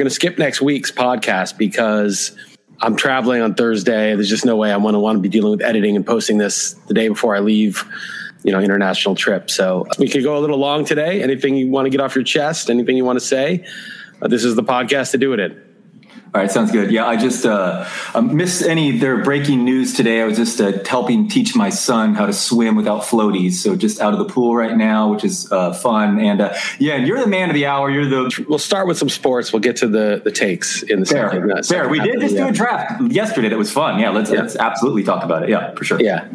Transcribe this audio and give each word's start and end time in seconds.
going 0.00 0.08
to 0.08 0.14
skip 0.14 0.38
next 0.38 0.62
week's 0.62 0.90
podcast 0.90 1.58
because 1.58 2.34
I'm 2.80 2.96
traveling 2.96 3.42
on 3.42 3.54
Thursday. 3.54 4.14
There's 4.14 4.30
just 4.30 4.46
no 4.46 4.56
way 4.56 4.72
I'm 4.72 4.80
going 4.80 4.94
to 4.94 4.98
want 4.98 5.16
to 5.16 5.20
be 5.20 5.28
dealing 5.28 5.50
with 5.50 5.60
editing 5.60 5.94
and 5.94 6.06
posting 6.06 6.38
this 6.38 6.72
the 6.88 6.94
day 6.94 7.08
before 7.08 7.36
I 7.36 7.40
leave, 7.40 7.84
you 8.42 8.50
know, 8.50 8.60
international 8.60 9.14
trip. 9.14 9.50
So 9.50 9.86
we 9.98 10.08
could 10.08 10.22
go 10.22 10.38
a 10.38 10.40
little 10.40 10.56
long 10.56 10.86
today. 10.86 11.22
Anything 11.22 11.54
you 11.54 11.68
want 11.68 11.84
to 11.84 11.90
get 11.90 12.00
off 12.00 12.14
your 12.14 12.24
chest? 12.24 12.70
Anything 12.70 12.96
you 12.96 13.04
want 13.04 13.18
to 13.18 13.24
say? 13.24 13.66
Uh, 14.22 14.28
this 14.28 14.42
is 14.42 14.54
the 14.56 14.62
podcast 14.62 15.10
to 15.10 15.18
do 15.18 15.34
it 15.34 15.40
in. 15.40 15.69
All 16.32 16.40
right, 16.40 16.50
sounds 16.50 16.70
good. 16.70 16.92
Yeah, 16.92 17.06
I 17.06 17.16
just 17.16 17.44
uh, 17.44 17.88
um, 18.14 18.36
missed 18.36 18.62
any 18.62 18.96
their 18.96 19.24
breaking 19.24 19.64
news 19.64 19.94
today. 19.94 20.22
I 20.22 20.26
was 20.26 20.36
just 20.36 20.60
uh, 20.60 20.72
helping 20.86 21.26
teach 21.26 21.56
my 21.56 21.70
son 21.70 22.14
how 22.14 22.26
to 22.26 22.32
swim 22.32 22.76
without 22.76 23.02
floaties. 23.02 23.54
So 23.54 23.74
just 23.74 24.00
out 24.00 24.12
of 24.12 24.20
the 24.20 24.26
pool 24.26 24.54
right 24.54 24.76
now, 24.76 25.10
which 25.10 25.24
is 25.24 25.50
uh, 25.50 25.72
fun. 25.72 26.20
And 26.20 26.40
uh, 26.40 26.54
yeah, 26.78 26.96
you're 26.96 27.18
the 27.18 27.26
man 27.26 27.50
of 27.50 27.54
the 27.54 27.66
hour. 27.66 27.90
You're 27.90 28.06
the. 28.06 28.44
We'll 28.48 28.60
start 28.60 28.86
with 28.86 28.96
some 28.96 29.08
sports. 29.08 29.52
We'll 29.52 29.60
get 29.60 29.76
to 29.78 29.88
the 29.88 30.20
the 30.22 30.30
takes 30.30 30.84
in 30.84 31.00
the 31.00 31.06
fair. 31.06 31.30
Second, 31.30 31.66
fair. 31.66 31.88
We 31.88 31.98
did 31.98 32.20
just 32.20 32.36
do 32.36 32.46
a 32.46 32.52
draft 32.52 33.02
yesterday. 33.10 33.48
That 33.48 33.58
was 33.58 33.72
fun. 33.72 33.98
Yeah, 33.98 34.10
let's 34.10 34.30
yeah. 34.30 34.42
let's 34.42 34.54
absolutely 34.54 35.02
talk 35.02 35.24
about 35.24 35.42
it. 35.42 35.48
Yeah, 35.48 35.74
for 35.74 35.82
sure. 35.82 36.00
Yeah. 36.00 36.28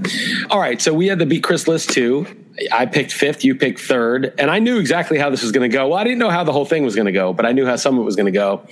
All 0.49 0.59
right. 0.59 0.81
So 0.81 0.93
we 0.93 1.07
had 1.07 1.19
the 1.19 1.25
beat 1.25 1.43
Chris 1.43 1.69
Liss 1.69 1.85
too. 1.85 2.27
I 2.71 2.85
picked 2.85 3.11
fifth, 3.11 3.43
you 3.43 3.55
picked 3.55 3.79
third, 3.79 4.33
and 4.37 4.49
I 4.49 4.59
knew 4.59 4.79
exactly 4.79 5.17
how 5.17 5.29
this 5.29 5.41
was 5.41 5.51
going 5.51 5.69
to 5.69 5.73
go. 5.75 5.89
Well, 5.89 5.99
I 5.99 6.03
didn't 6.03 6.19
know 6.19 6.29
how 6.29 6.43
the 6.43 6.53
whole 6.53 6.65
thing 6.65 6.83
was 6.83 6.95
going 6.95 7.05
to 7.05 7.11
go, 7.11 7.33
but 7.33 7.45
I 7.45 7.51
knew 7.51 7.65
how 7.65 7.75
some 7.75 7.95
of 7.95 8.01
it 8.01 8.05
was 8.05 8.15
going 8.15 8.27
to 8.27 8.31
go. 8.31 8.65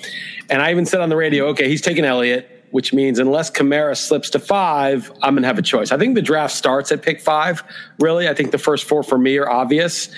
And 0.50 0.62
I 0.62 0.72
even 0.72 0.86
said 0.86 1.02
on 1.02 1.10
the 1.10 1.18
radio, 1.18 1.48
okay, 1.48 1.68
he's 1.68 1.82
taking 1.82 2.06
Elliott, 2.06 2.66
which 2.72 2.94
means 2.94 3.20
unless 3.20 3.52
Kamara 3.52 3.98
slips 3.98 4.30
to 4.32 4.40
five, 4.40 5.12
I'm 5.22 5.34
going 5.34 5.44
to 5.44 5.48
have 5.48 5.60
a 5.60 5.64
choice. 5.64 5.92
I 5.92 5.98
think 5.98 6.16
the 6.16 6.22
draft 6.22 6.56
starts 6.56 6.92
at 6.92 7.02
pick 7.02 7.20
five, 7.20 7.64
really. 8.00 8.30
I 8.30 8.34
think 8.34 8.52
the 8.52 8.58
first 8.58 8.88
four 8.88 9.04
for 9.04 9.18
me 9.18 9.38
are 9.38 9.50
obvious. 9.50 10.10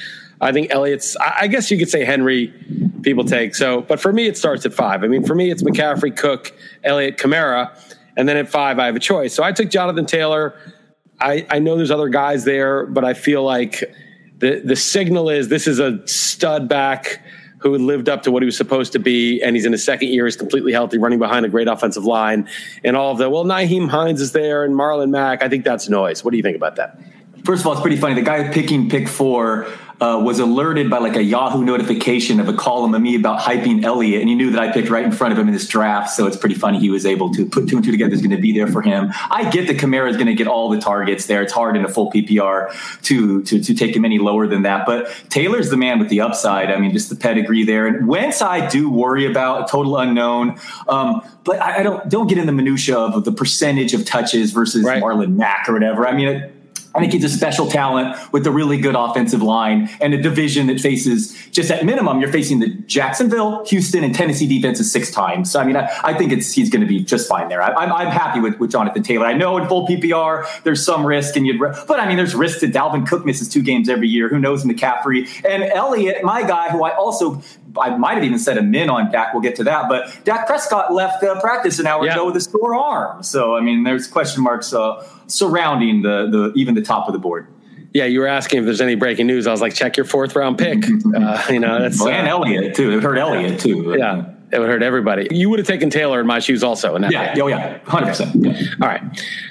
I 0.41 0.52
think 0.52 0.70
Elliott's, 0.72 1.16
I 1.18 1.48
guess 1.48 1.72
you 1.72 1.77
could 1.77 1.90
say 1.90 2.05
Henry 2.05 2.54
people 3.02 3.24
take. 3.24 3.55
So, 3.55 3.82
but 3.82 4.00
for 4.00 4.13
me, 4.13 4.27
it 4.27 4.38
starts 4.38 4.66
at 4.66 4.74
five. 4.74 5.04
I 5.04 5.08
mean, 5.08 5.24
for 5.24 5.34
me, 5.34 5.50
it's 5.50 5.63
McCaffrey, 5.63 6.16
Cook, 6.16 6.54
Elliott, 6.84 7.18
Kamara. 7.18 7.77
And 8.18 8.30
then 8.30 8.38
at 8.38 8.48
five, 8.48 8.80
I 8.80 8.86
have 8.86 8.96
a 8.96 8.99
choice. 8.99 9.34
So 9.34 9.43
I 9.43 9.52
took 9.52 9.70
Jonathan 9.70 10.05
Taylor. 10.05 10.55
I, 11.20 11.46
I 11.49 11.60
know 11.60 11.77
there's 11.77 11.91
other 11.91 12.10
guys 12.10 12.44
there, 12.44 12.85
but 12.85 13.05
I 13.05 13.13
feel 13.13 13.44
like 13.44 13.84
the 14.40 14.62
the 14.63 14.76
signal 14.76 15.30
is 15.30 15.48
this 15.48 15.68
is 15.68 15.80
a 15.80 16.05
stud 16.08 16.68
back 16.68 17.21
who 17.60 17.77
lived 17.77 18.10
up 18.10 18.21
to 18.24 18.32
what 18.32 18.44
he 18.44 18.46
was 18.46 18.58
supposed 18.58 18.91
to 18.94 18.99
be, 18.99 19.41
and 19.41 19.55
he's 19.55 19.66
in 19.66 19.71
his 19.71 19.84
second 19.84 20.10
year. 20.10 20.26
He's 20.26 20.36
completely 20.36 20.71
healthy, 20.71 20.98
running 20.98 21.20
behind 21.20 21.46
a 21.46 21.49
great 21.49 21.68
offensive 21.68 22.05
line, 22.05 22.48
and 22.84 22.96
all 22.96 23.12
of 23.12 23.18
that. 23.18 23.32
well, 23.32 23.46
Nyheim 23.46 23.90
Hines 23.90 24.21
is 24.21 24.34
there, 24.34 24.63
and 24.63 24.76
Marlon 24.76 25.10
Mack. 25.10 25.41
I 25.41 25.49
think 25.49 25.63
that's 25.63 25.90
noise. 25.90 26.24
What 26.24 26.32
do 26.32 26.38
you 26.38 26.43
think 26.43 26.58
about 26.58 26.76
that? 26.76 26.99
First 27.46 27.62
of 27.62 27.68
all, 27.68 27.74
it's 27.74 27.82
pretty 27.82 27.98
funny. 27.98 28.15
The 28.15 28.24
guy 28.24 28.51
picking 28.51 28.90
pick 28.90 29.07
four 29.07 29.68
uh, 30.01 30.20
was 30.21 30.40
alerted 30.40 30.90
by 30.90 30.98
like 30.98 31.15
a 31.15 31.24
Yahoo 31.24 31.63
notification 31.63 32.40
of 32.40 32.49
a 32.49 32.54
column 32.54 32.93
of 32.93 33.02
me 33.02 33.15
about 33.15 33.40
hyping 33.40 33.84
Elliott, 33.84 34.21
and 34.21 34.29
he 34.29 34.35
knew 34.35 34.52
that 34.52 34.60
I 34.60 34.71
picked 34.71 34.90
right 34.90 35.05
in 35.05 35.12
front 35.12 35.32
of 35.32 35.40
him 35.40 35.48
in 35.48 35.54
this 35.54 35.68
draft. 35.68 36.10
So 36.10 36.27
it's 36.27 36.35
pretty 36.35 36.55
funny 36.55 36.79
he 36.79 36.90
was 36.90 37.05
able 37.05 37.32
to 37.34 37.46
put 37.46 37.70
two 37.70 37.77
and 37.77 37.85
two 37.85 37.91
together. 37.91 38.13
Is 38.13 38.21
going 38.21 38.35
to 38.35 38.41
be 38.41 38.52
there 38.52 38.68
for 38.68 38.82
him. 38.82 39.12
I 39.29 39.49
get 39.49 39.68
that 39.68 39.77
Kamara 39.77 40.10
is 40.10 40.18
going 40.18 40.27
to 40.27 40.34
get 40.34 40.48
all 40.48 40.70
the 40.70 40.79
targets 40.79 41.27
there. 41.27 41.41
It's 41.41 41.54
hard 41.54 41.77
in 41.77 41.85
a 41.85 41.87
full 41.87 42.12
PPR 42.12 43.02
to 43.04 43.43
to 43.43 43.62
to 43.62 43.74
take 43.74 43.96
him 43.96 44.05
any 44.05 44.20
lower 44.20 44.48
than 44.48 44.63
that. 44.63 44.85
But 44.85 45.07
Taylor's 45.30 45.70
the 45.70 45.77
man 45.77 45.99
with 45.99 46.09
the 46.09 46.21
upside. 46.21 46.71
I 46.71 46.77
mean, 46.77 46.91
just 46.91 47.09
the 47.09 47.15
pedigree 47.15 47.63
there. 47.63 47.87
And 47.87 48.07
Wentz, 48.07 48.41
I 48.41 48.68
do 48.68 48.90
worry 48.90 49.26
about 49.26 49.70
a 49.70 49.71
total 49.71 49.98
unknown. 49.98 50.59
Um, 50.87 51.21
but 51.43 51.62
I, 51.62 51.80
I, 51.80 51.84
don't 51.84 52.09
don't 52.09 52.27
get 52.27 52.37
in 52.37 52.48
the 52.48 52.52
minutia 52.52 52.98
of 52.98 53.24
the 53.24 53.32
percentage 53.32 53.93
of 53.93 54.04
touches 54.04 54.52
versus 54.52 54.84
right. 54.84 55.02
Marlon 55.02 55.35
Mack 55.35 55.70
or 55.70 55.74
whatever. 55.74 56.07
I 56.07 56.13
mean. 56.13 56.52
I 56.96 56.99
think 56.99 57.13
he's 57.13 57.24
a 57.24 57.29
special 57.29 57.68
talent 57.68 58.18
with 58.32 58.48
a 58.48 58.51
really 58.51 58.77
good 58.77 58.96
offensive 58.96 59.41
line 59.41 59.90
and 59.99 60.13
a 60.13 60.21
division 60.21 60.68
that 60.68 60.79
faces 60.79 61.35
just 61.52 61.70
at 61.70 61.85
minimum 61.85 62.21
you're 62.21 62.32
facing 62.32 62.60
the 62.60 62.70
Jacksonville, 62.70 63.65
Houston, 63.65 64.03
and 64.03 64.16
Tennessee 64.16 64.47
defenses 64.47 64.91
six 64.91 65.12
times. 65.12 65.52
So 65.52 65.59
I 65.59 65.66
mean, 65.66 65.75
I, 65.75 65.90
I 66.03 66.13
think 66.13 66.31
it's 66.31 66.53
he's 66.53 66.69
going 66.69 66.81
to 66.81 66.88
be 66.88 67.03
just 67.03 67.28
fine 67.28 67.50
there. 67.50 67.62
I, 67.62 67.84
am 67.84 67.91
I'm 67.91 68.07
happy 68.07 68.40
with, 68.40 68.59
with 68.59 68.72
Jonathan 68.72 69.03
Taylor. 69.03 69.25
I 69.25 69.34
know 69.34 69.57
in 69.57 69.68
full 69.68 69.88
PPR 69.88 70.63
there's 70.63 70.85
some 70.85 71.06
risk, 71.06 71.35
and 71.35 71.46
you'd 71.46 71.59
but 71.59 72.00
I 72.00 72.07
mean 72.07 72.18
there's 72.18 72.35
risk 72.35 72.59
that 72.59 72.72
Dalvin 72.72 73.08
Cook 73.08 73.25
misses 73.25 73.50
two 73.50 73.62
games 73.62 73.90
every 73.90 74.08
year. 74.08 74.30
Who 74.30 74.40
knows 74.40 74.64
McCaffrey 74.64 75.28
and 75.46 75.64
Elliott, 75.64 76.24
my 76.24 76.41
guy, 76.44 76.70
who 76.70 76.84
I 76.84 76.96
also 76.96 77.41
I 77.80 77.96
might 77.97 78.16
have 78.16 78.24
even 78.24 78.40
said 78.40 78.58
a 78.58 78.62
min 78.62 78.90
on 78.90 79.12
Dak. 79.12 79.34
We'll 79.34 79.41
get 79.41 79.56
to 79.58 79.63
that. 79.66 79.90
But 79.90 80.18
Dak 80.24 80.47
Prescott 80.47 80.94
left 80.94 81.24
uh, 81.24 81.40
practice 81.41 81.80
an 81.80 81.88
hour 81.88 82.06
yeah. 82.06 82.13
ago 82.13 82.25
with 82.28 82.36
a 82.36 82.41
sore 82.41 82.75
arm. 82.75 83.24
So 83.24 83.56
I 83.56 83.62
mean, 83.62 83.84
there's 83.84 84.08
question 84.08 84.44
marks 84.44 84.74
uh, 84.74 85.06
surrounding 85.28 86.02
the 86.02 86.28
the 86.30 86.53
even 86.56 86.75
the 86.75 86.81
top 86.81 87.08
of 87.08 87.14
the 87.14 87.19
board. 87.19 87.47
Yeah, 87.94 88.06
you 88.06 88.19
were 88.19 88.28
asking 88.28 88.59
if 88.59 88.66
there's 88.66 88.81
any 88.81 88.96
breaking 88.96 89.28
news. 89.28 89.47
I 89.47 89.52
was 89.52 89.62
like, 89.62 89.74
check 89.74 89.96
your 89.96 90.06
fourth 90.06 90.35
round 90.35 90.58
pick. 90.58 90.84
Uh, 91.16 91.41
you 91.50 91.59
know, 91.59 91.80
that's 91.80 92.00
well, 92.00 92.09
and 92.09 92.28
uh, 92.28 92.31
Elliott 92.31 92.75
too. 92.75 92.97
It 92.97 93.03
hurt 93.03 93.18
Elliott 93.18 93.59
too. 93.59 93.96
Yeah. 93.97 94.34
It 94.56 94.60
would 94.60 94.70
hurt 94.70 94.84
everybody. 94.84 95.28
You 95.32 95.50
would 95.50 95.60
have 95.60 95.68
taken 95.68 95.90
Taylor 95.90 96.22
in 96.22 96.28
my 96.28 96.40
shoes 96.40 96.64
also. 96.64 96.98
That 96.98 97.12
yeah, 97.12 97.36
oh 97.42 97.48
yeah, 97.48 97.80
hundred 97.80 98.08
percent. 98.08 98.36
All 98.82 98.88
right. 98.88 99.02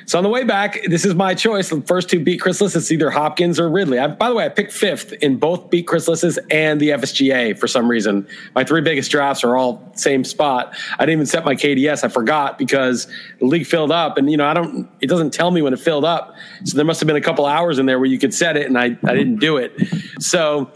So 0.06 0.16
on 0.16 0.24
the 0.24 0.30
way 0.30 0.44
back, 0.44 0.80
this 0.86 1.04
is 1.04 1.14
my 1.14 1.34
choice. 1.34 1.68
The 1.68 1.82
first 1.82 2.08
two 2.08 2.20
beat 2.20 2.40
Chris 2.40 2.62
It's 2.62 2.90
either 2.90 3.10
Hopkins 3.10 3.60
or 3.60 3.68
Ridley. 3.68 3.98
I, 3.98 4.06
by 4.06 4.30
the 4.30 4.34
way, 4.34 4.46
I 4.46 4.48
picked 4.48 4.72
fifth 4.72 5.12
in 5.14 5.36
both 5.36 5.68
beat 5.68 5.86
Chris 5.86 6.08
and 6.08 6.80
the 6.80 6.90
FSGA 6.90 7.58
for 7.58 7.68
some 7.68 7.86
reason. 7.86 8.26
My 8.54 8.64
three 8.64 8.80
biggest 8.80 9.10
drafts 9.10 9.44
are 9.44 9.56
all 9.56 9.92
same 9.94 10.24
spot. 10.24 10.74
I 10.98 11.04
didn't 11.04 11.18
even 11.18 11.26
set 11.26 11.44
my 11.44 11.54
KDS. 11.54 12.02
I 12.02 12.08
forgot 12.08 12.56
because 12.56 13.06
the 13.40 13.46
league 13.46 13.66
filled 13.66 13.92
up, 13.92 14.16
and 14.16 14.30
you 14.30 14.38
know 14.38 14.46
I 14.46 14.54
don't. 14.54 14.88
It 15.02 15.08
doesn't 15.08 15.34
tell 15.34 15.50
me 15.50 15.60
when 15.60 15.74
it 15.74 15.80
filled 15.80 16.06
up. 16.06 16.34
So 16.64 16.76
there 16.76 16.86
must 16.86 17.00
have 17.00 17.06
been 17.06 17.16
a 17.16 17.20
couple 17.20 17.44
hours 17.44 17.78
in 17.78 17.84
there 17.84 17.98
where 17.98 18.08
you 18.08 18.18
could 18.18 18.32
set 18.32 18.56
it, 18.56 18.66
and 18.66 18.78
I 18.78 18.96
I 19.04 19.14
didn't 19.14 19.36
do 19.36 19.58
it. 19.58 19.72
So 20.18 20.70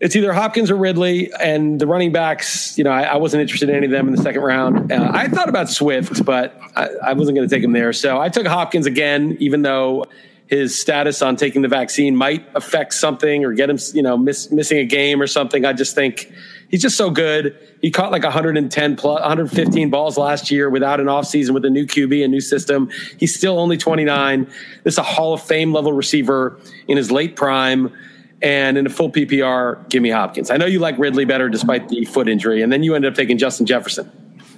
it's 0.00 0.16
either 0.16 0.32
Hopkins 0.32 0.70
or 0.70 0.76
Ridley, 0.76 1.30
and 1.38 1.78
the 1.78 1.86
running 1.86 2.10
backs. 2.10 2.76
You 2.78 2.84
know, 2.84 2.90
I, 2.90 3.02
I 3.02 3.16
wasn't 3.16 3.42
interested 3.42 3.68
in 3.68 3.76
any 3.76 3.86
of 3.86 3.92
them 3.92 4.08
in 4.08 4.14
the 4.14 4.22
second 4.22 4.40
round. 4.40 4.90
Uh, 4.90 5.10
I 5.12 5.28
thought 5.28 5.48
about 5.48 5.68
Swift, 5.68 6.24
but 6.24 6.58
I, 6.74 6.88
I 7.04 7.12
wasn't 7.12 7.36
going 7.36 7.48
to 7.48 7.54
take 7.54 7.62
him 7.62 7.72
there. 7.72 7.92
So 7.92 8.18
I 8.18 8.30
took 8.30 8.46
Hopkins 8.46 8.86
again, 8.86 9.36
even 9.40 9.60
though 9.62 10.06
his 10.46 10.80
status 10.80 11.22
on 11.22 11.36
taking 11.36 11.62
the 11.62 11.68
vaccine 11.68 12.16
might 12.16 12.44
affect 12.56 12.94
something 12.94 13.44
or 13.44 13.52
get 13.52 13.70
him, 13.70 13.78
you 13.94 14.02
know, 14.02 14.16
miss, 14.16 14.50
missing 14.50 14.78
a 14.78 14.84
game 14.84 15.22
or 15.22 15.28
something. 15.28 15.64
I 15.64 15.72
just 15.72 15.94
think 15.94 16.32
he's 16.70 16.82
just 16.82 16.96
so 16.96 17.10
good. 17.10 17.56
He 17.82 17.92
caught 17.92 18.10
like 18.10 18.24
110 18.24 18.96
plus 18.96 19.20
115 19.20 19.90
balls 19.90 20.18
last 20.18 20.50
year 20.50 20.68
without 20.68 20.98
an 20.98 21.06
offseason 21.06 21.50
with 21.50 21.64
a 21.64 21.70
new 21.70 21.86
QB, 21.86 22.24
a 22.24 22.28
new 22.28 22.40
system. 22.40 22.90
He's 23.16 23.34
still 23.34 23.60
only 23.60 23.76
29. 23.76 24.46
This 24.82 24.94
is 24.94 24.98
a 24.98 25.02
Hall 25.02 25.34
of 25.34 25.42
Fame 25.42 25.72
level 25.72 25.92
receiver 25.92 26.58
in 26.88 26.96
his 26.96 27.12
late 27.12 27.36
prime. 27.36 27.92
And 28.42 28.78
in 28.78 28.86
a 28.86 28.90
full 28.90 29.10
PPR, 29.10 29.88
give 29.90 30.02
me 30.02 30.10
Hopkins. 30.10 30.50
I 30.50 30.56
know 30.56 30.66
you 30.66 30.78
like 30.78 30.98
Ridley 30.98 31.26
better 31.26 31.48
despite 31.48 31.88
the 31.88 32.04
foot 32.06 32.28
injury, 32.28 32.62
and 32.62 32.72
then 32.72 32.82
you 32.82 32.94
ended 32.94 33.12
up 33.12 33.16
taking 33.16 33.36
Justin 33.36 33.66
Jefferson. 33.66 34.10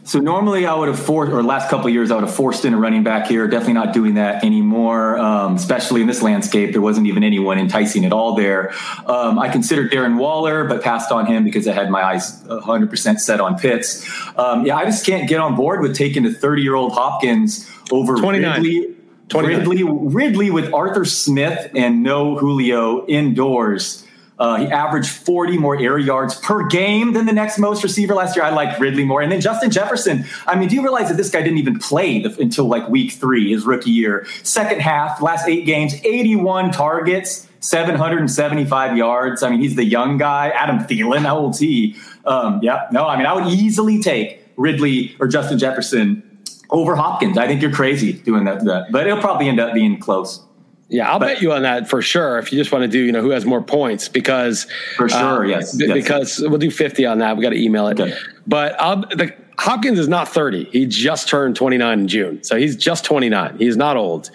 So 0.04 0.18
normally 0.18 0.66
I 0.66 0.74
would 0.74 0.88
have 0.88 0.98
forced, 0.98 1.32
or 1.32 1.42
last 1.44 1.68
couple 1.68 1.88
years 1.88 2.10
I 2.10 2.16
would 2.16 2.24
have 2.24 2.34
forced 2.34 2.64
in 2.64 2.74
a 2.74 2.76
running 2.76 3.04
back 3.04 3.28
here. 3.28 3.46
Definitely 3.46 3.74
not 3.74 3.92
doing 3.92 4.14
that 4.14 4.42
anymore, 4.42 5.16
um, 5.18 5.54
especially 5.54 6.00
in 6.00 6.08
this 6.08 6.22
landscape. 6.22 6.72
There 6.72 6.80
wasn't 6.80 7.06
even 7.06 7.22
anyone 7.22 7.58
enticing 7.58 8.04
at 8.04 8.12
all 8.12 8.34
there. 8.34 8.72
Um, 9.06 9.38
I 9.38 9.48
considered 9.48 9.92
Darren 9.92 10.18
Waller, 10.18 10.64
but 10.64 10.82
passed 10.82 11.12
on 11.12 11.26
him 11.26 11.44
because 11.44 11.68
I 11.68 11.72
had 11.72 11.88
my 11.88 12.02
eyes 12.02 12.42
100% 12.42 13.20
set 13.20 13.40
on 13.40 13.56
Pitts. 13.56 14.04
Um, 14.36 14.66
yeah, 14.66 14.76
I 14.76 14.84
just 14.84 15.06
can't 15.06 15.28
get 15.28 15.38
on 15.38 15.54
board 15.54 15.80
with 15.80 15.96
taking 15.96 16.26
a 16.26 16.32
30 16.32 16.62
year 16.62 16.74
old 16.74 16.92
Hopkins 16.92 17.70
over 17.92 18.16
29. 18.16 18.62
Ridley. 18.62 18.96
Ridley, 19.34 19.82
Ridley 19.82 20.50
with 20.50 20.72
Arthur 20.72 21.04
Smith 21.04 21.70
and 21.74 22.02
no 22.02 22.36
Julio 22.36 23.06
indoors. 23.06 24.06
Uh, 24.38 24.56
he 24.56 24.66
averaged 24.66 25.08
40 25.08 25.58
more 25.58 25.78
air 25.78 25.98
yards 25.98 26.34
per 26.34 26.66
game 26.66 27.12
than 27.12 27.26
the 27.26 27.32
next 27.32 27.58
most 27.58 27.84
receiver 27.84 28.14
last 28.14 28.34
year. 28.34 28.44
I 28.44 28.50
like 28.50 28.80
Ridley 28.80 29.04
more. 29.04 29.22
And 29.22 29.30
then 29.30 29.40
Justin 29.40 29.70
Jefferson. 29.70 30.24
I 30.46 30.56
mean, 30.56 30.68
do 30.68 30.74
you 30.74 30.82
realize 30.82 31.08
that 31.08 31.16
this 31.16 31.30
guy 31.30 31.42
didn't 31.42 31.58
even 31.58 31.78
play 31.78 32.20
the, 32.20 32.36
until 32.40 32.64
like 32.64 32.88
week 32.88 33.12
three, 33.12 33.52
his 33.52 33.64
rookie 33.64 33.92
year? 33.92 34.26
Second 34.42 34.80
half, 34.80 35.22
last 35.22 35.48
eight 35.48 35.64
games, 35.64 35.94
81 36.02 36.72
targets, 36.72 37.46
775 37.60 38.96
yards. 38.96 39.44
I 39.44 39.50
mean, 39.50 39.60
he's 39.60 39.76
the 39.76 39.84
young 39.84 40.18
guy. 40.18 40.48
Adam 40.48 40.78
Thielen, 40.80 41.20
how 41.20 41.38
old's 41.38 41.60
he? 41.60 41.94
Um, 42.24 42.58
yeah, 42.62 42.88
no, 42.90 43.06
I 43.06 43.16
mean, 43.16 43.26
I 43.26 43.34
would 43.34 43.46
easily 43.46 44.02
take 44.02 44.44
Ridley 44.56 45.14
or 45.20 45.28
Justin 45.28 45.58
Jefferson 45.58 46.31
over 46.72 46.96
Hopkins. 46.96 47.38
I 47.38 47.46
think 47.46 47.62
you're 47.62 47.72
crazy 47.72 48.14
doing 48.14 48.44
that, 48.44 48.64
that. 48.64 48.90
but 48.90 49.06
it'll 49.06 49.20
probably 49.20 49.48
end 49.48 49.60
up 49.60 49.74
being 49.74 50.00
close. 50.00 50.44
Yeah, 50.88 51.10
I'll 51.10 51.18
but, 51.18 51.34
bet 51.34 51.42
you 51.42 51.52
on 51.52 51.62
that 51.62 51.88
for 51.88 52.02
sure. 52.02 52.38
If 52.38 52.52
you 52.52 52.58
just 52.58 52.70
want 52.70 52.82
to 52.82 52.88
do, 52.88 52.98
you 52.98 53.12
know, 53.12 53.22
who 53.22 53.30
has 53.30 53.46
more 53.46 53.62
points, 53.62 54.08
because 54.08 54.66
for 54.96 55.08
sure, 55.08 55.44
uh, 55.44 55.48
yes, 55.48 55.74
b- 55.74 55.86
yes, 55.86 55.94
because 55.94 56.40
we'll 56.40 56.58
do 56.58 56.70
fifty 56.70 57.06
on 57.06 57.18
that. 57.18 57.36
We 57.36 57.42
got 57.42 57.50
to 57.50 57.62
email 57.62 57.88
it. 57.88 57.98
Okay. 57.98 58.14
But 58.46 58.78
I'll, 58.78 58.96
the, 59.00 59.34
Hopkins 59.58 59.98
is 59.98 60.08
not 60.08 60.28
thirty. 60.28 60.64
He 60.64 60.84
just 60.84 61.28
turned 61.28 61.56
twenty 61.56 61.78
nine 61.78 62.00
in 62.00 62.08
June, 62.08 62.42
so 62.42 62.56
he's 62.56 62.76
just 62.76 63.06
twenty 63.06 63.30
nine. 63.30 63.56
He's 63.58 63.76
not 63.76 63.96
old, 63.96 64.30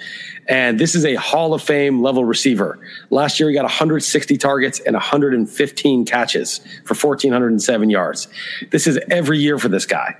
and 0.47 0.79
this 0.79 0.95
is 0.95 1.05
a 1.05 1.15
Hall 1.15 1.53
of 1.53 1.61
Fame 1.61 2.01
level 2.01 2.23
receiver. 2.23 2.79
Last 3.09 3.39
year, 3.39 3.49
he 3.49 3.55
got 3.55 3.63
160 3.63 4.37
targets 4.37 4.79
and 4.79 4.93
115 4.93 6.05
catches 6.05 6.59
for 6.85 6.95
1,407 6.95 7.89
yards. 7.89 8.27
This 8.71 8.87
is 8.87 8.97
every 9.09 9.39
year 9.39 9.59
for 9.59 9.67
this 9.67 9.85
guy. 9.85 10.15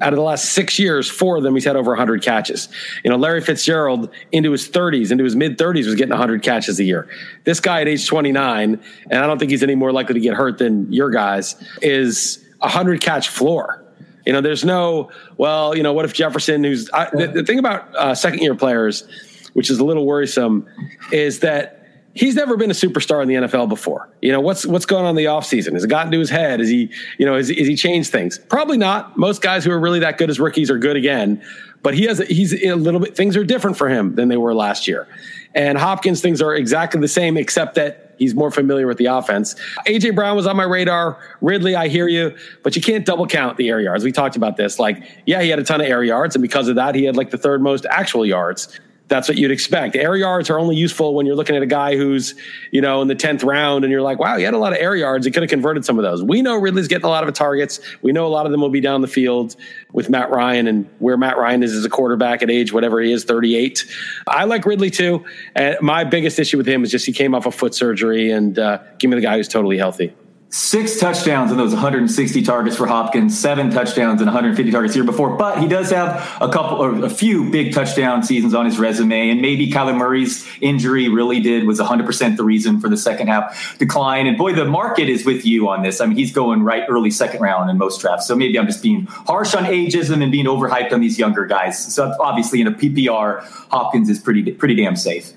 Out 0.00 0.12
of 0.12 0.16
the 0.16 0.22
last 0.22 0.52
six 0.52 0.78
years, 0.78 1.10
four 1.10 1.36
of 1.36 1.42
them, 1.42 1.54
he's 1.54 1.64
had 1.64 1.76
over 1.76 1.90
100 1.90 2.22
catches. 2.22 2.68
You 3.04 3.10
know, 3.10 3.16
Larry 3.16 3.40
Fitzgerald 3.40 4.08
into 4.30 4.52
his 4.52 4.68
30s, 4.68 5.10
into 5.10 5.24
his 5.24 5.36
mid 5.36 5.58
30s, 5.58 5.86
was 5.86 5.96
getting 5.96 6.10
100 6.10 6.42
catches 6.42 6.78
a 6.78 6.84
year. 6.84 7.08
This 7.44 7.60
guy 7.60 7.80
at 7.80 7.88
age 7.88 8.06
29, 8.06 8.80
and 9.10 9.18
I 9.18 9.26
don't 9.26 9.38
think 9.38 9.50
he's 9.50 9.62
any 9.62 9.74
more 9.74 9.92
likely 9.92 10.14
to 10.14 10.20
get 10.20 10.34
hurt 10.34 10.58
than 10.58 10.90
your 10.92 11.10
guys, 11.10 11.56
is 11.82 12.44
a 12.60 12.68
hundred 12.68 13.00
catch 13.00 13.28
floor. 13.28 13.84
You 14.24 14.32
know, 14.32 14.40
there's 14.40 14.64
no, 14.64 15.10
well, 15.36 15.76
you 15.76 15.82
know, 15.82 15.92
what 15.92 16.04
if 16.04 16.12
Jefferson, 16.12 16.62
who's 16.62 16.88
I, 16.90 17.10
the, 17.12 17.26
the, 17.26 17.42
thing 17.44 17.58
about 17.58 17.92
uh, 17.96 18.14
second 18.14 18.38
year 18.38 18.54
players, 18.54 19.04
which 19.52 19.70
is 19.70 19.78
a 19.78 19.84
little 19.84 20.06
worrisome, 20.06 20.66
is 21.10 21.40
that 21.40 21.82
he's 22.14 22.34
never 22.34 22.56
been 22.56 22.70
a 22.70 22.74
superstar 22.74 23.22
in 23.22 23.28
the 23.28 23.34
NFL 23.34 23.68
before. 23.68 24.08
You 24.20 24.32
know, 24.32 24.40
what's 24.40 24.66
what's 24.66 24.86
going 24.86 25.04
on 25.04 25.10
in 25.10 25.16
the 25.16 25.24
offseason? 25.24 25.72
Has 25.72 25.84
it 25.84 25.88
gotten 25.88 26.12
to 26.12 26.18
his 26.18 26.30
head? 26.30 26.60
Is 26.60 26.68
he, 26.68 26.90
you 27.18 27.26
know, 27.26 27.36
is, 27.36 27.50
is 27.50 27.66
he 27.66 27.76
changed 27.76 28.10
things? 28.10 28.38
Probably 28.38 28.76
not. 28.76 29.16
Most 29.16 29.42
guys 29.42 29.64
who 29.64 29.70
are 29.70 29.80
really 29.80 30.00
that 30.00 30.18
good 30.18 30.30
as 30.30 30.38
rookies 30.38 30.70
are 30.70 30.78
good 30.78 30.96
again, 30.96 31.42
but 31.82 31.94
he 31.94 32.04
has 32.04 32.18
he's 32.20 32.52
a 32.64 32.74
little 32.74 33.00
bit 33.00 33.16
things 33.16 33.36
are 33.36 33.44
different 33.44 33.76
for 33.76 33.88
him 33.88 34.14
than 34.14 34.28
they 34.28 34.36
were 34.36 34.54
last 34.54 34.86
year. 34.86 35.08
And 35.54 35.76
Hopkins 35.76 36.20
things 36.20 36.40
are 36.40 36.54
exactly 36.54 37.00
the 37.00 37.08
same 37.08 37.36
except 37.36 37.74
that 37.74 38.14
he's 38.18 38.34
more 38.34 38.50
familiar 38.50 38.86
with 38.86 38.98
the 38.98 39.06
offense. 39.06 39.54
AJ 39.86 40.14
Brown 40.14 40.36
was 40.36 40.46
on 40.46 40.56
my 40.56 40.64
radar. 40.64 41.18
Ridley, 41.40 41.76
I 41.76 41.88
hear 41.88 42.08
you, 42.08 42.36
but 42.62 42.74
you 42.74 42.80
can't 42.80 43.04
double 43.04 43.26
count 43.26 43.58
the 43.58 43.68
air 43.68 43.80
yards. 43.80 44.02
We 44.04 44.12
talked 44.12 44.36
about 44.36 44.56
this. 44.56 44.78
Like, 44.78 45.02
yeah, 45.26 45.42
he 45.42 45.50
had 45.50 45.58
a 45.58 45.64
ton 45.64 45.80
of 45.80 45.86
air 45.86 46.02
yards, 46.02 46.34
and 46.34 46.42
because 46.42 46.68
of 46.68 46.76
that, 46.76 46.94
he 46.94 47.04
had 47.04 47.16
like 47.16 47.30
the 47.30 47.38
third 47.38 47.60
most 47.62 47.84
actual 47.86 48.24
yards 48.24 48.78
that's 49.12 49.28
what 49.28 49.36
you'd 49.36 49.50
expect. 49.50 49.94
Air 49.94 50.16
yards 50.16 50.48
are 50.48 50.58
only 50.58 50.74
useful 50.74 51.14
when 51.14 51.26
you're 51.26 51.36
looking 51.36 51.54
at 51.54 51.60
a 51.60 51.66
guy 51.66 51.96
who's, 51.96 52.34
you 52.70 52.80
know, 52.80 53.02
in 53.02 53.08
the 53.08 53.14
10th 53.14 53.44
round 53.44 53.84
and 53.84 53.92
you're 53.92 54.00
like, 54.00 54.18
wow, 54.18 54.38
he 54.38 54.42
had 54.42 54.54
a 54.54 54.58
lot 54.58 54.72
of 54.72 54.78
air 54.78 54.96
yards. 54.96 55.26
He 55.26 55.30
could 55.30 55.42
have 55.42 55.50
converted 55.50 55.84
some 55.84 55.98
of 55.98 56.02
those. 56.02 56.22
We 56.22 56.40
know 56.40 56.56
Ridley's 56.56 56.88
getting 56.88 57.04
a 57.04 57.10
lot 57.10 57.28
of 57.28 57.34
targets. 57.34 57.78
We 58.00 58.10
know 58.12 58.26
a 58.26 58.28
lot 58.28 58.46
of 58.46 58.52
them 58.52 58.62
will 58.62 58.70
be 58.70 58.80
down 58.80 59.02
the 59.02 59.08
field 59.08 59.54
with 59.92 60.08
Matt 60.08 60.30
Ryan 60.30 60.66
and 60.66 60.88
where 60.98 61.18
Matt 61.18 61.36
Ryan 61.36 61.62
is 61.62 61.74
as 61.74 61.84
a 61.84 61.90
quarterback 61.90 62.42
at 62.42 62.50
age, 62.50 62.72
whatever 62.72 63.00
he 63.00 63.12
is, 63.12 63.24
38. 63.24 63.84
I 64.28 64.44
like 64.44 64.64
Ridley 64.64 64.90
too. 64.90 65.22
And 65.54 65.76
my 65.82 66.04
biggest 66.04 66.38
issue 66.38 66.56
with 66.56 66.66
him 66.66 66.82
is 66.82 66.90
just 66.90 67.04
he 67.04 67.12
came 67.12 67.34
off 67.34 67.44
a 67.44 67.50
foot 67.50 67.74
surgery 67.74 68.30
and 68.30 68.58
uh, 68.58 68.78
give 68.98 69.10
me 69.10 69.16
the 69.16 69.22
guy 69.22 69.36
who's 69.36 69.48
totally 69.48 69.76
healthy 69.76 70.14
six 70.52 71.00
touchdowns 71.00 71.50
in 71.50 71.56
those 71.56 71.72
160 71.72 72.42
targets 72.42 72.76
for 72.76 72.86
Hopkins, 72.86 73.38
seven 73.38 73.70
touchdowns 73.70 74.20
and 74.20 74.26
150 74.28 74.70
targets 74.70 74.94
year 74.94 75.02
before. 75.02 75.34
But 75.34 75.58
he 75.60 75.66
does 75.66 75.90
have 75.90 76.36
a 76.42 76.48
couple 76.50 76.76
or 76.76 77.04
a 77.06 77.08
few 77.08 77.50
big 77.50 77.72
touchdown 77.72 78.22
seasons 78.22 78.52
on 78.52 78.66
his 78.66 78.78
resume. 78.78 79.30
And 79.30 79.40
maybe 79.40 79.70
Kyler 79.70 79.96
Murray's 79.96 80.46
injury 80.60 81.08
really 81.08 81.40
did 81.40 81.66
was 81.66 81.80
100% 81.80 82.36
the 82.36 82.44
reason 82.44 82.80
for 82.80 82.90
the 82.90 82.98
second 82.98 83.28
half 83.28 83.78
decline. 83.78 84.26
And 84.26 84.36
boy, 84.36 84.52
the 84.52 84.66
market 84.66 85.08
is 85.08 85.24
with 85.24 85.46
you 85.46 85.70
on 85.70 85.82
this. 85.82 86.02
I 86.02 86.06
mean, 86.06 86.18
he's 86.18 86.32
going 86.32 86.62
right 86.62 86.84
early 86.86 87.10
second 87.10 87.40
round 87.40 87.70
in 87.70 87.78
most 87.78 88.02
drafts. 88.02 88.26
So 88.26 88.36
maybe 88.36 88.58
I'm 88.58 88.66
just 88.66 88.82
being 88.82 89.06
harsh 89.06 89.54
on 89.54 89.64
ageism 89.64 90.22
and 90.22 90.30
being 90.30 90.46
overhyped 90.46 90.92
on 90.92 91.00
these 91.00 91.18
younger 91.18 91.46
guys. 91.46 91.82
So 91.94 92.14
obviously 92.20 92.60
in 92.60 92.66
a 92.66 92.72
PPR, 92.72 93.42
Hopkins 93.70 94.10
is 94.10 94.18
pretty, 94.18 94.52
pretty 94.52 94.74
damn 94.74 94.96
safe. 94.96 95.32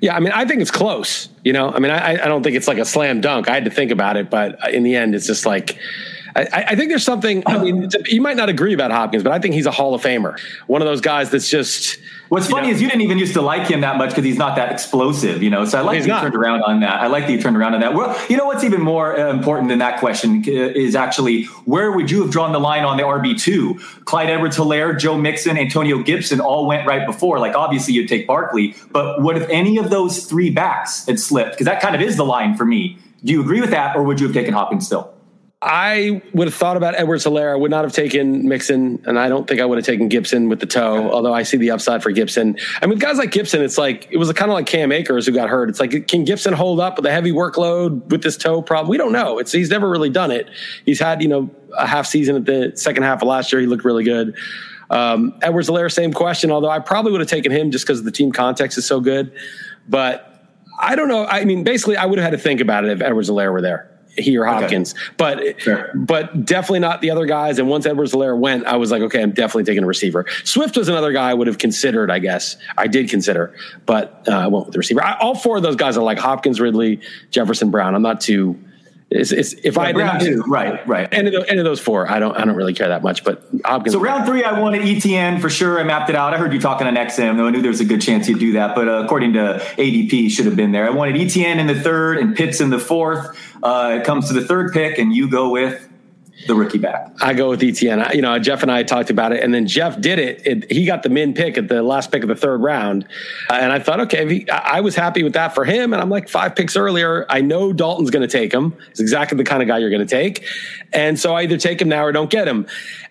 Yeah, 0.00 0.16
I 0.16 0.20
mean, 0.20 0.32
I 0.32 0.44
think 0.44 0.60
it's 0.60 0.70
close. 0.70 1.28
You 1.44 1.52
know, 1.52 1.70
I 1.70 1.78
mean, 1.78 1.90
I, 1.90 2.12
I 2.12 2.28
don't 2.28 2.42
think 2.42 2.56
it's 2.56 2.68
like 2.68 2.78
a 2.78 2.84
slam 2.84 3.20
dunk. 3.20 3.48
I 3.48 3.54
had 3.54 3.64
to 3.64 3.70
think 3.70 3.90
about 3.90 4.16
it, 4.16 4.30
but 4.30 4.62
uh, 4.64 4.68
in 4.70 4.82
the 4.82 4.96
end, 4.96 5.14
it's 5.14 5.26
just 5.26 5.46
like 5.46 5.78
I, 6.34 6.64
I, 6.68 6.76
think 6.76 6.88
there's 6.88 7.04
something. 7.04 7.42
I 7.46 7.58
mean, 7.58 7.88
you 8.06 8.20
might 8.20 8.36
not 8.36 8.48
agree 8.48 8.72
about 8.72 8.90
Hopkins, 8.90 9.22
but 9.22 9.32
I 9.32 9.38
think 9.38 9.54
he's 9.54 9.66
a 9.66 9.70
Hall 9.70 9.94
of 9.94 10.02
Famer. 10.02 10.38
One 10.66 10.80
of 10.80 10.86
those 10.86 11.00
guys 11.00 11.30
that's 11.30 11.48
just 11.48 11.98
What's 12.32 12.48
funny 12.48 12.68
know, 12.68 12.72
is 12.72 12.80
you 12.80 12.88
didn't 12.88 13.02
even 13.02 13.18
used 13.18 13.34
to 13.34 13.42
like 13.42 13.68
him 13.68 13.82
that 13.82 13.98
much 13.98 14.08
because 14.08 14.24
he's 14.24 14.38
not 14.38 14.56
that 14.56 14.72
explosive, 14.72 15.42
you 15.42 15.50
know. 15.50 15.66
So 15.66 15.78
I 15.78 15.82
like 15.82 16.02
that 16.02 16.08
you 16.08 16.18
turned 16.18 16.34
around 16.34 16.62
on 16.62 16.80
that. 16.80 17.02
I 17.02 17.08
like 17.08 17.26
that 17.26 17.32
you 17.32 17.38
turned 17.38 17.58
around 17.58 17.74
on 17.74 17.80
that. 17.82 17.92
Well, 17.92 18.18
you 18.30 18.38
know 18.38 18.46
what's 18.46 18.64
even 18.64 18.80
more 18.80 19.20
uh, 19.20 19.28
important 19.28 19.68
than 19.68 19.80
that 19.80 20.00
question 20.00 20.42
is 20.46 20.96
actually 20.96 21.44
where 21.66 21.92
would 21.92 22.10
you 22.10 22.22
have 22.22 22.30
drawn 22.30 22.52
the 22.52 22.58
line 22.58 22.84
on 22.84 22.96
the 22.96 23.02
RB 23.02 23.38
two? 23.38 23.78
Clyde 24.06 24.30
Edwards-Helaire, 24.30 24.98
Joe 24.98 25.18
Mixon, 25.18 25.58
Antonio 25.58 26.02
Gibson 26.02 26.40
all 26.40 26.66
went 26.66 26.86
right 26.86 27.04
before. 27.04 27.38
Like 27.38 27.54
obviously 27.54 27.92
you'd 27.92 28.08
take 28.08 28.26
Barkley, 28.26 28.74
but 28.92 29.20
what 29.20 29.36
if 29.36 29.46
any 29.50 29.76
of 29.76 29.90
those 29.90 30.24
three 30.24 30.48
backs 30.48 31.04
had 31.04 31.20
slipped? 31.20 31.50
Because 31.50 31.66
that 31.66 31.82
kind 31.82 31.94
of 31.94 32.00
is 32.00 32.16
the 32.16 32.24
line 32.24 32.56
for 32.56 32.64
me. 32.64 32.96
Do 33.22 33.34
you 33.34 33.42
agree 33.42 33.60
with 33.60 33.72
that, 33.72 33.94
or 33.94 34.04
would 34.04 34.20
you 34.20 34.26
have 34.26 34.34
taken 34.34 34.54
Hopkins 34.54 34.86
still? 34.86 35.11
I 35.64 36.20
would 36.34 36.48
have 36.48 36.56
thought 36.56 36.76
about 36.76 36.96
Edwards-Helaire. 36.98 37.52
I 37.52 37.54
would 37.54 37.70
not 37.70 37.84
have 37.84 37.92
taken 37.92 38.48
Mixon, 38.48 39.00
and 39.06 39.16
I 39.16 39.28
don't 39.28 39.46
think 39.46 39.60
I 39.60 39.64
would 39.64 39.78
have 39.78 39.86
taken 39.86 40.08
Gibson 40.08 40.48
with 40.48 40.58
the 40.58 40.66
toe, 40.66 41.08
although 41.08 41.32
I 41.32 41.44
see 41.44 41.56
the 41.56 41.70
upside 41.70 42.02
for 42.02 42.10
Gibson. 42.10 42.56
And 42.80 42.90
with 42.90 42.98
guys 42.98 43.16
like 43.16 43.30
Gibson, 43.30 43.62
it's 43.62 43.78
like 43.78 44.08
it 44.10 44.16
was 44.16 44.32
kind 44.32 44.50
of 44.50 44.56
like 44.56 44.66
Cam 44.66 44.90
Akers 44.90 45.24
who 45.24 45.30
got 45.30 45.48
hurt. 45.48 45.68
It's 45.68 45.78
like, 45.78 46.08
can 46.08 46.24
Gibson 46.24 46.52
hold 46.52 46.80
up 46.80 46.96
with 46.96 47.06
a 47.06 47.12
heavy 47.12 47.30
workload 47.30 48.10
with 48.10 48.24
this 48.24 48.36
toe 48.36 48.60
problem? 48.60 48.90
We 48.90 48.98
don't 48.98 49.12
know. 49.12 49.38
It's 49.38 49.52
he's 49.52 49.70
never 49.70 49.88
really 49.88 50.10
done 50.10 50.32
it. 50.32 50.50
He's 50.84 50.98
had, 50.98 51.22
you 51.22 51.28
know, 51.28 51.48
a 51.78 51.86
half 51.86 52.06
season 52.06 52.34
at 52.34 52.44
the 52.44 52.72
second 52.74 53.04
half 53.04 53.22
of 53.22 53.28
last 53.28 53.52
year. 53.52 53.60
He 53.60 53.68
looked 53.68 53.84
really 53.84 54.04
good. 54.04 54.36
Um, 54.90 55.38
Edwards-Helaire, 55.42 55.92
same 55.92 56.12
question, 56.12 56.50
although 56.50 56.70
I 56.70 56.80
probably 56.80 57.12
would 57.12 57.20
have 57.20 57.30
taken 57.30 57.52
him 57.52 57.70
just 57.70 57.86
because 57.86 58.02
the 58.02 58.10
team 58.10 58.32
context 58.32 58.78
is 58.78 58.84
so 58.84 59.00
good. 59.00 59.32
But 59.88 60.44
I 60.80 60.96
don't 60.96 61.08
know. 61.08 61.24
I 61.24 61.44
mean, 61.44 61.62
basically, 61.62 61.96
I 61.96 62.06
would 62.06 62.18
have 62.18 62.32
had 62.32 62.36
to 62.36 62.42
think 62.42 62.60
about 62.60 62.84
it 62.84 62.90
if 62.90 63.00
Edwards-Helaire 63.00 63.52
were 63.52 63.62
there 63.62 63.91
he 64.16 64.36
or 64.36 64.44
Hopkins, 64.44 64.94
okay. 64.94 65.04
but 65.16 65.42
but 65.94 66.44
definitely 66.44 66.80
not 66.80 67.00
the 67.00 67.10
other 67.10 67.26
guys. 67.26 67.58
And 67.58 67.68
once 67.68 67.86
Edwards-Helaire 67.86 68.38
went, 68.38 68.66
I 68.66 68.76
was 68.76 68.90
like, 68.90 69.02
okay, 69.02 69.22
I'm 69.22 69.32
definitely 69.32 69.64
taking 69.64 69.84
a 69.84 69.86
receiver. 69.86 70.26
Swift 70.44 70.76
was 70.76 70.88
another 70.88 71.12
guy 71.12 71.30
I 71.30 71.34
would 71.34 71.46
have 71.46 71.58
considered. 71.58 72.10
I 72.10 72.18
guess 72.18 72.56
I 72.76 72.86
did 72.86 73.08
consider, 73.08 73.54
but 73.86 74.24
uh, 74.28 74.32
I 74.32 74.46
went 74.48 74.66
with 74.66 74.72
the 74.72 74.78
receiver. 74.78 75.02
I, 75.02 75.18
all 75.18 75.34
four 75.34 75.56
of 75.56 75.62
those 75.62 75.76
guys 75.76 75.96
are 75.96 76.02
like 76.02 76.18
Hopkins, 76.18 76.60
Ridley, 76.60 77.00
Jefferson, 77.30 77.70
Brown. 77.70 77.94
I'm 77.94 78.02
not 78.02 78.20
too. 78.20 78.58
It's, 79.14 79.30
it's, 79.30 79.52
if 79.62 79.76
yeah, 79.76 79.82
I 79.82 79.92
Brown 79.92 80.20
too, 80.20 80.42
right, 80.46 80.86
right. 80.86 81.08
Any 81.12 81.34
of, 81.34 81.44
of 81.44 81.64
those 81.64 81.80
four, 81.80 82.10
I 82.10 82.18
don't, 82.18 82.36
I 82.36 82.44
don't 82.44 82.56
really 82.56 82.72
care 82.72 82.88
that 82.88 83.02
much. 83.02 83.24
But 83.24 83.44
Hopkins. 83.64 83.92
So 83.92 84.00
round 84.00 84.26
three, 84.26 84.42
I 84.42 84.58
wanted 84.58 84.82
Etienne 84.82 85.40
for 85.40 85.50
sure. 85.50 85.78
I 85.78 85.84
mapped 85.84 86.08
it 86.08 86.16
out. 86.16 86.32
I 86.32 86.38
heard 86.38 86.52
you 86.52 86.60
talking 86.60 86.86
on 86.86 86.94
XM, 86.94 87.36
though 87.36 87.46
I 87.46 87.50
knew 87.50 87.60
there 87.60 87.70
was 87.70 87.80
a 87.80 87.84
good 87.84 88.00
chance 88.00 88.28
you'd 88.28 88.38
do 88.38 88.52
that. 88.52 88.74
But 88.74 88.88
uh, 88.88 89.02
according 89.04 89.34
to 89.34 89.62
ADP, 89.76 90.30
should 90.30 90.46
have 90.46 90.56
been 90.56 90.72
there. 90.72 90.86
I 90.86 90.90
wanted 90.90 91.16
Etienne 91.16 91.58
in 91.58 91.66
the 91.66 91.78
third 91.78 92.18
and 92.18 92.34
Pitts 92.34 92.60
in 92.60 92.70
the 92.70 92.78
fourth. 92.78 93.36
Uh, 93.62 93.98
it 94.00 94.04
comes 94.04 94.28
to 94.28 94.34
the 94.34 94.44
third 94.44 94.72
pick, 94.72 94.98
and 94.98 95.14
you 95.14 95.28
go 95.28 95.50
with 95.50 95.88
the 96.46 96.54
rookie 96.54 96.78
back. 96.78 97.12
I 97.20 97.34
go 97.34 97.50
with 97.50 97.62
Etienne. 97.62 98.04
You 98.14 98.22
know, 98.22 98.38
Jeff 98.38 98.62
and 98.62 98.70
I 98.70 98.82
talked 98.82 99.10
about 99.10 99.32
it, 99.32 99.42
and 99.42 99.52
then 99.52 99.66
Jeff 99.66 100.00
did 100.00 100.18
it. 100.18 100.46
it 100.46 100.70
he 100.70 100.84
got 100.84 101.02
the 101.02 101.08
min 101.08 101.34
pick 101.34 101.56
at 101.56 101.68
the 101.68 101.82
last 101.82 102.10
pick 102.10 102.22
of 102.22 102.28
the 102.28 102.36
third 102.36 102.62
round, 102.62 103.06
and 103.50 103.72
I 103.72 103.78
thought, 103.78 104.00
okay, 104.00 104.28
he, 104.28 104.50
I 104.50 104.80
was 104.80 104.94
happy 104.94 105.22
with 105.22 105.34
that 105.34 105.54
for 105.54 105.64
him. 105.64 105.92
And 105.92 106.02
I'm 106.02 106.10
like 106.10 106.28
five 106.28 106.54
picks 106.54 106.76
earlier. 106.76 107.26
I 107.28 107.40
know 107.40 107.72
Dalton's 107.72 108.10
going 108.10 108.26
to 108.26 108.32
take 108.32 108.52
him. 108.52 108.76
It's 108.90 109.00
exactly 109.00 109.38
the 109.38 109.44
kind 109.44 109.62
of 109.62 109.68
guy 109.68 109.78
you're 109.78 109.90
going 109.90 110.06
to 110.06 110.14
take, 110.14 110.44
and 110.92 111.18
so 111.18 111.34
I 111.34 111.42
either 111.42 111.58
take 111.58 111.80
him 111.80 111.88
now 111.88 112.04
or 112.04 112.12
don't 112.12 112.30
get 112.30 112.48
him. 112.48 112.66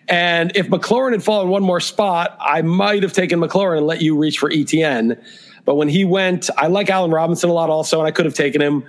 And 0.08 0.54
if 0.56 0.68
McLaurin 0.68 1.12
had 1.12 1.22
fallen 1.22 1.48
one 1.48 1.62
more 1.62 1.80
spot, 1.80 2.36
I 2.40 2.62
might 2.62 3.02
have 3.02 3.12
taken 3.12 3.40
McLaurin 3.40 3.78
and 3.78 3.86
let 3.86 4.02
you 4.02 4.16
reach 4.16 4.38
for 4.38 4.50
Etienne. 4.50 5.16
But 5.64 5.76
when 5.76 5.88
he 5.88 6.04
went, 6.04 6.50
I 6.58 6.66
like 6.66 6.90
Allen 6.90 7.12
Robinson 7.12 7.48
a 7.48 7.52
lot 7.52 7.70
also, 7.70 7.98
and 7.98 8.06
I 8.06 8.10
could 8.10 8.24
have 8.24 8.34
taken 8.34 8.60
him. 8.60 8.84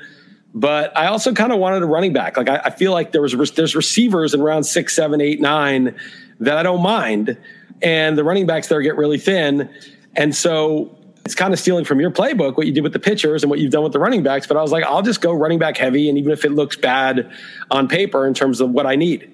But 0.53 0.95
I 0.95 1.07
also 1.07 1.33
kind 1.33 1.51
of 1.51 1.59
wanted 1.59 1.81
a 1.81 1.85
running 1.87 2.13
back. 2.13 2.37
Like 2.37 2.49
I, 2.49 2.57
I 2.65 2.69
feel 2.69 2.91
like 2.91 3.11
there 3.11 3.21
was 3.21 3.33
there's 3.53 3.75
receivers 3.75 4.33
in 4.33 4.41
round 4.41 4.65
six, 4.65 4.95
seven, 4.95 5.19
eight, 5.19 5.41
nine 5.41 5.95
that 6.39 6.57
I 6.57 6.63
don't 6.63 6.83
mind, 6.83 7.37
and 7.81 8.17
the 8.17 8.23
running 8.23 8.45
backs 8.45 8.67
there 8.67 8.81
get 8.81 8.95
really 8.95 9.17
thin, 9.17 9.69
and 10.15 10.35
so 10.35 10.95
it's 11.25 11.35
kind 11.35 11.53
of 11.53 11.59
stealing 11.59 11.85
from 11.85 11.99
your 11.99 12.11
playbook 12.11 12.57
what 12.57 12.67
you 12.67 12.73
did 12.73 12.83
with 12.83 12.93
the 12.93 12.99
pitchers 12.99 13.43
and 13.43 13.49
what 13.49 13.59
you've 13.59 13.71
done 13.71 13.83
with 13.83 13.93
the 13.93 13.99
running 13.99 14.23
backs. 14.23 14.45
But 14.45 14.57
I 14.57 14.61
was 14.61 14.71
like, 14.71 14.83
I'll 14.83 15.01
just 15.01 15.21
go 15.21 15.33
running 15.33 15.57
back 15.57 15.77
heavy, 15.77 16.07
and 16.07 16.17
even 16.17 16.31
if 16.31 16.45
it 16.45 16.51
looks 16.51 16.75
bad 16.75 17.31
on 17.71 17.87
paper 17.87 18.27
in 18.27 18.33
terms 18.33 18.61
of 18.61 18.69
what 18.69 18.85
I 18.85 18.95
need. 18.95 19.32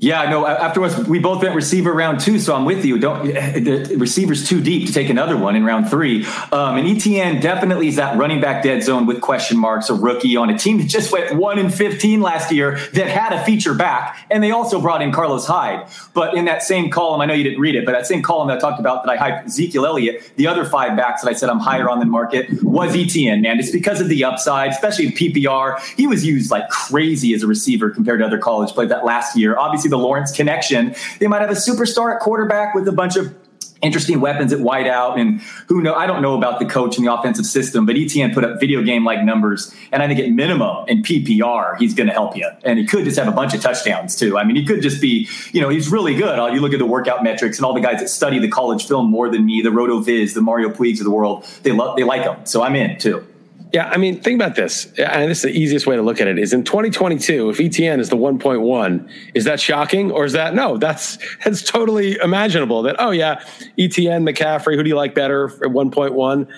Yeah, 0.00 0.30
no. 0.30 0.46
Afterwards, 0.46 0.96
we 1.06 1.18
both 1.18 1.42
went 1.42 1.54
receiver 1.54 1.92
round 1.92 2.20
two, 2.20 2.38
so 2.38 2.54
I'm 2.54 2.64
with 2.64 2.86
you. 2.86 2.98
Don't 2.98 3.22
the 3.26 3.96
receiver's 3.98 4.48
too 4.48 4.62
deep 4.62 4.86
to 4.86 4.94
take 4.94 5.10
another 5.10 5.36
one 5.36 5.56
in 5.56 5.64
round 5.64 5.90
three. 5.90 6.24
Um, 6.52 6.78
and 6.78 6.88
Etienne 6.88 7.38
definitely 7.38 7.88
is 7.88 7.96
that 7.96 8.16
running 8.16 8.40
back 8.40 8.62
dead 8.62 8.82
zone 8.82 9.04
with 9.04 9.20
question 9.20 9.58
marks. 9.58 9.90
A 9.90 9.94
rookie 9.94 10.36
on 10.36 10.48
a 10.48 10.56
team 10.56 10.78
that 10.78 10.88
just 10.88 11.12
went 11.12 11.36
one 11.36 11.58
in 11.58 11.68
15 11.68 12.22
last 12.22 12.50
year 12.50 12.78
that 12.94 13.08
had 13.08 13.34
a 13.34 13.44
feature 13.44 13.74
back, 13.74 14.26
and 14.30 14.42
they 14.42 14.52
also 14.52 14.80
brought 14.80 15.02
in 15.02 15.12
Carlos 15.12 15.44
Hyde. 15.44 15.86
But 16.14 16.34
in 16.34 16.46
that 16.46 16.62
same 16.62 16.90
column, 16.90 17.20
I 17.20 17.26
know 17.26 17.34
you 17.34 17.44
didn't 17.44 17.60
read 17.60 17.74
it, 17.74 17.84
but 17.84 17.92
that 17.92 18.06
same 18.06 18.22
column 18.22 18.48
that 18.48 18.56
I 18.56 18.60
talked 18.60 18.80
about 18.80 19.04
that 19.04 19.10
I 19.10 19.18
hyped 19.18 19.44
Ezekiel 19.44 19.84
Elliott, 19.84 20.32
the 20.36 20.46
other 20.46 20.64
five 20.64 20.96
backs 20.96 21.20
that 21.20 21.28
I 21.28 21.34
said 21.34 21.50
I'm 21.50 21.58
higher 21.58 21.90
on 21.90 21.98
than 21.98 22.08
market 22.08 22.48
was 22.62 22.96
Etienne. 22.96 23.42
Man, 23.42 23.58
it's 23.58 23.70
because 23.70 24.00
of 24.00 24.08
the 24.08 24.24
upside, 24.24 24.70
especially 24.70 25.08
in 25.08 25.12
PPR. 25.12 25.78
He 25.98 26.06
was 26.06 26.24
used 26.24 26.50
like 26.50 26.70
crazy 26.70 27.34
as 27.34 27.42
a 27.42 27.46
receiver 27.46 27.90
compared 27.90 28.20
to 28.20 28.26
other 28.26 28.38
college 28.38 28.70
play 28.70 28.86
that 28.86 29.04
last 29.04 29.36
year. 29.36 29.58
Obviously 29.58 29.89
the 29.90 29.98
Lawrence 29.98 30.32
connection. 30.32 30.94
They 31.18 31.26
might 31.26 31.40
have 31.40 31.50
a 31.50 31.54
superstar 31.54 32.14
at 32.14 32.20
quarterback 32.20 32.74
with 32.74 32.88
a 32.88 32.92
bunch 32.92 33.16
of 33.16 33.34
interesting 33.82 34.20
weapons 34.20 34.52
at 34.52 34.58
wideout 34.58 35.18
and 35.18 35.40
who 35.68 35.80
know 35.80 35.94
I 35.94 36.06
don't 36.06 36.22
know 36.22 36.36
about 36.36 36.58
the 36.58 36.66
coach 36.66 36.96
and 36.98 37.06
the 37.06 37.12
offensive 37.12 37.46
system, 37.46 37.86
but 37.86 37.96
Etienne 37.96 38.34
put 38.34 38.44
up 38.44 38.60
video 38.60 38.82
game 38.82 39.04
like 39.04 39.22
numbers 39.22 39.74
and 39.92 40.02
I 40.02 40.06
think 40.06 40.20
at 40.20 40.30
minimum 40.30 40.86
in 40.88 41.02
PPR 41.02 41.78
he's 41.78 41.94
going 41.94 42.06
to 42.06 42.12
help 42.12 42.36
you. 42.36 42.48
And 42.62 42.78
he 42.78 42.86
could 42.86 43.04
just 43.04 43.18
have 43.18 43.28
a 43.28 43.32
bunch 43.32 43.54
of 43.54 43.60
touchdowns 43.60 44.16
too. 44.16 44.38
I 44.38 44.44
mean, 44.44 44.56
he 44.56 44.64
could 44.64 44.82
just 44.82 45.00
be, 45.00 45.28
you 45.52 45.60
know, 45.60 45.68
he's 45.68 45.90
really 45.90 46.14
good. 46.14 46.38
Uh, 46.38 46.46
you 46.46 46.60
look 46.60 46.72
at 46.72 46.78
the 46.78 46.86
workout 46.86 47.22
metrics 47.22 47.58
and 47.58 47.64
all 47.64 47.74
the 47.74 47.80
guys 47.80 48.00
that 48.00 48.08
study 48.08 48.38
the 48.38 48.48
college 48.48 48.86
film 48.86 49.10
more 49.10 49.28
than 49.30 49.46
me, 49.46 49.62
the 49.62 49.70
RotoViz, 49.70 50.34
the 50.34 50.42
Mario 50.42 50.68
Puigs 50.68 50.98
of 50.98 51.04
the 51.04 51.10
world, 51.10 51.46
they 51.62 51.72
love 51.72 51.96
they 51.96 52.04
like 52.04 52.22
him. 52.22 52.44
So 52.44 52.62
I'm 52.62 52.76
in 52.76 52.98
too. 52.98 53.26
Yeah, 53.72 53.88
I 53.88 53.98
mean, 53.98 54.20
think 54.20 54.40
about 54.40 54.56
this. 54.56 54.86
And 54.98 55.30
this 55.30 55.38
is 55.38 55.42
the 55.42 55.56
easiest 55.56 55.86
way 55.86 55.94
to 55.94 56.02
look 56.02 56.20
at 56.20 56.26
it 56.26 56.38
is 56.38 56.52
in 56.52 56.64
2022, 56.64 57.50
if 57.50 57.60
Etienne 57.60 58.00
is 58.00 58.08
the 58.08 58.16
1.1, 58.16 59.10
is 59.34 59.44
that 59.44 59.60
shocking 59.60 60.10
or 60.10 60.24
is 60.24 60.32
that 60.32 60.54
no? 60.54 60.76
That's 60.76 61.18
that's 61.44 61.62
totally 61.62 62.16
imaginable 62.16 62.82
that 62.82 62.96
oh 62.98 63.10
yeah, 63.10 63.44
Etienne, 63.78 64.24
McCaffrey, 64.26 64.74
who 64.74 64.82
do 64.82 64.88
you 64.88 64.96
like 64.96 65.14
better 65.14 65.46
at 65.46 65.70
1.1? 65.70 66.48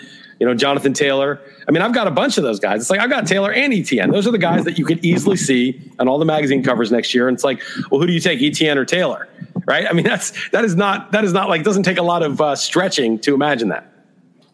you 0.42 0.49
know, 0.49 0.54
Jonathan 0.54 0.92
Taylor. 0.92 1.40
I 1.69 1.71
mean, 1.71 1.83
I've 1.83 1.95
got 1.95 2.09
a 2.09 2.11
bunch 2.11 2.37
of 2.37 2.42
those 2.42 2.59
guys. 2.59 2.81
It's 2.81 2.90
like 2.90 2.99
I've 2.99 3.09
got 3.09 3.28
Taylor 3.28 3.52
and 3.52 3.73
Etienne. 3.73 4.11
Those 4.11 4.26
are 4.26 4.33
the 4.33 4.38
guys 4.38 4.64
that 4.64 4.76
you 4.76 4.85
could 4.85 5.04
easily 5.04 5.37
see 5.37 5.81
on 6.00 6.09
all 6.09 6.19
the 6.19 6.25
magazine 6.25 6.64
covers 6.64 6.90
next 6.90 7.14
year. 7.14 7.28
And 7.28 7.37
it's 7.37 7.45
like, 7.45 7.62
well, 7.92 8.00
who 8.00 8.09
do 8.09 8.12
you 8.12 8.19
take, 8.19 8.42
Etienne 8.42 8.76
or 8.76 8.85
Taylor? 8.85 9.28
Right? 9.66 9.87
I 9.88 9.92
mean, 9.92 10.04
that's 10.04 10.33
that 10.50 10.64
is 10.64 10.75
not 10.75 11.12
that 11.12 11.23
is 11.23 11.33
not 11.33 11.49
like 11.49 11.62
doesn't 11.62 11.85
take 11.85 11.99
a 11.99 12.02
lot 12.02 12.25
of 12.25 12.40
uh, 12.40 12.57
stretching 12.57 13.21
to 13.21 13.35
imagine 13.35 13.69
that. 13.69 13.92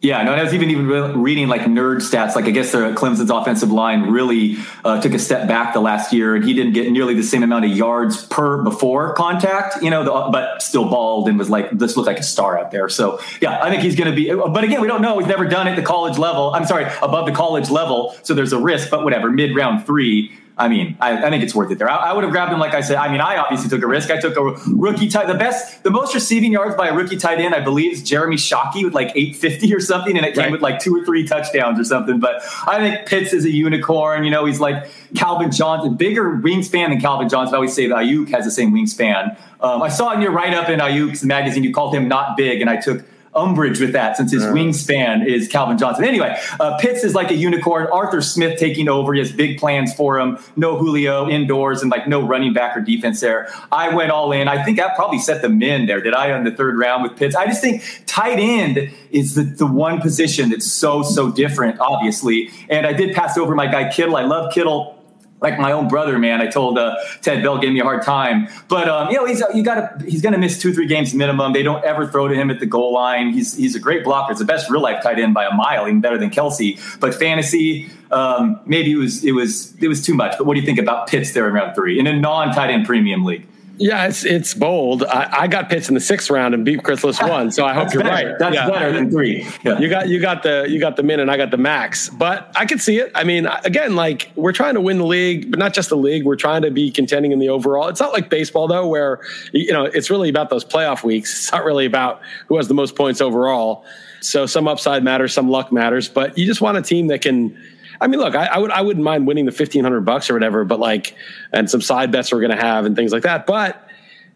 Yeah, 0.01 0.23
no, 0.23 0.31
and 0.31 0.39
I 0.39 0.43
was 0.45 0.53
even 0.53 0.69
even 0.69 0.87
reading 1.21 1.49
like 1.49 1.61
nerd 1.63 1.97
stats. 1.97 2.33
Like 2.33 2.45
I 2.45 2.51
guess 2.51 2.71
the 2.71 2.93
Clemson's 2.93 3.29
offensive 3.29 3.69
line 3.69 4.03
really 4.03 4.55
uh, 4.85 5.01
took 5.01 5.13
a 5.13 5.19
step 5.19 5.45
back 5.45 5.73
the 5.73 5.81
last 5.81 6.13
year, 6.13 6.35
and 6.35 6.45
he 6.45 6.53
didn't 6.53 6.71
get 6.71 6.89
nearly 6.89 7.15
the 7.15 7.23
same 7.23 7.43
amount 7.43 7.65
of 7.65 7.71
yards 7.71 8.25
per 8.27 8.63
before 8.63 9.13
contact. 9.15 9.83
You 9.83 9.89
know, 9.89 10.05
the, 10.05 10.29
but 10.31 10.61
still 10.61 10.89
balled 10.89 11.27
and 11.27 11.37
was 11.37 11.49
like 11.49 11.69
this 11.71 11.97
looked 11.97 12.07
like 12.07 12.19
a 12.19 12.23
star 12.23 12.57
out 12.57 12.71
there. 12.71 12.87
So 12.87 13.19
yeah, 13.41 13.61
I 13.61 13.69
think 13.69 13.83
he's 13.83 13.97
going 13.97 14.09
to 14.09 14.15
be. 14.15 14.33
But 14.33 14.63
again, 14.63 14.79
we 14.79 14.87
don't 14.87 15.01
know. 15.01 15.19
He's 15.19 15.27
never 15.27 15.45
done 15.45 15.67
it 15.67 15.71
at 15.71 15.75
the 15.75 15.83
college 15.83 16.17
level. 16.17 16.53
I'm 16.53 16.65
sorry, 16.65 16.85
above 17.01 17.25
the 17.25 17.33
college 17.33 17.69
level. 17.69 18.15
So 18.23 18.33
there's 18.33 18.53
a 18.53 18.59
risk. 18.59 18.89
But 18.89 19.03
whatever, 19.03 19.29
mid 19.29 19.53
round 19.53 19.85
three. 19.85 20.31
I 20.59 20.67
mean, 20.67 20.97
I, 20.99 21.25
I, 21.25 21.29
think 21.29 21.41
it's 21.41 21.55
worth 21.55 21.71
it 21.71 21.77
there. 21.77 21.89
I, 21.89 22.09
I, 22.09 22.13
would 22.13 22.25
have 22.25 22.31
grabbed 22.31 22.51
him, 22.51 22.59
like 22.59 22.73
I 22.73 22.81
said. 22.81 22.97
I 22.97 23.09
mean, 23.09 23.21
I 23.21 23.37
obviously 23.37 23.69
took 23.69 23.81
a 23.81 23.87
risk. 23.87 24.11
I 24.11 24.19
took 24.19 24.35
a 24.35 24.43
rookie 24.73 25.07
tight. 25.07 25.27
The 25.27 25.33
best, 25.33 25.83
the 25.83 25.89
most 25.89 26.13
receiving 26.13 26.51
yards 26.51 26.75
by 26.75 26.89
a 26.89 26.93
rookie 26.93 27.15
tight 27.15 27.39
end, 27.39 27.55
I 27.55 27.61
believe, 27.61 27.93
is 27.93 28.03
Jeremy 28.03 28.35
Shockey 28.35 28.83
with 28.83 28.93
like 28.93 29.07
850 29.15 29.73
or 29.73 29.79
something, 29.79 30.17
and 30.17 30.25
it 30.25 30.35
came 30.35 30.43
right. 30.43 30.51
with 30.51 30.61
like 30.61 30.79
two 30.79 30.93
or 30.93 31.05
three 31.05 31.25
touchdowns 31.25 31.79
or 31.79 31.85
something. 31.85 32.19
But 32.19 32.43
I 32.67 32.77
think 32.77 33.07
Pitts 33.07 33.31
is 33.31 33.45
a 33.45 33.49
unicorn. 33.49 34.25
You 34.25 34.31
know, 34.31 34.43
he's 34.43 34.59
like 34.59 34.91
Calvin 35.15 35.49
Johnson, 35.49 35.95
bigger 35.95 36.25
wingspan 36.25 36.89
than 36.89 36.99
Calvin 36.99 37.29
Johnson. 37.29 37.55
I 37.55 37.57
always 37.57 37.73
say 37.73 37.87
that 37.87 37.95
Aiyuk 37.95 38.29
has 38.31 38.43
the 38.43 38.51
same 38.51 38.73
wingspan. 38.73 39.37
Um, 39.61 39.81
I 39.81 39.87
saw 39.87 40.11
in 40.11 40.21
your 40.21 40.31
write 40.31 40.53
up 40.53 40.67
in 40.67 40.81
Ayuk's 40.81 41.23
magazine, 41.23 41.63
you 41.63 41.73
called 41.73 41.95
him 41.95 42.09
not 42.09 42.35
big, 42.35 42.59
and 42.59 42.69
I 42.69 42.75
took 42.75 43.05
umbrage 43.39 43.79
with 43.79 43.93
that 43.93 44.17
since 44.17 44.31
his 44.31 44.43
uh, 44.43 44.51
wingspan 44.51 45.25
is 45.25 45.47
Calvin 45.47 45.77
Johnson. 45.77 46.03
Anyway, 46.03 46.37
uh, 46.59 46.77
Pitts 46.77 47.03
is 47.03 47.15
like 47.15 47.31
a 47.31 47.35
unicorn. 47.35 47.87
Arthur 47.91 48.21
Smith 48.21 48.59
taking 48.59 48.89
over. 48.89 49.13
He 49.13 49.19
has 49.19 49.31
big 49.31 49.57
plans 49.57 49.93
for 49.93 50.19
him. 50.19 50.37
No 50.55 50.77
Julio 50.77 51.29
indoors 51.29 51.81
and 51.81 51.91
like 51.91 52.07
no 52.07 52.25
running 52.25 52.53
back 52.53 52.75
or 52.75 52.81
defense 52.81 53.19
there. 53.21 53.49
I 53.71 53.93
went 53.93 54.11
all 54.11 54.31
in. 54.31 54.47
I 54.47 54.63
think 54.63 54.79
I 54.79 54.93
probably 54.95 55.19
set 55.19 55.41
the 55.41 55.49
min 55.49 55.85
there. 55.85 56.01
Did 56.01 56.13
I 56.13 56.31
on 56.31 56.43
the 56.43 56.51
third 56.51 56.77
round 56.77 57.03
with 57.03 57.17
Pitts? 57.17 57.35
I 57.35 57.45
just 57.45 57.61
think 57.61 57.83
tight 58.05 58.39
end 58.39 58.91
is 59.11 59.35
the, 59.35 59.43
the 59.43 59.67
one 59.67 60.01
position 60.01 60.49
that's 60.49 60.69
so, 60.71 61.03
so 61.03 61.31
different, 61.31 61.79
obviously. 61.79 62.49
And 62.69 62.85
I 62.85 62.93
did 62.93 63.15
pass 63.15 63.37
over 63.37 63.55
my 63.55 63.67
guy 63.67 63.91
Kittle. 63.91 64.17
I 64.17 64.23
love 64.23 64.53
Kittle 64.53 64.98
like 65.41 65.59
my 65.59 65.71
own 65.71 65.87
brother, 65.87 66.19
man. 66.19 66.41
I 66.41 66.47
told 66.47 66.77
uh, 66.77 66.95
Ted 67.21 67.43
Bell 67.43 67.57
gave 67.57 67.71
me 67.71 67.79
a 67.79 67.83
hard 67.83 68.03
time, 68.03 68.47
but 68.67 68.89
um, 68.89 69.09
you 69.09 69.15
know 69.15 69.25
he's 69.25 69.41
you 69.53 69.63
got 69.63 70.01
he's 70.01 70.21
going 70.21 70.33
to 70.33 70.39
miss 70.39 70.61
two 70.61 70.73
three 70.73 70.87
games 70.87 71.13
minimum. 71.13 71.53
They 71.53 71.63
don't 71.63 71.83
ever 71.85 72.07
throw 72.07 72.27
to 72.27 72.35
him 72.35 72.49
at 72.49 72.59
the 72.59 72.65
goal 72.65 72.93
line. 72.93 73.33
He's 73.33 73.55
he's 73.55 73.75
a 73.75 73.79
great 73.79 74.03
blocker. 74.03 74.31
It's 74.31 74.39
the 74.39 74.45
best 74.45 74.69
real 74.69 74.81
life 74.81 75.01
tight 75.01 75.19
end 75.19 75.33
by 75.33 75.45
a 75.45 75.53
mile, 75.53 75.87
even 75.87 76.01
better 76.01 76.17
than 76.17 76.29
Kelce. 76.29 76.79
But 76.99 77.15
fantasy, 77.15 77.89
um, 78.11 78.59
maybe 78.65 78.91
it 78.91 78.97
was 78.97 79.23
it 79.23 79.31
was 79.31 79.75
it 79.81 79.87
was 79.87 80.03
too 80.05 80.13
much. 80.13 80.37
But 80.37 80.45
what 80.45 80.55
do 80.55 80.59
you 80.59 80.65
think 80.65 80.79
about 80.79 81.07
Pitts 81.07 81.33
there 81.33 81.47
in 81.47 81.53
round 81.53 81.75
three 81.75 81.99
in 81.99 82.07
a 82.07 82.13
non 82.13 82.53
tight 82.53 82.69
end 82.69 82.85
premium 82.85 83.23
league? 83.23 83.45
Yeah, 83.79 84.07
it's 84.07 84.25
it's 84.25 84.53
bold. 84.53 85.05
I, 85.05 85.43
I, 85.43 85.47
got 85.47 85.69
Pitts 85.69 85.87
in 85.87 85.93
the 85.95 86.01
sixth 86.01 86.29
round 86.29 86.53
and 86.53 86.65
beat 86.65 86.83
Chris 86.83 87.01
Liss 87.03 87.21
one, 87.21 87.49
so 87.49 87.65
I 87.65 87.73
hope 87.73 87.93
you're 87.93 88.03
better. 88.03 88.29
right. 88.29 88.37
That's 88.37 88.53
yeah. 88.53 88.69
better 88.69 88.91
than 88.91 89.09
three. 89.09 89.47
Yeah. 89.63 89.79
You 89.79 89.89
got 89.89 90.09
you 90.09 90.19
got 90.19 90.43
the 90.43 90.65
you 90.67 90.81
got 90.81 90.97
the 90.97 91.03
min 91.03 91.21
and 91.21 91.31
I 91.31 91.37
got 91.37 91.49
the 91.49 91.57
max, 91.57 92.09
but 92.09 92.51
I 92.55 92.65
could 92.65 92.81
see 92.81 92.97
it. 92.99 93.09
I 93.15 93.23
mean, 93.23 93.47
again, 93.63 93.95
like 93.95 94.31
we're 94.35 94.51
trying 94.51 94.73
to 94.73 94.81
win 94.81 94.97
the 94.97 95.05
league, 95.05 95.49
but 95.49 95.59
not 95.59 95.73
just 95.73 95.89
the 95.89 95.97
league. 95.97 96.25
We're 96.25 96.35
trying 96.35 96.61
to 96.63 96.71
be 96.71 96.91
contending 96.91 97.31
in 97.31 97.39
the 97.39 97.47
overall. 97.47 97.87
It's 97.87 98.01
not 98.01 98.11
like 98.11 98.29
baseball 98.29 98.67
though, 98.67 98.85
where 98.85 99.21
you 99.53 99.71
know 99.71 99.85
it's 99.85 100.09
really 100.09 100.27
about 100.27 100.49
those 100.49 100.65
playoff 100.65 101.03
weeks. 101.03 101.33
It's 101.33 101.51
not 101.51 101.63
really 101.63 101.85
about 101.85 102.21
who 102.47 102.57
has 102.57 102.67
the 102.67 102.73
most 102.73 102.97
points 102.97 103.21
overall. 103.21 103.85
So 104.21 104.45
some 104.45 104.67
upside 104.67 105.05
matters, 105.05 105.33
some 105.33 105.49
luck 105.49 105.71
matters, 105.71 106.09
but 106.09 106.37
you 106.37 106.45
just 106.45 106.59
want 106.59 106.77
a 106.77 106.81
team 106.81 107.07
that 107.07 107.21
can 107.21 107.57
I 108.01 108.07
mean, 108.07 108.19
look, 108.19 108.35
I, 108.35 108.45
I, 108.45 108.57
would 108.57 108.71
I 108.71 108.81
wouldn't 108.81 109.03
mind 109.03 109.27
winning 109.27 109.45
the 109.45 109.51
fifteen 109.51 109.83
hundred 109.83 110.01
bucks 110.01 110.29
or 110.29 110.33
whatever, 110.33 110.63
but 110.65 110.79
like, 110.79 111.15
and 111.51 111.69
some 111.69 111.81
side 111.81 112.11
bets 112.11 112.31
we're 112.31 112.39
going 112.39 112.55
to 112.55 112.63
have 112.63 112.85
and 112.85 112.95
things 112.95 113.11
like 113.11 113.23
that. 113.23 113.45
But 113.45 113.89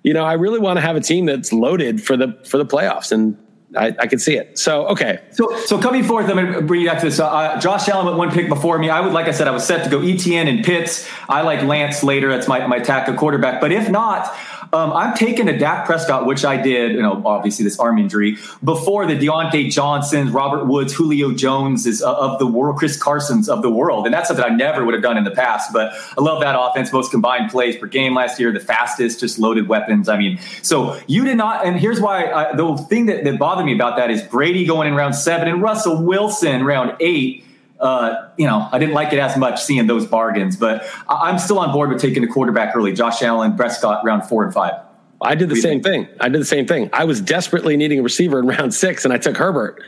you 0.04 0.14
know, 0.14 0.24
I 0.26 0.34
really 0.34 0.60
want 0.60 0.78
to 0.78 0.82
have 0.82 0.96
a 0.96 1.02
team 1.02 1.26
that's 1.26 1.54
loaded 1.54 2.04
for 2.04 2.18
the 2.18 2.40
for 2.46 2.58
the 2.58 2.66
playoffs, 2.66 3.12
and 3.12 3.38
I, 3.76 3.96
I 4.00 4.08
can 4.08 4.20
see 4.20 4.38
it. 4.38 4.60
So 4.60 4.88
okay. 4.88 5.22
So 5.32 5.58
so 5.62 5.80
coming 5.80 6.04
forth, 6.04 6.30
I'm 6.30 6.36
going 6.36 6.54
to 6.54 6.62
bring 6.62 6.82
you 6.82 6.88
back 6.88 7.00
to 7.00 7.06
this. 7.06 7.20
Uh, 7.20 7.60
Josh 7.60 7.88
Allen 7.88 8.06
went 8.06 8.18
one 8.18 8.32
pick 8.32 8.50
before 8.50 8.78
me. 8.78 8.90
I 8.90 9.00
would, 9.00 9.14
like 9.14 9.28
I 9.28 9.32
said, 9.32 9.48
I 9.48 9.52
was 9.52 9.66
set 9.66 9.84
to 9.86 9.90
go 9.90 10.00
ETN 10.00 10.48
and 10.48 10.64
Pitts. 10.64 11.10
I 11.30 11.42
like 11.42 11.64
Lance 11.64 12.04
later. 12.04 12.30
That's 12.30 12.48
my 12.48 12.68
my 12.68 12.80
tackle 12.80 13.16
quarterback. 13.16 13.62
But 13.62 13.72
if 13.72 13.90
not, 13.90 14.36
um, 14.74 14.92
I'm 14.92 15.16
taking 15.16 15.48
a 15.48 15.58
Dak 15.58 15.86
Prescott, 15.86 16.26
which 16.26 16.44
I 16.44 16.58
did, 16.60 16.94
you 16.94 17.02
know, 17.02 17.22
obviously 17.26 17.64
this 17.64 17.80
arm 17.80 18.00
injury 18.00 18.38
before 18.64 19.06
the 19.06 19.16
Diontae 19.16 19.72
Johnsons, 19.72 20.32
Robert 20.32 20.66
Woods, 20.66 20.94
Julio 20.94 21.32
Jones 21.32 21.86
is 21.86 22.02
uh, 22.02 22.12
of 22.14 22.40
the 22.40 22.48
world, 22.48 22.78
Chris 22.78 22.98
Carson's 22.98 23.48
of 23.48 23.62
the 23.62 23.70
world, 23.70 24.06
and 24.06 24.14
that's 24.14 24.28
something 24.28 24.44
I 24.44 24.50
never 24.50 24.84
would 24.84 24.96
have 24.96 25.04
done 25.04 25.16
in 25.16 25.26
the 25.26 25.32
past. 25.32 25.72
But 25.72 25.94
I 26.18 26.22
love 26.22 26.42
that 26.42 26.60
offense, 26.60 26.92
most 26.92 27.12
combined 27.12 27.52
plays 27.52 27.78
per 27.78 27.86
game 27.86 28.16
last 28.16 28.40
year, 28.40 28.52
the 28.52 28.60
fastest, 28.60 29.20
just 29.20 29.38
loaded 29.38 29.68
weapons. 29.68 30.10
I 30.10 30.18
mean, 30.18 30.40
so 30.64 31.00
you 31.06 31.24
did 31.24 31.38
not, 31.38 31.66
and 31.66 31.80
here's 31.80 32.02
why 32.02 32.32
I, 32.32 32.56
the 32.56 32.76
thing 32.90 33.06
that, 33.06 33.24
that 33.26 33.38
bothered 33.38 33.66
me 33.66 33.76
about 33.76 33.98
that 33.98 34.10
is 34.10 34.24
Brady 34.24 34.66
going 34.66 34.88
in 34.88 34.96
round 34.96 35.16
seven 35.16 35.48
and 35.48 35.62
Russell 35.62 36.04
Wilson 36.04 36.64
round 36.64 36.96
eight 37.00 37.46
uh, 37.84 38.30
you 38.38 38.48
know, 38.48 38.70
I 38.72 38.80
didn't 38.80 38.96
like 38.96 39.12
it 39.12 39.20
as 39.20 39.36
much 39.38 39.62
seeing 39.62 39.88
those 39.88 40.06
bargains, 40.06 40.56
but 40.56 40.86
I'm 41.10 41.38
still 41.38 41.60
on 41.60 41.74
board 41.74 41.90
with 41.90 42.02
taking 42.02 42.22
the 42.22 42.30
quarterback 42.30 42.74
early. 42.76 42.94
Josh 42.94 43.22
Allen, 43.22 43.58
Prescott, 43.58 44.04
round 44.06 44.24
four 44.24 44.46
and 44.46 44.54
five. 44.54 44.74
I 45.22 45.36
did 45.36 45.50
the 45.50 45.56
same 45.56 45.82
thing. 45.82 46.08
I 46.20 46.30
did 46.30 46.42
the 46.42 46.46
same 46.46 46.66
thing. 46.66 46.90
I 46.92 47.06
was 47.06 47.22
desperately 47.22 47.78
needing 47.78 48.00
a 48.00 48.04
receiver 48.04 48.40
in 48.40 48.48
round 48.48 48.74
six, 48.74 49.04
and 49.06 49.14
I 49.14 49.18
took 49.18 49.38
Herbert. 49.38 49.82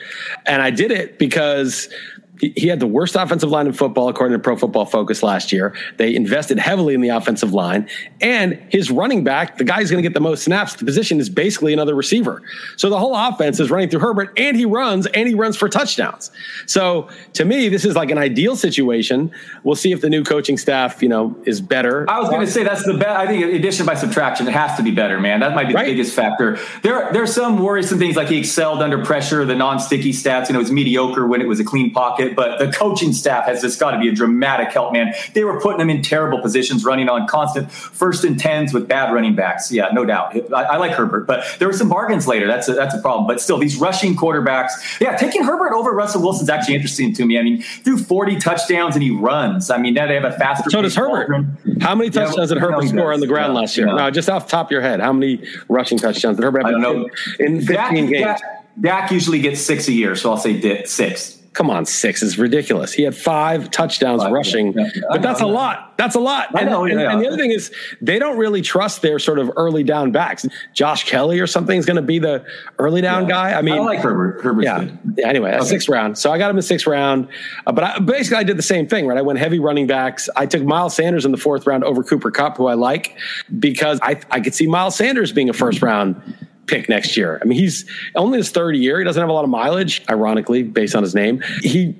And 0.45 0.61
I 0.61 0.71
did 0.71 0.91
it 0.91 1.17
because 1.19 1.89
he 2.39 2.67
had 2.67 2.79
the 2.79 2.87
worst 2.87 3.15
offensive 3.15 3.49
line 3.49 3.67
in 3.67 3.73
football, 3.73 4.09
according 4.09 4.37
to 4.37 4.41
Pro 4.41 4.55
Football 4.55 4.85
Focus 4.85 5.23
last 5.23 5.51
year. 5.51 5.75
They 5.97 6.15
invested 6.15 6.59
heavily 6.59 6.93
in 6.93 7.01
the 7.01 7.09
offensive 7.09 7.53
line, 7.53 7.89
and 8.21 8.53
his 8.69 8.91
running 8.91 9.23
back, 9.23 9.57
the 9.57 9.63
guy 9.63 9.79
who's 9.79 9.91
going 9.91 10.03
to 10.03 10.07
get 10.07 10.13
the 10.13 10.21
most 10.21 10.43
snaps, 10.43 10.75
the 10.75 10.85
position 10.85 11.19
is 11.19 11.29
basically 11.29 11.73
another 11.73 11.95
receiver. 11.95 12.41
So 12.77 12.89
the 12.89 12.99
whole 12.99 13.15
offense 13.15 13.59
is 13.59 13.71
running 13.71 13.89
through 13.89 14.01
Herbert, 14.01 14.37
and 14.37 14.57
he 14.57 14.65
runs, 14.65 15.05
and 15.07 15.27
he 15.27 15.35
runs 15.35 15.57
for 15.57 15.69
touchdowns. 15.69 16.31
So 16.65 17.09
to 17.33 17.45
me, 17.45 17.69
this 17.69 17.85
is 17.85 17.95
like 17.95 18.11
an 18.11 18.17
ideal 18.17 18.55
situation. 18.55 19.31
We'll 19.63 19.75
see 19.75 19.91
if 19.91 20.01
the 20.01 20.09
new 20.09 20.23
coaching 20.23 20.57
staff, 20.57 21.01
you 21.01 21.09
know, 21.09 21.35
is 21.45 21.61
better. 21.61 22.09
I 22.09 22.19
was 22.19 22.29
going 22.29 22.45
to 22.45 22.51
say 22.51 22.63
that's 22.63 22.85
the 22.85 22.93
best. 22.93 23.09
I 23.09 23.27
think 23.27 23.43
addition 23.45 23.85
by 23.85 23.95
subtraction, 23.95 24.47
it 24.47 24.53
has 24.53 24.75
to 24.77 24.83
be 24.83 24.91
better, 24.91 25.19
man. 25.19 25.39
That 25.39 25.55
might 25.55 25.67
be 25.67 25.73
the 25.73 25.77
right? 25.77 25.85
biggest 25.85 26.15
factor. 26.15 26.57
There, 26.81 27.11
there 27.13 27.23
are 27.23 27.27
some 27.27 27.59
worrisome 27.59 27.99
things 27.99 28.15
like 28.15 28.27
he 28.27 28.37
excelled 28.37 28.81
under 28.81 29.03
pressure, 29.03 29.45
the 29.45 29.55
non-sticky 29.55 30.11
stats. 30.11 30.49
You 30.49 30.53
know, 30.53 30.59
it 30.59 30.63
was 30.63 30.71
mediocre 30.71 31.25
when 31.27 31.41
it 31.41 31.47
was 31.47 31.59
a 31.59 31.63
clean 31.63 31.91
pocket 31.91 32.24
it, 32.25 32.35
but 32.35 32.59
the 32.59 32.71
coaching 32.71 33.13
staff 33.13 33.45
has 33.45 33.61
just 33.61 33.79
got 33.79 33.91
to 33.91 33.99
be 33.99 34.07
a 34.07 34.11
dramatic 34.11 34.69
help, 34.69 34.93
man. 34.93 35.13
They 35.33 35.43
were 35.43 35.59
putting 35.59 35.79
them 35.79 35.89
in 35.89 36.01
terrible 36.01 36.41
positions, 36.41 36.83
running 36.83 37.09
on 37.09 37.27
constant 37.27 37.71
first 37.71 38.23
and 38.23 38.39
tens 38.39 38.73
with 38.73 38.87
bad 38.87 39.13
running 39.13 39.35
backs. 39.35 39.71
Yeah, 39.71 39.89
no 39.93 40.05
doubt. 40.05 40.35
I, 40.53 40.63
I 40.63 40.77
like 40.77 40.91
Herbert, 40.91 41.27
but 41.27 41.45
there 41.59 41.67
were 41.67 41.73
some 41.73 41.89
bargains 41.89 42.27
later. 42.27 42.47
That's 42.47 42.67
a, 42.67 42.73
that's 42.73 42.95
a 42.95 43.01
problem. 43.01 43.27
But 43.27 43.41
still, 43.41 43.57
these 43.57 43.77
rushing 43.77 44.15
quarterbacks, 44.15 44.99
yeah, 44.99 45.15
taking 45.15 45.43
Herbert 45.43 45.73
over 45.73 45.91
Russell 45.91 46.21
Wilson 46.21 46.43
is 46.43 46.49
actually 46.49 46.75
interesting 46.75 47.13
to 47.13 47.25
me. 47.25 47.39
I 47.39 47.43
mean, 47.43 47.61
threw 47.61 47.97
40 47.97 48.37
touchdowns 48.37 48.95
and 48.95 49.03
he 49.03 49.11
runs. 49.11 49.69
I 49.69 49.77
mean, 49.77 49.93
now 49.93 50.07
they 50.07 50.15
have 50.15 50.23
a 50.23 50.31
faster. 50.31 50.69
So 50.69 50.81
does 50.81 50.95
Herbert. 50.95 51.45
How 51.81 51.95
many 51.95 52.09
touchdowns 52.09 52.49
yeah, 52.49 52.55
did 52.55 52.63
Herbert 52.63 52.87
score 52.87 53.13
on 53.13 53.19
the 53.19 53.27
ground 53.27 53.53
yeah, 53.53 53.59
last 53.59 53.77
year? 53.77 53.87
Yeah. 53.87 53.95
No, 53.95 54.11
just 54.11 54.29
off 54.29 54.45
the 54.45 54.51
top 54.51 54.67
of 54.67 54.71
your 54.71 54.81
head, 54.81 54.99
how 54.99 55.13
many 55.13 55.41
rushing 55.69 55.97
touchdowns 55.97 56.37
did 56.37 56.43
Herbert 56.43 56.65
have? 56.65 56.67
I 56.67 56.71
don't 56.71 56.81
know. 56.81 57.09
In 57.39 57.59
15 57.59 57.75
Dak, 57.75 57.93
games. 57.93 58.11
Dak, 58.11 58.41
Dak 58.81 59.11
usually 59.11 59.39
gets 59.39 59.61
six 59.61 59.87
a 59.87 59.93
year, 59.93 60.15
so 60.15 60.31
I'll 60.31 60.37
say 60.37 60.83
six 60.85 61.35
come 61.55 61.69
on, 61.69 61.85
six 61.85 62.21
is 62.21 62.37
ridiculous. 62.37 62.93
He 62.93 63.03
had 63.03 63.15
five 63.15 63.71
touchdowns 63.71 64.21
five, 64.21 64.31
rushing, 64.31 64.73
yeah, 64.73 64.89
yeah, 64.93 65.01
but 65.09 65.21
that's 65.21 65.41
a 65.41 65.45
lot. 65.45 65.97
That's 65.97 66.15
a 66.15 66.19
lot. 66.19 66.49
And, 66.59 66.69
know, 66.69 66.83
and, 66.83 66.99
and, 66.99 67.21
the 67.21 67.27
other 67.27 67.37
thing 67.37 67.51
is, 67.51 67.71
they 68.01 68.19
don't 68.19 68.37
really 68.37 68.61
trust 68.61 69.01
their 69.01 69.17
sort 69.17 69.39
of 69.39 69.49
early 69.55 69.83
down 69.83 70.11
backs. 70.11 70.45
Josh 70.73 71.05
Kelley 71.05 71.39
or 71.39 71.47
something 71.47 71.79
is 71.79 71.85
going 71.85 71.95
to 71.95 72.01
be 72.01 72.19
the 72.19 72.45
early 72.77 73.01
down 73.01 73.27
guy. 73.27 73.53
I 73.53 73.61
mean, 73.61 73.75
I 73.75 73.79
like 73.79 73.99
Herbert. 73.99 74.41
Herbert's 74.43 74.65
yeah. 74.65 74.79
Good. 74.79 74.99
yeah. 75.17 75.27
Anyway, 75.27 75.53
okay. 75.53 75.65
sixth 75.65 75.87
round. 75.87 76.17
So 76.17 76.31
I 76.31 76.37
got 76.37 76.49
him 76.49 76.57
in 76.57 76.61
sixth 76.61 76.85
round. 76.85 77.29
Uh, 77.65 77.71
but 77.71 77.83
I, 77.85 77.99
basically, 77.99 78.37
I 78.37 78.43
did 78.43 78.57
the 78.57 78.63
same 78.63 78.85
thing, 78.85 79.07
right? 79.07 79.17
I 79.17 79.21
went 79.21 79.39
heavy 79.39 79.59
running 79.59 79.87
backs. 79.87 80.29
I 80.35 80.45
took 80.45 80.63
Miles 80.63 80.93
Sanders 80.93 81.25
in 81.25 81.31
the 81.31 81.37
fourth 81.37 81.65
round 81.65 81.85
over 81.85 82.03
Cooper 82.03 82.29
Kupp, 82.29 82.57
who 82.57 82.67
I 82.67 82.73
like, 82.73 83.17
because 83.57 83.99
I, 84.01 84.19
I 84.29 84.41
could 84.41 84.53
see 84.53 84.67
Miles 84.67 84.95
Sanders 84.95 85.31
being 85.31 85.49
a 85.49 85.53
first 85.53 85.81
round 85.81 86.21
pick 86.67 86.89
next 86.89 87.15
year. 87.15 87.39
I 87.41 87.45
mean, 87.45 87.57
he's 87.57 87.89
only 88.15 88.37
his 88.37 88.49
third 88.49 88.75
year. 88.75 88.99
He 88.99 89.05
doesn't 89.05 89.19
have 89.19 89.29
a 89.29 89.33
lot 89.33 89.43
of 89.43 89.49
mileage, 89.49 90.03
ironically, 90.09 90.63
based 90.63 90.95
on 90.95 91.03
his 91.03 91.15
name. 91.15 91.41
He 91.61 91.95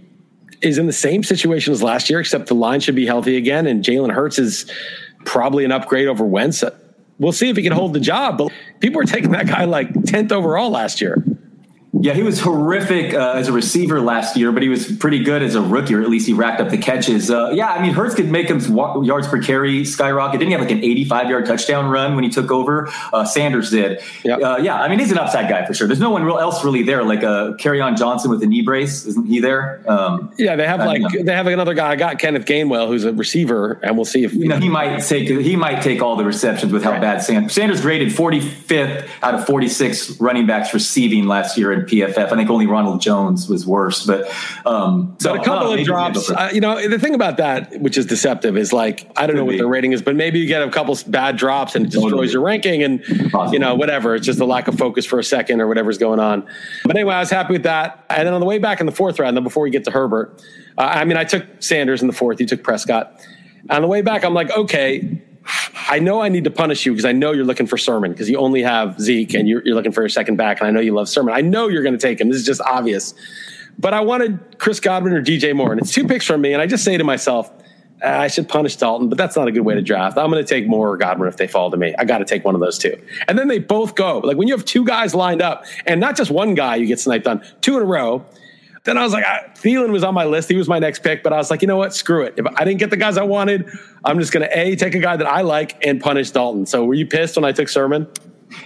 is 0.61 0.77
in 0.77 0.87
the 0.87 0.93
same 0.93 1.23
situation 1.23 1.73
as 1.73 1.83
last 1.83 2.09
year, 2.09 2.19
except 2.19 2.47
the 2.47 2.55
line 2.55 2.79
should 2.79 2.95
be 2.95 3.05
healthy 3.05 3.37
again. 3.37 3.67
And 3.67 3.83
Jalen 3.83 4.11
Hurts 4.11 4.39
is 4.39 4.71
probably 5.25 5.65
an 5.65 5.71
upgrade 5.71 6.07
over 6.07 6.25
Wentz. 6.25 6.63
We'll 7.19 7.31
see 7.31 7.49
if 7.49 7.57
he 7.57 7.63
can 7.63 7.71
hold 7.71 7.93
the 7.93 7.99
job. 7.99 8.37
But 8.37 8.51
people 8.79 8.97
were 8.97 9.05
taking 9.05 9.31
that 9.31 9.47
guy 9.47 9.65
like 9.65 9.89
10th 9.89 10.31
overall 10.31 10.69
last 10.69 11.01
year. 11.01 11.23
Yeah, 12.01 12.13
he 12.13 12.23
was 12.23 12.39
horrific 12.39 13.13
uh, 13.13 13.33
as 13.33 13.47
a 13.47 13.53
receiver 13.53 14.01
last 14.01 14.35
year, 14.35 14.51
but 14.51 14.61
he 14.61 14.69
was 14.69 14.91
pretty 14.91 15.23
good 15.23 15.41
as 15.41 15.55
a 15.55 15.61
rookie, 15.61 15.95
or 15.95 16.01
at 16.01 16.09
least 16.09 16.27
he 16.27 16.33
racked 16.33 16.59
up 16.59 16.69
the 16.69 16.77
catches. 16.77 17.31
Uh, 17.31 17.51
yeah, 17.53 17.69
I 17.69 17.81
mean, 17.81 17.93
Hurts 17.93 18.15
could 18.15 18.29
make 18.29 18.49
him 18.49 18.59
yards 19.03 19.27
per 19.27 19.41
carry 19.41 19.85
skyrocket. 19.85 20.39
Didn't 20.39 20.51
he 20.51 20.57
have 20.57 20.61
like 20.61 20.71
an 20.71 20.83
85 20.83 21.29
yard 21.29 21.45
touchdown 21.45 21.89
run 21.89 22.15
when 22.15 22.23
he 22.23 22.29
took 22.29 22.51
over? 22.51 22.89
Uh, 23.13 23.23
Sanders 23.23 23.71
did. 23.71 24.01
Yep. 24.23 24.41
Uh, 24.41 24.57
yeah, 24.61 24.81
I 24.81 24.89
mean, 24.89 24.99
he's 24.99 25.11
an 25.11 25.17
upside 25.17 25.49
guy 25.49 25.65
for 25.65 25.73
sure. 25.73 25.87
There's 25.87 25.99
no 25.99 26.09
one 26.09 26.23
real 26.23 26.37
else 26.37 26.63
really 26.65 26.83
there, 26.83 27.03
like 27.03 27.23
uh, 27.23 27.53
on 27.65 27.95
Johnson 27.95 28.29
with 28.29 28.43
a 28.43 28.45
knee 28.45 28.61
brace. 28.61 29.05
Isn't 29.05 29.27
he 29.27 29.39
there? 29.39 29.81
Um, 29.89 30.33
yeah, 30.37 30.55
they 30.55 30.67
have 30.67 30.79
like 30.79 31.01
they 31.11 31.33
have 31.33 31.47
another 31.47 31.73
guy. 31.73 31.91
I 31.91 31.95
got 31.95 32.19
Kenneth 32.19 32.45
Gainwell, 32.45 32.87
who's 32.87 33.05
a 33.05 33.13
receiver, 33.13 33.79
and 33.83 33.95
we'll 33.95 34.05
see 34.05 34.23
if 34.23 34.33
you 34.33 34.47
know 34.47 34.59
he 34.59 34.69
might 34.69 34.99
take 34.99 35.27
he 35.27 35.55
might 35.55 35.81
take 35.81 36.01
all 36.01 36.15
the 36.15 36.25
receptions 36.25 36.73
with 36.73 36.83
how 36.83 36.91
right. 36.91 37.01
bad 37.01 37.21
Sanders. 37.21 37.53
Sanders 37.53 37.81
graded 37.81 38.09
45th 38.09 39.07
out 39.21 39.35
of 39.35 39.45
46 39.45 40.19
running 40.19 40.45
backs 40.45 40.73
receiving 40.73 41.27
last 41.27 41.57
year 41.57 41.84
PFF. 41.85 42.17
I 42.17 42.35
think 42.35 42.49
only 42.49 42.67
Ronald 42.67 43.01
Jones 43.01 43.47
was 43.47 43.65
worse, 43.65 44.05
but 44.05 44.31
um, 44.65 45.15
so 45.19 45.33
but 45.33 45.41
a 45.41 45.43
couple 45.43 45.73
of 45.73 45.83
drops. 45.85 46.29
Uh, 46.29 46.49
you 46.53 46.61
know, 46.61 46.87
the 46.87 46.99
thing 46.99 47.15
about 47.15 47.37
that, 47.37 47.79
which 47.79 47.97
is 47.97 48.05
deceptive, 48.05 48.57
is 48.57 48.73
like 48.73 49.09
I 49.15 49.27
don't 49.27 49.35
know 49.35 49.45
what 49.45 49.57
the 49.57 49.67
rating 49.67 49.91
is, 49.91 50.01
but 50.01 50.15
maybe 50.15 50.39
you 50.39 50.47
get 50.47 50.61
a 50.61 50.69
couple 50.69 50.97
bad 51.07 51.37
drops 51.37 51.75
and 51.75 51.85
it 51.85 51.91
destroys 51.91 52.11
totally. 52.11 52.31
your 52.31 52.41
ranking, 52.41 52.83
and 52.83 53.03
Possibly. 53.31 53.53
you 53.53 53.59
know 53.59 53.75
whatever. 53.75 54.15
It's 54.15 54.25
just 54.25 54.39
a 54.39 54.45
lack 54.45 54.67
of 54.67 54.77
focus 54.77 55.05
for 55.05 55.19
a 55.19 55.23
second 55.23 55.61
or 55.61 55.67
whatever's 55.67 55.97
going 55.97 56.19
on. 56.19 56.47
But 56.83 56.95
anyway, 56.95 57.15
I 57.15 57.19
was 57.19 57.29
happy 57.29 57.53
with 57.53 57.63
that. 57.63 58.05
And 58.09 58.27
then 58.27 58.33
on 58.33 58.39
the 58.39 58.47
way 58.47 58.57
back 58.57 58.79
in 58.79 58.85
the 58.85 58.91
fourth 58.91 59.19
round, 59.19 59.35
then 59.35 59.43
before 59.43 59.63
we 59.63 59.69
get 59.69 59.83
to 59.85 59.91
Herbert, 59.91 60.43
uh, 60.77 60.81
I 60.81 61.05
mean, 61.05 61.17
I 61.17 61.23
took 61.23 61.45
Sanders 61.59 62.01
in 62.01 62.07
the 62.07 62.13
fourth. 62.13 62.39
You 62.39 62.47
took 62.47 62.63
Prescott. 62.63 63.21
On 63.69 63.81
the 63.81 63.87
way 63.87 64.01
back, 64.01 64.23
I'm 64.23 64.33
like, 64.33 64.51
okay, 64.51 65.21
I 65.89 65.99
know 65.99 66.21
I 66.21 66.29
need 66.29 66.45
to 66.45 66.51
punish 66.51 66.85
you 66.85 66.91
because 66.91 67.05
I 67.05 67.11
know 67.11 67.31
you're 67.31 67.45
looking 67.45 67.67
for 67.67 67.77
Sermon 67.77 68.11
because 68.11 68.29
you 68.29 68.37
only 68.37 68.63
have 68.63 68.99
Zeke 68.99 69.33
and 69.35 69.47
you're, 69.47 69.63
you're 69.63 69.75
looking 69.75 69.91
for 69.91 70.03
a 70.03 70.09
second 70.09 70.35
back, 70.35 70.59
and 70.59 70.67
I 70.67 70.71
know 70.71 70.79
you 70.79 70.93
love 70.93 71.07
Sermon. 71.07 71.33
I 71.33 71.41
know 71.41 71.67
you're 71.67 71.83
going 71.83 71.97
to 71.97 72.01
take 72.01 72.19
him. 72.19 72.29
This 72.29 72.39
is 72.39 72.45
just 72.45 72.61
obvious. 72.61 73.13
But 73.77 73.93
I 73.93 73.99
wanted 74.01 74.57
Chris 74.57 74.79
Godwin 74.79 75.13
or 75.13 75.21
DJ 75.21 75.55
Moore, 75.55 75.71
and 75.71 75.81
it's 75.81 75.93
two 75.93 76.07
picks 76.07 76.25
from 76.25 76.41
me, 76.41 76.53
and 76.53 76.61
I 76.61 76.67
just 76.67 76.83
say 76.83 76.97
to 76.97 77.03
myself, 77.03 77.51
ah, 78.03 78.21
I 78.21 78.27
should 78.27 78.47
punish 78.47 78.77
Dalton, 78.77 79.09
but 79.09 79.17
that's 79.17 79.35
not 79.35 79.47
a 79.47 79.51
good 79.51 79.61
way 79.61 79.75
to 79.75 79.81
draft. 79.81 80.17
I'm 80.17 80.31
going 80.31 80.43
to 80.43 80.47
take 80.47 80.67
Moore 80.67 80.91
or 80.91 80.97
Godwin 80.97 81.27
if 81.27 81.37
they 81.37 81.47
fall 81.47 81.69
to 81.71 81.77
me. 81.77 81.93
I 81.99 82.05
got 82.05 82.19
to 82.19 82.25
take 82.25 82.45
one 82.45 82.55
of 82.55 82.61
those 82.61 82.77
two. 82.77 82.99
And 83.27 83.37
then 83.37 83.47
they 83.47 83.59
both 83.59 83.95
go. 83.95 84.19
Like 84.19 84.37
when 84.37 84.47
you 84.47 84.55
have 84.55 84.65
two 84.65 84.85
guys 84.85 85.13
lined 85.13 85.41
up, 85.41 85.65
and 85.85 85.99
not 85.99 86.15
just 86.15 86.31
one 86.31 86.55
guy 86.55 86.75
you 86.77 86.87
get 86.87 86.99
sniped 86.99 87.27
on, 87.27 87.43
two 87.61 87.75
in 87.75 87.83
a 87.83 87.85
row 87.85 88.25
then 88.85 88.97
I 88.97 89.03
was 89.03 89.13
like, 89.13 89.25
I, 89.25 89.49
Thielen 89.55 89.91
was 89.91 90.03
on 90.03 90.13
my 90.13 90.25
list. 90.25 90.47
He 90.47 90.55
was 90.55 90.69
my 90.69 90.79
next 90.79 90.99
pick, 90.99 91.23
but 91.23 91.33
I 91.33 91.37
was 91.37 91.51
like, 91.51 91.61
you 91.61 91.67
know 91.67 91.75
what? 91.75 91.93
Screw 91.93 92.23
it. 92.23 92.35
If 92.37 92.45
I 92.45 92.63
didn't 92.63 92.79
get 92.79 92.91
the 92.91 92.97
guys 92.97 93.17
I 93.17 93.23
wanted, 93.23 93.69
I'm 94.03 94.19
just 94.19 94.31
going 94.31 94.47
to 94.47 94.57
A, 94.57 94.75
take 94.75 94.95
a 94.95 94.99
guy 94.99 95.17
that 95.17 95.27
I 95.27 95.41
like 95.41 95.85
and 95.85 95.99
punish 95.99 96.31
Dalton. 96.31 96.65
So 96.65 96.85
were 96.85 96.93
you 96.93 97.05
pissed 97.05 97.35
when 97.35 97.45
I 97.45 97.51
took 97.51 97.67
Sermon? 97.67 98.07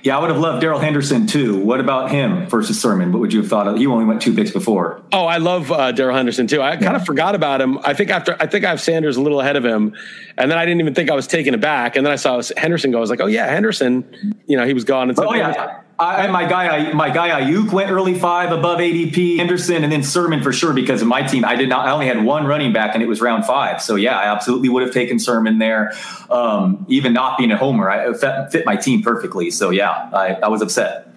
Yeah, 0.04 0.18
I 0.18 0.22
would 0.22 0.30
have 0.30 0.40
loved 0.40 0.62
Darrell 0.62 0.80
Henderson 0.80 1.26
too. 1.26 1.58
What 1.58 1.80
about 1.80 2.12
him 2.12 2.48
versus 2.48 2.80
Sermon? 2.80 3.12
What 3.12 3.20
would 3.22 3.34
you 3.34 3.40
have 3.40 3.50
thought 3.50 3.68
of? 3.68 3.78
You 3.78 3.92
only 3.94 4.06
went 4.06 4.22
two 4.22 4.36
picks 4.36 4.52
before. 4.52 5.02
Oh, 5.14 5.26
I 5.26 5.38
love 5.38 5.72
uh, 5.72 5.94
Darrell 5.94 6.16
Henderson 6.16 6.48
too. 6.48 6.62
I 6.62 6.74
yeah. 6.74 6.80
kind 6.80 6.96
of 6.96 7.06
forgot 7.06 7.34
about 7.34 7.62
him. 7.62 7.80
I 7.80 7.94
think 7.94 8.10
after 8.10 8.36
I 8.40 8.46
think 8.46 8.66
I 8.66 8.70
have 8.70 8.82
Sanders 8.82 9.16
a 9.16 9.22
little 9.22 9.40
ahead 9.40 9.56
of 9.56 9.64
him, 9.64 9.96
and 10.38 10.52
then 10.52 10.58
I 10.58 10.66
didn't 10.66 10.82
even 10.82 10.94
think 10.94 11.10
I 11.10 11.16
was 11.16 11.28
taking 11.28 11.54
it 11.54 11.62
back. 11.62 11.96
And 11.96 12.06
then 12.06 12.12
I 12.12 12.18
saw 12.18 12.42
Henderson 12.58 12.92
go. 12.92 12.98
I 12.98 13.02
was 13.02 13.10
like, 13.10 13.22
oh 13.22 13.28
yeah, 13.28 13.48
Henderson. 13.48 14.36
You 14.48 14.58
know, 14.58 14.66
he 14.66 14.74
was 14.74 14.84
gone. 14.84 15.10
And 15.10 15.18
oh 15.18 15.34
yeah. 15.34 15.82
I, 16.00 16.28
my 16.28 16.48
guy, 16.48 16.94
my 16.94 17.10
guy 17.10 17.42
Aiyuk 17.42 17.74
went 17.74 17.92
early 17.92 18.18
five 18.18 18.54
above 18.54 18.80
ADP. 18.80 19.36
Henderson 19.36 19.84
and 19.84 19.92
then 19.92 20.02
Sermon 20.02 20.42
for 20.42 20.54
sure 20.54 20.72
because 20.72 21.02
of 21.02 21.10
my 21.10 21.24
team. 21.24 21.44
I 21.44 21.56
did 21.56 21.68
not. 21.68 21.88
I 21.88 21.92
only 21.92 22.08
had 22.08 22.24
one 22.24 22.46
running 22.46 22.72
back 22.72 22.94
and 22.94 23.04
it 23.04 23.08
was 23.08 23.20
round 23.20 23.46
five. 23.46 23.82
So 23.82 23.96
yeah, 23.96 24.18
I 24.18 24.32
absolutely 24.32 24.70
would 24.70 24.82
have 24.82 24.94
taken 24.94 25.20
Sermon 25.20 25.60
there. 25.60 25.92
Um, 26.30 26.86
even 26.88 27.12
not 27.12 27.38
being 27.38 27.52
a 27.52 27.58
homer, 27.58 27.90
I 27.90 28.14
fit, 28.14 28.52
fit 28.52 28.66
my 28.66 28.78
team 28.78 29.02
perfectly. 29.02 29.52
So 29.52 29.72
yeah, 29.72 30.10
I, 30.14 30.36
I 30.36 30.48
was 30.48 30.62
upset. 30.62 31.08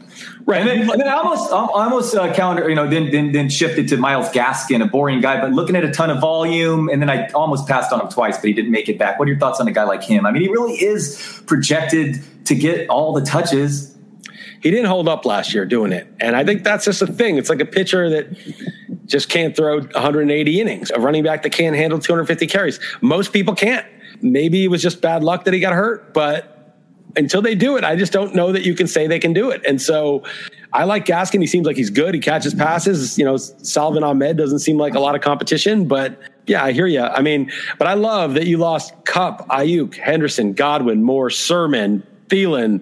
Right, 0.45 0.61
and 0.61 0.69
then, 0.69 0.91
and 0.91 1.01
then 1.01 1.09
I 1.09 1.13
almost, 1.13 1.53
I 1.53 1.57
almost 1.57 2.15
uh, 2.15 2.35
counter, 2.35 2.69
you 2.69 2.75
know, 2.75 2.89
then, 2.89 3.11
then 3.11 3.33
then 3.33 3.49
shifted 3.49 3.89
to 3.89 3.97
Myles 3.97 4.29
Gaskin, 4.31 4.83
a 4.83 4.87
boring 4.87 5.21
guy, 5.21 5.41
but 5.41 5.53
looking 5.53 5.77
at 5.77 5.85
a 5.85 5.91
ton 5.91 6.11
of 6.11 6.21
volume, 6.21 6.89
and 6.89 7.01
then 7.01 7.09
I 7.09 7.29
almost 7.29 7.69
passed 7.69 7.93
on 7.93 8.01
him 8.01 8.09
twice, 8.09 8.37
but 8.37 8.47
he 8.47 8.53
didn't 8.53 8.73
make 8.73 8.89
it 8.89 8.99
back. 8.99 9.19
What 9.19 9.27
are 9.27 9.31
your 9.31 9.39
thoughts 9.39 9.61
on 9.61 9.69
a 9.69 9.73
guy 9.73 9.85
like 9.85 10.03
him? 10.03 10.27
I 10.27 10.33
mean, 10.33 10.43
he 10.43 10.49
really 10.49 10.75
is 10.75 11.43
projected 11.47 12.23
to 12.47 12.55
get 12.57 12.89
all 12.91 13.13
the 13.13 13.23
touches 13.23 13.92
he 14.63 14.71
didn't 14.71 14.87
hold 14.87 15.09
up 15.09 15.27
last 15.27 15.53
year 15.53 15.67
doing 15.67 15.93
it. 15.93 16.07
And 16.21 16.37
I 16.37 16.45
think 16.45 16.63
that's 16.63 16.85
just 16.85 17.03
a 17.03 17.07
thing. 17.07 17.37
It's 17.37 17.51
like 17.51 17.61
a 17.61 17.67
pitcher 17.67 18.09
that 18.11 19.07
just 19.07 19.29
can't 19.29 19.57
throw 19.57 19.81
180 19.81 20.61
innings, 20.61 20.91
a 20.91 21.01
running 21.01 21.25
back 21.25 21.43
that 21.43 21.51
can't 21.51 21.75
handle 21.75 21.99
250 21.99 22.47
carries. 22.47 22.79
Most 23.01 23.33
people 23.33 23.55
can't. 23.55 23.85
Maybe 24.23 24.65
it 24.65 24.69
was 24.69 24.81
just 24.81 25.01
bad 25.01 25.25
luck 25.25 25.45
that 25.45 25.55
he 25.55 25.59
got 25.59 25.73
hurt, 25.73 26.15
but 26.15 26.79
until 27.17 27.43
they 27.43 27.57
do 27.57 27.77
it, 27.77 27.83
I 27.83 27.97
just 27.97 28.13
don't 28.13 28.37
know 28.37 28.53
that 28.53 28.63
you 28.63 28.75
can 28.75 28.87
say 28.87 29.09
they 29.09 29.19
can 29.19 29.33
do 29.33 29.51
it. 29.51 29.63
And 29.67 29.83
so 29.83 30.23
I 30.73 30.85
like 30.85 31.07
Gaskin. 31.07 31.41
He 31.41 31.49
seems 31.49 31.67
like 31.67 31.77
he's 31.77 31.91
good. 31.91 32.15
He 32.15 32.21
catches 32.21 32.55
passes. 32.55 33.19
You 33.19 33.25
know, 33.25 33.37
Salvon 33.37 34.05
Ahmed 34.05 34.37
doesn't 34.37 34.61
seem 34.61 34.79
like 34.79 34.95
a 34.95 35.01
lot 35.01 35.17
of 35.17 35.21
competition, 35.23 35.89
but 35.89 36.21
yeah, 36.47 36.65
I 36.65 36.71
hear 36.71 36.87
you. 36.87 37.03
I 37.03 37.21
mean, 37.21 37.51
but 37.79 37.89
I 37.89 37.95
love 37.95 38.35
that 38.35 38.47
you 38.47 38.59
lost 38.59 38.93
Kupp, 39.05 39.49
Aiyuk, 39.49 39.97
Henderson, 39.97 40.53
Godwin, 40.53 41.03
Moore, 41.03 41.31
Sermon, 41.31 42.07
Thielen 42.29 42.81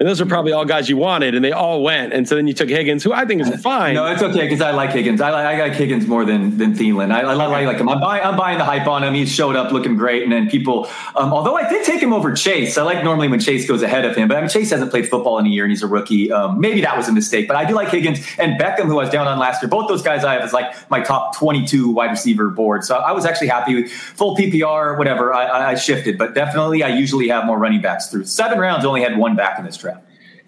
and 0.00 0.08
those 0.08 0.18
are 0.18 0.24
probably 0.26 0.52
all 0.52 0.64
guys 0.64 0.88
you 0.88 0.96
wanted, 0.96 1.34
and 1.34 1.44
they 1.44 1.52
all 1.52 1.82
went. 1.82 2.14
And 2.14 2.26
so 2.26 2.34
then 2.34 2.46
you 2.46 2.54
took 2.54 2.70
Higgins, 2.70 3.04
who 3.04 3.12
I 3.12 3.26
think 3.26 3.42
is 3.42 3.62
fine. 3.62 3.94
No, 3.94 4.06
it's 4.06 4.22
okay 4.22 4.44
because 4.44 4.62
I 4.62 4.70
like 4.70 4.92
Higgins. 4.92 5.20
I 5.20 5.28
like 5.28 5.44
I 5.44 5.60
like 5.60 5.74
Higgins 5.74 6.06
more 6.06 6.24
than 6.24 6.56
than 6.56 6.72
Thielen. 6.72 7.12
I, 7.12 7.20
I 7.20 7.34
like, 7.34 7.66
like 7.66 7.76
him. 7.76 7.86
I'm 7.86 8.00
buying 8.00 8.24
I'm 8.24 8.34
buying 8.34 8.56
the 8.56 8.64
hype 8.64 8.86
on 8.86 9.04
him. 9.04 9.12
He 9.12 9.26
showed 9.26 9.56
up 9.56 9.72
looking 9.72 9.96
great, 9.96 10.22
and 10.22 10.32
then 10.32 10.48
people. 10.48 10.88
Um, 11.14 11.34
although 11.34 11.54
I 11.54 11.68
did 11.68 11.84
take 11.84 12.00
him 12.00 12.14
over 12.14 12.32
Chase. 12.32 12.78
I 12.78 12.82
like 12.82 13.04
normally 13.04 13.28
when 13.28 13.40
Chase 13.40 13.68
goes 13.68 13.82
ahead 13.82 14.06
of 14.06 14.16
him, 14.16 14.26
but 14.26 14.38
I 14.38 14.40
mean 14.40 14.48
Chase 14.48 14.70
hasn't 14.70 14.90
played 14.90 15.06
football 15.06 15.38
in 15.38 15.44
a 15.44 15.50
year 15.50 15.64
and 15.64 15.70
he's 15.70 15.82
a 15.82 15.86
rookie. 15.86 16.32
Um, 16.32 16.58
maybe 16.58 16.80
that 16.80 16.96
was 16.96 17.06
a 17.08 17.12
mistake, 17.12 17.46
but 17.46 17.58
I 17.58 17.66
do 17.66 17.74
like 17.74 17.88
Higgins 17.88 18.20
and 18.38 18.58
Beckham, 18.58 18.86
who 18.86 18.98
I 18.98 19.04
was 19.04 19.10
down 19.10 19.28
on 19.28 19.38
last 19.38 19.62
year. 19.62 19.68
Both 19.68 19.88
those 19.88 20.00
guys 20.00 20.24
I 20.24 20.32
have 20.32 20.42
as 20.42 20.54
like 20.54 20.74
my 20.90 21.02
top 21.02 21.36
22 21.36 21.90
wide 21.90 22.10
receiver 22.10 22.48
board. 22.48 22.84
So 22.84 22.96
I 22.96 23.12
was 23.12 23.26
actually 23.26 23.48
happy 23.48 23.74
with 23.74 23.92
full 23.92 24.34
PPR, 24.34 24.96
whatever. 24.96 25.34
I, 25.34 25.72
I 25.72 25.74
shifted, 25.74 26.16
but 26.16 26.34
definitely 26.34 26.82
I 26.82 26.88
usually 26.88 27.28
have 27.28 27.44
more 27.44 27.58
running 27.58 27.82
backs 27.82 28.06
through 28.06 28.24
seven 28.24 28.58
rounds. 28.58 28.86
Only 28.86 29.02
had 29.02 29.18
one 29.18 29.36
back 29.36 29.58
in 29.58 29.66
this 29.66 29.76
draft. 29.76 29.89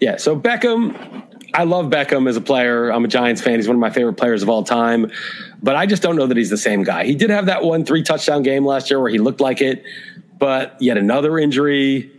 Yeah. 0.03 0.17
So 0.17 0.37
Beckham, 0.37 1.23
I 1.53 1.63
love 1.63 1.85
Beckham 1.85 2.27
as 2.27 2.35
a 2.35 2.41
player. 2.41 2.89
I'm 2.89 3.05
a 3.05 3.07
Giants 3.07 3.41
fan. 3.41 3.55
He's 3.55 3.69
one 3.69 3.77
of 3.77 3.79
my 3.79 3.89
favorite 3.89 4.15
players 4.15 4.43
of 4.43 4.49
all 4.49 4.61
time. 4.63 5.09
But 5.61 5.77
I 5.77 5.85
just 5.85 6.03
don't 6.03 6.17
know 6.17 6.27
that 6.27 6.35
he's 6.35 6.49
the 6.49 6.57
same 6.57 6.83
guy. 6.83 7.05
He 7.05 7.15
did 7.15 7.29
have 7.29 7.45
that 7.45 7.63
one 7.63 7.85
three 7.85 8.03
touchdown 8.03 8.43
game 8.43 8.65
last 8.65 8.89
year 8.89 8.99
where 8.99 9.09
he 9.09 9.17
looked 9.17 9.39
like 9.39 9.61
it, 9.61 9.85
but 10.37 10.75
yet 10.81 10.97
another 10.97 11.39
injury. 11.39 12.11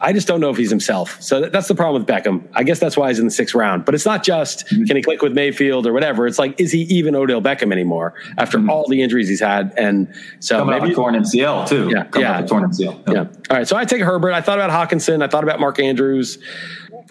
I 0.00 0.12
just 0.12 0.28
don't 0.28 0.40
know 0.40 0.50
if 0.50 0.56
he's 0.56 0.70
himself. 0.70 1.20
So 1.20 1.48
that's 1.48 1.66
the 1.66 1.74
problem 1.74 2.00
with 2.00 2.08
Beckham. 2.08 2.46
I 2.54 2.62
guess 2.62 2.78
that's 2.78 2.96
why 2.96 3.08
he's 3.08 3.18
in 3.18 3.24
the 3.24 3.32
sixth 3.32 3.54
round. 3.54 3.84
But 3.84 3.96
it's 3.96 4.06
not 4.06 4.22
just 4.22 4.64
mm-hmm. 4.66 4.84
can 4.84 4.94
he 4.94 5.02
click 5.02 5.22
with 5.22 5.32
Mayfield 5.32 5.88
or 5.88 5.92
whatever. 5.92 6.28
It's 6.28 6.38
like 6.38 6.60
is 6.60 6.70
he 6.70 6.82
even 6.82 7.16
Odell 7.16 7.42
Beckham 7.42 7.72
anymore 7.72 8.14
after 8.36 8.58
mm-hmm. 8.58 8.70
all 8.70 8.86
the 8.88 9.02
injuries 9.02 9.28
he's 9.28 9.40
had? 9.40 9.74
And 9.76 10.14
so 10.38 10.58
Coming 10.58 10.82
maybe 10.82 10.94
torn 10.94 11.16
MCL 11.16 11.68
too. 11.68 11.88
Yeah, 11.90 12.04
Coming 12.04 12.28
yeah, 12.28 12.46
torn 12.46 12.62
MCL. 12.70 13.08
Yeah. 13.08 13.12
yeah. 13.12 13.20
All 13.50 13.56
right. 13.56 13.66
So 13.66 13.76
I 13.76 13.84
take 13.84 14.02
Herbert. 14.02 14.32
I 14.32 14.40
thought 14.40 14.60
about 14.60 14.70
Hockenson. 14.70 15.20
I 15.20 15.26
thought 15.26 15.42
about 15.42 15.58
Mark 15.58 15.80
Andrews. 15.80 16.38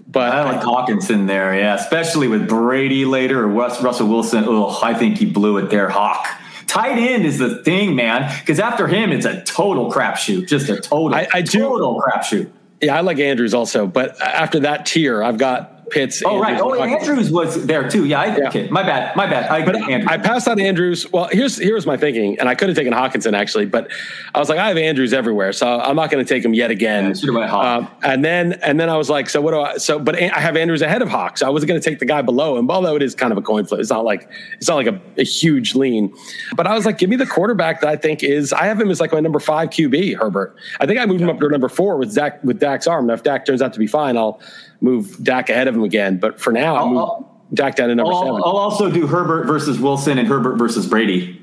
But 0.06 0.34
I 0.34 0.44
like 0.44 0.62
Hockenson 0.62 1.28
there, 1.28 1.58
yeah, 1.58 1.76
especially 1.76 2.28
with 2.28 2.48
Brady 2.48 3.06
later 3.06 3.44
or 3.44 3.48
Russell 3.48 4.08
Wilson. 4.08 4.46
Oh, 4.48 4.80
I 4.82 4.94
think 4.94 5.18
he 5.18 5.26
blew 5.26 5.58
it 5.58 5.70
there. 5.70 5.90
Hawk. 5.90 6.28
Tight 6.68 6.98
end 6.98 7.26
is 7.26 7.38
the 7.38 7.64
thing, 7.64 7.96
man, 7.96 8.32
because 8.40 8.60
after 8.60 8.88
him, 8.88 9.12
it's 9.12 9.26
a 9.26 9.42
total 9.44 9.92
crapshoot, 9.92 10.48
just 10.48 10.70
a 10.70 10.80
total, 10.80 11.16
I, 11.16 11.28
I 11.34 11.42
do, 11.42 11.60
total 11.60 12.02
crapshoot. 12.02 12.50
Yeah, 12.82 12.96
I 12.96 13.02
like 13.02 13.20
Andrews 13.20 13.54
also, 13.54 13.88
but 13.88 14.22
after 14.22 14.60
that 14.60 14.86
tier, 14.86 15.24
I've 15.24 15.38
got 15.38 15.77
Pitts. 15.90 16.22
Oh 16.26 16.44
Andrews, 16.44 16.62
right. 16.62 16.62
Oh, 16.62 16.84
Andrews 16.84 17.32
was 17.32 17.66
there 17.66 17.90
too. 17.90 18.06
Yeah. 18.06 18.22
I, 18.22 18.38
yeah. 18.38 18.48
Okay. 18.50 18.68
My 18.70 18.84
bad. 18.84 19.16
My 19.16 19.26
bad. 19.26 19.50
I, 19.50 19.66
but 19.66 19.76
I 19.76 20.18
passed 20.18 20.48
on 20.48 20.60
Andrews. 20.60 21.10
Well, 21.12 21.30
here's 21.32 21.58
here's 21.58 21.86
my 21.86 21.98
thinking, 21.98 22.40
and 22.40 22.50
I 22.50 22.56
could 22.56 22.70
have 22.70 22.78
taken 22.78 22.94
Hockenson 22.94 23.34
actually, 23.34 23.66
but 23.66 23.90
I 24.36 24.40
was 24.40 24.50
like, 24.50 24.60
I 24.60 24.68
have 24.68 24.78
Andrews 24.78 25.14
everywhere, 25.14 25.54
so 25.54 25.80
I'm 25.80 25.96
not 25.96 26.12
going 26.12 26.24
to 26.24 26.28
take 26.28 26.44
him 26.44 26.54
yet 26.54 26.72
again. 26.72 27.14
Yeah, 27.22 27.76
um, 27.76 27.90
and 28.04 28.24
then 28.24 28.54
and 28.64 28.80
then 28.80 28.90
I 28.90 28.98
was 28.98 29.10
like, 29.10 29.30
so 29.30 29.42
what 29.42 29.52
do 29.52 29.62
I? 29.62 29.78
So, 29.78 30.00
but 30.00 30.22
I 30.22 30.40
have 30.40 30.58
Andrews 30.58 30.82
ahead 30.82 31.02
of 31.02 31.10
Hawk, 31.10 31.38
so 31.38 31.48
I 31.48 31.50
wasn't 31.50 31.70
going 31.70 31.80
to 31.80 31.90
take 31.90 32.00
the 32.00 32.06
guy 32.06 32.22
below 32.22 32.58
him. 32.58 32.70
Although 32.70 32.96
it 32.96 33.02
is 33.02 33.16
kind 33.16 33.32
of 33.32 33.38
a 33.38 33.42
coin 33.42 33.66
flip. 33.66 33.80
It's 33.80 33.90
not 33.90 34.04
like 34.04 34.30
it's 34.58 34.68
not 34.68 34.76
like 34.76 34.88
a, 34.88 35.00
a 35.18 35.24
huge 35.24 35.76
lean. 35.76 36.14
But 36.56 36.68
I 36.68 36.76
was 36.76 36.86
like, 36.86 36.98
give 36.98 37.10
me 37.10 37.16
the 37.16 37.26
quarterback 37.26 37.82
that 37.82 37.90
I 37.90 37.96
think 37.96 38.24
is. 38.24 38.52
I 38.52 38.66
have 38.66 38.80
him 38.80 38.90
as 38.90 39.00
like 39.00 39.14
my 39.14 39.20
number 39.20 39.40
five 39.40 39.70
QB, 39.70 40.18
Herbert. 40.18 40.56
I 40.80 40.86
think 40.86 41.00
I 41.00 41.06
moved 41.06 41.22
him 41.22 41.30
up 41.30 41.40
to 41.40 41.50
number 41.50 41.70
four 41.70 41.98
with 41.98 42.12
Zach 42.12 42.44
with 42.44 42.60
Dak's 42.60 42.88
arm. 42.88 43.08
Now, 43.08 43.14
if 43.14 43.24
Dak 43.24 43.46
turns 43.46 43.62
out 43.62 43.74
to 43.74 43.80
be 43.80 43.88
fine, 43.88 44.18
I'll 44.18 44.42
move 44.82 45.24
Dak 45.24 45.50
ahead 45.50 45.68
of 45.68 45.77
again. 45.84 46.18
But 46.18 46.40
for 46.40 46.52
now, 46.52 46.76
I'll, 46.76 46.90
move 46.90 47.28
Dak 47.54 47.76
down 47.76 47.90
to 47.90 47.96
number 47.96 48.12
I'll, 48.12 48.24
seven. 48.24 48.42
I'll 48.44 48.58
also 48.58 48.92
do 48.92 49.08
Herbert 49.08 49.46
versus 49.46 49.80
Wilson 49.80 50.18
and 50.18 50.28
Herbert 50.28 50.58
versus 50.58 50.88
Brady. 50.88 51.42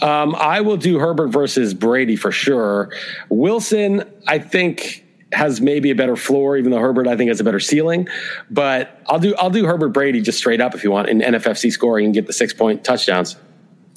Um, 0.00 0.34
I 0.34 0.62
will 0.62 0.78
do 0.78 0.98
Herbert 0.98 1.28
versus 1.28 1.74
Brady 1.74 2.16
for 2.16 2.32
sure. 2.32 2.90
Wilson, 3.28 4.10
I 4.26 4.38
think 4.38 5.04
has 5.32 5.60
maybe 5.60 5.90
a 5.90 5.94
better 5.94 6.16
floor, 6.16 6.56
even 6.56 6.70
though 6.70 6.78
Herbert 6.78 7.06
I 7.06 7.16
think 7.16 7.28
has 7.28 7.38
a 7.38 7.44
better 7.44 7.60
ceiling. 7.60 8.08
But 8.50 9.02
I'll 9.06 9.18
do 9.18 9.34
I'll 9.36 9.50
do 9.50 9.66
Herbert 9.66 9.90
Brady 9.90 10.20
just 10.20 10.38
straight 10.38 10.60
up 10.60 10.74
if 10.74 10.82
you 10.82 10.90
want 10.90 11.08
in 11.08 11.20
NFFC 11.20 11.70
scoring 11.70 12.06
and 12.06 12.14
get 12.14 12.26
the 12.26 12.32
six 12.32 12.52
point 12.52 12.82
touchdowns. 12.84 13.36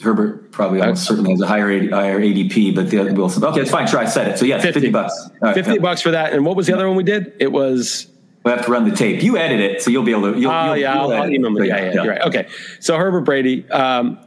Herbert 0.01 0.51
probably 0.51 0.81
almost 0.81 1.05
certainly 1.05 1.31
has 1.31 1.41
a 1.41 1.47
higher 1.47 1.89
higher 1.89 2.19
ADP, 2.19 2.75
but 2.75 2.89
the 2.89 3.13
Wilson. 3.13 3.43
Okay, 3.45 3.61
it's 3.61 3.71
fine. 3.71 3.87
Sure, 3.87 3.99
I 3.99 4.05
said 4.05 4.27
it. 4.27 4.37
So 4.37 4.45
yeah, 4.45 4.59
50, 4.59 4.81
50 4.81 4.89
bucks. 4.91 5.29
Right, 5.41 5.53
50 5.53 5.79
bucks 5.79 6.01
for 6.01 6.11
that. 6.11 6.33
And 6.33 6.45
what 6.45 6.57
was 6.57 6.67
the 6.67 6.73
other 6.73 6.87
one 6.87 6.97
we 6.97 7.03
did? 7.03 7.33
It 7.39 7.51
was 7.51 8.07
We'll 8.43 8.55
have 8.57 8.65
to 8.65 8.71
run 8.71 8.89
the 8.89 8.95
tape. 8.95 9.23
You 9.23 9.37
edit 9.37 9.61
it, 9.61 9.81
so 9.81 9.89
you'll 9.89 10.03
be 10.03 10.11
able 10.11 10.33
to. 10.33 10.39
You'll, 10.39 10.51
oh 10.51 10.65
you'll, 10.65 10.77
yeah, 10.77 10.93
you'll 10.95 11.11
I'll, 11.11 11.21
I'll 11.23 11.29
email 11.29 11.53
them. 11.53 11.63
Yeah, 11.63 11.77
yeah, 11.77 11.93
yeah, 11.93 12.07
right. 12.07 12.21
Okay, 12.23 12.47
so 12.79 12.97
Herbert 12.97 13.21
Brady. 13.21 13.69
Um, 13.69 14.19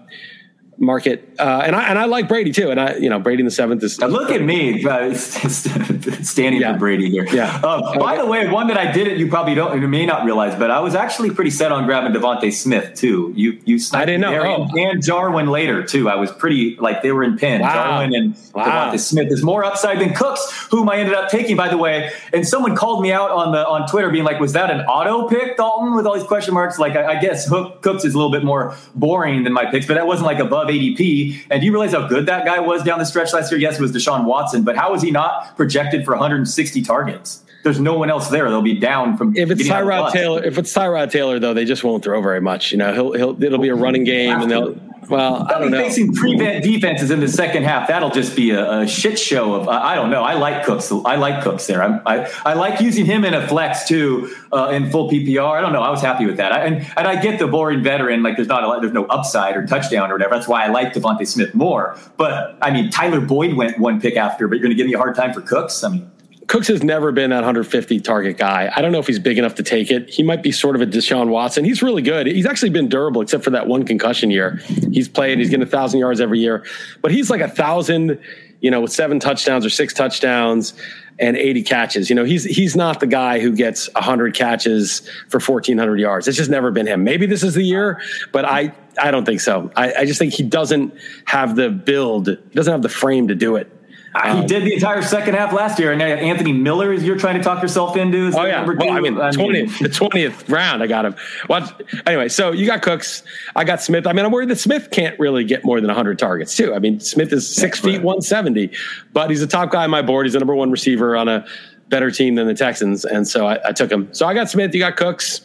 market. 0.79 1.35
Uh, 1.39 1.63
and 1.65 1.75
I 1.75 1.89
and 1.89 1.99
I 1.99 2.05
like 2.07 2.29
Brady 2.29 2.53
too. 2.53 2.71
And 2.71 2.81
I, 2.81 2.97
you 2.97 3.09
know, 3.09 3.19
Brady 3.19 3.41
in 3.41 3.45
the 3.45 3.51
seventh 3.51 3.83
is. 3.83 3.99
Now 3.99 4.09
look 4.09 4.31
at 4.31 4.43
me 4.43 4.85
uh, 4.85 5.15
standing 5.15 6.61
yeah. 6.61 6.73
for 6.73 6.79
Brady 6.79 7.11
here. 7.11 7.27
Yeah. 7.27 7.61
Uh, 7.63 7.99
by 7.99 8.17
the 8.17 8.27
way, 8.27 8.49
one 8.49 8.69
that 8.69 8.77
I 8.77 8.93
didn't, 8.93 9.19
you 9.19 9.29
probably 9.29 9.55
don't, 9.55 9.81
you 9.81 9.89
may 9.89 10.07
not 10.07 10.25
realize, 10.25 10.59
but 10.59 10.71
I 10.71 10.81
was 10.81 10.95
actually 10.95 11.31
pretty 11.31 11.51
set 11.51 11.73
on 11.73 11.87
grabbing 11.87 12.13
DeVonta 12.13 12.53
Smith 12.53 12.95
too. 12.95 13.33
You 13.35 13.61
you 13.65 13.79
I 13.93 14.05
didn't 14.05 14.21
know. 14.21 14.69
Oh. 14.73 14.79
And 14.79 15.03
Jarwin 15.03 15.47
later 15.47 15.83
too. 15.83 16.09
I 16.09 16.17
was 16.17 16.31
pretty 16.33 16.77
like 16.77 17.03
they 17.03 17.13
were 17.13 17.25
in 17.25 17.37
pin. 17.37 17.61
Wow. 17.61 17.75
Jarwin 17.75 18.15
and 18.15 18.37
wow. 18.55 18.93
DeVonta 18.93 19.01
Smith 19.01 19.31
is 19.31 19.43
more 19.43 19.65
upside 19.65 20.01
than 20.01 20.15
Cooks, 20.15 20.69
whom 20.71 20.89
I 20.89 20.99
ended 20.99 21.15
up 21.15 21.31
taking. 21.31 21.57
By 21.57 21.69
the 21.69 21.79
way, 21.79 22.11
and 22.33 22.47
someone 22.47 22.77
called 22.77 23.03
me 23.03 23.13
out 23.13 23.31
on 23.31 23.53
the 23.53 23.67
on 23.67 23.87
Twitter, 23.89 24.11
being 24.11 24.25
like, 24.25 24.41
"Was 24.41 24.53
that 24.53 24.71
an 24.71 24.81
auto 24.83 25.29
pick, 25.29 25.57
Dalton?" 25.57 25.95
With 25.95 26.07
all 26.07 26.15
these 26.15 26.27
question 26.27 26.55
marks. 26.55 26.79
Like 26.79 26.97
I, 26.97 27.17
I 27.17 27.21
guess 27.21 27.47
Hook, 27.47 27.83
Cooks 27.83 28.05
is 28.05 28.15
a 28.15 28.17
little 28.17 28.33
bit 28.33 28.45
more 28.45 28.77
boring 28.95 29.45
than 29.45 29.53
my 29.53 29.67
picks, 29.67 29.87
but 29.87 29.95
that 29.95 30.07
wasn't 30.07 30.27
like 30.27 30.39
above 30.39 30.66
ADP. 30.69 31.47
And 31.51 31.61
do 31.61 31.67
you 31.67 31.73
realize 31.73 31.93
how 31.93 32.07
good 32.07 32.27
that 32.27 32.45
guy 32.45 32.61
was 32.61 32.83
down 32.83 32.99
the 32.99 33.05
stretch 33.05 33.33
last 33.33 33.51
year? 33.51 33.61
Yes, 33.61 33.79
it 33.79 33.83
was 33.83 33.93
Deshaun 33.93 34.25
Watson, 34.25 34.63
but 34.63 34.77
how 34.77 34.95
is 34.95 35.03
he 35.03 35.11
not 35.11 35.57
projected 35.57 36.05
for 36.05 36.13
160 36.13 36.83
targets? 36.83 37.43
There's 37.63 37.81
no 37.81 37.99
one 37.99 38.11
else 38.11 38.29
there. 38.29 38.49
They'll 38.49 38.63
be 38.63 38.79
down 38.79 39.17
from. 39.17 39.37
If 39.37 39.51
it's 39.51 39.65
Tyrod 39.65 40.13
Taylor, 40.13 40.45
if 40.45 40.57
it's 40.57 40.73
Tyrod 40.73 41.11
Taylor, 41.11 41.41
though, 41.41 41.53
they 41.53 41.65
just 41.65 41.83
won't 41.83 42.05
throw 42.05 42.23
very 42.23 42.41
much. 42.41 42.71
You 42.71 42.79
know, 42.79 42.93
he'll 42.93 43.13
he'll 43.13 43.43
it'll 43.43 43.59
be 43.59 43.71
a 43.71 43.75
running 43.75 44.05
game, 44.05 44.41
and 44.41 44.51
they'll. 44.51 44.79
Well, 45.09 45.47
I 45.49 45.59
don't 45.59 45.71
know. 45.71 45.79
Facing 45.79 46.15
prevent 46.15 46.65
defenses 46.65 47.11
in 47.11 47.21
the 47.21 47.29
second 47.29 47.65
half, 47.65 47.89
that'll 47.89 48.11
just 48.11 48.35
be 48.35 48.51
a, 48.51 48.81
a 48.81 48.87
shit 48.87 49.19
show 49.19 49.55
of. 49.55 49.69
Uh, 49.69 49.73
I 49.73 49.95
don't 49.95 50.11
know. 50.11 50.23
I 50.23 50.35
like 50.35 50.65
Cooks. 50.65 50.91
I 50.91 51.17
like 51.17 51.43
Cooks 51.43 51.67
there. 51.67 51.83
I, 51.83 52.01
I, 52.07 52.31
I 52.45 52.55
like 52.55 52.81
using 52.81 53.07
him 53.07 53.25
in 53.25 53.35
a 53.35 53.47
flex 53.47 53.87
too 53.87 54.35
uh, 54.53 54.69
in 54.69 54.91
full 54.91 55.11
PPR. 55.11 55.53
I 55.53 55.61
don't 55.61 55.73
know. 55.73 55.83
I 55.83 55.91
was 55.91 56.01
happy 56.01 56.27
with 56.27 56.39
that. 56.39 56.53
I, 56.53 56.65
and 56.65 56.77
and 56.97 57.07
I 57.07 57.21
get 57.21 57.39
the 57.39 57.47
boring 57.47 57.83
veteran. 57.83 58.23
Like 58.23 58.37
there's 58.37 58.49
not 58.49 58.65
a 58.65 58.69
lot, 58.69 58.81
there's 58.81 58.93
no 58.93 59.05
upside 59.07 59.57
or 59.57 59.67
touchdown 59.67 60.11
or 60.11 60.15
whatever. 60.15 60.35
That's 60.35 60.49
why 60.49 60.65
I 60.65 60.69
like 60.69 60.93
DeVonta 60.93 61.27
Smith 61.27 61.55
more. 61.55 61.97
But 62.17 62.57
I 62.61 62.71
mean, 62.71 62.91
Tyler 62.91 63.21
Boyd 63.21 63.55
went 63.55 63.79
one 63.79 64.01
pick 64.01 64.17
after, 64.17 64.49
but 64.49 64.57
you're 64.57 64.63
going 64.63 64.71
to 64.71 64.77
give 64.77 64.87
me 64.87 64.95
a 64.95 64.99
hard 64.99 65.15
time 65.15 65.33
for 65.33 65.41
Cooks. 65.41 65.83
I 65.85 65.91
mean. 65.91 66.11
Cooks 66.47 66.69
has 66.69 66.83
never 66.83 67.11
been 67.11 67.31
that 67.31 67.37
150 67.37 68.01
target 68.01 68.39
guy. 68.39 68.71
I 68.75 68.81
don't 68.81 68.93
know 68.93 68.99
if 68.99 69.07
he's 69.07 69.19
big 69.19 69.39
enough 69.39 69.57
to 69.57 69.63
take 69.63 69.91
it. 69.91 70.09
He 70.09 70.23
might 70.23 70.43
be 70.43 70.53
sort 70.53 70.77
of 70.77 70.83
a 70.83 70.87
Deshaun 70.87 71.29
Watson. 71.29 71.65
He's 71.65 71.83
really 71.83 72.03
good. 72.03 72.27
He's 72.27 72.47
actually 72.47 72.71
been 72.71 72.89
durable, 72.89 73.21
except 73.21 73.43
for 73.43 73.51
that 73.51 73.67
one 73.67 73.85
concussion 73.85 74.31
year. 74.31 74.57
He's 74.93 75.09
played. 75.09 75.39
He's 75.39 75.51
getting 75.51 75.67
a 75.67 75.71
thousand 75.71 76.01
yards 76.01 76.21
every 76.21 76.39
year, 76.39 76.65
but 77.03 77.11
he's 77.11 77.31
like 77.31 77.41
a 77.41 77.49
thousand, 77.49 78.21
you 78.61 78.71
know, 78.71 78.81
with 78.81 78.93
seven 78.93 79.19
touchdowns 79.19 79.67
or 79.67 79.71
six 79.71 79.93
touchdowns 79.93 80.75
and 81.19 81.37
80 81.37 81.63
catches. 81.63 82.11
You 82.11 82.17
know, 82.17 82.25
he's 82.25 82.45
he's 82.45 82.77
not 82.77 83.01
the 83.01 83.07
guy 83.07 83.41
who 83.41 83.53
gets 83.53 83.93
100 83.95 84.35
catches 84.35 85.01
for 85.29 85.41
1400 85.41 85.99
yards. 85.99 86.29
It's 86.29 86.37
just 86.37 86.51
never 86.51 86.71
been 86.71 86.87
him. 86.87 87.03
Maybe 87.03 87.27
this 87.27 87.43
is 87.43 87.55
the 87.55 87.65
year, 87.65 88.01
but 88.33 88.45
I 88.45 88.73
I 89.01 89.11
don't 89.11 89.25
think 89.25 89.41
so. 89.41 89.71
I, 89.75 89.93
I 89.95 90.05
just 90.05 90.19
think 90.19 90.33
he 90.33 90.43
doesn't 90.43 90.95
have 91.25 91.57
the 91.57 91.71
build. 91.71 92.29
He 92.29 92.55
doesn't 92.55 92.71
have 92.73 92.83
the 92.83 92.89
frame 92.89 93.29
to 93.29 93.35
do 93.35 93.57
it. 93.57 93.73
Um, 94.15 94.43
he 94.43 94.47
did 94.47 94.65
the 94.65 94.75
entire 94.75 95.03
second 95.03 95.35
half 95.35 95.53
last 95.53 95.79
year, 95.79 95.93
and 95.93 96.01
Anthony 96.01 96.53
Miller 96.53 96.93
is 96.93 97.05
you're 97.05 97.19
trying 97.19 97.37
to 97.37 97.43
talk 97.43 97.61
yourself 97.61 97.97
into. 97.97 98.33
Oh 98.35 98.45
yeah, 98.47 98.65
well, 98.65 98.91
I 98.91 99.01
mean, 99.01 99.15
twentieth, 99.33 99.79
the 99.79 99.89
twentieth 99.89 100.49
round, 100.49 100.83
I 100.83 100.87
got 100.87 101.05
him. 101.05 101.15
Well, 101.49 101.71
anyway, 102.07 102.29
so 102.29 102.53
you 102.53 102.67
got 102.67 102.83
Cooks, 102.83 103.23
I 103.55 103.65
got 103.65 103.83
Smith. 103.83 104.07
I 104.07 104.13
mean, 104.13 104.25
I'm 104.25 104.33
worried 104.33 104.49
that 104.49 104.59
Smith 104.59 104.91
can't 104.91 105.19
really 105.19 105.45
get 105.45 105.65
more 105.65 105.81
than 105.81 105.89
100 105.89 106.19
targets 106.19 106.57
too. 106.57 106.75
I 106.75 106.79
mean, 106.79 107.01
Smith 107.01 107.33
is 107.33 107.47
six 107.47 107.79
feet 107.79 108.03
170, 108.03 108.71
but 109.13 109.29
he's 109.29 109.43
a 109.43 109.47
top 109.47 109.71
guy 109.71 109.85
on 109.85 109.91
my 109.91 110.03
board. 110.03 110.27
He's 110.27 110.33
the 110.33 110.39
number 110.39 110.55
one 110.55 110.71
receiver 110.71 111.17
on 111.17 111.29
a 111.29 111.47
better 111.89 112.11
team 112.11 112.35
than 112.35 112.47
the 112.47 112.55
Texans, 112.55 113.05
and 113.05 113.29
so 113.29 113.47
I, 113.47 113.59
I 113.69 113.73
took 113.73 113.91
him. 113.91 114.13
So 114.13 114.27
I 114.27 114.35
got 114.35 114.49
Smith, 114.51 114.75
you 114.75 114.81
got 114.81 114.97
Cooks. 114.97 115.41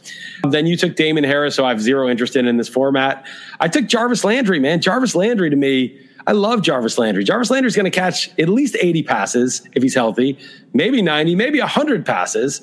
Then 0.49 0.65
you 0.65 0.75
took 0.75 0.95
Damien 0.95 1.23
Harris, 1.23 1.55
so 1.55 1.65
I 1.65 1.69
have 1.69 1.81
zero 1.81 2.09
interest 2.09 2.35
in 2.35 2.47
in 2.47 2.57
this 2.57 2.69
format. 2.69 3.27
I 3.59 3.67
took 3.67 3.85
Jarvis 3.87 4.23
Landry, 4.23 4.59
man. 4.59 4.81
Jarvis 4.81 5.13
Landry 5.13 5.49
to 5.49 5.55
me 5.55 5.99
I 6.27 6.33
love 6.33 6.61
Jarvis 6.61 6.97
Landry. 6.97 7.23
Jarvis 7.23 7.49
Landry's 7.49 7.75
going 7.75 7.89
to 7.89 7.91
catch 7.91 8.29
at 8.39 8.49
least 8.49 8.75
80 8.79 9.03
passes 9.03 9.67
if 9.73 9.83
he's 9.83 9.95
healthy, 9.95 10.37
maybe 10.73 11.01
90, 11.01 11.35
maybe 11.35 11.59
100 11.59 12.05
passes. 12.05 12.61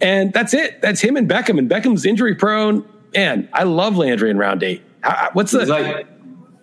And 0.00 0.32
that's 0.32 0.54
it. 0.54 0.80
That's 0.82 1.00
him 1.00 1.16
and 1.16 1.28
Beckham. 1.28 1.58
And 1.58 1.70
Beckham's 1.70 2.04
injury 2.04 2.34
prone. 2.34 2.86
Man, 3.14 3.48
I 3.52 3.62
love 3.64 3.96
Landry 3.96 4.30
in 4.30 4.38
round 4.38 4.62
eight. 4.62 4.82
What's 5.34 5.52
the. 5.52 5.66
Like, 5.66 6.06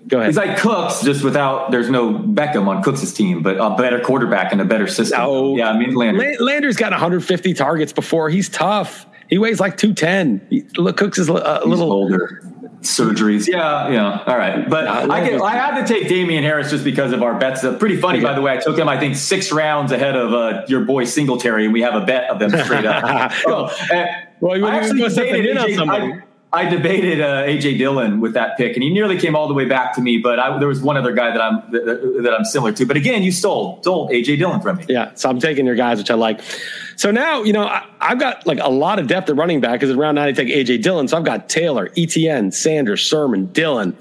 go 0.08 0.17
ahead. 0.17 0.30
He's 0.30 0.38
like 0.38 0.58
Cooks, 0.58 1.01
just 1.01 1.23
without, 1.23 1.71
there's 1.71 1.89
no 1.89 2.13
Beckham 2.13 2.67
on 2.67 2.84
Cooks' 2.84 3.13
team, 3.13 3.41
but 3.41 3.58
a 3.58 3.75
better 3.75 4.01
quarterback 4.01 4.51
and 4.51 4.60
a 4.60 4.65
better 4.65 4.88
system. 4.88 5.19
No. 5.19 5.56
Yeah, 5.56 5.69
I 5.69 5.77
mean, 5.77 5.95
Landry. 5.95 6.38
Landry's 6.39 6.75
got 6.75 6.91
150 6.91 7.54
targets 7.54 7.93
before. 7.93 8.30
He's 8.30 8.49
tough. 8.49 9.06
He 9.30 9.38
weighs 9.38 9.62
like 9.62 9.77
210. 9.77 10.45
He, 10.49 10.62
look, 10.75 10.97
Cooks 10.97 11.17
is 11.17 11.30
a, 11.30 11.62
a 11.63 11.65
little 11.65 11.91
older 11.93 12.51
surgeries. 12.82 13.48
Yeah, 13.48 13.89
yeah. 13.89 14.24
All 14.26 14.38
right, 14.38 14.70
but 14.70 14.88
I, 14.88 15.28
get, 15.28 15.41
I 15.41 15.52
had 15.52 15.86
to 15.86 15.94
take 15.94 16.08
Damien 16.08 16.44
Harris 16.44 16.70
just 16.70 16.84
because 16.84 17.12
of 17.12 17.24
our 17.24 17.38
bets. 17.38 17.63
Uh, 17.63 17.78
pretty 17.78 17.98
funny, 17.98 18.22
by 18.22 18.34
the 18.34 18.41
way. 18.41 18.54
I 18.54 18.58
took 18.58 18.78
him, 18.78 18.89
I 18.89 19.00
think, 19.00 19.15
six 19.15 19.52
rounds 19.52 19.91
ahead 19.91 20.15
of 20.15 20.34
uh, 20.34 20.65
your 20.67 20.82
boy 20.86 21.06
Singletary, 21.06 21.65
and 21.65 21.74
we 21.74 21.82
have 21.82 21.96
a 21.96 22.06
bet 22.06 22.30
of 22.30 22.39
them 22.39 22.50
straight 22.63 22.86
up. 22.86 23.32
so, 23.44 23.65
uh, 23.65 24.06
well, 24.39 24.58
you 24.58 24.65
I 24.65 24.76
actually 24.76 25.08
debated 25.08 25.58
AJ, 25.58 25.89
I, 25.89 26.22
I 26.54 26.70
debated 26.70 27.22
uh, 27.22 27.44
AJ 27.44 27.78
Dillon 27.78 28.20
with 28.20 28.34
that 28.34 28.58
pick, 28.58 28.76
and 28.76 28.84
he 28.84 28.89
nearly 28.89 29.17
came 29.17 29.36
all 29.36 29.48
the 29.48 29.54
way 29.54 29.65
back 29.65 29.94
to 29.96 30.02
me. 30.02 30.17
But 30.17 30.39
I, 30.39 30.58
there 30.60 30.67
was 30.67 30.82
one 30.82 30.98
other 30.98 31.13
guy 31.13 31.32
that 31.32 31.41
I'm 31.41 31.72
that, 31.72 32.22
that 32.24 32.34
I'm 32.34 32.46
similar 32.46 32.74
to. 32.74 32.86
But 32.86 32.98
again, 32.98 33.24
you 33.24 33.32
stole 33.32 33.80
stole 33.82 34.10
AJ 34.10 34.39
Dillon 34.39 34.60
from 34.60 34.78
me. 34.78 34.86
Yeah, 34.89 35.12
so 35.15 35.30
I'm 35.30 35.39
taking 35.39 35.65
your 35.65 35.76
guys, 35.76 35.98
which 35.98 36.12
I 36.12 36.15
like. 36.15 36.41
So 37.02 37.10
now, 37.10 37.42
you 37.42 37.52
know, 37.52 37.66
I, 37.66 37.84
have 38.00 38.20
got 38.20 38.46
like 38.46 38.60
a 38.60 38.70
lot 38.70 39.00
of 39.00 39.08
depth 39.08 39.28
at 39.28 39.36
running 39.36 39.60
back 39.60 39.80
because 39.80 39.90
around 39.90 40.14
nine 40.14 40.28
I 40.28 40.34
take 40.34 40.50
AJ 40.50 40.84
Dillon. 40.84 41.08
So 41.08 41.18
I've 41.18 41.24
got 41.24 41.50
Taylor, 41.50 41.90
Etienne, 41.98 42.52
Sanders, 42.52 43.04
Sermon, 43.04 43.48
Dillon. 43.48 43.98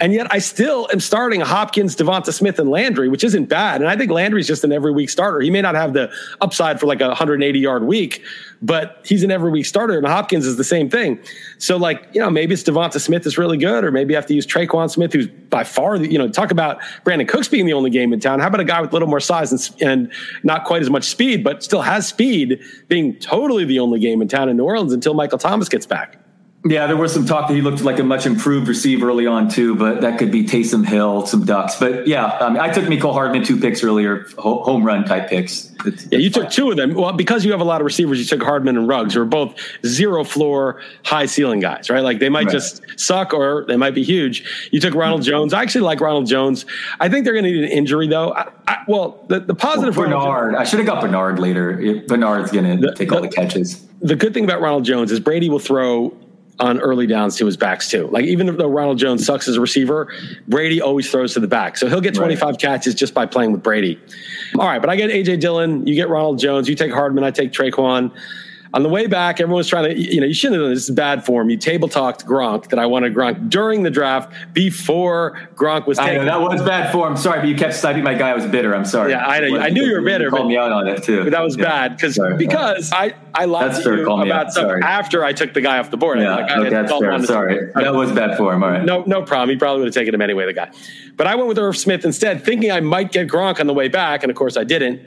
And 0.00 0.12
yet 0.12 0.26
I 0.28 0.40
still 0.40 0.88
am 0.92 0.98
starting 0.98 1.40
Hopkins, 1.40 1.94
DeVonta 1.94 2.32
Smith, 2.32 2.58
and 2.58 2.68
Landry, 2.68 3.08
which 3.08 3.22
isn't 3.22 3.44
bad. 3.44 3.80
And 3.80 3.88
I 3.88 3.96
think 3.96 4.10
Landry's 4.10 4.48
just 4.48 4.64
an 4.64 4.72
every 4.72 4.90
week 4.90 5.08
starter. 5.08 5.38
He 5.38 5.50
may 5.50 5.62
not 5.62 5.76
have 5.76 5.92
the 5.92 6.10
upside 6.40 6.80
for 6.80 6.86
like 6.86 7.00
a 7.00 7.06
180 7.06 7.60
yard 7.60 7.84
week, 7.84 8.24
but 8.60 8.98
he's 9.04 9.22
an 9.22 9.30
every 9.30 9.52
week 9.52 9.64
starter. 9.64 9.96
And 9.96 10.04
Hopkins 10.04 10.44
is 10.44 10.56
the 10.56 10.64
same 10.64 10.90
thing. 10.90 11.20
So, 11.58 11.76
like, 11.76 12.08
you 12.12 12.20
know, 12.20 12.28
maybe 12.28 12.54
it's 12.54 12.64
DeVonta 12.64 13.00
Smith 13.00 13.24
is 13.24 13.38
really 13.38 13.56
good, 13.56 13.84
or 13.84 13.92
maybe 13.92 14.14
you 14.14 14.16
have 14.16 14.26
to 14.26 14.34
use 14.34 14.48
Tre'Quan 14.48 14.90
Smith, 14.90 15.12
who's 15.12 15.28
by 15.52 15.62
far, 15.62 15.94
you 15.96 16.18
know, 16.18 16.28
talk 16.28 16.50
about 16.50 16.80
Brandin 17.04 17.28
Cooks 17.28 17.46
being 17.46 17.66
the 17.66 17.74
only 17.74 17.90
game 17.90 18.12
in 18.12 18.18
town. 18.18 18.40
How 18.40 18.48
about 18.48 18.60
a 18.60 18.64
guy 18.64 18.80
with 18.80 18.90
a 18.90 18.92
little 18.92 19.06
more 19.06 19.20
size 19.20 19.52
and, 19.52 19.82
and 19.82 20.12
not 20.42 20.64
quite 20.64 20.82
as 20.82 20.90
much 20.90 21.04
speed, 21.04 21.44
but 21.44 21.62
still 21.62 21.82
has 21.82 22.08
speed, 22.08 22.60
being 22.88 23.14
totally 23.20 23.64
the 23.64 23.78
only 23.78 24.00
game 24.00 24.20
in 24.20 24.26
town 24.26 24.48
in 24.48 24.56
New 24.56 24.64
Orleans 24.64 24.92
until 24.92 25.14
Michael 25.14 25.38
Thomas 25.38 25.68
gets 25.68 25.86
back? 25.86 26.21
Yeah, 26.64 26.86
there 26.86 26.96
was 26.96 27.12
some 27.12 27.26
talk 27.26 27.48
that 27.48 27.54
he 27.54 27.60
looked 27.60 27.82
like 27.82 27.98
a 27.98 28.04
much 28.04 28.24
improved 28.24 28.68
receiver 28.68 29.08
early 29.08 29.26
on 29.26 29.48
too, 29.48 29.74
but 29.74 30.00
that 30.00 30.16
could 30.16 30.30
be 30.30 30.44
Taysom 30.44 30.86
Hill, 30.86 31.26
some 31.26 31.44
ducks. 31.44 31.74
But 31.74 32.06
yeah, 32.06 32.26
um, 32.38 32.56
I 32.56 32.68
took 32.68 32.84
Mecole 32.84 33.12
Hardman 33.12 33.42
two 33.42 33.58
picks 33.58 33.82
earlier, 33.82 34.26
home 34.38 34.84
run 34.84 35.04
type 35.04 35.28
picks. 35.28 35.72
It's, 35.84 36.06
yeah, 36.12 36.18
you 36.18 36.30
took 36.30 36.50
two 36.50 36.70
of 36.70 36.76
them. 36.76 36.94
Well, 36.94 37.12
because 37.14 37.44
you 37.44 37.50
have 37.50 37.60
a 37.60 37.64
lot 37.64 37.80
of 37.80 37.84
receivers, 37.84 38.20
you 38.20 38.24
took 38.24 38.46
Hardman 38.46 38.76
and 38.76 38.86
Ruggs, 38.86 39.14
who 39.14 39.22
are 39.22 39.24
both 39.24 39.56
zero 39.84 40.22
floor, 40.22 40.80
high 41.04 41.26
ceiling 41.26 41.58
guys, 41.58 41.90
right? 41.90 42.04
Like 42.04 42.20
they 42.20 42.28
might 42.28 42.46
right. 42.46 42.52
just 42.52 42.80
suck 42.96 43.34
or 43.34 43.64
they 43.66 43.76
might 43.76 43.94
be 43.94 44.04
huge. 44.04 44.68
You 44.70 44.78
took 44.78 44.94
Ronald 44.94 45.22
Jones. 45.22 45.52
I 45.52 45.62
actually 45.62 45.80
like 45.80 46.00
Ronald 46.00 46.26
Jones. 46.26 46.64
I 47.00 47.08
think 47.08 47.24
they're 47.24 47.34
going 47.34 47.44
to 47.44 47.50
need 47.50 47.64
an 47.64 47.70
injury 47.70 48.06
though. 48.06 48.34
I, 48.34 48.48
I, 48.68 48.84
well, 48.86 49.24
the, 49.26 49.40
the 49.40 49.54
positive 49.56 49.96
well, 49.96 50.06
Bernard. 50.06 50.54
I 50.54 50.62
should 50.62 50.78
have 50.78 50.86
got 50.86 51.00
Bernard 51.00 51.40
later. 51.40 52.02
Bernard's 52.06 52.52
going 52.52 52.80
to 52.80 52.94
take 52.94 53.10
all 53.10 53.20
the 53.20 53.26
catches. 53.26 53.84
The 54.00 54.14
good 54.14 54.32
thing 54.32 54.44
about 54.44 54.60
Ronald 54.60 54.84
Jones 54.84 55.10
is 55.10 55.18
Brady 55.18 55.48
will 55.48 55.58
throw 55.58 56.16
on 56.60 56.80
early 56.80 57.06
downs 57.06 57.36
to 57.36 57.46
his 57.46 57.56
backs 57.56 57.90
too. 57.90 58.08
Like 58.08 58.24
even 58.24 58.46
though 58.56 58.68
Ronald 58.68 58.98
Jones 58.98 59.24
sucks 59.24 59.48
as 59.48 59.56
a 59.56 59.60
receiver, 59.60 60.12
Brady 60.46 60.80
always 60.80 61.10
throws 61.10 61.34
to 61.34 61.40
the 61.40 61.48
back. 61.48 61.76
So 61.76 61.88
he'll 61.88 62.00
get 62.00 62.14
25 62.14 62.42
right. 62.42 62.58
catches 62.58 62.94
just 62.94 63.14
by 63.14 63.26
playing 63.26 63.52
with 63.52 63.62
Brady. 63.62 64.00
All 64.58 64.66
right, 64.66 64.80
but 64.80 64.90
I 64.90 64.96
get 64.96 65.10
AJ 65.10 65.40
Dillon, 65.40 65.86
you 65.86 65.94
get 65.94 66.08
Ronald 66.08 66.38
Jones, 66.38 66.68
you 66.68 66.74
take 66.74 66.92
Hardman, 66.92 67.24
I 67.24 67.30
take 67.30 67.52
Tre'Quan. 67.52 68.12
On 68.74 68.82
the 68.82 68.88
way 68.88 69.06
back, 69.06 69.38
everyone 69.38 69.58
was 69.58 69.68
trying 69.68 69.84
to, 69.84 69.98
you 69.98 70.20
know, 70.20 70.26
you 70.26 70.32
shouldn't 70.32 70.54
have 70.54 70.64
done 70.64 70.70
this. 70.70 70.82
This 70.82 70.88
is 70.88 70.94
bad 70.94 71.26
form. 71.26 71.50
You 71.50 71.58
table 71.58 71.88
talked 71.88 72.24
Gronk 72.24 72.70
that 72.70 72.78
I 72.78 72.86
wanted 72.86 73.14
Gronk 73.14 73.50
during 73.50 73.82
the 73.82 73.90
draft 73.90 74.32
before 74.54 75.38
Gronk 75.54 75.86
was 75.86 75.98
taken. 75.98 76.22
I 76.22 76.24
know, 76.24 76.24
that 76.24 76.40
was 76.40 76.62
bad 76.62 76.90
form. 76.90 77.16
Sorry, 77.16 77.40
but 77.40 77.48
you 77.48 77.54
kept 77.54 77.74
sniping 77.74 78.02
my 78.02 78.14
guy. 78.14 78.30
I 78.30 78.34
was 78.34 78.46
bitter. 78.46 78.74
I'm 78.74 78.86
sorry. 78.86 79.10
Yeah, 79.10 79.26
I 79.26 79.40
know. 79.40 79.58
I 79.58 79.68
knew 79.68 79.84
you 79.84 79.92
were 79.92 80.00
bitter. 80.00 80.24
You 80.24 80.30
called 80.30 80.48
me 80.48 80.56
out 80.56 80.72
on 80.72 80.88
it 80.88 81.02
too. 81.02 81.28
That 81.28 81.42
was 81.42 81.56
yeah. 81.56 81.64
bad 81.64 81.96
because 81.96 82.18
because 82.38 82.90
I 82.92 83.14
I 83.34 83.44
lied 83.44 83.72
that's 83.72 83.84
to 83.84 83.94
you 83.94 84.10
about 84.10 84.52
stuff 84.52 84.64
sorry. 84.64 84.82
after 84.82 85.22
I 85.22 85.34
took 85.34 85.52
the 85.52 85.60
guy 85.60 85.78
off 85.78 85.90
the 85.90 85.98
board. 85.98 86.20
Yeah, 86.20 86.36
like, 86.36 86.50
okay, 86.50 86.70
that's 86.70 86.92
fair. 86.92 87.22
Sorry, 87.24 87.70
that 87.74 87.94
was 87.94 88.10
bad 88.12 88.38
form. 88.38 88.62
All 88.62 88.70
right. 88.70 88.84
No, 88.84 89.04
no 89.06 89.22
problem. 89.22 89.50
He 89.50 89.56
probably 89.56 89.80
would 89.80 89.88
have 89.88 89.94
taken 89.94 90.14
him 90.14 90.22
anyway. 90.22 90.46
The 90.46 90.54
guy, 90.54 90.70
but 91.16 91.26
I 91.26 91.34
went 91.34 91.48
with 91.48 91.58
Irv 91.58 91.76
Smith 91.76 92.06
instead, 92.06 92.42
thinking 92.44 92.72
I 92.72 92.80
might 92.80 93.12
get 93.12 93.28
Gronk 93.28 93.60
on 93.60 93.66
the 93.66 93.74
way 93.74 93.88
back, 93.88 94.22
and 94.22 94.30
of 94.30 94.36
course 94.36 94.56
I 94.56 94.64
didn't. 94.64 95.02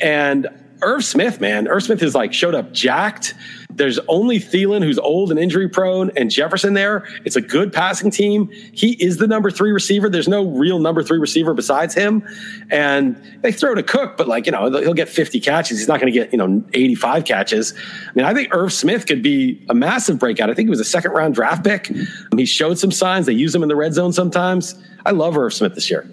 And 0.00 0.48
Irv 0.82 1.04
Smith, 1.04 1.40
man, 1.40 1.68
Irv 1.68 1.82
Smith 1.82 2.02
is 2.02 2.14
like 2.14 2.32
showed 2.32 2.54
up 2.54 2.72
jacked. 2.72 3.34
There's 3.74 3.98
only 4.08 4.38
Thielen, 4.38 4.84
who's 4.84 4.98
old 4.98 5.30
and 5.30 5.38
injury 5.40 5.68
prone, 5.68 6.10
and 6.16 6.30
Jefferson 6.30 6.74
there. 6.74 7.06
It's 7.24 7.36
a 7.36 7.40
good 7.40 7.72
passing 7.72 8.10
team. 8.10 8.50
He 8.72 8.92
is 9.02 9.16
the 9.16 9.26
number 9.26 9.50
three 9.50 9.72
receiver. 9.72 10.08
There's 10.08 10.28
no 10.28 10.46
real 10.46 10.78
number 10.78 11.02
three 11.02 11.18
receiver 11.18 11.54
besides 11.54 11.94
him. 11.94 12.22
And 12.70 13.16
they 13.40 13.52
throw 13.52 13.74
to 13.74 13.82
Cook, 13.82 14.16
but 14.16 14.28
like, 14.28 14.46
you 14.46 14.52
know, 14.52 14.70
he'll 14.70 14.94
get 14.94 15.08
50 15.08 15.40
catches. 15.40 15.78
He's 15.78 15.88
not 15.88 16.00
going 16.00 16.12
to 16.12 16.18
get, 16.18 16.32
you 16.32 16.38
know, 16.38 16.62
85 16.74 17.24
catches. 17.24 17.72
I 17.72 18.10
mean, 18.14 18.26
I 18.26 18.34
think 18.34 18.54
Irv 18.54 18.72
Smith 18.72 19.06
could 19.06 19.22
be 19.22 19.64
a 19.68 19.74
massive 19.74 20.18
breakout. 20.18 20.50
I 20.50 20.54
think 20.54 20.66
he 20.66 20.70
was 20.70 20.80
a 20.80 20.84
second 20.84 21.12
round 21.12 21.34
draft 21.34 21.64
pick. 21.64 21.90
He 22.36 22.44
showed 22.44 22.78
some 22.78 22.90
signs. 22.90 23.26
They 23.26 23.32
use 23.32 23.54
him 23.54 23.62
in 23.62 23.68
the 23.68 23.76
red 23.76 23.94
zone 23.94 24.12
sometimes. 24.12 24.74
I 25.06 25.12
love 25.12 25.36
Irv 25.36 25.54
Smith 25.54 25.74
this 25.74 25.90
year. 25.90 26.08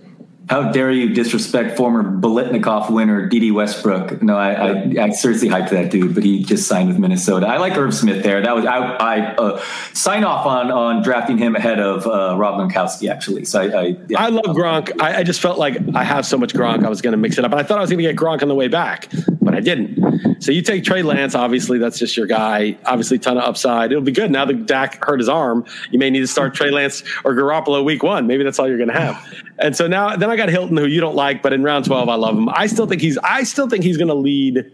How 0.50 0.72
dare 0.72 0.92
you 0.92 1.14
disrespect 1.14 1.78
former 1.78 2.04
Biletnikoff 2.04 2.90
winner 2.90 3.28
Dede 3.28 3.54
Westbrook? 3.54 4.24
No, 4.24 4.36
I, 4.36 4.54
I, 4.54 4.96
I, 5.00 5.10
seriously 5.12 5.48
hyped 5.48 5.70
that 5.70 5.92
dude, 5.92 6.16
but 6.16 6.24
he 6.24 6.44
just 6.44 6.68
signed 6.68 6.88
with 6.88 6.98
Minnesota. 6.98 7.46
I 7.46 7.58
like 7.58 7.78
Irv 7.78 7.94
Smith 7.94 8.24
there. 8.24 8.42
That 8.42 8.56
was 8.56 8.66
I, 8.66 8.80
I 8.80 9.36
uh, 9.36 9.64
sign 9.94 10.24
off 10.24 10.48
on 10.48 10.72
on 10.72 11.04
drafting 11.04 11.38
him 11.38 11.56
ahead 11.56 11.80
of 11.80 12.08
uh, 12.08 12.36
Rob 12.36 12.60
Gronkowski 12.60 13.12
actually. 13.12 13.46
So 13.46 13.62
I 13.62 13.66
I, 13.66 13.98
yeah. 14.08 14.24
I 14.24 14.30
love 14.30 14.46
Gronk. 14.56 15.00
I, 15.00 15.18
I, 15.18 15.24
just 15.24 15.40
felt 15.40 15.60
like 15.60 15.78
I 15.94 16.04
have 16.04 16.26
so 16.26 16.36
much 16.36 16.56
Gronk, 16.56 16.84
I 16.84 16.90
was 16.90 17.04
going 17.04 17.12
to 17.12 17.18
mix 17.18 17.38
it 17.38 17.46
up, 17.46 17.52
and 17.52 17.60
I 17.60 17.64
thought 17.64 17.78
I 17.78 17.82
was 17.82 17.92
going 17.92 18.04
to 18.04 18.10
get 18.12 18.16
Gronk 18.16 18.42
on 18.42 18.48
the 18.48 18.56
way 18.56 18.68
back, 18.68 19.08
but 19.40 19.54
I 19.54 19.60
didn't. 19.60 19.99
So 20.40 20.52
you 20.52 20.62
take 20.62 20.84
Trey 20.84 21.04
Lance. 21.04 21.36
Obviously, 21.36 21.78
that's 21.78 22.00
just 22.00 22.16
your 22.16 22.28
guy. 22.28 22.78
Obviously, 22.86 23.20
ton 23.20 23.38
of 23.38 23.44
upside. 23.44 23.92
It'll 23.92 24.04
be 24.04 24.12
good 24.12 24.32
now 24.32 24.46
that 24.46 24.66
Dak 24.66 25.04
hurt 25.04 25.20
his 25.20 25.30
arm. 25.30 25.66
You 25.92 26.00
may 26.00 26.10
need 26.10 26.22
to 26.22 26.28
start 26.28 26.54
Trey 26.54 26.72
Lance 26.72 27.04
or 27.24 27.34
Garoppolo 27.34 27.84
week 27.84 28.04
one. 28.04 28.28
Maybe 28.28 28.44
that's 28.44 28.60
all 28.60 28.68
you're 28.68 28.78
going 28.78 28.90
to 28.90 29.00
have. 29.00 29.24
And 29.60 29.76
so 29.76 29.88
now, 29.88 30.16
then 30.16 30.30
I 30.30 30.36
got 30.36 30.50
Hilton, 30.50 30.78
who 30.78 30.86
you 30.86 31.02
don't 31.02 31.16
like, 31.16 31.42
but 31.42 31.54
in 31.54 31.64
round 31.64 31.86
12, 31.86 32.08
I 32.08 32.16
love 32.16 32.38
him. 32.38 32.50
I 32.50 32.68
still 32.68 32.88
think 32.88 33.02
he's, 33.02 33.18
I 33.20 33.44
still 33.44 33.68
think 33.68 33.84
he's 33.84 33.98
going 33.98 34.08
to 34.08 34.14
lead 34.14 34.72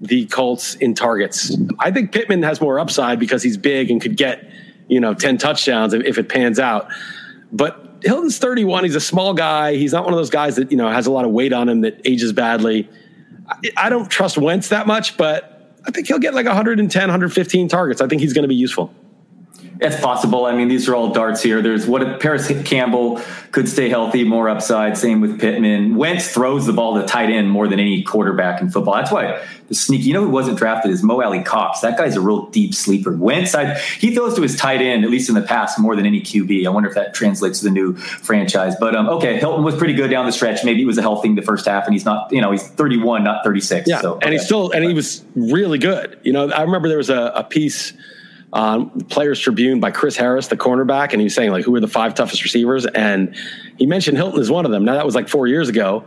the 0.00 0.26
Colts 0.26 0.74
in 0.76 0.94
targets. 0.94 1.56
I 1.78 1.90
think 1.90 2.12
Pittman 2.12 2.42
has 2.42 2.60
more 2.60 2.78
upside 2.78 3.18
because 3.20 3.42
he's 3.42 3.56
big 3.56 3.90
and 3.90 4.00
could 4.00 4.16
get, 4.16 4.50
you 4.88 4.98
know, 4.98 5.14
10 5.14 5.38
touchdowns 5.38 5.92
if, 5.92 6.04
if 6.04 6.18
it 6.18 6.28
pans 6.28 6.58
out. 6.58 6.88
But 7.52 7.86
Hilton's 8.02 8.38
31. 8.38 8.84
He's 8.84 8.94
a 8.94 9.00
small 9.00 9.34
guy. 9.34 9.74
He's 9.76 9.92
not 9.92 10.04
one 10.04 10.12
of 10.12 10.18
those 10.18 10.30
guys 10.30 10.56
that, 10.56 10.70
you 10.70 10.76
know, 10.76 10.88
has 10.88 11.06
a 11.06 11.10
lot 11.10 11.24
of 11.24 11.30
weight 11.30 11.52
on 11.52 11.68
him 11.68 11.82
that 11.82 12.00
ages 12.04 12.32
badly. 12.32 12.88
I, 13.76 13.88
don't 13.88 14.10
trust 14.10 14.38
Wentz 14.38 14.68
that 14.68 14.86
much, 14.86 15.16
but 15.16 15.74
I 15.86 15.90
think 15.90 16.06
he'll 16.06 16.18
get 16.18 16.34
like 16.34 16.46
110, 16.46 17.00
115 17.02 17.68
targets. 17.68 18.00
I 18.00 18.06
think 18.06 18.20
he's 18.20 18.32
going 18.32 18.44
to 18.44 18.48
be 18.48 18.54
useful. 18.54 18.94
It's 19.80 19.98
possible. 20.00 20.44
I 20.44 20.54
mean, 20.54 20.68
these 20.68 20.88
are 20.88 20.94
all 20.94 21.12
darts 21.12 21.42
here. 21.42 21.62
There's 21.62 21.86
what 21.86 22.02
if 22.02 22.20
Parris 22.20 22.52
Campbell 22.64 23.20
could 23.50 23.68
stay 23.68 23.88
healthy, 23.88 24.24
more 24.24 24.48
upside. 24.48 24.96
Same 24.96 25.20
with 25.20 25.40
Pittman. 25.40 25.96
Wentz 25.96 26.32
throws 26.32 26.66
the 26.66 26.72
ball 26.72 27.00
to 27.00 27.06
tight 27.06 27.30
end 27.30 27.50
more 27.50 27.66
than 27.66 27.80
any 27.80 28.02
quarterback 28.02 28.60
in 28.60 28.70
football. 28.70 28.94
That's 28.94 29.10
why 29.10 29.42
the 29.68 29.74
sneaky. 29.74 30.04
You 30.04 30.12
know 30.12 30.24
who 30.24 30.28
wasn't 30.28 30.58
drafted 30.58 30.90
is 30.90 31.02
Mo 31.02 31.22
Alie-Cox. 31.22 31.80
That 31.80 31.96
guy's 31.96 32.16
a 32.16 32.20
real 32.20 32.46
deep 32.50 32.74
sleeper. 32.74 33.16
Wentz, 33.16 33.54
I, 33.54 33.74
he 33.78 34.14
throws 34.14 34.34
to 34.34 34.42
his 34.42 34.54
tight 34.56 34.82
end 34.82 35.04
at 35.04 35.10
least 35.10 35.28
in 35.28 35.34
the 35.34 35.42
past 35.42 35.78
more 35.78 35.96
than 35.96 36.04
any 36.04 36.20
QB. 36.20 36.66
I 36.66 36.70
wonder 36.70 36.88
if 36.88 36.94
that 36.94 37.14
translates 37.14 37.60
to 37.60 37.64
the 37.64 37.70
new 37.70 37.96
franchise. 37.96 38.74
But 38.78 38.94
um, 38.94 39.08
okay, 39.08 39.38
Hilton 39.38 39.64
was 39.64 39.76
pretty 39.76 39.94
good 39.94 40.10
down 40.10 40.26
the 40.26 40.32
stretch. 40.32 40.62
Maybe 40.62 40.82
it 40.82 40.86
was 40.86 40.98
a 40.98 41.02
health 41.02 41.22
thing 41.22 41.36
the 41.36 41.42
first 41.42 41.66
half, 41.66 41.86
and 41.86 41.94
he's 41.94 42.04
not. 42.04 42.30
You 42.30 42.42
know, 42.42 42.50
he's 42.50 42.68
31, 42.68 43.24
not 43.24 43.42
36. 43.44 43.88
Yeah, 43.88 44.00
so, 44.00 44.14
and 44.14 44.24
okay. 44.24 44.32
he's 44.32 44.44
still 44.44 44.70
and 44.72 44.84
he 44.84 44.92
was 44.92 45.24
really 45.34 45.78
good. 45.78 46.18
You 46.22 46.32
know, 46.32 46.50
I 46.50 46.62
remember 46.62 46.88
there 46.88 46.98
was 46.98 47.10
a, 47.10 47.32
a 47.34 47.44
piece 47.44 47.94
on 48.52 48.90
Players 49.02 49.38
Tribune 49.38 49.78
by 49.78 49.90
Chris 49.90 50.16
Harris, 50.16 50.48
the 50.48 50.56
cornerback, 50.56 51.12
and 51.12 51.20
he 51.20 51.24
was 51.24 51.34
saying 51.34 51.50
like 51.50 51.64
who 51.64 51.74
are 51.74 51.80
the 51.80 51.88
five 51.88 52.14
toughest 52.14 52.42
receivers, 52.42 52.84
and 52.84 53.34
he 53.78 53.86
mentioned 53.86 54.16
Hilton 54.16 54.40
as 54.40 54.50
one 54.50 54.64
of 54.64 54.72
them. 54.72 54.84
Now 54.84 54.94
that 54.94 55.06
was 55.06 55.14
like 55.14 55.28
four 55.28 55.46
years 55.46 55.68
ago, 55.68 56.04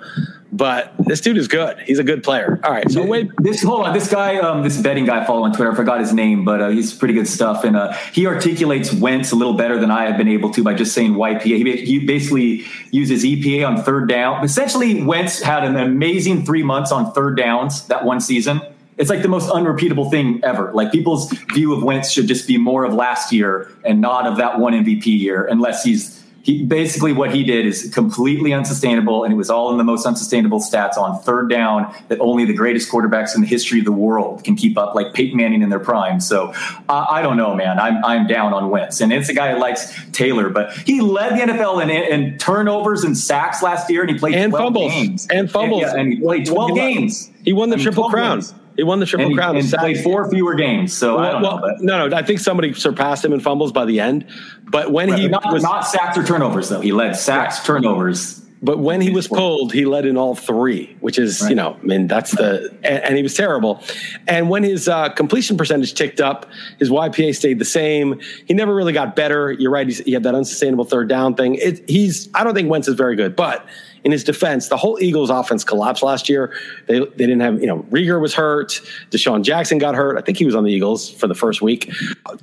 but 0.52 0.94
this 1.00 1.22
dude 1.22 1.38
is 1.38 1.48
good. 1.48 1.80
He's 1.80 2.00
a 2.00 2.04
good 2.04 2.22
player. 2.22 2.60
All 2.64 2.72
right, 2.72 2.90
so 2.92 3.06
wait. 3.06 3.32
This 3.40 3.64
hold 3.64 3.86
on, 3.86 3.94
this 3.94 4.10
guy, 4.10 4.38
um, 4.38 4.62
this 4.62 4.80
betting 4.82 5.06
guy, 5.06 5.22
I 5.22 5.26
follow 5.26 5.44
on 5.44 5.54
Twitter. 5.54 5.72
I 5.72 5.76
forgot 5.76 6.02
his 6.02 6.14
name, 6.14 6.44
but 6.44 6.62
uh, 6.62 6.70
he's 6.70 6.94
pretty 6.94 7.14
good 7.14 7.30
stuff, 7.30 7.64
and 7.64 7.78
uh, 7.78 7.94
he 8.12 8.28
articulates 8.28 8.92
Wentz 8.94 9.32
a 9.32 9.36
little 9.36 9.56
better 9.56 9.80
than 9.80 9.90
I 9.90 10.06
have 10.06 10.18
been 10.18 10.28
able 10.28 10.52
to 10.52 10.64
by 10.64 10.74
just 10.74 10.94
saying 10.94 11.14
YPA. 11.14 11.44
He, 11.44 11.86
he 11.86 12.06
basically 12.06 12.66
uses 12.92 13.24
EPA 13.24 13.66
on 13.66 13.84
third 13.84 14.10
down. 14.10 14.44
Essentially, 14.44 15.02
Wentz 15.02 15.42
had 15.42 15.64
an 15.64 15.78
amazing 15.78 16.46
three 16.46 16.64
months 16.64 16.92
on 16.92 17.14
third 17.14 17.38
downs 17.38 17.88
that 17.88 18.04
one 18.04 18.20
season 18.20 18.62
it's 18.98 19.10
like 19.10 19.22
the 19.22 19.28
most 19.28 19.50
unrepeatable 19.50 20.10
thing 20.10 20.40
ever. 20.44 20.72
Like 20.74 20.92
people's 20.92 21.32
view 21.54 21.74
of 21.74 21.84
Wentz 21.84 22.12
should 22.12 22.28
just 22.28 22.48
be 22.48 22.58
more 22.58 22.84
of 22.84 22.94
last 22.94 23.32
year 23.32 23.72
and 23.84 24.02
not 24.02 24.28
of 24.28 24.38
that 24.38 24.60
one 24.60 24.74
MVP 24.74 25.06
year, 25.06 25.46
unless 25.46 25.84
he's 25.84 26.24
he 26.44 26.62
basically 26.62 27.14
what 27.14 27.34
he 27.34 27.44
did 27.44 27.66
is 27.66 27.90
completely 27.94 28.54
unsustainable, 28.54 29.24
and 29.24 29.34
it 29.34 29.38
was 29.38 29.50
all 29.50 29.72
in 29.72 29.78
the 29.78 29.84
most 29.84 30.06
unsustainable 30.06 30.60
stats 30.60 30.98
on 30.98 31.18
third 31.22 31.50
down 31.50 31.96
that 32.10 32.20
only 32.20 32.44
the 32.44 32.54
greatest 32.54 32.92
quarterbacks 32.92 33.34
in 33.34 33.40
the 33.40 33.48
history 33.48 33.80
of 33.80 33.86
the 33.86 33.94
world 33.94 34.44
can 34.44 34.56
keep 34.56 34.78
up, 34.78 34.94
like 34.94 35.14
Peyton 35.14 35.38
Manning 35.38 35.62
in 35.62 35.70
their 35.70 35.80
prime. 35.80 36.20
So 36.20 36.54
uh, 36.90 37.06
I 37.10 37.22
don't 37.22 37.38
know, 37.38 37.56
man. 37.56 37.80
I'm 37.80 38.04
I'm 38.04 38.28
down 38.28 38.54
on 38.54 38.70
Wentz, 38.70 39.00
and 39.00 39.14
it's 39.14 39.30
a 39.30 39.34
guy 39.34 39.54
who 39.54 39.60
likes 39.60 39.98
Taylor, 40.12 40.50
but 40.50 40.74
he 40.80 41.00
led 41.00 41.38
the 41.38 41.54
NFL 41.54 41.82
in, 41.82 41.90
in 41.90 42.38
turnovers 42.38 43.06
and 43.06 43.18
sacks 43.18 43.64
last 43.64 43.90
year, 43.90 44.02
and 44.02 44.12
he 44.12 44.20
played 44.20 44.36
and 44.36 44.52
12 44.52 44.66
fumbles 44.66 44.92
games 44.92 45.28
and 45.32 45.50
fumbles, 45.50 45.84
and, 45.84 45.94
yeah, 45.94 46.00
and 46.02 46.14
he 46.14 46.20
played 46.20 46.46
12 46.46 46.70
he 46.72 46.76
games. 46.76 47.32
He 47.46 47.54
won 47.54 47.70
the 47.70 47.76
I 47.76 47.78
mean, 47.78 47.84
triple 47.84 48.10
crown. 48.10 48.40
Games. 48.40 48.54
He 48.76 48.84
won 48.84 49.00
the 49.00 49.06
triple 49.06 49.28
and 49.28 49.36
crown. 49.36 49.56
He, 49.56 49.62
and 49.62 49.72
played 49.72 50.04
four 50.04 50.30
fewer 50.30 50.56
games. 50.56 50.94
So 50.94 51.18
well, 51.18 51.26
I 51.26 51.32
don't 51.32 51.42
well, 51.42 51.56
know. 51.58 51.62
But. 51.62 51.82
No, 51.82 52.08
no. 52.08 52.16
I 52.16 52.24
think 52.24 52.40
somebody 52.40 52.74
surpassed 52.74 53.24
him 53.24 53.34
in 53.34 53.40
fumbles 53.40 53.72
by 53.72 53.86
the 53.86 54.00
end. 54.00 54.26
But 54.64 54.92
when 54.92 55.10
right, 55.10 55.20
he 55.20 55.28
not, 55.28 55.52
was 55.52 55.64
not 55.64 55.82
sacks 55.82 56.18
or 56.18 56.24
turnovers, 56.24 56.70
though, 56.70 56.82
he 56.82 56.92
led 56.92 57.16
sacks, 57.16 57.60
right. 57.60 57.66
turnovers. 57.66 58.44
But 58.64 58.80
when 58.80 59.02
he 59.02 59.10
was 59.10 59.28
pulled, 59.28 59.74
he 59.74 59.84
led 59.84 60.06
in 60.06 60.16
all 60.16 60.36
three, 60.36 60.96
which 61.02 61.20
is, 61.20 61.42
right. 61.42 61.50
you 61.50 61.56
know, 61.56 61.78
I 61.82 61.86
mean, 61.86 62.08
that's 62.08 62.32
the, 62.32 62.74
and, 62.82 63.04
and 63.04 63.18
he 63.18 63.22
was 63.22 63.34
terrible. 63.34 63.84
And 64.26 64.50
when 64.50 64.64
his 64.64 64.88
uh, 64.88 65.10
completion 65.10 65.58
percentage 65.58 65.94
ticked 65.94 66.22
up, 66.22 66.50
his 66.80 66.90
YPA 66.90 67.36
stayed 67.36 67.60
the 67.60 67.66
same. 67.66 68.22
He 68.46 68.54
never 68.54 68.74
really 68.74 68.94
got 68.94 69.18
better. 69.18 69.52
You're 69.52 69.70
right. 69.70 69.90
he 69.90 70.14
had 70.14 70.24
that 70.24 70.34
unsustainable 70.34 70.86
third 70.86 71.10
down 71.10 71.36
thing. 71.36 71.56
It, 71.56 71.88
he's, 71.90 72.30
I 72.34 72.46
don't 72.46 72.54
think 72.54 72.70
Wentz 72.70 72.88
is 72.88 72.96
very 72.96 73.18
good, 73.18 73.36
but 73.36 73.66
in 74.04 74.12
his 74.12 74.24
defense, 74.24 74.68
the 74.68 74.78
whole 74.78 74.98
Eagles 75.02 75.30
offense 75.30 75.64
collapsed 75.64 76.04
last 76.04 76.30
year. 76.30 76.54
They, 76.88 77.00
they 77.00 77.06
didn't 77.06 77.40
have, 77.40 77.62
you 77.62 77.68
know, 77.68 77.80
Reagor 77.84 78.22
was 78.22 78.34
hurt. 78.34 78.82
DeSean 79.12 79.44
Jackson 79.44 79.78
got 79.78 79.96
hurt. 79.96 80.18
I 80.18 80.22
think 80.22 80.38
he 80.38 80.46
was 80.46 80.56
on 80.56 80.64
the 80.64 80.72
Eagles 80.72 81.10
for 81.10 81.28
the 81.28 81.36
first 81.36 81.62
week. 81.62 81.92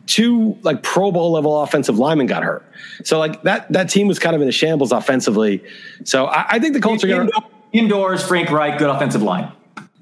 Two 0.06 0.58
like 0.62 0.82
Pro 0.82 1.12
Bowl 1.12 1.32
level 1.32 1.60
offensive 1.60 1.98
linemen 1.98 2.26
got 2.26 2.42
hurt. 2.42 2.64
So 3.04 3.18
like 3.18 3.42
that, 3.42 3.70
that 3.72 3.90
team 3.90 4.08
was 4.08 4.18
kind 4.18 4.34
of 4.34 4.42
in 4.42 4.48
a 4.48 4.52
shambles 4.52 4.92
offensively. 4.92 5.62
So 6.04 6.26
I, 6.26 6.46
I 6.50 6.58
think 6.58 6.74
the 6.74 6.80
Colts 6.80 7.04
are 7.04 7.08
going 7.08 7.28
to. 7.28 7.42
Indoors, 7.72 8.26
Frank 8.26 8.50
Reich, 8.50 8.78
good 8.78 8.90
offensive 8.90 9.22
line 9.22 9.52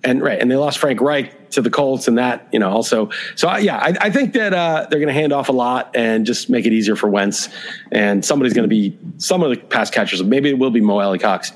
and 0.05 0.23
right, 0.23 0.41
and 0.41 0.51
they 0.51 0.57
lost 0.57 0.79
Frank 0.79 1.01
Reich 1.01 1.48
to 1.51 1.63
the 1.63 1.71
Colts, 1.71 2.09
and 2.09 2.19
that 2.19 2.49
you 2.53 2.59
know 2.59 2.71
also. 2.71 3.11
So 3.35 3.55
yeah, 3.57 3.79
I, 3.79 3.95
I 4.01 4.11
think 4.11 4.33
that 4.35 4.55
uh, 4.55 4.87
they're 4.91 5.01
going 5.01 5.13
to 5.13 5.21
hand 5.21 5.33
off 5.33 5.49
a 5.49 5.53
lot 5.53 5.95
and 5.95 6.27
just 6.27 6.51
make 6.51 6.67
it 6.67 6.73
easier 6.73 6.97
for 6.97 7.09
Wentz, 7.09 7.49
and 7.93 8.25
somebody's 8.25 8.55
going 8.55 8.69
to 8.69 8.69
be 8.69 8.97
some 9.19 9.43
of 9.43 9.51
the 9.51 9.57
pass 9.57 9.91
catchers. 9.91 10.23
Maybe 10.23 10.51
it 10.51 10.59
will 10.59 10.71
be 10.71 10.81
Mo 10.81 10.99
Alie-Cox. 11.01 11.53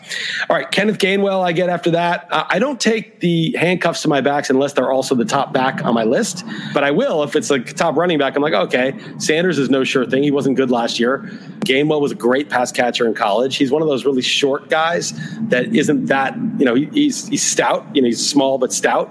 All 0.49 0.57
right, 0.57 0.71
Kenneth 0.71 0.99
Gainwell. 0.99 1.43
I 1.43 1.53
get 1.53 1.69
after 1.69 1.91
that. 1.93 2.29
I 2.31 2.59
don't 2.59 2.81
take 2.81 3.21
the 3.21 3.55
handcuffs 3.59 4.03
to 4.03 4.09
my 4.09 4.21
backs 4.21 4.51
unless 4.51 4.73
they're 4.73 4.91
also 4.91 5.15
the 5.15 5.25
top 5.25 5.53
back 5.53 5.85
on 5.85 5.95
my 5.95 6.05
list, 6.05 6.45
but 6.75 6.85
I 6.85 6.91
will 6.91 7.23
if 7.23 7.37
it's 7.37 7.51
like 7.51 7.75
top 7.75 7.97
running 7.97 8.19
back. 8.19 8.37
I'm 8.37 8.43
like, 8.43 8.55
okay, 8.55 8.95
Sanders 9.19 9.59
is 9.59 9.71
no 9.71 9.85
sure 9.85 10.07
thing. 10.07 10.23
He 10.23 10.31
wasn't 10.31 10.57
good 10.57 10.71
last 10.71 10.99
year. 10.99 11.19
Gainwell 11.61 12.01
was 12.01 12.13
a 12.13 12.17
great 12.17 12.49
pass 12.49 12.73
catcher 12.73 13.07
in 13.07 13.15
college. 13.15 13.57
He's 13.57 13.71
one 13.71 13.83
of 13.83 13.89
those 13.89 14.05
really 14.05 14.23
short 14.23 14.69
guys 14.69 15.13
that 15.49 15.75
isn't 15.75 16.07
that 16.07 16.37
you 16.59 16.65
know 16.65 16.75
he, 16.75 16.87
he's 16.87 17.29
he's 17.29 17.43
stout. 17.43 17.87
You 17.95 18.03
know 18.03 18.07
he's 18.07 18.25
small 18.27 18.59
but 18.59 18.73
stout. 18.73 19.11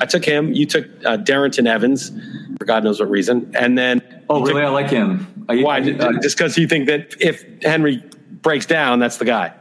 I 0.00 0.06
took 0.06 0.24
him. 0.24 0.52
You 0.52 0.66
took 0.66 0.86
uh, 1.04 1.16
Darrynton 1.18 1.66
Evans 1.66 2.12
for 2.58 2.64
God 2.64 2.84
knows 2.84 3.00
what 3.00 3.10
reason, 3.10 3.52
and 3.54 3.78
then 3.78 4.02
oh 4.28 4.40
really? 4.40 4.54
Took, 4.54 4.62
I 4.62 4.68
like 4.68 4.90
him. 4.90 5.26
why? 5.46 5.80
Uh, 5.80 6.20
Just 6.20 6.36
because 6.36 6.58
you 6.58 6.66
think 6.66 6.86
that 6.86 7.14
if 7.20 7.44
Henry 7.62 8.02
breaks 8.42 8.66
down, 8.66 8.98
that's 8.98 9.16
the 9.18 9.24
guy. 9.24 9.54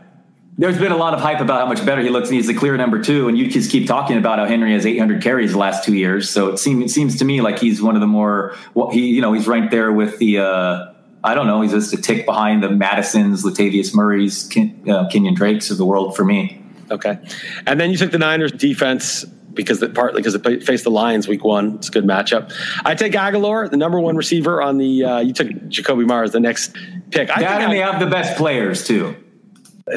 There's 0.59 0.79
been 0.79 0.91
a 0.91 0.97
lot 0.97 1.13
of 1.13 1.19
hype 1.19 1.39
about 1.39 1.61
how 1.61 1.67
much 1.67 1.85
better 1.85 2.01
he 2.01 2.09
looks, 2.09 2.29
and 2.29 2.35
he's 2.35 2.47
the 2.47 2.53
clear 2.55 2.75
number 2.77 2.99
two. 3.01 3.27
And 3.27 3.37
you 3.37 3.47
just 3.47 3.71
keep 3.71 3.87
talking 3.87 4.17
about 4.17 4.39
how 4.39 4.45
Henry 4.45 4.73
has 4.73 4.87
800 4.87 5.21
carries 5.21 5.51
the 5.51 5.59
last 5.59 5.83
two 5.83 5.93
years. 5.93 6.31
So 6.31 6.49
it 6.49 6.57
seems 6.57 6.85
it 6.85 6.89
seems 6.93 7.17
to 7.19 7.25
me 7.25 7.41
like 7.41 7.59
he's 7.59 7.79
one 7.81 7.93
of 7.93 8.01
the 8.01 8.07
more 8.07 8.55
well, 8.73 8.89
he 8.89 9.07
you 9.07 9.21
know 9.21 9.33
he's 9.33 9.47
right 9.47 9.69
there 9.69 9.91
with 9.91 10.17
the. 10.17 10.39
Uh, 10.39 10.93
I 11.23 11.33
don't 11.33 11.47
know. 11.47 11.61
He's 11.61 11.71
just 11.71 11.93
a 11.93 12.01
tick 12.01 12.25
behind 12.25 12.63
the 12.63 12.69
Mattisons, 12.69 13.43
Latavius 13.43 13.93
Murray's, 13.93 14.47
Ken, 14.47 14.81
uh, 14.87 15.09
Kenyan 15.09 15.35
Drakes 15.35 15.69
of 15.71 15.77
the 15.77 15.85
world 15.85 16.15
for 16.15 16.23
me. 16.23 16.63
Okay, 16.89 17.19
and 17.65 17.79
then 17.79 17.91
you 17.91 17.97
took 17.97 18.11
the 18.11 18.17
Niners 18.17 18.51
defense 18.51 19.25
because 19.57 19.81
the, 19.81 19.89
partly 19.89 20.21
because 20.21 20.39
they 20.39 20.59
faced 20.61 20.85
the 20.85 20.91
Lions 20.91 21.27
week 21.27 21.43
one. 21.43 21.75
It's 21.75 21.89
a 21.89 21.91
good 21.91 22.05
matchup. 22.05 22.53
I 22.85 22.95
take 22.95 23.13
Agholor, 23.13 23.69
the 23.69 23.77
number 23.77 23.99
one 23.99 24.15
receiver 24.15 24.61
on 24.61 24.77
the. 24.77 25.03
Uh, 25.03 25.19
you 25.19 25.33
took 25.33 25.47
Jakobi 25.47 26.07
Meyers, 26.07 26.31
the 26.31 26.39
next 26.39 26.73
pick. 27.11 27.29
I 27.35 27.41
that 27.41 27.61
and 27.61 27.71
they 27.71 27.79
have 27.79 27.99
the 27.99 28.07
best 28.07 28.37
players 28.37 28.85
too. 28.85 29.15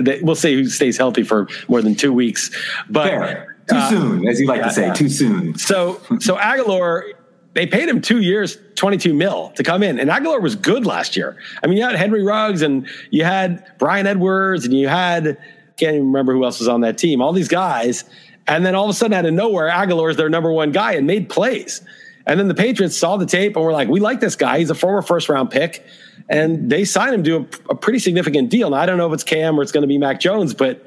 They, 0.01 0.21
we'll 0.23 0.37
see 0.37 0.55
who 0.55 0.67
stays 0.67 0.97
healthy 0.97 1.23
for 1.23 1.49
more 1.69 1.83
than 1.83 1.95
two 1.95 2.13
weeks, 2.13 2.51
but 2.89 3.09
Fair. 3.09 3.57
too 3.69 3.77
uh, 3.77 3.91
soon, 3.91 4.29
as 4.29 4.41
you 4.41 4.47
like 4.47 4.61
yeah, 4.61 4.69
to 4.69 4.73
say, 4.73 4.87
yeah. 4.87 4.95
too 4.95 5.09
soon. 5.09 5.59
So, 5.59 6.01
so 6.21 6.37
Agholor, 6.37 7.13
they 7.55 7.67
paid 7.67 7.89
him 7.89 8.01
two 8.01 8.21
years, 8.21 8.57
22 8.77 9.13
mil 9.13 9.51
to 9.57 9.65
come 9.65 9.83
in. 9.83 9.99
And 9.99 10.09
Agholor 10.09 10.41
was 10.41 10.55
good 10.55 10.87
last 10.87 11.17
year. 11.17 11.37
I 11.63 11.67
mean, 11.67 11.77
you 11.77 11.85
had 11.85 11.97
Henry 11.97 12.23
Ruggs 12.23 12.63
and 12.63 12.89
you 13.11 13.25
had 13.25 13.67
Bryan 13.79 14.07
Edwards 14.07 14.65
and 14.65 14.73
you 14.73 14.87
had, 14.87 15.37
can't 15.77 15.97
even 15.97 16.07
remember 16.07 16.35
who 16.35 16.45
else 16.45 16.61
was 16.61 16.69
on 16.69 16.83
that 16.83 16.97
team, 16.97 17.21
all 17.21 17.33
these 17.33 17.49
guys 17.49 18.05
And 18.47 18.67
then 18.67 18.75
all 18.75 18.85
of 18.85 18.91
a 18.91 18.95
sudden, 18.95 19.15
out 19.15 19.27
of 19.27 19.33
nowhere, 19.33 19.69
Agholor 19.69 20.11
is 20.11 20.17
their 20.17 20.29
number 20.29 20.51
one 20.51 20.73
guy 20.73 20.93
and 20.95 21.07
made 21.07 21.29
plays. 21.29 21.83
And 22.27 22.39
then 22.39 22.49
the 22.49 22.55
Patriots 22.55 22.97
saw 22.97 23.17
the 23.17 23.27
tape 23.27 23.57
and 23.57 23.65
were 23.65 23.73
like, 23.73 23.89
we 23.89 24.01
like 24.01 24.21
this 24.21 24.37
guy. 24.37 24.59
He's 24.59 24.71
a 24.71 24.75
former 24.75 25.03
first 25.03 25.29
round 25.29 25.51
pick. 25.51 25.85
And 26.29 26.71
they 26.71 26.85
signed 26.85 27.15
him 27.15 27.25
to 27.25 27.37
a, 27.37 27.73
a 27.73 27.75
pretty 27.75 27.99
significant 27.99 28.51
deal. 28.51 28.71
Now, 28.71 28.79
I 28.79 28.87
don't 28.87 28.99
know 28.99 29.07
if 29.07 29.15
it's 29.15 29.25
Cam 29.25 29.59
or 29.59 29.63
it's 29.63 29.73
going 29.73 29.83
to 29.83 29.89
be 29.89 29.99
Mac 29.99 30.21
Jones, 30.21 30.55
but 30.55 30.87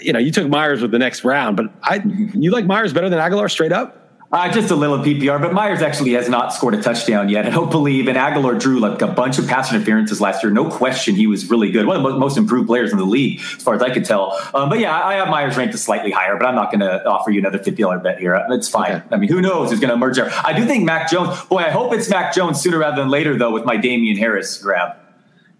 you 0.00 0.12
know, 0.12 0.18
you 0.18 0.30
took 0.30 0.48
Meyers 0.48 0.80
with 0.80 0.90
the 0.90 0.98
next 0.98 1.24
round. 1.24 1.56
But 1.56 1.66
I, 1.82 2.02
you 2.34 2.50
like 2.50 2.66
Meyers 2.66 2.92
better 2.92 3.08
than 3.08 3.18
Agholor 3.18 3.50
straight 3.50 3.72
up? 3.72 4.01
Uh, 4.32 4.50
just 4.50 4.70
a 4.70 4.74
little 4.74 4.98
PPR, 4.98 5.38
but 5.42 5.52
Meyers 5.52 5.82
actually 5.82 6.12
has 6.12 6.26
not 6.26 6.54
scored 6.54 6.74
a 6.74 6.82
touchdown 6.82 7.28
yet. 7.28 7.44
I 7.44 7.50
don't 7.50 7.70
believe, 7.70 8.08
and 8.08 8.16
Agholor 8.16 8.58
drew 8.58 8.80
like 8.80 9.02
a 9.02 9.06
bunch 9.06 9.38
of 9.38 9.46
pass 9.46 9.70
interferences 9.70 10.22
last 10.22 10.42
year. 10.42 10.50
No 10.50 10.70
question, 10.70 11.14
he 11.14 11.26
was 11.26 11.50
really 11.50 11.70
good. 11.70 11.84
One 11.84 11.98
of 11.98 12.02
the 12.02 12.18
most 12.18 12.38
improved 12.38 12.66
players 12.66 12.92
in 12.92 12.98
the 12.98 13.04
league, 13.04 13.40
as 13.40 13.62
far 13.62 13.74
as 13.74 13.82
I 13.82 13.92
could 13.92 14.06
tell. 14.06 14.40
Um, 14.54 14.70
but 14.70 14.78
yeah, 14.78 14.98
I 14.98 15.14
have 15.16 15.28
Meyers 15.28 15.58
ranked 15.58 15.78
slightly 15.78 16.10
higher, 16.10 16.38
but 16.38 16.46
I'm 16.46 16.54
not 16.54 16.70
going 16.72 16.80
to 16.80 17.06
offer 17.06 17.30
you 17.30 17.40
another 17.40 17.58
$50 17.58 18.02
bet 18.02 18.18
here. 18.20 18.42
It's 18.48 18.70
fine. 18.70 18.92
Okay. 18.92 19.04
I 19.12 19.16
mean, 19.18 19.28
who 19.28 19.42
knows 19.42 19.68
who's 19.68 19.80
going 19.80 19.90
to 19.90 19.96
emerge 19.96 20.16
there? 20.16 20.30
I 20.42 20.54
do 20.54 20.64
think 20.64 20.84
Mac 20.84 21.10
Jones, 21.10 21.38
boy, 21.44 21.58
I 21.58 21.70
hope 21.70 21.92
it's 21.92 22.08
Mac 22.08 22.34
Jones 22.34 22.58
sooner 22.58 22.78
rather 22.78 23.02
than 23.02 23.10
later, 23.10 23.36
though, 23.36 23.52
with 23.52 23.66
my 23.66 23.76
Damien 23.76 24.16
Harris 24.16 24.56
grab. 24.56 24.96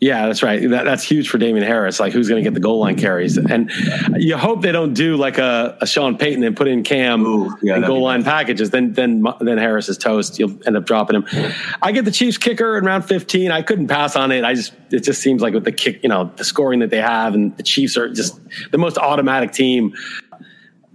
Yeah, 0.03 0.27
that's 0.27 0.43
right. 0.43 0.69
That, 0.71 0.85
that's 0.85 1.05
huge 1.05 1.29
for 1.29 1.39
Damien 1.39 1.65
Harris. 1.65 2.01
Like, 2.01 2.13
who's 2.13 2.29
going 2.29 2.43
to 2.43 2.45
get 2.45 2.55
the 2.55 2.61
goal 2.61 2.81
line 2.81 2.97
carries? 2.97 3.39
And 3.39 3.71
you 4.17 4.37
hope 4.37 4.61
they 4.61 4.73
don't 4.73 4.95
do 4.95 5.17
like 5.17 5.39
a, 5.39 5.79
a 5.81 5.87
Sean 5.87 6.19
Payton 6.19 6.43
and 6.43 6.57
put 6.57 6.67
in 6.67 6.83
Cam 6.83 7.25
Ooh, 7.25 7.57
yeah, 7.63 7.77
and 7.77 7.87
goal 7.87 8.03
line 8.03 8.25
packages. 8.25 8.71
Then, 8.71 8.95
then, 8.95 9.25
then 9.39 9.59
Harris 9.59 9.89
is 9.89 9.97
toast. 9.97 10.41
You'll 10.41 10.59
end 10.67 10.77
up 10.77 10.87
dropping 10.87 11.23
him. 11.23 11.53
I 11.83 11.93
get 11.93 12.05
the 12.05 12.11
Chiefs 12.11 12.37
kicker 12.37 12.77
in 12.77 12.85
round 12.85 13.05
15. 13.05 13.53
I 13.53 13.63
couldn't 13.63 13.87
pass 13.87 14.17
on 14.17 14.33
it. 14.33 14.43
I 14.43 14.55
just, 14.55 14.73
it 14.91 15.05
just 15.05 15.23
seems 15.23 15.41
like 15.41 15.55
with 15.55 15.63
the 15.63 15.71
kick, 15.71 16.03
you 16.03 16.09
know, 16.09 16.33
the 16.35 16.45
scoring 16.45 16.81
that 16.81 16.91
they 16.91 17.01
have, 17.01 17.35
and 17.35 17.57
the 17.57 17.63
Chiefs 17.63 17.97
are 17.97 18.09
just 18.09 18.41
the 18.73 18.79
most 18.79 18.99
automatic 18.99 19.53
team. 19.53 19.95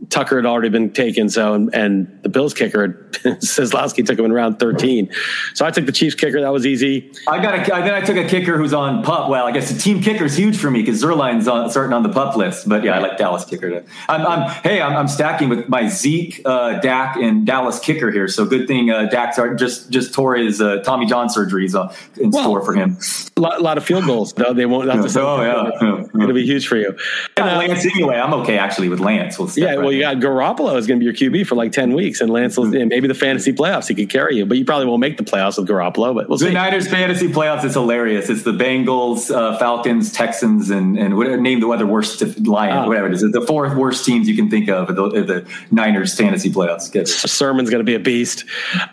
Tucker 0.10 0.38
had 0.38 0.46
already 0.46 0.70
been 0.70 0.92
taken, 0.92 1.30
so 1.30 1.54
and, 1.54 1.74
and 1.74 2.20
the 2.24 2.30
Bills 2.30 2.54
kicker 2.54 3.10
Seslowsky 3.12 4.06
took 4.06 4.18
him 4.18 4.26
in 4.26 4.34
round 4.34 4.60
thirteen. 4.60 5.12
So 5.54 5.66
I 5.66 5.72
took 5.72 5.86
the 5.86 5.92
Chiefs 5.92 6.16
kicker. 6.16 6.40
That 6.40 6.54
was 6.54 6.66
easy. 6.66 7.12
I 7.28 7.42
got 7.42 7.56
a, 7.56 7.84
then 7.84 7.94
I 7.94 8.02
took 8.02 8.16
a 8.16 8.28
kicker 8.28 8.58
who's 8.58 8.74
on 8.74 9.04
pup. 9.04 9.30
Well, 9.30 9.46
I 9.46 9.52
guess 9.52 9.70
the 9.72 9.80
team 9.80 10.02
kicker 10.02 10.26
is 10.26 10.38
huge 10.38 10.58
for 10.58 10.72
me 10.72 10.82
because 10.82 11.02
Zuerlein's 11.02 11.48
on, 11.48 11.70
starting 11.70 11.94
on 11.94 12.04
the 12.04 12.10
pup 12.10 12.38
list. 12.38 12.70
But 12.70 12.84
yeah, 12.84 12.96
I 12.96 13.00
like 13.00 13.18
Dallas 13.18 13.44
kicker. 13.44 13.70
To, 13.70 13.86
I'm, 14.08 14.26
I'm 14.26 14.50
hey, 14.64 14.82
I'm, 14.82 14.96
I'm, 14.96 15.08
stacking 15.08 15.50
with 15.50 15.68
my 15.68 15.88
Zeke, 15.88 16.42
uh, 16.46 16.80
Dak, 16.80 17.18
and 17.18 17.46
Dallas 17.46 17.80
kicker 17.80 18.12
here. 18.12 18.28
So 18.28 18.46
good 18.46 18.68
thing 18.68 18.90
uh, 18.90 19.06
Dak's 19.06 19.38
just 19.58 19.90
just 19.90 20.14
tore 20.14 20.36
his 20.36 20.62
uh, 20.62 20.78
Tommy 20.84 21.06
John 21.06 21.28
surgeries 21.28 21.76
uh, 21.76 21.94
in 22.22 22.32
well, 22.32 22.44
store 22.44 22.62
for 22.62 22.74
him. 22.74 22.98
A 23.36 23.42
lot, 23.42 23.62
lot, 23.62 23.78
of 23.78 23.86
field 23.86 24.06
goals. 24.06 24.34
though. 24.34 24.54
they 24.54 24.66
won't. 24.66 24.90
Have 24.90 25.12
to 25.12 25.22
oh 25.22 25.42
yeah, 25.42 25.72
yeah, 25.82 26.24
it'll 26.24 26.34
be 26.34 26.46
huge 26.46 26.68
for 26.68 26.78
you. 26.78 26.98
And, 27.36 27.50
uh, 27.50 27.58
Lance 27.58 27.86
anyway. 27.86 28.16
I'm 28.16 28.34
okay 28.36 28.58
actually 28.58 28.90
with 28.90 29.00
Lance. 29.00 29.38
We'll 29.38 29.50
yeah, 29.56 29.76
well, 29.76 29.92
you 29.98 30.04
got 30.04 30.18
Garoppolo 30.18 30.78
is 30.78 30.88
going 30.88 31.00
to 31.00 31.00
be 31.00 31.06
your 31.06 31.14
QB 31.14 31.48
for 31.48 31.56
like 31.56 31.72
ten 31.72 31.94
weeks, 31.94 32.22
and 32.22 32.30
Lance 32.30 32.58
will 32.58 32.66
maybe 32.66 33.08
the 33.08 33.14
fantasy 33.14 33.52
playoffs 33.52 33.88
he 33.88 33.96
could 33.96 34.10
carry 34.10 34.38
you, 34.38 34.46
but 34.46 34.58
you 34.58 34.66
probably 34.66 34.86
won't 34.86 35.02
make 35.02 35.18
the 35.18 35.24
playoffs 35.24 35.58
with 35.58 35.68
Garoppolo. 35.68 36.14
But 36.14 36.30
we'll 36.30 36.38
the 36.38 36.46
see. 36.46 36.54
Niners 36.54 36.88
fantasy 36.88 37.28
playoffs 37.28 37.64
is 37.64 37.74
hilarious. 37.74 38.30
It's 38.30 38.44
the 38.44 38.52
Bengals, 38.52 39.34
uh, 39.34 39.58
Falcons, 39.58 40.12
Texans, 40.12 40.70
and 40.70 40.98
and 40.98 41.18
whatever, 41.18 41.38
name 41.38 41.60
the 41.60 41.70
other 41.70 41.88
worst 41.88 42.22
Lions, 42.22 42.86
oh. 42.86 42.88
whatever 42.88 43.08
it 43.08 43.14
is. 43.14 43.22
The 43.22 43.42
four 43.42 43.76
worst 43.76 44.06
teams 44.06 44.28
you 44.28 44.36
can 44.36 44.50
think 44.50 44.70
of 44.70 44.88
the, 44.88 45.10
the 45.10 45.48
Niners 45.72 46.16
fantasy 46.16 46.52
playoffs. 46.52 46.92
Good. 46.92 47.08
Sermon's 47.08 47.70
going 47.70 47.80
to 47.80 47.90
be 47.90 47.96
a 47.96 48.00
beast. 48.00 48.46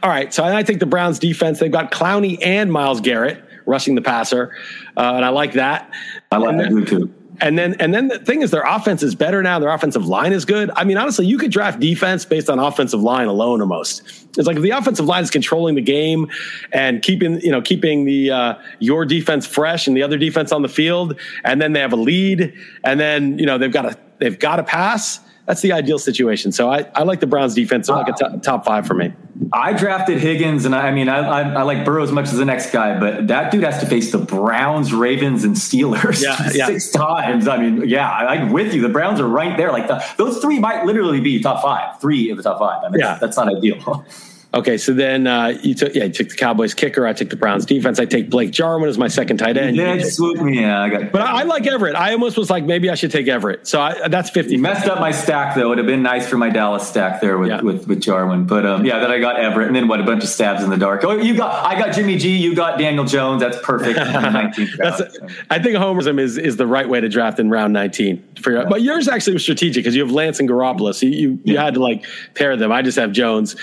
All 0.02 0.10
right, 0.10 0.32
so 0.32 0.44
I 0.44 0.62
think 0.62 0.80
the 0.80 0.86
Browns 0.86 1.18
defense. 1.18 1.58
They've 1.58 1.70
got 1.70 1.92
Clowney 1.92 2.38
and 2.42 2.72
Myles 2.72 3.00
Garrett 3.00 3.44
rushing 3.66 3.94
the 3.94 4.02
passer, 4.02 4.56
uh, 4.96 5.12
and 5.14 5.24
I 5.24 5.28
like 5.28 5.52
that. 5.54 5.90
I 6.30 6.38
like 6.38 6.56
that 6.56 6.86
too. 6.88 7.12
And 7.40 7.58
then 7.58 7.74
and 7.80 7.92
then 7.92 8.08
the 8.08 8.18
thing 8.18 8.42
is 8.42 8.50
their 8.50 8.62
offense 8.62 9.02
is 9.02 9.14
better 9.14 9.42
now. 9.42 9.58
Their 9.58 9.70
offensive 9.70 10.06
line 10.06 10.32
is 10.32 10.44
good. 10.44 10.70
I 10.76 10.84
mean, 10.84 10.96
honestly, 10.96 11.26
you 11.26 11.36
could 11.36 11.50
draft 11.50 11.80
defense 11.80 12.24
based 12.24 12.48
on 12.48 12.58
offensive 12.58 13.02
line 13.02 13.26
alone 13.26 13.60
almost. 13.60 14.02
It's 14.38 14.46
like 14.46 14.60
the 14.60 14.70
offensive 14.70 15.06
line 15.06 15.22
is 15.22 15.30
controlling 15.30 15.74
the 15.74 15.82
game 15.82 16.30
and 16.72 17.02
keeping, 17.02 17.40
you 17.40 17.50
know, 17.50 17.60
keeping 17.60 18.04
the 18.04 18.30
uh, 18.30 18.54
your 18.78 19.04
defense 19.04 19.46
fresh 19.46 19.86
and 19.86 19.96
the 19.96 20.02
other 20.02 20.18
defense 20.18 20.52
on 20.52 20.62
the 20.62 20.68
field, 20.68 21.18
and 21.44 21.60
then 21.60 21.72
they 21.72 21.80
have 21.80 21.92
a 21.92 21.96
lead, 21.96 22.52
and 22.84 23.00
then, 23.00 23.38
you 23.38 23.46
know, 23.46 23.58
they've 23.58 23.72
got 23.72 23.86
a 23.86 23.98
they've 24.18 24.38
got 24.38 24.56
to 24.56 24.62
pass 24.62 25.20
that's 25.46 25.60
the 25.60 25.72
ideal 25.72 25.98
situation. 25.98 26.52
So 26.52 26.70
I, 26.70 26.88
I 26.94 27.02
like 27.02 27.20
the 27.20 27.26
Browns 27.26 27.54
defense. 27.54 27.88
like 27.88 28.08
a 28.08 28.12
top, 28.12 28.42
top 28.42 28.64
five 28.64 28.86
for 28.86 28.94
me. 28.94 29.12
I 29.52 29.72
drafted 29.72 30.18
Higgins, 30.18 30.64
and 30.64 30.74
I, 30.74 30.88
I 30.88 30.90
mean, 30.90 31.08
I, 31.08 31.18
I, 31.18 31.40
I, 31.52 31.62
like 31.62 31.84
Burrow 31.84 32.02
as 32.02 32.12
much 32.12 32.26
as 32.26 32.36
the 32.36 32.44
next 32.44 32.70
guy, 32.70 32.98
but 32.98 33.28
that 33.28 33.50
dude 33.50 33.64
has 33.64 33.80
to 33.80 33.86
face 33.86 34.10
the 34.10 34.18
Browns, 34.18 34.94
Ravens, 34.94 35.44
and 35.44 35.54
Steelers 35.54 36.22
yeah, 36.22 36.50
yeah. 36.54 36.66
six 36.66 36.90
times. 36.90 37.46
I 37.46 37.58
mean, 37.58 37.88
yeah, 37.88 38.10
I'm 38.10 38.52
with 38.52 38.72
you. 38.72 38.80
The 38.80 38.88
Browns 38.88 39.20
are 39.20 39.28
right 39.28 39.56
there. 39.56 39.70
Like 39.70 39.88
the, 39.88 40.04
those 40.16 40.38
three 40.38 40.58
might 40.58 40.86
literally 40.86 41.20
be 41.20 41.40
top 41.40 41.62
five, 41.62 42.00
three 42.00 42.30
of 42.30 42.36
the 42.36 42.42
top 42.42 42.58
five. 42.58 42.82
I 42.84 42.88
mean, 42.88 43.00
yeah. 43.00 43.18
that's 43.20 43.36
not 43.36 43.54
ideal. 43.54 44.06
Okay, 44.54 44.78
so 44.78 44.92
then 44.92 45.26
uh, 45.26 45.58
you 45.62 45.74
took 45.74 45.94
yeah, 45.94 46.04
you 46.04 46.12
took 46.12 46.28
the 46.28 46.36
Cowboys 46.36 46.74
kicker. 46.74 47.06
I 47.08 47.12
took 47.12 47.28
the 47.28 47.36
Browns 47.36 47.66
defense. 47.66 47.98
I 47.98 48.04
take 48.04 48.30
Blake 48.30 48.52
Jarwin 48.52 48.88
as 48.88 48.96
my 48.96 49.08
second 49.08 49.38
tight 49.38 49.56
end. 49.56 49.74
Yeah, 49.76 49.98
swoop 49.98 50.40
me. 50.40 50.60
Yeah, 50.60 50.80
I 50.80 50.88
got. 50.88 51.10
But 51.10 51.22
I, 51.22 51.40
I, 51.40 51.42
like 51.42 51.66
Everett. 51.66 51.96
I 51.96 52.12
almost 52.12 52.38
was 52.38 52.50
like 52.50 52.64
maybe 52.64 52.88
I 52.88 52.94
should 52.94 53.10
take 53.10 53.26
Everett. 53.26 53.66
So 53.66 53.80
I, 53.80 54.06
that's 54.06 54.30
fifty. 54.30 54.56
messed 54.56 54.86
up 54.86 55.00
my 55.00 55.10
stack 55.10 55.56
though. 55.56 55.72
It'd 55.72 55.78
have 55.78 55.88
been 55.88 56.04
nice 56.04 56.28
for 56.28 56.36
my 56.36 56.50
Dallas 56.50 56.86
stack 56.86 57.20
there 57.20 57.36
with 57.36 57.48
yeah. 57.48 57.62
with, 57.62 57.88
with 57.88 58.00
Jarwin. 58.00 58.46
But 58.46 58.64
um, 58.64 58.84
yeah, 58.84 59.00
then 59.00 59.10
I 59.10 59.18
got 59.18 59.40
Everett, 59.40 59.66
and 59.66 59.74
then 59.74 59.88
what? 59.88 60.00
A 60.00 60.04
bunch 60.04 60.22
of 60.22 60.28
stabs 60.28 60.62
in 60.62 60.70
the 60.70 60.76
dark. 60.76 61.02
Oh, 61.02 61.16
you 61.16 61.36
got 61.36 61.66
I 61.66 61.76
got 61.76 61.92
Jimmy 61.92 62.16
G. 62.16 62.36
You 62.36 62.54
got 62.54 62.78
Daniel 62.78 63.04
Jones. 63.04 63.42
That's 63.42 63.58
perfect. 63.60 63.96
that's 64.78 65.02
I 65.50 65.58
think 65.58 65.76
homerism 65.76 66.20
is 66.20 66.38
is 66.38 66.56
the 66.58 66.66
right 66.66 66.88
way 66.88 67.00
to 67.00 67.08
draft 67.08 67.40
in 67.40 67.50
round 67.50 67.72
nineteen. 67.72 68.22
For 68.40 68.52
your, 68.52 68.68
but 68.68 68.82
yours 68.82 69.08
actually 69.08 69.32
was 69.32 69.42
strategic 69.42 69.82
because 69.82 69.96
you 69.96 70.02
have 70.02 70.12
Lance 70.12 70.38
and 70.38 70.48
Garoppolo. 70.48 70.94
So 70.94 71.06
you 71.06 71.24
you, 71.24 71.40
you 71.42 71.58
had 71.58 71.74
to 71.74 71.80
like 71.80 72.04
pair 72.34 72.56
them. 72.56 72.70
I 72.70 72.82
just 72.82 72.98
have 72.98 73.10
Jones. 73.10 73.56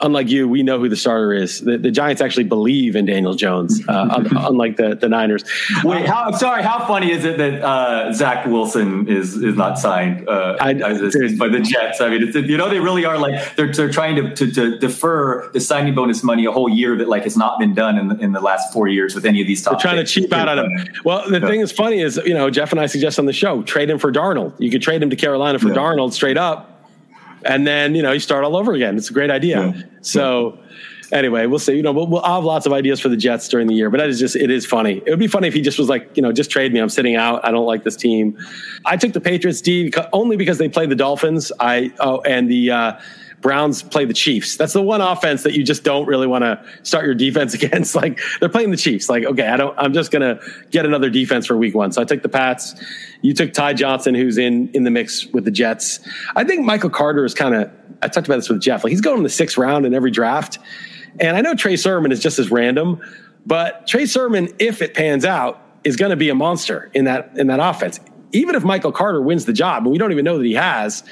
Unlike 0.00 0.27
you, 0.30 0.48
we 0.48 0.62
know 0.62 0.78
who 0.78 0.88
the 0.88 0.96
starter 0.96 1.32
is. 1.32 1.60
The, 1.60 1.78
the 1.78 1.90
Giants 1.90 2.20
actually 2.22 2.44
believe 2.44 2.96
in 2.96 3.06
Daniel 3.06 3.34
Jones, 3.34 3.80
uh, 3.88 4.24
unlike 4.36 4.76
the, 4.76 4.94
the 4.94 5.08
Niners. 5.08 5.44
Wait, 5.84 6.06
how, 6.06 6.30
sorry, 6.32 6.62
how 6.62 6.86
funny 6.86 7.10
is 7.10 7.24
it 7.24 7.38
that 7.38 7.62
uh, 7.62 8.12
Zach 8.12 8.46
Wilson 8.46 9.08
is 9.08 9.36
is 9.36 9.56
not 9.56 9.78
signed 9.78 10.28
uh, 10.28 10.56
I, 10.60 10.74
by 10.74 10.92
the 10.92 11.60
Jets? 11.60 12.00
I 12.00 12.10
mean, 12.10 12.22
it's, 12.28 12.36
you 12.36 12.56
know, 12.56 12.68
they 12.68 12.80
really 12.80 13.04
are 13.04 13.18
like 13.18 13.56
they're 13.56 13.72
they're 13.72 13.90
trying 13.90 14.16
to, 14.16 14.34
to, 14.34 14.50
to, 14.52 14.78
defer 14.78 15.48
the 15.52 15.60
signing 15.60 15.94
bonus 15.94 16.22
money 16.22 16.44
a 16.44 16.52
whole 16.52 16.68
year 16.68 16.96
that 16.96 17.08
like 17.08 17.24
has 17.24 17.36
not 17.36 17.58
been 17.58 17.74
done 17.74 17.98
in 17.98 18.08
the, 18.08 18.16
in 18.18 18.32
the 18.32 18.40
last 18.40 18.72
four 18.72 18.88
years 18.88 19.14
with 19.14 19.24
any 19.24 19.40
of 19.40 19.46
these 19.46 19.62
top. 19.62 19.74
They're 19.74 19.80
trying 19.80 20.04
to 20.04 20.10
cheap 20.10 20.32
out 20.32 20.48
on 20.48 20.58
him. 20.58 20.88
Well, 21.04 21.28
the 21.28 21.40
yeah. 21.40 21.46
thing 21.46 21.60
is 21.60 21.72
funny 21.72 22.00
is 22.00 22.20
you 22.24 22.34
know 22.34 22.50
Jeff 22.50 22.72
and 22.72 22.80
I 22.80 22.86
suggest 22.86 23.18
on 23.18 23.26
the 23.26 23.32
show 23.32 23.62
trade 23.62 23.90
him 23.90 23.98
for 23.98 24.12
Darnold. 24.12 24.54
You 24.58 24.70
could 24.70 24.82
trade 24.82 25.02
him 25.02 25.10
to 25.10 25.16
Carolina 25.16 25.58
for 25.58 25.68
yeah. 25.68 25.74
Darnold 25.74 26.12
straight 26.12 26.36
up 26.36 26.77
and 27.44 27.66
then 27.66 27.94
you 27.94 28.02
know 28.02 28.12
you 28.12 28.20
start 28.20 28.44
all 28.44 28.56
over 28.56 28.72
again. 28.72 28.96
It's 28.96 29.10
a 29.10 29.12
great 29.12 29.30
idea. 29.30 29.74
Yeah. 29.74 29.82
So 30.00 30.58
anyway, 31.12 31.46
we'll 31.46 31.58
see. 31.58 31.76
You 31.76 31.82
know, 31.82 31.92
we'll, 31.92 32.06
we'll 32.06 32.22
I'll 32.22 32.36
have 32.36 32.44
lots 32.44 32.66
of 32.66 32.72
ideas 32.72 33.00
for 33.00 33.08
the 33.08 33.16
Jets 33.16 33.48
during 33.48 33.66
the 33.66 33.74
year, 33.74 33.90
but 33.90 33.98
that 33.98 34.08
is 34.08 34.18
just 34.18 34.36
it 34.36 34.50
is 34.50 34.66
funny. 34.66 35.02
It 35.04 35.10
would 35.10 35.18
be 35.18 35.26
funny 35.26 35.48
if 35.48 35.54
he 35.54 35.60
just 35.60 35.78
was 35.78 35.88
like, 35.88 36.16
you 36.16 36.22
know, 36.22 36.32
just 36.32 36.50
trade 36.50 36.72
me. 36.72 36.80
I'm 36.80 36.88
sitting 36.88 37.16
out. 37.16 37.44
I 37.44 37.50
don't 37.50 37.66
like 37.66 37.84
this 37.84 37.96
team. 37.96 38.38
I 38.84 38.96
took 38.96 39.12
the 39.12 39.20
Patriots 39.20 39.60
D 39.60 39.92
only 40.12 40.36
because 40.36 40.58
they 40.58 40.68
played 40.68 40.90
the 40.90 40.96
Dolphins. 40.96 41.52
I 41.60 41.92
oh 42.00 42.20
and 42.22 42.50
the. 42.50 42.70
Uh, 42.70 43.00
Browns 43.40 43.82
play 43.82 44.04
the 44.04 44.14
Chiefs. 44.14 44.56
That's 44.56 44.72
the 44.72 44.82
one 44.82 45.00
offense 45.00 45.44
that 45.44 45.54
you 45.54 45.62
just 45.62 45.84
don't 45.84 46.06
really 46.06 46.26
want 46.26 46.42
to 46.42 46.62
start 46.82 47.04
your 47.04 47.14
defense 47.14 47.54
against. 47.62 47.94
Like 47.94 48.18
they're 48.40 48.48
playing 48.48 48.70
the 48.70 48.76
Chiefs. 48.76 49.08
Like, 49.08 49.24
okay, 49.24 49.46
I 49.46 49.56
don't, 49.56 49.74
I'm 49.78 49.92
just 49.92 50.10
going 50.10 50.22
to 50.22 50.42
get 50.70 50.84
another 50.84 51.10
defense 51.10 51.46
for 51.46 51.56
week 51.56 51.74
one. 51.74 51.92
So 51.92 52.02
I 52.02 52.04
took 52.04 52.22
the 52.22 52.28
Pats. 52.28 52.74
You 53.22 53.34
took 53.34 53.52
Ty 53.52 53.74
Johnson, 53.74 54.14
who's 54.14 54.38
in, 54.38 54.68
in 54.72 54.84
the 54.84 54.90
mix 54.90 55.26
with 55.26 55.44
the 55.44 55.50
Jets. 55.50 56.00
I 56.34 56.44
think 56.44 56.64
Michael 56.64 56.90
Carter 56.90 57.24
is 57.24 57.34
kind 57.34 57.54
of, 57.54 57.70
I 58.02 58.08
talked 58.08 58.26
about 58.26 58.36
this 58.36 58.48
with 58.48 58.60
Jeff. 58.60 58.84
Like 58.84 58.90
he's 58.90 59.00
going 59.00 59.18
in 59.18 59.22
the 59.22 59.28
sixth 59.28 59.56
round 59.56 59.86
in 59.86 59.94
every 59.94 60.10
draft. 60.10 60.58
And 61.20 61.36
I 61.36 61.40
know 61.40 61.54
Trey 61.54 61.76
Sermon 61.76 62.12
is 62.12 62.20
just 62.20 62.38
as 62.38 62.50
random, 62.50 63.00
but 63.46 63.86
Trey 63.86 64.06
Sermon, 64.06 64.48
if 64.58 64.82
it 64.82 64.94
pans 64.94 65.24
out, 65.24 65.62
is 65.84 65.96
going 65.96 66.10
to 66.10 66.16
be 66.16 66.28
a 66.28 66.34
monster 66.34 66.90
in 66.92 67.04
that, 67.04 67.32
in 67.36 67.46
that 67.48 67.60
offense. 67.60 68.00
Even 68.32 68.54
if 68.54 68.62
Michael 68.62 68.92
Carter 68.92 69.22
wins 69.22 69.46
the 69.46 69.52
job, 69.52 69.84
and 69.84 69.92
we 69.92 69.98
don't 69.98 70.12
even 70.12 70.24
know 70.24 70.36
that 70.38 70.44
he 70.44 70.54
has, 70.54 71.02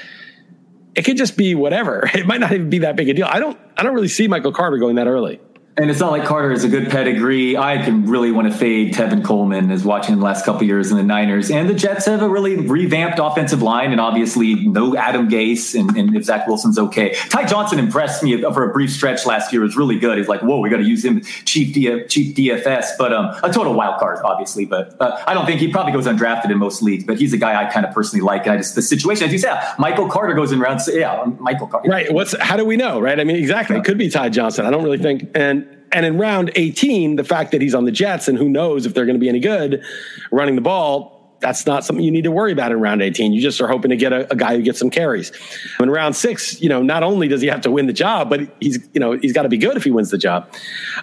it 0.97 1.05
could 1.05 1.15
just 1.15 1.37
be 1.37 1.55
whatever. 1.55 2.09
It 2.17 2.25
might 2.25 2.39
not 2.39 2.51
even 2.51 2.69
be 2.69 2.79
that 2.79 2.95
big 2.95 3.07
a 3.09 3.13
deal. 3.13 3.27
I 3.29 3.39
don't 3.39 3.57
I 3.77 3.83
don't 3.83 3.93
really 3.93 4.07
see 4.07 4.27
Michael 4.27 4.51
Carter 4.51 4.77
going 4.77 4.95
that 4.95 5.07
early. 5.07 5.39
And 5.79 5.91
it's 5.91 5.99
not 5.99 6.11
like 6.11 6.25
Carter 6.25 6.51
is 6.51 6.63
a 6.63 6.69
good 6.69 6.89
pedigree. 6.89 7.55
I 7.55 7.77
can 7.77 8.07
really 8.07 8.31
want 8.31 8.51
to 8.51 8.57
fade 8.57 8.95
Tevin 8.95 9.23
Coleman 9.23 9.69
as 9.69 9.83
watching 9.83 10.15
the 10.15 10.23
last 10.23 10.43
couple 10.43 10.63
years 10.63 10.89
in 10.89 10.97
the 10.97 11.03
Niners. 11.03 11.51
And 11.51 11.69
the 11.69 11.75
Jets 11.75 12.07
have 12.07 12.23
a 12.23 12.27
really 12.27 12.55
revamped 12.55 13.19
offensive 13.19 13.61
line, 13.61 13.91
and 13.91 14.01
obviously 14.01 14.55
no 14.55 14.97
Adam 14.97 15.29
Gase. 15.29 15.79
And, 15.79 15.95
and 15.95 16.15
if 16.15 16.23
Zach 16.23 16.47
Wilson's 16.47 16.79
okay, 16.79 17.13
Ty 17.29 17.45
Johnson 17.45 17.77
impressed 17.77 18.23
me 18.23 18.41
for 18.41 18.67
a 18.67 18.73
brief 18.73 18.91
stretch 18.91 19.27
last 19.27 19.53
year. 19.53 19.61
Was 19.61 19.77
really 19.77 19.99
good. 19.99 20.17
He's 20.17 20.27
like, 20.27 20.41
whoa, 20.41 20.59
we 20.61 20.71
got 20.71 20.77
to 20.77 20.83
use 20.83 21.05
him 21.05 21.21
chief 21.45 21.75
D- 21.75 22.05
chief 22.05 22.35
DFS, 22.35 22.97
but 22.97 23.13
um, 23.13 23.35
a 23.43 23.53
total 23.53 23.75
wild 23.75 23.99
card, 23.99 24.17
obviously. 24.23 24.65
But 24.65 24.99
uh, 24.99 25.23
I 25.27 25.35
don't 25.35 25.45
think 25.45 25.59
he 25.59 25.67
probably 25.67 25.93
goes 25.93 26.07
undrafted 26.07 26.49
in 26.49 26.57
most 26.57 26.81
leagues. 26.81 27.03
But 27.03 27.19
he's 27.19 27.33
a 27.33 27.37
guy 27.37 27.63
I 27.63 27.69
kind 27.71 27.85
of 27.85 27.93
personally 27.93 28.23
like. 28.25 28.47
And 28.47 28.53
I 28.53 28.57
just 28.57 28.73
the 28.73 28.81
situation, 28.81 29.27
as 29.27 29.31
you 29.31 29.37
said, 29.37 29.61
Michael 29.77 30.09
Carter 30.09 30.33
goes 30.33 30.51
in 30.51 30.59
round. 30.59 30.81
Yeah, 30.87 31.23
Michael 31.39 31.67
Carter. 31.67 31.87
Right. 31.87 32.11
What's 32.11 32.35
how 32.39 32.57
do 32.57 32.65
we 32.65 32.77
know? 32.77 32.99
Right. 32.99 33.19
I 33.19 33.23
mean, 33.23 33.35
exactly. 33.35 33.77
It 33.77 33.83
could 33.83 33.99
be 33.99 34.09
Ty 34.09 34.29
Johnson. 34.29 34.65
I 34.65 34.71
don't 34.71 34.83
really 34.83 34.97
think 34.97 35.29
and 35.35 35.66
and 35.91 36.05
in 36.05 36.17
round 36.17 36.51
18, 36.55 37.15
the 37.15 37.23
fact 37.23 37.51
that 37.51 37.61
he's 37.61 37.75
on 37.75 37.85
the 37.85 37.91
Jets 37.91 38.27
and 38.27 38.37
who 38.37 38.49
knows 38.49 38.85
if 38.85 38.93
they're 38.93 39.05
going 39.05 39.15
to 39.15 39.19
be 39.19 39.29
any 39.29 39.39
good 39.39 39.83
running 40.31 40.55
the 40.55 40.61
ball, 40.61 41.17
that's 41.39 41.65
not 41.65 41.85
something 41.85 42.03
you 42.03 42.11
need 42.11 42.23
to 42.23 42.31
worry 42.31 42.51
about 42.51 42.71
in 42.71 42.79
round 42.79 43.01
18. 43.01 43.31
You 43.31 43.41
just 43.41 43.61
are 43.61 43.67
hoping 43.67 43.89
to 43.89 43.95
get 43.95 44.11
a, 44.11 44.31
a, 44.31 44.35
guy 44.35 44.55
who 44.55 44.61
gets 44.63 44.79
some 44.79 44.89
carries. 44.89 45.31
In 45.79 45.89
round 45.89 46.15
six, 46.15 46.59
you 46.61 46.69
know, 46.69 46.81
not 46.81 47.03
only 47.03 47.27
does 47.27 47.41
he 47.41 47.47
have 47.47 47.61
to 47.61 47.71
win 47.71 47.85
the 47.85 47.93
job, 47.93 48.29
but 48.29 48.41
he's, 48.59 48.79
you 48.93 48.99
know, 48.99 49.11
he's 49.13 49.33
got 49.33 49.43
to 49.43 49.49
be 49.49 49.57
good 49.57 49.77
if 49.77 49.83
he 49.83 49.91
wins 49.91 50.09
the 50.09 50.17
job. 50.17 50.51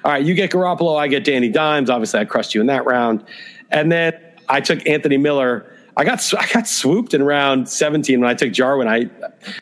All 0.05 0.11
right, 0.11 0.25
you 0.25 0.35
get 0.35 0.51
Garoppolo, 0.51 0.99
I 0.99 1.07
get 1.07 1.25
Danny 1.25 1.49
Dimes. 1.49 1.89
Obviously, 1.89 2.21
I 2.21 2.25
crushed 2.25 2.55
you 2.55 2.61
in 2.61 2.67
that 2.67 2.85
round. 2.85 3.25
And 3.71 3.93
then 3.93 4.15
I 4.49 4.61
took 4.61 4.87
Anthony 4.89 5.19
Miller 5.19 5.74
I 5.97 6.05
got 6.05 6.33
I 6.39 6.47
got 6.53 6.67
swooped 6.69 7.15
in 7.15 7.23
round 7.23 7.69
17 7.69 8.21
when 8.21 8.29
I 8.29 8.35
took 8.35 8.53
Jarwin. 8.53 8.89
I 8.89 9.11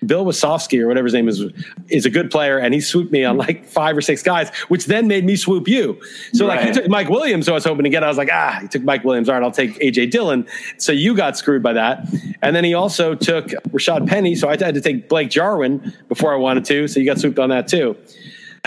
Bill 0.05 0.25
Wasowski 0.25 0.81
or 0.81 0.89
whatever 0.89 1.07
his 1.07 1.15
name 1.15 1.29
is 1.29 1.45
is 1.89 2.07
a 2.07 2.11
good 2.11 2.31
player, 2.31 2.59
and 2.59 2.75
he 2.75 2.81
swooped 2.81 3.13
me 3.13 3.25
on 3.25 3.37
like 3.37 3.67
five 3.67 3.97
or 3.97 4.01
six 4.01 4.23
guys, 4.23 4.51
which 4.69 4.87
then 4.87 5.07
made 5.07 5.25
me 5.25 5.37
swoop 5.37 5.69
you. 5.69 6.01
So 6.33 6.47
right. 6.47 6.57
like 6.57 6.67
he 6.67 6.73
took 6.73 6.89
Mike 6.89 7.09
Williams, 7.09 7.47
so 7.47 7.53
I 7.53 7.55
was 7.55 7.65
hoping 7.65 7.85
to 7.85 7.91
get. 7.91 8.05
I 8.05 8.09
was 8.09 8.19
like, 8.19 8.31
ah, 8.33 8.59
he 8.61 8.69
took 8.69 8.83
Mike 8.83 9.05
Williams. 9.05 9.29
All 9.29 9.35
right, 9.35 9.45
I'll 9.45 9.51
take 9.51 9.79
AJ 9.81 10.11
Dillon. 10.11 10.47
So 10.79 10.93
you 10.93 11.15
got 11.15 11.37
screwed 11.37 11.63
by 11.63 11.73
that, 11.75 12.07
and 12.43 12.55
then 12.55 12.65
he 12.65 12.75
also 12.75 13.15
took 13.15 13.49
Rashad 13.71 14.09
Penny. 14.09 14.35
So 14.35 14.49
I 14.49 14.53
had 14.53 14.75
to 14.75 14.81
take 14.81 15.09
Blake 15.09 15.31
Jarwin 15.31 15.93
before 16.09 16.33
I 16.33 16.37
wanted 16.37 16.65
to. 16.67 16.89
So 16.89 17.01
you 17.01 17.07
got 17.07 17.19
swooped 17.19 17.39
on 17.39 17.51
that 17.51 17.69
too. 17.69 17.97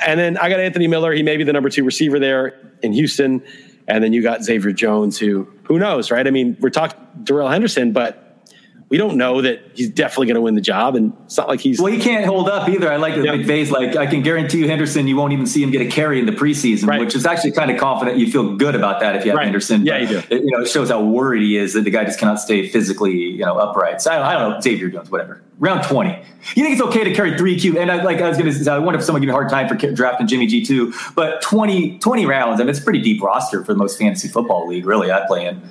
And 0.05 0.19
then 0.19 0.37
I 0.37 0.49
got 0.49 0.59
Anthony 0.59 0.87
Miller. 0.87 1.13
He 1.13 1.23
may 1.23 1.37
be 1.37 1.45
the 1.45 1.53
number 1.53 1.69
two 1.69 1.83
receiver 1.83 2.19
there 2.19 2.59
in 2.81 2.91
Houston. 2.91 3.41
And 3.87 4.03
then 4.03 4.13
you 4.13 4.21
got 4.21 4.43
Xavier 4.43 4.71
Jones, 4.71 5.17
who 5.19 5.47
who 5.63 5.79
knows, 5.79 6.11
right? 6.11 6.25
I 6.25 6.31
mean, 6.31 6.57
we're 6.59 6.69
talking 6.69 6.99
Darrell 7.23 7.49
Henderson, 7.49 7.91
but 7.91 8.24
we 8.87 8.97
don't 8.97 9.17
know 9.17 9.41
that 9.41 9.71
he's 9.73 9.89
definitely 9.89 10.27
going 10.27 10.35
to 10.35 10.41
win 10.41 10.53
the 10.53 10.61
job, 10.61 10.95
and 10.95 11.11
it's 11.25 11.37
not 11.37 11.47
like 11.47 11.59
he's. 11.59 11.81
Well, 11.81 11.91
he 11.91 11.99
can't 11.99 12.25
hold 12.25 12.47
up 12.47 12.69
either. 12.69 12.91
I 12.91 12.97
like 12.97 13.15
that 13.15 13.25
yeah. 13.25 13.33
McVay's 13.33 13.71
like, 13.71 13.95
I 13.95 14.05
can 14.05 14.21
guarantee 14.21 14.59
you, 14.59 14.67
Henderson, 14.67 15.07
you 15.07 15.15
won't 15.15 15.33
even 15.33 15.47
see 15.47 15.63
him 15.63 15.71
get 15.71 15.81
a 15.81 15.89
carry 15.89 16.19
in 16.19 16.27
the 16.27 16.31
preseason, 16.31 16.87
right. 16.87 16.99
which 16.99 17.15
is 17.15 17.25
actually 17.25 17.53
kind 17.53 17.71
of 17.71 17.79
confident. 17.79 18.19
You 18.19 18.31
feel 18.31 18.55
good 18.55 18.75
about 18.75 18.99
that 18.99 19.15
if 19.15 19.25
you 19.25 19.31
have 19.31 19.37
right. 19.37 19.45
Henderson. 19.45 19.85
Yeah, 19.85 19.97
you 19.97 20.07
do. 20.07 20.17
It, 20.29 20.43
you 20.43 20.51
know, 20.51 20.61
it 20.61 20.69
shows 20.69 20.89
how 20.89 21.01
worried 21.03 21.41
he 21.41 21.57
is 21.57 21.73
that 21.73 21.81
the 21.81 21.89
guy 21.89 22.03
just 22.05 22.19
cannot 22.19 22.39
stay 22.39 22.69
physically, 22.69 23.13
you 23.13 23.43
know, 23.43 23.57
upright. 23.57 24.01
So 24.01 24.11
I, 24.11 24.35
I 24.35 24.39
don't 24.39 24.51
know, 24.51 24.61
Xavier 24.61 24.89
Jones, 24.89 25.09
whatever. 25.09 25.41
Round 25.57 25.83
twenty, 25.83 26.11
you 26.53 26.63
think 26.63 26.73
it's 26.73 26.81
okay 26.81 27.03
to 27.05 27.13
carry 27.13 27.37
three 27.37 27.57
Q? 27.59 27.79
And 27.79 27.91
I, 27.91 28.03
like 28.03 28.21
I 28.21 28.29
was 28.29 28.37
going 28.37 28.51
to 28.51 28.63
say, 28.63 28.69
I 28.69 28.77
wonder 28.77 28.99
if 28.99 29.05
someone 29.05 29.21
give 29.21 29.27
me 29.27 29.31
a 29.31 29.35
hard 29.35 29.49
time 29.49 29.67
for 29.67 29.75
drafting 29.75 30.27
Jimmy 30.27 30.47
G 30.47 30.63
too. 30.63 30.93
But 31.15 31.41
20, 31.41 31.97
20 31.99 32.25
rounds, 32.25 32.59
I 32.59 32.63
mean, 32.63 32.69
it's 32.69 32.79
a 32.79 32.83
pretty 32.83 33.01
deep 33.01 33.23
roster 33.23 33.63
for 33.63 33.73
the 33.73 33.79
most 33.79 33.97
fantasy 33.97 34.27
football 34.27 34.67
league, 34.67 34.85
really. 34.85 35.11
I 35.11 35.25
play 35.25 35.47
in 35.47 35.61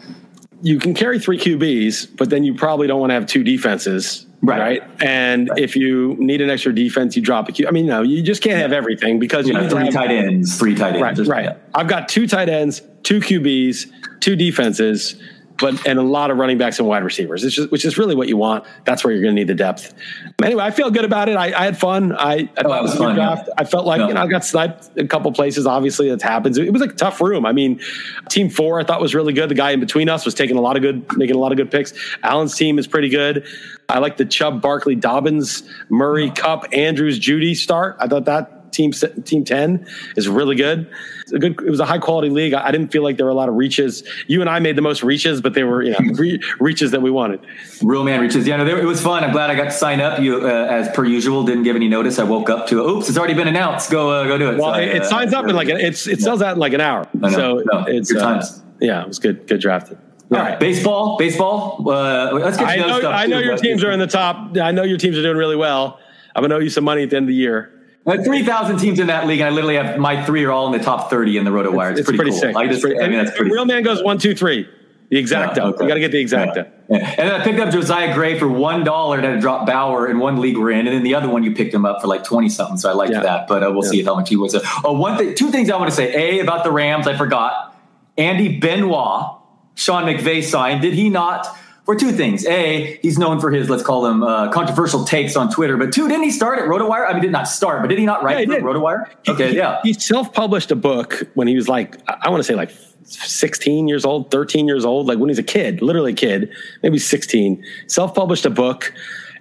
you 0.64 0.78
can 0.78 0.94
carry 0.94 1.18
three 1.18 1.38
QBs, 1.38 2.16
but 2.16 2.30
then 2.30 2.42
you 2.42 2.54
probably 2.54 2.86
don't 2.86 2.98
want 2.98 3.10
to 3.10 3.14
have 3.14 3.26
two 3.26 3.44
defenses. 3.44 4.24
Right. 4.40 4.80
right? 4.80 5.02
And 5.02 5.50
right. 5.50 5.58
if 5.58 5.76
you 5.76 6.16
need 6.18 6.40
an 6.40 6.48
extra 6.48 6.74
defense, 6.74 7.16
you 7.16 7.22
drop 7.22 7.50
a 7.50 7.52
Q. 7.52 7.68
I 7.68 7.70
mean, 7.70 7.84
no, 7.84 8.00
you 8.00 8.22
just 8.22 8.42
can't 8.42 8.58
have 8.58 8.72
everything 8.72 9.18
because 9.18 9.46
you, 9.46 9.52
you 9.52 9.60
need 9.60 9.70
three 9.70 9.90
tight 9.90 10.10
ends, 10.10 10.58
three 10.58 10.74
tight 10.74 10.96
ends. 10.96 11.28
Right. 11.28 11.48
right. 11.48 11.58
I've 11.74 11.86
got 11.86 12.08
two 12.08 12.26
tight 12.26 12.48
ends, 12.48 12.80
two 13.02 13.20
QBs, 13.20 13.90
two 14.20 14.36
defenses 14.36 15.16
but 15.58 15.86
and 15.86 15.98
a 15.98 16.02
lot 16.02 16.30
of 16.30 16.38
running 16.38 16.58
backs 16.58 16.78
and 16.78 16.88
wide 16.88 17.04
receivers, 17.04 17.42
just, 17.42 17.70
which 17.70 17.84
is 17.84 17.96
really 17.96 18.14
what 18.14 18.28
you 18.28 18.36
want. 18.36 18.64
That's 18.84 19.04
where 19.04 19.12
you're 19.12 19.22
going 19.22 19.34
to 19.34 19.40
need 19.40 19.48
the 19.48 19.54
depth. 19.54 19.94
Anyway, 20.42 20.62
I 20.62 20.70
feel 20.70 20.90
good 20.90 21.04
about 21.04 21.28
it. 21.28 21.36
I, 21.36 21.46
I 21.46 21.64
had 21.64 21.78
fun. 21.78 22.12
I, 22.12 22.48
I, 22.56 22.62
oh, 22.64 22.82
was 22.82 22.94
fun. 22.94 23.16
Yeah. 23.16 23.44
I 23.56 23.64
felt 23.64 23.86
like 23.86 24.00
you 24.00 24.14
know 24.14 24.22
I 24.22 24.26
got 24.26 24.44
sniped 24.44 24.90
a 24.96 25.06
couple 25.06 25.30
places. 25.32 25.66
Obviously, 25.66 26.10
that 26.10 26.22
happens. 26.22 26.58
It 26.58 26.72
was 26.72 26.82
a 26.82 26.88
tough 26.88 27.20
room. 27.20 27.46
I 27.46 27.52
mean, 27.52 27.80
team 28.28 28.50
four 28.50 28.80
I 28.80 28.84
thought 28.84 29.00
was 29.00 29.14
really 29.14 29.32
good. 29.32 29.48
The 29.48 29.54
guy 29.54 29.70
in 29.70 29.80
between 29.80 30.08
us 30.08 30.24
was 30.24 30.34
taking 30.34 30.56
a 30.56 30.60
lot 30.60 30.76
of 30.76 30.82
good, 30.82 31.16
making 31.16 31.36
a 31.36 31.38
lot 31.38 31.52
of 31.52 31.58
good 31.58 31.70
picks. 31.70 31.92
Allen's 32.22 32.56
team 32.56 32.78
is 32.78 32.86
pretty 32.86 33.08
good. 33.08 33.46
I 33.88 33.98
like 33.98 34.16
the 34.16 34.24
Chubb, 34.24 34.62
Barkley, 34.62 34.94
Dobbins, 34.94 35.62
Murray, 35.88 36.30
Kupp, 36.30 36.66
Andrews, 36.72 37.18
Judy 37.18 37.54
start. 37.54 37.96
I 38.00 38.08
thought 38.08 38.24
that 38.24 38.53
team 38.74 38.92
team 39.24 39.44
10 39.44 39.86
is 40.16 40.28
really 40.28 40.56
good. 40.56 40.90
a 41.32 41.38
good 41.38 41.52
it 41.60 41.70
was 41.70 41.80
a 41.80 41.86
high 41.86 41.98
quality 41.98 42.28
league. 42.28 42.52
I, 42.52 42.66
I, 42.66 42.70
didn't 42.70 42.88
feel 42.92 43.02
like 43.02 43.16
there 43.16 43.24
were 43.24 43.32
a 43.32 43.34
lot 43.34 43.48
of 43.48 43.54
reaches. 43.54 44.02
You 44.26 44.40
and 44.40 44.50
I 44.50 44.58
made 44.58 44.76
the 44.76 44.82
most 44.82 45.02
reaches, 45.02 45.40
but 45.40 45.54
they 45.54 45.64
were 45.64 45.82
you 45.82 45.92
know 45.92 45.98
re- 46.14 46.42
reaches 46.60 46.90
that 46.90 47.00
we 47.00 47.10
wanted. 47.10 47.40
Real 47.82 48.04
man 48.04 48.20
reaches. 48.20 48.46
Yeah, 48.46 48.56
no, 48.56 48.64
they, 48.64 48.72
it 48.72 48.84
was 48.84 49.00
fun. 49.00 49.24
I'm 49.24 49.32
glad 49.32 49.50
I 49.50 49.54
got 49.54 49.64
to 49.64 49.70
sign 49.70 50.00
up. 50.00 50.20
You 50.20 50.46
uh, 50.46 50.66
as 50.68 50.88
per 50.94 51.04
usual 51.04 51.44
didn't 51.44 51.62
give 51.62 51.76
any 51.76 51.88
notice. 51.88 52.18
I 52.18 52.24
woke 52.24 52.50
up 52.50 52.66
to 52.68 52.80
oops, 52.80 53.08
it's 53.08 53.16
already 53.16 53.34
been 53.34 53.48
announced. 53.48 53.90
Go 53.90 54.10
uh, 54.10 54.24
go 54.24 54.36
do 54.36 54.50
it. 54.50 54.58
Well, 54.58 54.74
so 54.74 54.80
it, 54.80 54.96
I, 54.96 54.98
uh, 54.98 55.08
signs 55.08 55.32
up 55.32 55.48
in 55.48 55.54
like 55.54 55.68
a, 55.68 55.76
it's 55.76 56.06
it 56.06 56.20
sells 56.20 56.42
out 56.42 56.54
in 56.54 56.58
like 56.58 56.72
an 56.72 56.80
hour. 56.80 57.08
So 57.30 57.62
no, 57.72 57.84
it's 57.86 58.14
uh, 58.14 58.42
yeah, 58.80 59.02
it 59.02 59.08
was 59.08 59.18
good 59.18 59.46
good 59.46 59.60
drafted. 59.60 59.98
All 60.30 60.38
right, 60.38 60.58
baseball, 60.58 61.16
baseball. 61.16 61.88
Uh, 61.88 62.32
let's 62.32 62.56
get 62.56 62.66
I 62.66 62.76
know, 62.76 63.10
I 63.10 63.26
know 63.26 63.38
your 63.38 63.56
teams 63.56 63.84
are 63.84 63.90
in 63.90 64.00
the 64.00 64.06
top. 64.06 64.56
I 64.56 64.72
know 64.72 64.82
your 64.82 64.98
teams 64.98 65.16
are 65.16 65.22
doing 65.22 65.36
really 65.36 65.56
well. 65.56 66.00
I'm 66.34 66.42
gonna 66.42 66.56
owe 66.56 66.60
you 66.60 66.70
some 66.70 66.84
money 66.84 67.02
at 67.02 67.10
the 67.10 67.16
end 67.16 67.24
of 67.24 67.28
the 67.28 67.34
year. 67.34 67.73
Uh, 68.06 68.22
3,000 68.22 68.78
teams 68.78 69.00
in 69.00 69.06
that 69.06 69.26
league, 69.26 69.40
and 69.40 69.48
I 69.48 69.50
literally 69.50 69.76
have 69.76 69.98
my 69.98 70.22
three 70.24 70.44
are 70.44 70.52
all 70.52 70.66
in 70.66 70.78
the 70.78 70.84
top 70.84 71.08
30 71.08 71.38
in 71.38 71.44
the 71.44 71.50
RotoWire. 71.50 71.92
It's, 71.92 72.00
it's, 72.00 72.08
it's 72.10 72.16
pretty, 72.16 72.18
pretty, 72.18 72.30
cool. 72.32 72.40
Sick. 72.40 72.56
I, 72.56 72.66
just, 72.66 72.82
pretty, 72.82 73.00
I 73.00 73.08
mean, 73.08 73.24
that's 73.24 73.34
pretty 73.34 73.50
Real 73.50 73.64
man 73.64 73.82
goes 73.82 74.02
one, 74.02 74.18
two, 74.18 74.34
three. 74.34 74.68
The 75.10 75.22
exacta. 75.22 75.56
Yeah, 75.56 75.64
okay. 75.66 75.84
You 75.84 75.88
got 75.88 75.94
to 75.94 76.00
get 76.00 76.12
the 76.12 76.24
exacta. 76.24 76.56
Yeah. 76.56 76.98
Yeah. 76.98 77.14
And 77.18 77.28
then 77.28 77.40
I 77.40 77.44
picked 77.44 77.60
up 77.60 77.70
Josiah 77.70 78.12
Gray 78.14 78.38
for 78.38 78.48
one 78.48 78.84
dollar 78.84 79.16
and 79.16 79.24
had 79.24 79.34
to 79.34 79.40
drop 79.40 79.66
Bauer 79.66 80.08
in 80.08 80.18
one 80.18 80.40
league 80.40 80.56
we're 80.56 80.70
in, 80.70 80.86
and 80.86 80.88
then 80.88 81.02
the 81.02 81.14
other 81.14 81.28
one 81.28 81.44
you 81.44 81.54
picked 81.54 81.72
him 81.72 81.86
up 81.86 82.00
for 82.00 82.08
like 82.08 82.24
twenty 82.24 82.48
something. 82.48 82.76
So 82.76 82.90
I 82.90 82.94
liked 82.94 83.12
that, 83.12 83.46
but 83.46 83.62
uh, 83.62 83.70
we'll 83.70 83.82
see 83.82 84.02
how 84.02 84.14
much 84.16 84.28
he 84.28 84.36
was. 84.36 84.54
Oh, 84.82 84.92
one 84.92 85.16
thing, 85.16 85.34
two 85.34 85.50
things 85.50 85.70
I 85.70 85.76
want 85.76 85.90
to 85.90 85.96
say. 85.96 86.38
A 86.38 86.40
about 86.40 86.64
the 86.64 86.70
Rams, 86.70 87.06
I 87.06 87.16
forgot. 87.16 87.76
Andy 88.18 88.58
Benoit, 88.58 89.38
Sean 89.74 90.04
McVay 90.04 90.42
signed. 90.42 90.82
Did 90.82 90.94
he 90.94 91.08
not? 91.10 91.46
For 91.84 91.94
two 91.94 92.12
things. 92.12 92.46
A, 92.46 92.98
he's 93.02 93.18
known 93.18 93.40
for 93.40 93.50
his, 93.50 93.68
let's 93.68 93.82
call 93.82 94.02
them 94.02 94.22
uh, 94.22 94.50
controversial 94.50 95.04
takes 95.04 95.36
on 95.36 95.50
Twitter. 95.50 95.76
But 95.76 95.92
two, 95.92 96.08
didn't 96.08 96.24
he 96.24 96.30
start 96.30 96.58
at 96.58 96.64
RotoWire? 96.64 97.08
I 97.08 97.12
mean, 97.12 97.22
did 97.22 97.32
not 97.32 97.46
start, 97.46 97.82
but 97.82 97.88
did 97.88 97.98
he 97.98 98.06
not 98.06 98.22
write 98.22 98.48
yeah, 98.48 98.54
he 98.54 98.60
for 98.60 98.66
RotoWire? 98.66 99.10
Okay, 99.28 99.50
he, 99.50 99.56
yeah. 99.56 99.80
He 99.82 99.92
self 99.92 100.32
published 100.32 100.70
a 100.70 100.76
book 100.76 101.28
when 101.34 101.46
he 101.46 101.56
was 101.56 101.68
like, 101.68 102.00
I 102.08 102.30
want 102.30 102.40
to 102.40 102.44
say 102.44 102.54
like 102.54 102.70
16 103.04 103.86
years 103.86 104.04
old, 104.04 104.30
13 104.30 104.66
years 104.66 104.84
old, 104.84 105.06
like 105.06 105.18
when 105.18 105.28
he's 105.28 105.38
a 105.38 105.44
kid, 105.44 105.82
literally 105.82 106.12
a 106.12 106.16
kid, 106.16 106.52
maybe 106.82 106.98
16. 106.98 107.62
Self 107.86 108.14
published 108.14 108.46
a 108.46 108.50
book. 108.50 108.92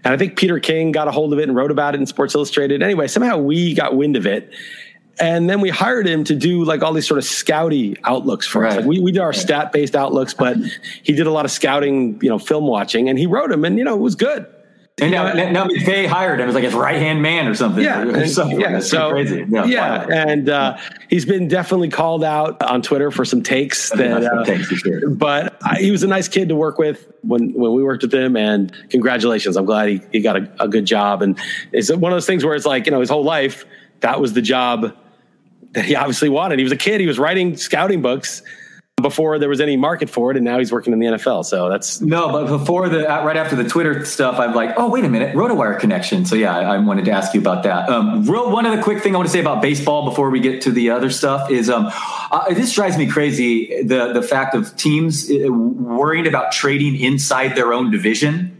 And 0.03 0.13
I 0.13 0.17
think 0.17 0.37
Peter 0.37 0.59
King 0.59 0.91
got 0.91 1.07
a 1.07 1.11
hold 1.11 1.31
of 1.31 1.39
it 1.39 1.43
and 1.43 1.55
wrote 1.55 1.71
about 1.71 1.95
it 1.95 2.01
in 2.01 2.05
Sports 2.05 2.35
Illustrated. 2.35 2.83
Anyway, 2.83 3.07
somehow 3.07 3.37
we 3.37 3.73
got 3.73 3.95
wind 3.95 4.17
of 4.17 4.27
it 4.27 4.51
and 5.19 5.49
then 5.49 5.61
we 5.61 5.69
hired 5.69 6.07
him 6.07 6.23
to 6.25 6.35
do 6.35 6.63
like 6.63 6.81
all 6.81 6.93
these 6.93 7.07
sort 7.07 7.19
of 7.19 7.23
scouty 7.23 7.97
outlooks 8.03 8.47
for 8.47 8.61
right. 8.61 8.71
us. 8.71 8.77
Like 8.77 8.85
we, 8.85 8.99
we 8.99 9.11
did 9.11 9.21
our 9.21 9.33
stat 9.33 9.71
based 9.71 9.95
outlooks, 9.95 10.33
but 10.33 10.57
he 11.03 11.13
did 11.13 11.27
a 11.27 11.31
lot 11.31 11.45
of 11.45 11.51
scouting, 11.51 12.19
you 12.21 12.29
know, 12.29 12.39
film 12.39 12.65
watching, 12.65 13.09
and 13.09 13.19
he 13.19 13.25
wrote 13.25 13.49
them, 13.49 13.65
and 13.65 13.77
you 13.77 13.83
know, 13.83 13.95
it 13.95 14.01
was 14.01 14.15
good. 14.15 14.47
And 15.01 15.11
now, 15.11 15.33
now 15.33 15.65
McVay 15.65 16.05
hired 16.05 16.39
him 16.39 16.49
as 16.49 16.53
like 16.53 16.63
his 16.63 16.75
right 16.75 16.99
hand 16.99 17.23
man 17.23 17.47
or 17.47 17.55
something. 17.55 17.83
Yeah, 17.83 18.03
or 18.03 18.27
something. 18.27 18.59
yeah. 18.59 18.79
So 18.79 19.09
crazy. 19.09 19.43
Yeah, 19.49 19.65
yeah. 19.65 20.05
and 20.07 20.47
uh, 20.47 20.77
he's 21.09 21.25
been 21.25 21.47
definitely 21.47 21.89
called 21.89 22.23
out 22.23 22.61
on 22.61 22.83
Twitter 22.83 23.09
for 23.09 23.25
some 23.25 23.41
takes. 23.41 23.89
That, 23.89 24.23
uh, 24.23 24.45
takes 24.45 24.67
sure. 24.67 25.09
But 25.09 25.59
he 25.77 25.89
was 25.89 26.03
a 26.03 26.07
nice 26.07 26.27
kid 26.27 26.49
to 26.49 26.55
work 26.55 26.77
with 26.77 27.11
when 27.21 27.53
when 27.53 27.73
we 27.73 27.83
worked 27.83 28.03
with 28.03 28.13
him. 28.13 28.37
And 28.37 28.71
congratulations, 28.89 29.57
I'm 29.57 29.65
glad 29.65 29.89
he, 29.89 30.01
he 30.11 30.21
got 30.21 30.37
a, 30.37 30.51
a 30.59 30.67
good 30.67 30.85
job. 30.85 31.23
And 31.23 31.39
it's 31.71 31.89
one 31.89 32.11
of 32.11 32.15
those 32.15 32.27
things 32.27 32.45
where 32.45 32.53
it's 32.53 32.67
like 32.67 32.85
you 32.85 32.91
know 32.91 32.99
his 32.99 33.09
whole 33.09 33.23
life 33.23 33.65
that 34.03 34.19
was 34.19 34.33
the 34.33 34.41
job 34.41 34.95
that 35.75 35.85
he 35.85 35.95
obviously 35.95 36.29
wanted. 36.29 36.59
He 36.59 36.63
was 36.63 36.71
a 36.71 36.77
kid. 36.77 37.01
He 37.01 37.07
was 37.07 37.19
writing 37.19 37.57
scouting 37.57 38.01
books 38.01 38.41
before 39.01 39.39
there 39.39 39.49
was 39.49 39.59
any 39.59 39.75
market 39.75 40.07
for 40.07 40.29
it, 40.29 40.37
and 40.37 40.45
now 40.45 40.59
he's 40.59 40.71
working 40.71 40.93
in 40.93 40.99
the 40.99 41.07
NFL. 41.07 41.45
So 41.45 41.67
that's 41.67 41.99
no, 41.99 42.31
but 42.31 42.45
before 42.47 42.89
the 42.89 43.11
uh, 43.11 43.25
right 43.25 43.35
after 43.35 43.55
the 43.55 43.67
Twitter 43.67 44.05
stuff, 44.05 44.39
I'm 44.39 44.53
like, 44.53 44.75
oh 44.77 44.89
wait 44.89 45.03
a 45.03 45.09
minute, 45.09 45.35
RotoWire 45.35 45.79
connection. 45.79 46.25
So 46.25 46.35
yeah, 46.35 46.55
I, 46.55 46.75
I 46.75 46.77
wanted 46.77 47.05
to 47.05 47.11
ask 47.11 47.33
you 47.33 47.41
about 47.41 47.63
that. 47.63 47.89
Um, 47.89 48.23
real 48.25 48.51
one 48.51 48.67
other 48.67 48.81
quick 48.81 49.01
thing 49.01 49.15
I 49.15 49.17
want 49.17 49.27
to 49.27 49.33
say 49.33 49.39
about 49.39 49.61
baseball 49.63 50.07
before 50.07 50.29
we 50.29 50.39
get 50.39 50.61
to 50.63 50.71
the 50.71 50.91
other 50.91 51.09
stuff 51.09 51.49
is 51.49 51.69
um, 51.69 51.91
uh, 52.31 52.53
this 52.53 52.73
drives 52.73 52.97
me 52.97 53.07
crazy 53.07 53.81
the 53.81 54.13
the 54.13 54.21
fact 54.21 54.53
of 54.53 54.75
teams 54.77 55.29
uh, 55.29 55.51
worrying 55.51 56.27
about 56.27 56.51
trading 56.51 56.95
inside 56.99 57.55
their 57.55 57.73
own 57.73 57.89
division. 57.89 58.51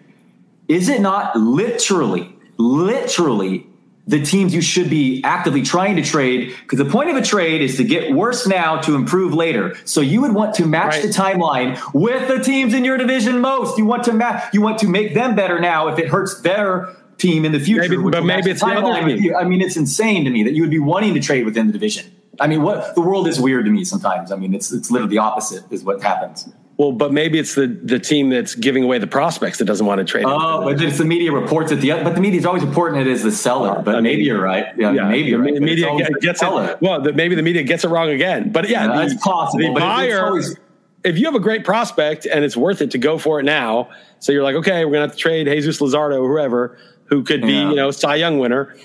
Is 0.68 0.90
it 0.90 1.02
not 1.02 1.36
literally, 1.36 2.36
literally 2.58 3.68
the 4.06 4.22
teams 4.22 4.54
you 4.54 4.62
should 4.62 4.90
be 4.90 5.24
actively 5.24 5.62
trying 5.62 5.96
to 5.96 6.02
trade 6.02 6.54
because 6.62 6.78
the 6.78 6.86
point 6.86 7.10
of 7.10 7.16
a 7.16 7.22
trade 7.22 7.62
is 7.62 7.78
to 7.78 7.84
get 7.84 8.12
worse 8.14 8.46
now 8.46 8.82
to 8.82 8.96
improve 8.96 9.34
later. 9.34 9.76
So 9.86 10.02
you 10.02 10.22
would 10.22 10.34
want 10.34 10.56
to 10.56 10.66
match 10.66 10.96
right. 10.96 11.04
the 11.04 11.10
timeline 11.10 11.80
with 11.94 12.28
the 12.28 12.40
teams 12.40 12.74
in 12.74 12.84
your 12.84 12.98
division 12.98 13.40
most. 13.40 13.78
You 13.78 13.86
want 13.86 14.04
to 14.06 14.14
match. 14.14 14.54
You 14.54 14.62
want 14.62 14.80
to 14.80 14.88
make 14.88 15.14
them 15.14 15.36
better 15.36 15.60
now 15.60 15.88
if 15.88 16.00
it 16.00 16.10
hurts 16.10 16.42
their 16.42 16.94
team 17.18 17.46
in 17.46 17.54
the 17.54 17.60
future. 17.60 17.88
Maybe, 17.88 18.12
but 18.12 18.26
maybe 18.26 18.52
it's 18.52 18.62
the 18.62 18.68
other 18.68 19.08
team. 19.08 19.36
I 19.36 19.46
mean, 19.46 19.62
it's 19.62 19.78
insane 19.78 20.26
to 20.26 20.30
me 20.30 20.44
that 20.44 20.54
you 20.54 20.64
would 20.64 20.72
be 20.72 20.80
wanting 20.80 21.14
to 21.14 21.22
trade 21.22 21.46
within 21.46 21.68
the 21.68 21.74
division. 21.74 22.12
I 22.40 22.48
mean, 22.48 22.62
what 22.62 22.96
the 22.96 23.02
world 23.02 23.28
is 23.28 23.40
weird 23.40 23.66
to 23.66 23.72
me 23.72 23.86
sometimes. 23.86 24.32
I 24.32 24.36
mean, 24.36 24.54
it's 24.54 24.72
it's 24.74 24.92
literally 24.92 25.12
the 25.12 25.20
opposite 25.20 25.64
is 25.72 25.84
what 25.84 26.02
happens. 26.02 26.50
Well, 26.78 26.92
but 26.92 27.14
maybe 27.14 27.38
it's 27.38 27.54
the, 27.54 27.68
the 27.68 28.00
team 28.00 28.30
that's 28.30 28.56
giving 28.56 28.84
away 28.84 28.98
the 28.98 29.08
prospects 29.08 29.60
that 29.60 29.66
doesn't 29.66 29.86
want 29.86 30.00
to 30.00 30.06
trade. 30.06 30.26
Oh, 30.28 30.64
but 30.64 30.82
it's 30.82 30.98
the 30.98 31.06
media 31.06 31.32
reports 31.32 31.72
it. 31.72 31.76
The 31.78 31.92
but 32.04 32.16
the 32.16 32.22
media 32.22 32.40
is 32.40 32.46
always 32.48 32.64
reporting 32.64 33.00
it 33.00 33.06
as 33.06 33.22
the 33.22 33.32
seller. 33.32 33.82
But 33.84 33.94
I 33.94 33.98
mean, 33.98 34.04
maybe 34.04 34.24
you're 34.24 34.42
right. 34.42 34.66
Yeah, 34.76 34.92
yeah 34.92 35.08
maybe 35.08 35.30
you're 35.30 35.40
right. 35.40 35.54
The 35.54 35.60
media 35.60 35.88
gets 36.20 36.42
it. 36.42 36.82
Well, 36.82 37.02
the, 37.02 37.14
maybe 37.14 37.36
the 37.36 37.44
media 37.44 37.62
gets 37.62 37.84
it 37.84 37.90
wrong 37.90 38.10
again. 38.10 38.52
But 38.52 38.70
yeah, 38.70 38.86
yeah 38.86 39.08
the, 39.08 39.16
possible. 39.18 39.74
The 39.74 39.80
buyer, 39.80 40.26
always, 40.26 40.56
if 41.04 41.20
you 41.20 41.26
have 41.26 41.36
a 41.36 41.40
great 41.40 41.64
prospect 41.64 42.26
and 42.26 42.44
it's 42.44 42.58
worth 42.58 42.82
it 42.82 42.92
to 42.92 42.98
go 42.98 43.20
for 43.20 43.40
it 43.40 43.44
now, 43.44 43.92
so 44.20 44.32
you're 44.32 44.44
like, 44.44 44.56
okay, 44.56 44.84
we're 44.84 44.94
gonna 44.94 45.08
have 45.08 45.12
to 45.12 45.18
trade 45.18 45.46
Jesus 45.46 45.80
Luzardo 45.80 46.22
or 46.22 46.28
whoever 46.28 46.78
who 47.06 47.24
could 47.24 47.42
be, 47.42 47.54
yeah. 47.54 47.70
you 47.70 47.76
know, 47.76 47.92
Cy 47.92 48.16
Young 48.16 48.40
winner 48.40 48.76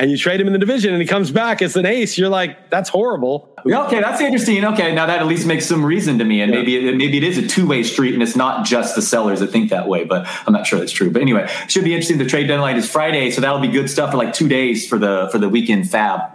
and 0.00 0.10
you 0.10 0.16
trade 0.16 0.40
him 0.40 0.46
in 0.46 0.54
the 0.54 0.58
division 0.58 0.94
and 0.94 1.02
he 1.02 1.06
comes 1.06 1.30
back 1.30 1.60
as 1.60 1.76
an 1.76 1.84
ace, 1.84 2.16
you're 2.16 2.30
like, 2.30 2.70
that's 2.70 2.88
horrible. 2.88 3.54
Okay, 3.66 4.00
that's 4.00 4.18
interesting. 4.22 4.64
Okay, 4.64 4.94
now 4.94 5.04
that 5.04 5.20
at 5.20 5.26
least 5.26 5.46
makes 5.46 5.66
some 5.66 5.84
reason 5.84 6.18
to 6.18 6.24
me, 6.24 6.40
and 6.40 6.50
yeah. 6.50 6.58
maybe 6.58 6.88
it, 6.88 6.96
maybe 6.96 7.18
it 7.18 7.22
is 7.22 7.36
a 7.36 7.46
two 7.46 7.68
way 7.68 7.82
street, 7.82 8.14
and 8.14 8.22
it's 8.22 8.34
not 8.34 8.64
just 8.64 8.96
the 8.96 9.02
sellers 9.02 9.40
that 9.40 9.48
think 9.48 9.68
that 9.68 9.88
way. 9.88 10.04
But 10.04 10.26
I'm 10.46 10.54
not 10.54 10.66
sure 10.66 10.78
that's 10.78 10.90
true. 10.90 11.10
But 11.10 11.20
anyway, 11.20 11.46
should 11.68 11.84
be 11.84 11.92
interesting. 11.92 12.16
The 12.16 12.24
trade 12.24 12.46
deadline 12.46 12.76
is 12.76 12.90
Friday, 12.90 13.30
so 13.30 13.42
that'll 13.42 13.60
be 13.60 13.68
good 13.68 13.90
stuff 13.90 14.12
for 14.12 14.16
like 14.16 14.32
two 14.32 14.48
days 14.48 14.88
for 14.88 14.98
the 14.98 15.28
for 15.30 15.36
the 15.36 15.50
weekend 15.50 15.84
FAAB. 15.84 16.32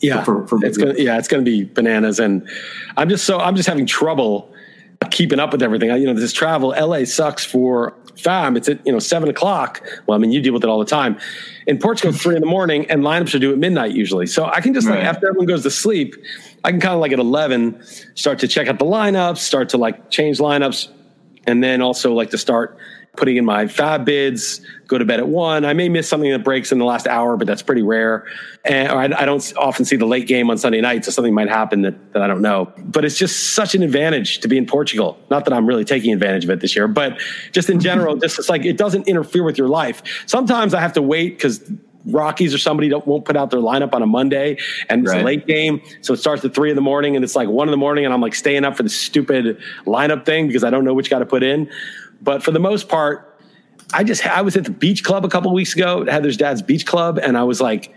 Yeah, 0.00 0.22
for, 0.22 0.46
for, 0.46 0.62
it's 0.62 0.76
gonna, 0.76 0.94
yeah, 0.98 1.16
it's 1.16 1.28
going 1.28 1.42
to 1.42 1.50
be 1.50 1.64
bananas, 1.64 2.20
and 2.20 2.46
I'm 2.98 3.08
just 3.08 3.24
so 3.24 3.40
I'm 3.40 3.56
just 3.56 3.66
having 3.66 3.86
trouble 3.86 4.53
keeping 5.10 5.38
up 5.38 5.52
with 5.52 5.62
everything. 5.62 5.90
I, 5.90 5.96
you 5.96 6.06
know, 6.06 6.14
this 6.14 6.32
travel, 6.32 6.70
LA 6.70 7.04
sucks 7.04 7.44
for 7.44 7.92
FAAB. 8.16 8.56
It's 8.56 8.68
at 8.68 8.84
you 8.86 8.92
know 8.92 8.98
seven 8.98 9.28
o'clock. 9.28 9.82
Well, 10.06 10.16
I 10.16 10.20
mean, 10.20 10.32
you 10.32 10.40
deal 10.40 10.52
with 10.52 10.64
it 10.64 10.70
all 10.70 10.78
the 10.78 10.84
time. 10.84 11.18
In 11.66 11.78
Portugal, 11.78 12.12
three 12.12 12.34
in 12.34 12.40
the 12.40 12.46
morning, 12.46 12.90
and 12.90 13.02
lineups 13.02 13.34
are 13.34 13.38
due 13.38 13.52
at 13.52 13.58
midnight 13.58 13.92
usually. 13.92 14.26
So 14.26 14.46
I 14.46 14.60
can 14.60 14.74
just 14.74 14.86
right. 14.86 14.98
like 14.98 15.04
after 15.04 15.28
everyone 15.28 15.46
goes 15.46 15.62
to 15.62 15.70
sleep, 15.70 16.14
I 16.62 16.70
can 16.70 16.80
kind 16.80 16.94
of 16.94 17.00
like 17.00 17.12
at 17.12 17.18
eleven 17.18 17.82
start 18.14 18.38
to 18.40 18.48
check 18.48 18.68
out 18.68 18.78
the 18.78 18.84
lineups, 18.84 19.38
start 19.38 19.70
to 19.70 19.78
like 19.78 20.10
change 20.10 20.38
lineups, 20.38 20.88
and 21.46 21.62
then 21.62 21.82
also 21.82 22.12
like 22.12 22.30
to 22.30 22.38
start 22.38 22.78
putting 23.16 23.36
in 23.36 23.44
my 23.44 23.64
FAAB 23.64 24.04
bids, 24.04 24.60
go 24.86 24.98
to 24.98 25.04
bed 25.04 25.20
at 25.20 25.28
one. 25.28 25.64
I 25.64 25.72
may 25.72 25.88
miss 25.88 26.08
something 26.08 26.30
that 26.30 26.44
breaks 26.44 26.72
in 26.72 26.78
the 26.78 26.84
last 26.84 27.06
hour, 27.06 27.36
but 27.36 27.46
that's 27.46 27.62
pretty 27.62 27.82
rare. 27.82 28.26
And 28.64 28.88
I, 28.88 29.22
I, 29.22 29.24
don't 29.24 29.52
often 29.56 29.84
see 29.84 29.96
the 29.96 30.06
late 30.06 30.26
game 30.26 30.50
on 30.50 30.58
Sunday 30.58 30.80
night, 30.80 31.04
so 31.04 31.10
something 31.10 31.34
might 31.34 31.48
happen 31.48 31.82
that, 31.82 32.12
that 32.12 32.22
I 32.22 32.26
don't 32.26 32.42
know. 32.42 32.72
But 32.78 33.04
it's 33.04 33.18
just 33.18 33.54
such 33.54 33.74
an 33.74 33.82
advantage 33.82 34.40
to 34.40 34.48
be 34.48 34.58
in 34.58 34.66
Portugal. 34.66 35.18
Not 35.30 35.44
that 35.44 35.54
I'm 35.54 35.66
really 35.66 35.84
taking 35.84 36.12
advantage 36.12 36.44
of 36.44 36.50
it 36.50 36.60
this 36.60 36.74
year, 36.74 36.88
but 36.88 37.20
just 37.52 37.70
in 37.70 37.80
general, 37.80 38.16
just 38.24 38.38
it's 38.38 38.48
like 38.48 38.64
it 38.64 38.76
doesn't 38.76 39.08
interfere 39.08 39.44
with 39.44 39.58
your 39.58 39.68
life. 39.68 40.02
Sometimes 40.26 40.74
I 40.74 40.80
have 40.80 40.94
to 40.94 41.02
wait 41.02 41.36
because 41.36 41.60
Rockies 42.06 42.52
or 42.52 42.58
somebody 42.58 42.92
won't 42.92 43.24
put 43.24 43.36
out 43.36 43.50
their 43.50 43.60
lineup 43.60 43.94
on 43.94 44.02
a 44.02 44.06
Monday 44.06 44.58
and 44.88 45.02
it's 45.02 45.12
right. 45.12 45.22
a 45.22 45.24
late 45.24 45.46
game. 45.46 45.80
So 46.02 46.12
it 46.12 46.18
starts 46.18 46.44
at 46.44 46.54
three 46.54 46.70
in 46.70 46.76
the 46.76 46.82
morning 46.82 47.16
and 47.16 47.24
it's 47.24 47.34
like 47.34 47.48
one 47.48 47.68
in 47.68 47.70
the 47.70 47.78
morning 47.78 48.04
and 48.04 48.12
I'm 48.12 48.20
like 48.20 48.34
staying 48.34 48.64
up 48.64 48.76
for 48.76 48.82
the 48.82 48.90
stupid 48.90 49.58
lineup 49.86 50.26
thing 50.26 50.46
because 50.46 50.64
I 50.64 50.70
don't 50.70 50.84
know 50.84 50.92
which 50.92 51.08
guy 51.08 51.18
to 51.18 51.26
put 51.26 51.42
in. 51.42 51.70
But 52.24 52.42
for 52.42 52.50
the 52.50 52.58
most 52.58 52.88
part, 52.88 53.38
I 53.92 54.02
just 54.02 54.26
I 54.26 54.42
was 54.42 54.56
at 54.56 54.64
the 54.64 54.70
beach 54.70 55.04
club 55.04 55.24
a 55.24 55.28
couple 55.28 55.52
weeks 55.52 55.74
ago, 55.74 56.04
Heather's 56.06 56.36
dad's 56.36 56.62
beach 56.62 56.86
club, 56.86 57.18
and 57.22 57.36
I 57.36 57.44
was 57.44 57.60
like 57.60 57.94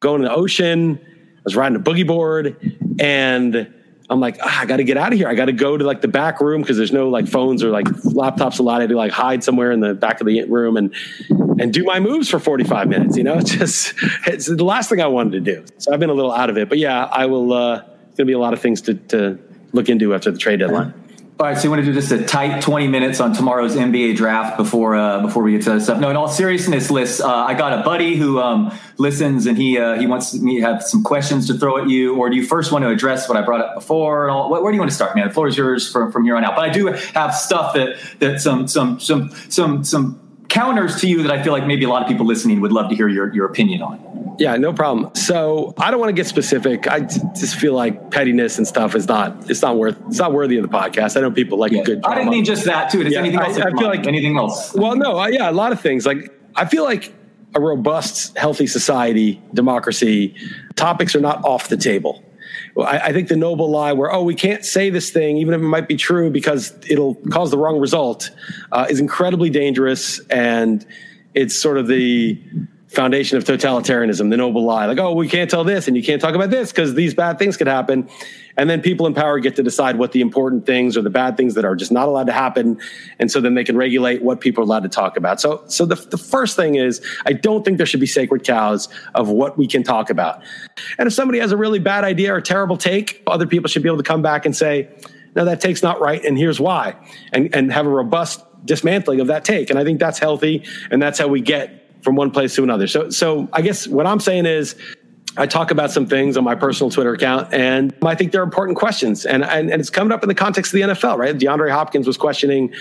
going 0.00 0.22
to 0.22 0.28
the 0.28 0.34
ocean. 0.34 1.00
I 1.02 1.42
was 1.44 1.56
riding 1.56 1.76
a 1.76 1.80
boogie 1.80 2.06
board, 2.06 2.56
and 3.00 3.72
I'm 4.10 4.20
like, 4.20 4.38
ah, 4.42 4.60
I 4.60 4.66
got 4.66 4.76
to 4.76 4.84
get 4.84 4.96
out 4.96 5.12
of 5.12 5.18
here. 5.18 5.28
I 5.28 5.34
got 5.34 5.46
to 5.46 5.52
go 5.52 5.76
to 5.76 5.84
like 5.84 6.00
the 6.02 6.08
back 6.08 6.40
room 6.40 6.60
because 6.60 6.76
there's 6.76 6.92
no 6.92 7.08
like 7.08 7.28
phones 7.28 7.62
or 7.64 7.70
like 7.70 7.86
laptops 7.86 8.58
allowed. 8.58 8.78
I 8.78 8.80
had 8.82 8.90
to 8.90 8.96
like 8.96 9.12
hide 9.12 9.42
somewhere 9.42 9.72
in 9.72 9.80
the 9.80 9.94
back 9.94 10.20
of 10.20 10.26
the 10.26 10.42
room 10.44 10.76
and 10.76 10.94
and 11.58 11.72
do 11.72 11.84
my 11.84 12.00
moves 12.00 12.28
for 12.28 12.38
45 12.38 12.88
minutes. 12.88 13.16
You 13.16 13.24
know, 13.24 13.34
it's 13.38 13.52
just 13.52 13.94
it's 14.26 14.46
the 14.46 14.64
last 14.64 14.88
thing 14.88 15.00
I 15.00 15.06
wanted 15.06 15.44
to 15.44 15.54
do. 15.54 15.64
So 15.78 15.92
I've 15.92 16.00
been 16.00 16.10
a 16.10 16.14
little 16.14 16.32
out 16.32 16.50
of 16.50 16.58
it, 16.58 16.68
but 16.68 16.78
yeah, 16.78 17.04
I 17.04 17.26
will. 17.26 17.52
uh 17.52 17.82
It's 18.08 18.16
to 18.18 18.24
be 18.26 18.32
a 18.32 18.38
lot 18.38 18.52
of 18.52 18.60
things 18.60 18.82
to 18.82 18.94
to 18.94 19.38
look 19.72 19.88
into 19.88 20.14
after 20.14 20.30
the 20.30 20.38
trade 20.38 20.58
deadline. 20.58 20.92
All 21.42 21.48
right, 21.48 21.58
so 21.58 21.64
you 21.64 21.70
want 21.70 21.80
to 21.80 21.86
do 21.86 21.92
just 21.92 22.12
a 22.12 22.22
tight 22.22 22.62
20 22.62 22.86
minutes 22.86 23.18
on 23.18 23.32
tomorrow's 23.32 23.74
NBA 23.74 24.14
draft 24.14 24.56
before 24.56 24.94
uh, 24.94 25.22
before 25.22 25.42
we 25.42 25.50
get 25.50 25.62
to 25.62 25.70
that 25.70 25.80
stuff. 25.80 25.98
No, 25.98 26.08
in 26.08 26.14
all 26.14 26.28
seriousness, 26.28 26.88
Liss, 26.88 27.20
uh, 27.20 27.28
I 27.28 27.54
got 27.54 27.76
a 27.76 27.82
buddy 27.82 28.14
who 28.14 28.38
um, 28.38 28.72
listens 28.96 29.46
and 29.46 29.58
he 29.58 29.76
uh, 29.76 29.98
he 29.98 30.06
wants 30.06 30.34
me 30.34 30.60
to 30.60 30.62
have 30.64 30.84
some 30.84 31.02
questions 31.02 31.48
to 31.48 31.54
throw 31.54 31.82
at 31.82 31.88
you, 31.88 32.14
or 32.14 32.30
do 32.30 32.36
you 32.36 32.46
first 32.46 32.70
want 32.70 32.84
to 32.84 32.90
address 32.90 33.28
what 33.28 33.36
I 33.36 33.42
brought 33.42 33.60
up 33.60 33.74
before? 33.74 34.28
And 34.28 34.30
all, 34.30 34.52
where, 34.52 34.62
where 34.62 34.70
do 34.70 34.76
you 34.76 34.80
want 34.80 34.92
to 34.92 34.94
start, 34.94 35.16
man? 35.16 35.26
The 35.26 35.34
floor 35.34 35.48
is 35.48 35.56
yours 35.56 35.90
from, 35.90 36.12
from 36.12 36.22
here 36.22 36.36
on 36.36 36.44
out. 36.44 36.54
But 36.54 36.68
I 36.68 36.72
do 36.72 36.86
have 36.86 37.34
stuff 37.34 37.74
that 37.74 37.98
that 38.20 38.40
some 38.40 38.68
some 38.68 39.00
some 39.00 39.30
some 39.48 39.82
some 39.82 40.44
counters 40.48 41.00
to 41.00 41.08
you 41.08 41.24
that 41.24 41.32
I 41.32 41.42
feel 41.42 41.52
like 41.52 41.66
maybe 41.66 41.84
a 41.84 41.88
lot 41.88 42.02
of 42.02 42.08
people 42.08 42.24
listening 42.24 42.60
would 42.60 42.70
love 42.70 42.88
to 42.90 42.94
hear 42.94 43.08
your 43.08 43.34
your 43.34 43.46
opinion 43.46 43.82
on. 43.82 44.21
Yeah, 44.38 44.56
no 44.56 44.72
problem. 44.72 45.14
So 45.14 45.74
I 45.78 45.90
don't 45.90 46.00
want 46.00 46.10
to 46.10 46.14
get 46.14 46.26
specific. 46.26 46.88
I 46.88 47.00
just 47.00 47.56
feel 47.56 47.74
like 47.74 48.10
pettiness 48.10 48.58
and 48.58 48.66
stuff 48.66 48.94
is 48.94 49.08
not 49.08 49.50
it's 49.50 49.62
not 49.62 49.76
worth 49.76 49.98
it's 50.08 50.18
not 50.18 50.32
worthy 50.32 50.56
of 50.56 50.62
the 50.62 50.76
podcast. 50.76 51.16
I 51.16 51.20
know 51.20 51.30
people 51.30 51.58
like 51.58 51.72
yeah. 51.72 51.80
a 51.80 51.84
good. 51.84 52.02
Drama. 52.02 52.14
I 52.14 52.18
didn't 52.18 52.30
mean 52.30 52.44
just 52.44 52.64
that 52.64 52.90
too. 52.90 53.04
Does 53.04 53.12
yeah, 53.12 53.20
anything 53.20 53.40
else? 53.40 53.58
I, 53.58 53.68
I 53.68 53.70
feel 53.70 53.88
like 53.88 54.06
anything 54.06 54.36
else. 54.36 54.74
Well, 54.74 54.96
no, 54.96 55.16
I, 55.16 55.28
yeah, 55.28 55.50
a 55.50 55.52
lot 55.52 55.72
of 55.72 55.80
things. 55.80 56.06
Like 56.06 56.32
I 56.56 56.64
feel 56.64 56.84
like 56.84 57.12
a 57.54 57.60
robust, 57.60 58.36
healthy 58.36 58.66
society, 58.66 59.42
democracy, 59.52 60.34
topics 60.74 61.14
are 61.14 61.20
not 61.20 61.44
off 61.44 61.68
the 61.68 61.76
table. 61.76 62.24
I, 62.78 62.98
I 62.98 63.12
think 63.12 63.28
the 63.28 63.36
noble 63.36 63.70
lie 63.70 63.92
where 63.92 64.12
oh 64.12 64.22
we 64.22 64.34
can't 64.34 64.64
say 64.64 64.90
this 64.90 65.10
thing 65.10 65.36
even 65.36 65.54
if 65.54 65.60
it 65.60 65.64
might 65.64 65.88
be 65.88 65.96
true 65.96 66.30
because 66.30 66.74
it'll 66.88 67.16
cause 67.30 67.50
the 67.50 67.58
wrong 67.58 67.78
result 67.78 68.30
uh, 68.72 68.86
is 68.88 69.00
incredibly 69.00 69.50
dangerous 69.50 70.20
and 70.30 70.86
it's 71.34 71.60
sort 71.60 71.78
of 71.78 71.86
the 71.86 72.42
foundation 72.92 73.38
of 73.38 73.44
totalitarianism, 73.44 74.30
the 74.30 74.36
noble 74.36 74.64
lie. 74.64 74.86
Like, 74.86 74.98
oh, 74.98 75.14
we 75.14 75.28
can't 75.28 75.50
tell 75.50 75.64
this 75.64 75.88
and 75.88 75.96
you 75.96 76.02
can't 76.02 76.20
talk 76.20 76.34
about 76.34 76.50
this 76.50 76.70
because 76.70 76.94
these 76.94 77.14
bad 77.14 77.38
things 77.38 77.56
could 77.56 77.66
happen. 77.66 78.08
And 78.56 78.68
then 78.68 78.82
people 78.82 79.06
in 79.06 79.14
power 79.14 79.38
get 79.38 79.56
to 79.56 79.62
decide 79.62 79.96
what 79.96 80.12
the 80.12 80.20
important 80.20 80.66
things 80.66 80.96
or 80.96 81.02
the 81.02 81.10
bad 81.10 81.36
things 81.36 81.54
that 81.54 81.64
are 81.64 81.74
just 81.74 81.90
not 81.90 82.06
allowed 82.06 82.26
to 82.26 82.32
happen. 82.32 82.78
And 83.18 83.30
so 83.30 83.40
then 83.40 83.54
they 83.54 83.64
can 83.64 83.76
regulate 83.76 84.22
what 84.22 84.40
people 84.40 84.62
are 84.62 84.66
allowed 84.66 84.82
to 84.82 84.88
talk 84.90 85.16
about. 85.16 85.40
So, 85.40 85.64
so 85.68 85.86
the, 85.86 85.94
the 85.94 86.18
first 86.18 86.54
thing 86.54 86.74
is, 86.74 87.00
I 87.24 87.32
don't 87.32 87.64
think 87.64 87.78
there 87.78 87.86
should 87.86 88.00
be 88.00 88.06
sacred 88.06 88.44
cows 88.44 88.88
of 89.14 89.28
what 89.28 89.56
we 89.56 89.66
can 89.66 89.82
talk 89.82 90.10
about. 90.10 90.42
And 90.98 91.06
if 91.06 91.14
somebody 91.14 91.38
has 91.38 91.52
a 91.52 91.56
really 91.56 91.78
bad 91.78 92.04
idea 92.04 92.34
or 92.34 92.40
terrible 92.40 92.76
take, 92.76 93.22
other 93.26 93.46
people 93.46 93.68
should 93.68 93.82
be 93.82 93.88
able 93.88 93.98
to 93.98 94.04
come 94.04 94.22
back 94.22 94.44
and 94.44 94.54
say, 94.54 94.88
no, 95.34 95.46
that 95.46 95.60
take's 95.62 95.82
not 95.82 96.00
right. 96.00 96.22
And 96.22 96.36
here's 96.36 96.60
why. 96.60 96.94
And, 97.32 97.54
and 97.54 97.72
have 97.72 97.86
a 97.86 97.90
robust 97.90 98.44
dismantling 98.66 99.20
of 99.20 99.28
that 99.28 99.44
take. 99.44 99.70
And 99.70 99.78
I 99.78 99.84
think 99.84 99.98
that's 99.98 100.18
healthy. 100.18 100.64
And 100.90 101.00
that's 101.00 101.18
how 101.18 101.28
we 101.28 101.40
get 101.40 101.81
from 102.02 102.16
one 102.16 102.30
place 102.30 102.54
to 102.56 102.62
another. 102.62 102.86
So, 102.86 103.10
so 103.10 103.48
I 103.52 103.62
guess 103.62 103.86
what 103.86 104.06
I'm 104.06 104.20
saying 104.20 104.46
is, 104.46 104.76
I 105.36 105.46
talk 105.46 105.70
about 105.70 105.90
some 105.90 106.06
things 106.06 106.36
on 106.36 106.44
my 106.44 106.54
personal 106.54 106.90
Twitter 106.90 107.14
account, 107.14 107.54
and 107.54 107.94
I 108.02 108.14
think 108.14 108.32
they're 108.32 108.42
important 108.42 108.76
questions. 108.76 109.24
And, 109.24 109.42
and, 109.44 109.70
and 109.70 109.80
it's 109.80 109.88
coming 109.88 110.12
up 110.12 110.22
in 110.22 110.28
the 110.28 110.34
context 110.34 110.74
of 110.74 110.80
the 110.80 110.86
NFL, 110.88 111.16
right? 111.16 111.36
DeAndre 111.36 111.70
Hopkins 111.70 112.06
was 112.06 112.18
questioning. 112.18 112.74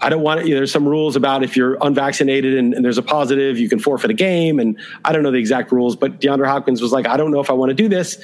I 0.00 0.10
don't 0.10 0.22
want 0.22 0.40
to, 0.40 0.46
you 0.46 0.52
know, 0.52 0.60
there's 0.60 0.70
some 0.70 0.86
rules 0.86 1.16
about 1.16 1.42
if 1.42 1.56
you're 1.56 1.78
unvaccinated 1.80 2.58
and, 2.58 2.74
and, 2.74 2.84
there's 2.84 2.98
a 2.98 3.02
positive, 3.02 3.58
you 3.58 3.70
can 3.70 3.78
forfeit 3.78 4.10
a 4.10 4.14
game. 4.14 4.60
And 4.60 4.78
I 5.04 5.12
don't 5.12 5.22
know 5.22 5.30
the 5.30 5.38
exact 5.38 5.72
rules, 5.72 5.96
but 5.96 6.20
DeAndre 6.20 6.46
Hopkins 6.46 6.82
was 6.82 6.92
like, 6.92 7.06
I 7.06 7.16
don't 7.16 7.30
know 7.30 7.40
if 7.40 7.48
I 7.48 7.54
want 7.54 7.70
to 7.70 7.74
do 7.74 7.88
this. 7.88 8.22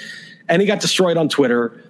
And 0.48 0.60
he 0.60 0.68
got 0.68 0.80
destroyed 0.80 1.16
on 1.16 1.30
Twitter. 1.30 1.82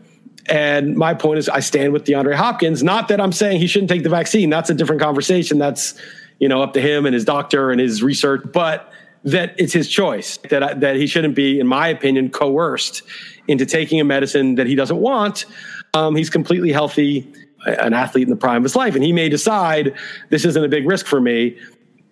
And 0.46 0.96
my 0.96 1.12
point 1.12 1.38
is, 1.38 1.48
I 1.48 1.60
stand 1.60 1.92
with 1.92 2.04
DeAndre 2.04 2.34
Hopkins. 2.34 2.82
Not 2.82 3.08
that 3.08 3.20
I'm 3.20 3.32
saying 3.32 3.58
he 3.58 3.66
shouldn't 3.66 3.90
take 3.90 4.04
the 4.04 4.10
vaccine. 4.10 4.48
That's 4.48 4.70
a 4.70 4.74
different 4.74 5.02
conversation. 5.02 5.58
That's, 5.58 5.94
you 6.38 6.48
know, 6.48 6.62
up 6.62 6.72
to 6.74 6.80
him 6.80 7.06
and 7.06 7.14
his 7.14 7.24
doctor 7.24 7.70
and 7.70 7.80
his 7.80 8.02
research, 8.02 8.42
but 8.52 8.90
that 9.24 9.54
it's 9.58 9.72
his 9.72 9.88
choice 9.88 10.36
that 10.50 10.80
that 10.80 10.96
he 10.96 11.06
shouldn't 11.06 11.34
be, 11.34 11.58
in 11.58 11.66
my 11.66 11.88
opinion, 11.88 12.30
coerced 12.30 13.02
into 13.48 13.66
taking 13.66 14.00
a 14.00 14.04
medicine 14.04 14.54
that 14.56 14.66
he 14.66 14.74
doesn't 14.74 14.98
want. 14.98 15.46
Um, 15.94 16.14
he's 16.16 16.30
completely 16.30 16.72
healthy, 16.72 17.32
an 17.66 17.94
athlete 17.94 18.24
in 18.24 18.30
the 18.30 18.36
prime 18.36 18.58
of 18.58 18.62
his 18.64 18.76
life, 18.76 18.94
and 18.94 19.02
he 19.02 19.12
may 19.12 19.28
decide 19.28 19.94
this 20.30 20.44
isn't 20.44 20.64
a 20.64 20.68
big 20.68 20.86
risk 20.86 21.06
for 21.06 21.20
me. 21.20 21.56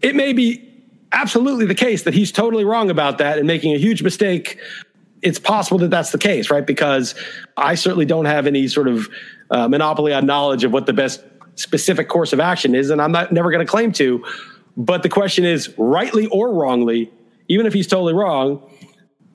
It 0.00 0.14
may 0.14 0.32
be 0.32 0.68
absolutely 1.12 1.66
the 1.66 1.74
case 1.74 2.04
that 2.04 2.14
he's 2.14 2.32
totally 2.32 2.64
wrong 2.64 2.90
about 2.90 3.18
that 3.18 3.38
and 3.38 3.46
making 3.46 3.74
a 3.74 3.78
huge 3.78 4.02
mistake. 4.02 4.58
It's 5.20 5.38
possible 5.38 5.78
that 5.78 5.90
that's 5.90 6.10
the 6.10 6.18
case, 6.18 6.50
right? 6.50 6.66
Because 6.66 7.14
I 7.56 7.74
certainly 7.74 8.06
don't 8.06 8.24
have 8.24 8.46
any 8.46 8.66
sort 8.66 8.88
of 8.88 9.08
uh, 9.50 9.68
monopoly 9.68 10.12
on 10.14 10.26
knowledge 10.26 10.64
of 10.64 10.72
what 10.72 10.86
the 10.86 10.92
best 10.92 11.22
specific 11.56 12.08
course 12.08 12.32
of 12.32 12.40
action 12.40 12.74
is, 12.74 12.90
and 12.90 13.00
I'm 13.00 13.12
not 13.12 13.32
never 13.32 13.50
going 13.50 13.64
to 13.64 13.70
claim 13.70 13.92
to. 13.92 14.24
But 14.76 15.02
the 15.02 15.08
question 15.08 15.44
is, 15.44 15.72
rightly 15.76 16.26
or 16.26 16.52
wrongly, 16.52 17.10
even 17.48 17.66
if 17.66 17.72
he's 17.72 17.86
totally 17.86 18.14
wrong, 18.14 18.62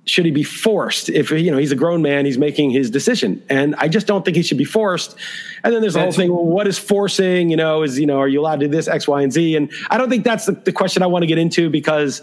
should 0.05 0.25
he 0.25 0.31
be 0.31 0.43
forced? 0.43 1.09
If 1.09 1.31
you 1.31 1.51
know 1.51 1.57
he's 1.57 1.71
a 1.71 1.75
grown 1.75 2.01
man, 2.01 2.25
he's 2.25 2.37
making 2.37 2.71
his 2.71 2.89
decision, 2.89 3.43
and 3.49 3.75
I 3.75 3.87
just 3.87 4.07
don't 4.07 4.23
think 4.23 4.37
he 4.37 4.43
should 4.43 4.57
be 4.57 4.63
forced. 4.63 5.15
And 5.63 5.73
then 5.73 5.81
there's 5.81 5.93
the 5.93 6.01
whole 6.01 6.11
thing: 6.11 6.31
well, 6.31 6.45
what 6.45 6.65
is 6.65 6.79
forcing? 6.79 7.49
You 7.49 7.57
know, 7.57 7.83
is 7.83 7.99
you 7.99 8.05
know, 8.05 8.19
are 8.19 8.27
you 8.27 8.39
allowed 8.39 8.61
to 8.61 8.67
do 8.67 8.71
this 8.71 8.87
X, 8.87 9.07
Y, 9.07 9.21
and 9.21 9.31
Z? 9.31 9.55
And 9.55 9.71
I 9.89 9.97
don't 9.97 10.09
think 10.09 10.23
that's 10.23 10.45
the, 10.45 10.53
the 10.53 10.71
question 10.71 11.03
I 11.03 11.07
want 11.07 11.23
to 11.23 11.27
get 11.27 11.37
into 11.37 11.69
because 11.69 12.21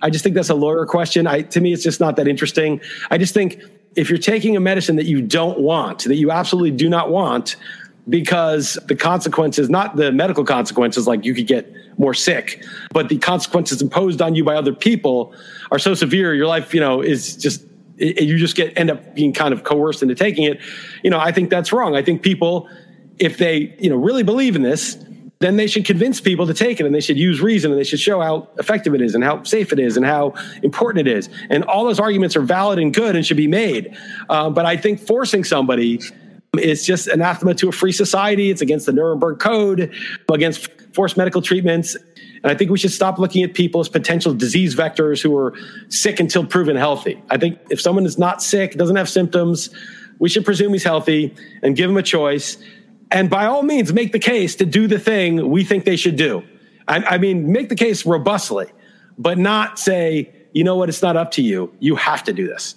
I 0.00 0.10
just 0.10 0.22
think 0.22 0.36
that's 0.36 0.50
a 0.50 0.54
lawyer 0.54 0.86
question. 0.86 1.26
I 1.26 1.42
to 1.42 1.60
me, 1.60 1.72
it's 1.72 1.82
just 1.82 2.00
not 2.00 2.16
that 2.16 2.28
interesting. 2.28 2.80
I 3.10 3.18
just 3.18 3.34
think 3.34 3.60
if 3.96 4.08
you're 4.08 4.18
taking 4.18 4.56
a 4.56 4.60
medicine 4.60 4.96
that 4.96 5.06
you 5.06 5.20
don't 5.20 5.58
want, 5.58 6.04
that 6.04 6.16
you 6.16 6.30
absolutely 6.30 6.70
do 6.70 6.88
not 6.88 7.10
want, 7.10 7.56
because 8.08 8.78
the 8.86 8.94
consequences, 8.94 9.68
not 9.68 9.96
the 9.96 10.12
medical 10.12 10.44
consequences, 10.44 11.06
like 11.06 11.24
you 11.24 11.34
could 11.34 11.46
get 11.46 11.72
more 11.98 12.14
sick, 12.14 12.64
but 12.92 13.08
the 13.08 13.18
consequences 13.18 13.82
imposed 13.82 14.22
on 14.22 14.34
you 14.34 14.44
by 14.44 14.54
other 14.54 14.72
people 14.72 15.34
are 15.70 15.78
so 15.78 15.94
severe. 15.94 16.34
Your 16.34 16.46
life, 16.46 16.72
you 16.74 16.80
know, 16.80 17.00
is 17.00 17.36
just, 17.36 17.64
you 17.96 18.36
just 18.38 18.54
get, 18.54 18.78
end 18.78 18.90
up 18.90 19.14
being 19.14 19.32
kind 19.32 19.52
of 19.52 19.64
coerced 19.64 20.02
into 20.02 20.14
taking 20.14 20.44
it. 20.44 20.60
You 21.02 21.10
know, 21.10 21.18
I 21.18 21.32
think 21.32 21.50
that's 21.50 21.72
wrong. 21.72 21.96
I 21.96 22.02
think 22.02 22.22
people, 22.22 22.68
if 23.18 23.38
they, 23.38 23.74
you 23.80 23.90
know, 23.90 23.96
really 23.96 24.22
believe 24.22 24.54
in 24.54 24.62
this, 24.62 24.98
then 25.38 25.56
they 25.56 25.66
should 25.66 25.84
convince 25.84 26.20
people 26.20 26.46
to 26.46 26.54
take 26.54 26.80
it 26.80 26.86
and 26.86 26.94
they 26.94 27.00
should 27.00 27.18
use 27.18 27.40
reason 27.40 27.70
and 27.70 27.78
they 27.78 27.84
should 27.84 28.00
show 28.00 28.20
how 28.20 28.48
effective 28.58 28.94
it 28.94 29.02
is 29.02 29.14
and 29.14 29.22
how 29.22 29.42
safe 29.42 29.72
it 29.72 29.78
is 29.78 29.96
and 29.96 30.06
how 30.06 30.32
important 30.62 31.06
it 31.06 31.10
is. 31.12 31.28
And 31.50 31.64
all 31.64 31.84
those 31.84 32.00
arguments 32.00 32.36
are 32.36 32.42
valid 32.42 32.78
and 32.78 32.94
good 32.94 33.16
and 33.16 33.26
should 33.26 33.36
be 33.36 33.48
made. 33.48 33.96
Uh, 34.30 34.48
but 34.48 34.64
I 34.64 34.76
think 34.76 35.00
forcing 35.00 35.44
somebody, 35.44 36.00
it's 36.58 36.84
just 36.84 37.06
anathema 37.08 37.54
to 37.54 37.68
a 37.68 37.72
free 37.72 37.92
society. 37.92 38.50
It's 38.50 38.62
against 38.62 38.86
the 38.86 38.92
Nuremberg 38.92 39.38
Code, 39.38 39.92
against 40.32 40.70
forced 40.92 41.16
medical 41.16 41.42
treatments. 41.42 41.94
And 42.42 42.52
I 42.52 42.54
think 42.54 42.70
we 42.70 42.78
should 42.78 42.92
stop 42.92 43.18
looking 43.18 43.42
at 43.42 43.54
people 43.54 43.80
as 43.80 43.88
potential 43.88 44.32
disease 44.32 44.74
vectors 44.74 45.22
who 45.22 45.36
are 45.36 45.54
sick 45.88 46.20
until 46.20 46.44
proven 46.44 46.76
healthy. 46.76 47.20
I 47.30 47.36
think 47.36 47.58
if 47.70 47.80
someone 47.80 48.06
is 48.06 48.18
not 48.18 48.42
sick, 48.42 48.74
doesn't 48.74 48.96
have 48.96 49.08
symptoms, 49.08 49.70
we 50.18 50.28
should 50.28 50.44
presume 50.44 50.72
he's 50.72 50.84
healthy 50.84 51.34
and 51.62 51.76
give 51.76 51.90
him 51.90 51.96
a 51.96 52.02
choice. 52.02 52.56
And 53.10 53.28
by 53.28 53.46
all 53.46 53.62
means, 53.62 53.92
make 53.92 54.12
the 54.12 54.18
case 54.18 54.56
to 54.56 54.66
do 54.66 54.86
the 54.86 54.98
thing 54.98 55.50
we 55.50 55.64
think 55.64 55.84
they 55.84 55.96
should 55.96 56.16
do. 56.16 56.42
I, 56.88 56.96
I 56.98 57.18
mean, 57.18 57.52
make 57.52 57.68
the 57.68 57.76
case 57.76 58.06
robustly, 58.06 58.66
but 59.18 59.38
not 59.38 59.78
say, 59.78 60.32
you 60.52 60.64
know 60.64 60.76
what, 60.76 60.88
it's 60.88 61.02
not 61.02 61.16
up 61.16 61.30
to 61.32 61.42
you. 61.42 61.72
You 61.80 61.96
have 61.96 62.24
to 62.24 62.32
do 62.32 62.46
this 62.46 62.76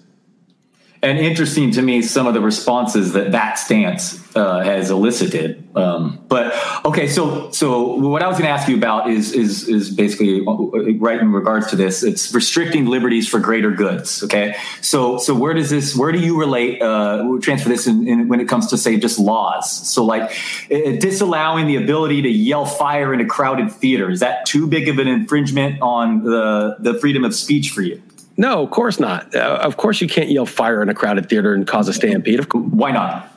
and 1.02 1.18
interesting 1.18 1.72
to 1.72 1.82
me 1.82 2.02
some 2.02 2.28
of 2.28 2.34
the 2.34 2.42
responses 2.42 3.14
that 3.14 3.32
that 3.32 3.58
stance 3.58 4.20
uh, 4.36 4.60
has 4.60 4.92
elicited. 4.92 5.66
Um, 5.76 6.24
but 6.28 6.54
okay, 6.84 7.08
so 7.08 7.52
so 7.52 7.96
what 7.96 8.22
I 8.22 8.28
was 8.28 8.38
going 8.38 8.48
to 8.48 8.52
ask 8.52 8.68
you 8.68 8.76
about 8.76 9.10
is 9.10 9.32
is 9.32 9.68
is 9.70 9.90
basically 9.90 10.46
uh, 10.46 10.54
right 10.98 11.20
in 11.20 11.32
regards 11.32 11.68
to 11.68 11.78
this. 11.78 12.04
It's 12.04 12.34
restricting 12.34 12.88
liberties 12.88 13.30
for 13.30 13.40
greater 13.40 13.72
goods. 13.72 14.24
Okay, 14.24 14.56
so 14.82 15.18
so 15.18 15.34
where 15.34 15.54
does 15.54 15.70
this? 15.70 15.96
Where 15.96 16.12
do 16.12 16.20
you 16.20 16.38
relate? 16.38 16.82
Uh, 16.82 17.38
transfer 17.42 17.70
this 17.70 17.88
in, 17.88 18.08
in, 18.08 18.28
when 18.28 18.42
it 18.42 18.50
comes 18.50 18.68
to 18.68 18.78
say 18.78 18.98
just 18.98 19.20
laws. 19.20 19.88
So 19.88 20.04
like 20.04 20.24
uh, 20.70 20.92
disallowing 21.00 21.68
the 21.68 21.78
ability 21.78 22.24
to 22.24 22.30
yell 22.30 22.66
fire 22.66 23.14
in 23.14 23.22
a 23.22 23.26
crowded 23.26 23.72
theater 23.72 24.10
is 24.10 24.20
that 24.20 24.46
too 24.46 24.68
big 24.68 24.90
of 24.90 25.00
an 25.00 25.08
infringement 25.08 25.82
on 25.82 26.24
the 26.24 26.76
the 26.80 27.00
freedom 27.00 27.24
of 27.24 27.34
speech 27.34 27.70
for 27.70 27.82
you? 27.82 28.02
No, 28.40 28.64
of 28.64 28.72
course 28.72 29.02
not. 29.02 29.36
Uh, 29.36 29.60
of 29.62 29.76
course, 29.76 30.00
you 30.00 30.08
can't 30.08 30.32
yell 30.32 30.46
fire 30.46 30.82
in 30.82 30.88
a 30.88 30.94
crowded 30.94 31.28
theater 31.28 31.54
and 31.54 31.68
cause 31.68 31.90
a 31.90 31.94
stampede. 31.94 32.40
Why 32.54 32.90
not? 32.90 33.30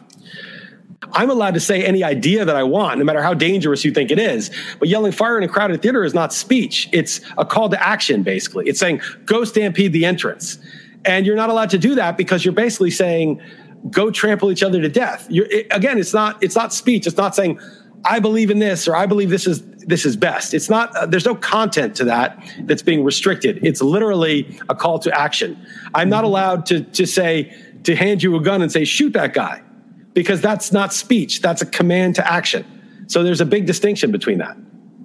I'm 1.11 1.29
allowed 1.29 1.55
to 1.55 1.61
say 1.61 1.85
any 1.85 2.05
idea 2.05 2.45
that 2.45 2.55
I 2.55 2.63
want, 2.63 3.01
no 3.01 3.05
matter 3.05 3.21
how 3.21 3.35
dangerous 3.35 3.85
you 3.85 3.91
think 3.91 4.13
it 4.13 4.21
is. 4.21 4.53
But 4.79 4.87
yelling 4.87 5.11
fire 5.11 5.37
in 5.37 5.43
a 5.43 5.49
crowded 5.49 5.83
theater 5.83 6.05
is 6.05 6.15
not 6.15 6.33
speech. 6.33 6.89
It's 6.93 7.21
a 7.37 7.45
call 7.45 7.69
to 7.71 7.85
action, 7.85 8.23
basically. 8.23 8.69
It's 8.69 8.79
saying, 8.79 9.01
go 9.25 9.43
stampede 9.43 9.93
the 9.93 10.05
entrance. 10.05 10.59
And 11.05 11.27
you're 11.27 11.35
not 11.35 11.51
allowed 11.51 11.71
to 11.71 11.79
do 11.79 11.97
that 11.97 12.17
because 12.17 12.45
you're 12.45 12.55
basically 12.55 12.93
saying, 12.93 13.43
go 13.91 14.13
trample 14.13 14.53
each 14.53 14.63
other 14.63 14.81
to 14.81 14.89
death. 14.89 15.27
It, 15.29 15.67
again, 15.73 15.99
it's 15.99 16.15
not, 16.15 16.41
it's 16.41 16.55
not 16.55 16.73
speech. 16.73 17.09
It's 17.09 17.17
not 17.17 17.35
saying, 17.35 17.59
I 18.05 18.21
believe 18.21 18.53
in 18.53 18.61
this 18.61 18.87
or 18.87 18.95
I 18.95 19.07
believe 19.07 19.31
this 19.31 19.49
is 19.49 19.65
this 19.87 20.05
is 20.05 20.17
best. 20.17 20.55
It's 20.55 20.69
not 20.69 20.95
uh, 20.97 21.07
there's 21.07 21.25
no 21.25 21.35
content 21.35 21.97
to 21.97 22.05
that 22.05 22.43
that's 22.61 22.83
being 22.83 23.05
restricted. 23.05 23.65
It's 23.65 23.83
literally 23.83 24.59
a 24.69 24.75
call 24.75 24.99
to 25.01 25.19
action. 25.19 25.65
I'm 25.95 26.09
not 26.09 26.25
allowed 26.25 26.67
to 26.67 26.83
to 26.83 27.07
say 27.07 27.55
to 27.85 27.97
hand 27.97 28.23
you 28.23 28.37
a 28.37 28.41
gun 28.41 28.63
and 28.63 28.71
say 28.71 28.85
shoot 28.85 29.13
that 29.15 29.35
guy 29.35 29.63
because 30.15 30.41
that's 30.41 30.73
not 30.73 30.93
speech. 30.93 31.41
That's 31.41 31.63
a 31.63 31.67
command 31.67 32.15
to 32.17 32.31
action. 32.31 32.65
So 33.09 33.23
there's 33.23 33.41
a 33.41 33.47
big 33.47 33.67
distinction 33.67 34.13
between 34.13 34.39
that. 34.39 34.57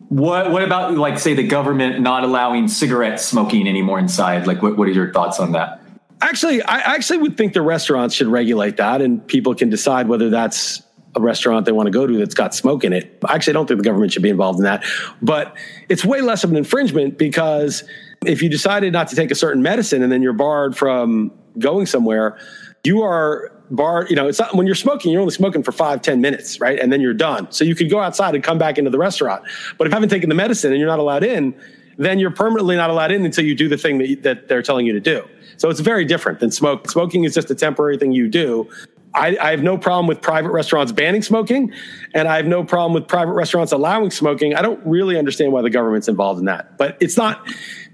What 0.09 0.51
what 0.51 0.63
about 0.63 0.93
like 0.93 1.19
say 1.19 1.33
the 1.33 1.47
government 1.47 1.99
not 1.99 2.23
allowing 2.23 2.67
cigarette 2.67 3.19
smoking 3.19 3.67
anymore 3.67 3.99
inside? 3.99 4.47
Like 4.47 4.61
what 4.61 4.77
what 4.77 4.87
are 4.87 4.91
your 4.91 5.11
thoughts 5.11 5.39
on 5.39 5.51
that? 5.51 5.81
Actually, 6.21 6.63
I 6.63 6.79
actually 6.79 7.19
would 7.19 7.37
think 7.37 7.53
the 7.53 7.61
restaurants 7.61 8.15
should 8.15 8.27
regulate 8.27 8.77
that 8.77 9.01
and 9.01 9.25
people 9.27 9.53
can 9.53 9.69
decide 9.69 10.07
whether 10.07 10.29
that's 10.29 10.81
a 11.17 11.25
restaurant 11.25 11.65
they 11.65 11.71
want 11.71 11.87
to 11.87 11.91
go 11.91 12.07
to 12.07 12.17
that's 12.17 12.35
got 12.35 12.55
smoke 12.55 12.83
in 12.83 12.93
it. 12.93 13.17
I 13.25 13.35
actually 13.35 13.53
don't 13.53 13.67
think 13.67 13.79
the 13.79 13.83
government 13.83 14.13
should 14.13 14.23
be 14.23 14.29
involved 14.29 14.59
in 14.59 14.63
that. 14.63 14.83
But 15.21 15.55
it's 15.89 16.05
way 16.05 16.21
less 16.21 16.43
of 16.43 16.51
an 16.51 16.57
infringement 16.57 17.17
because 17.17 17.83
if 18.25 18.41
you 18.41 18.49
decided 18.49 18.93
not 18.93 19.07
to 19.09 19.15
take 19.15 19.31
a 19.31 19.35
certain 19.35 19.61
medicine 19.61 20.01
and 20.03 20.11
then 20.11 20.21
you're 20.21 20.33
barred 20.33 20.77
from 20.77 21.31
going 21.59 21.85
somewhere, 21.85 22.37
you 22.83 23.01
are 23.01 23.51
barred. 23.69 24.09
You 24.09 24.15
know, 24.15 24.27
it's 24.27 24.39
not 24.39 24.55
when 24.55 24.65
you're 24.65 24.75
smoking, 24.75 25.11
you're 25.11 25.21
only 25.21 25.33
smoking 25.33 25.63
for 25.63 25.71
five, 25.71 26.01
ten 26.01 26.21
minutes, 26.21 26.61
right? 26.61 26.79
And 26.79 26.91
then 26.91 27.01
you're 27.01 27.13
done. 27.13 27.51
So 27.51 27.63
you 27.65 27.75
could 27.75 27.89
go 27.89 27.99
outside 27.99 28.33
and 28.33 28.43
come 28.43 28.57
back 28.57 28.77
into 28.77 28.89
the 28.89 28.97
restaurant. 28.97 29.43
But 29.77 29.87
if 29.87 29.91
you 29.91 29.95
haven't 29.95 30.09
taken 30.09 30.29
the 30.29 30.35
medicine 30.35 30.71
and 30.71 30.79
you're 30.79 30.89
not 30.89 30.99
allowed 30.99 31.23
in, 31.23 31.53
then 31.97 32.19
you're 32.19 32.31
permanently 32.31 32.75
not 32.75 32.89
allowed 32.89 33.11
in 33.11 33.25
until 33.25 33.43
you 33.43 33.55
do 33.55 33.67
the 33.67 33.77
thing 33.77 33.97
that, 33.97 34.23
that 34.23 34.47
they're 34.47 34.61
telling 34.61 34.85
you 34.85 34.93
to 34.93 34.99
do. 34.99 35.27
So 35.57 35.69
it's 35.69 35.79
very 35.79 36.05
different 36.05 36.39
than 36.39 36.51
smoke. 36.51 36.89
Smoking 36.89 37.23
is 37.23 37.33
just 37.33 37.49
a 37.49 37.55
temporary 37.55 37.97
thing 37.97 38.11
you 38.11 38.27
do. 38.27 38.69
I, 39.17 39.37
I, 39.41 39.51
have 39.51 39.63
no 39.63 39.77
problem 39.77 40.05
with 40.05 40.21
private 40.21 40.51
restaurants 40.51 40.91
banning 40.91 41.23
smoking, 41.23 41.73
and 42.13 42.27
I 42.27 42.37
have 42.37 42.45
no 42.45 42.63
problem 42.63 42.93
with 42.93 43.07
private 43.07 43.33
restaurants 43.33 43.71
allowing 43.71 44.11
smoking. 44.11 44.55
I 44.55 44.61
don't 44.61 44.79
really 44.85 45.17
understand 45.17 45.51
why 45.51 45.63
the 45.63 45.71
government's 45.71 46.07
involved 46.07 46.39
in 46.39 46.45
that, 46.45 46.77
but 46.77 46.97
it's 46.99 47.17
not. 47.17 47.45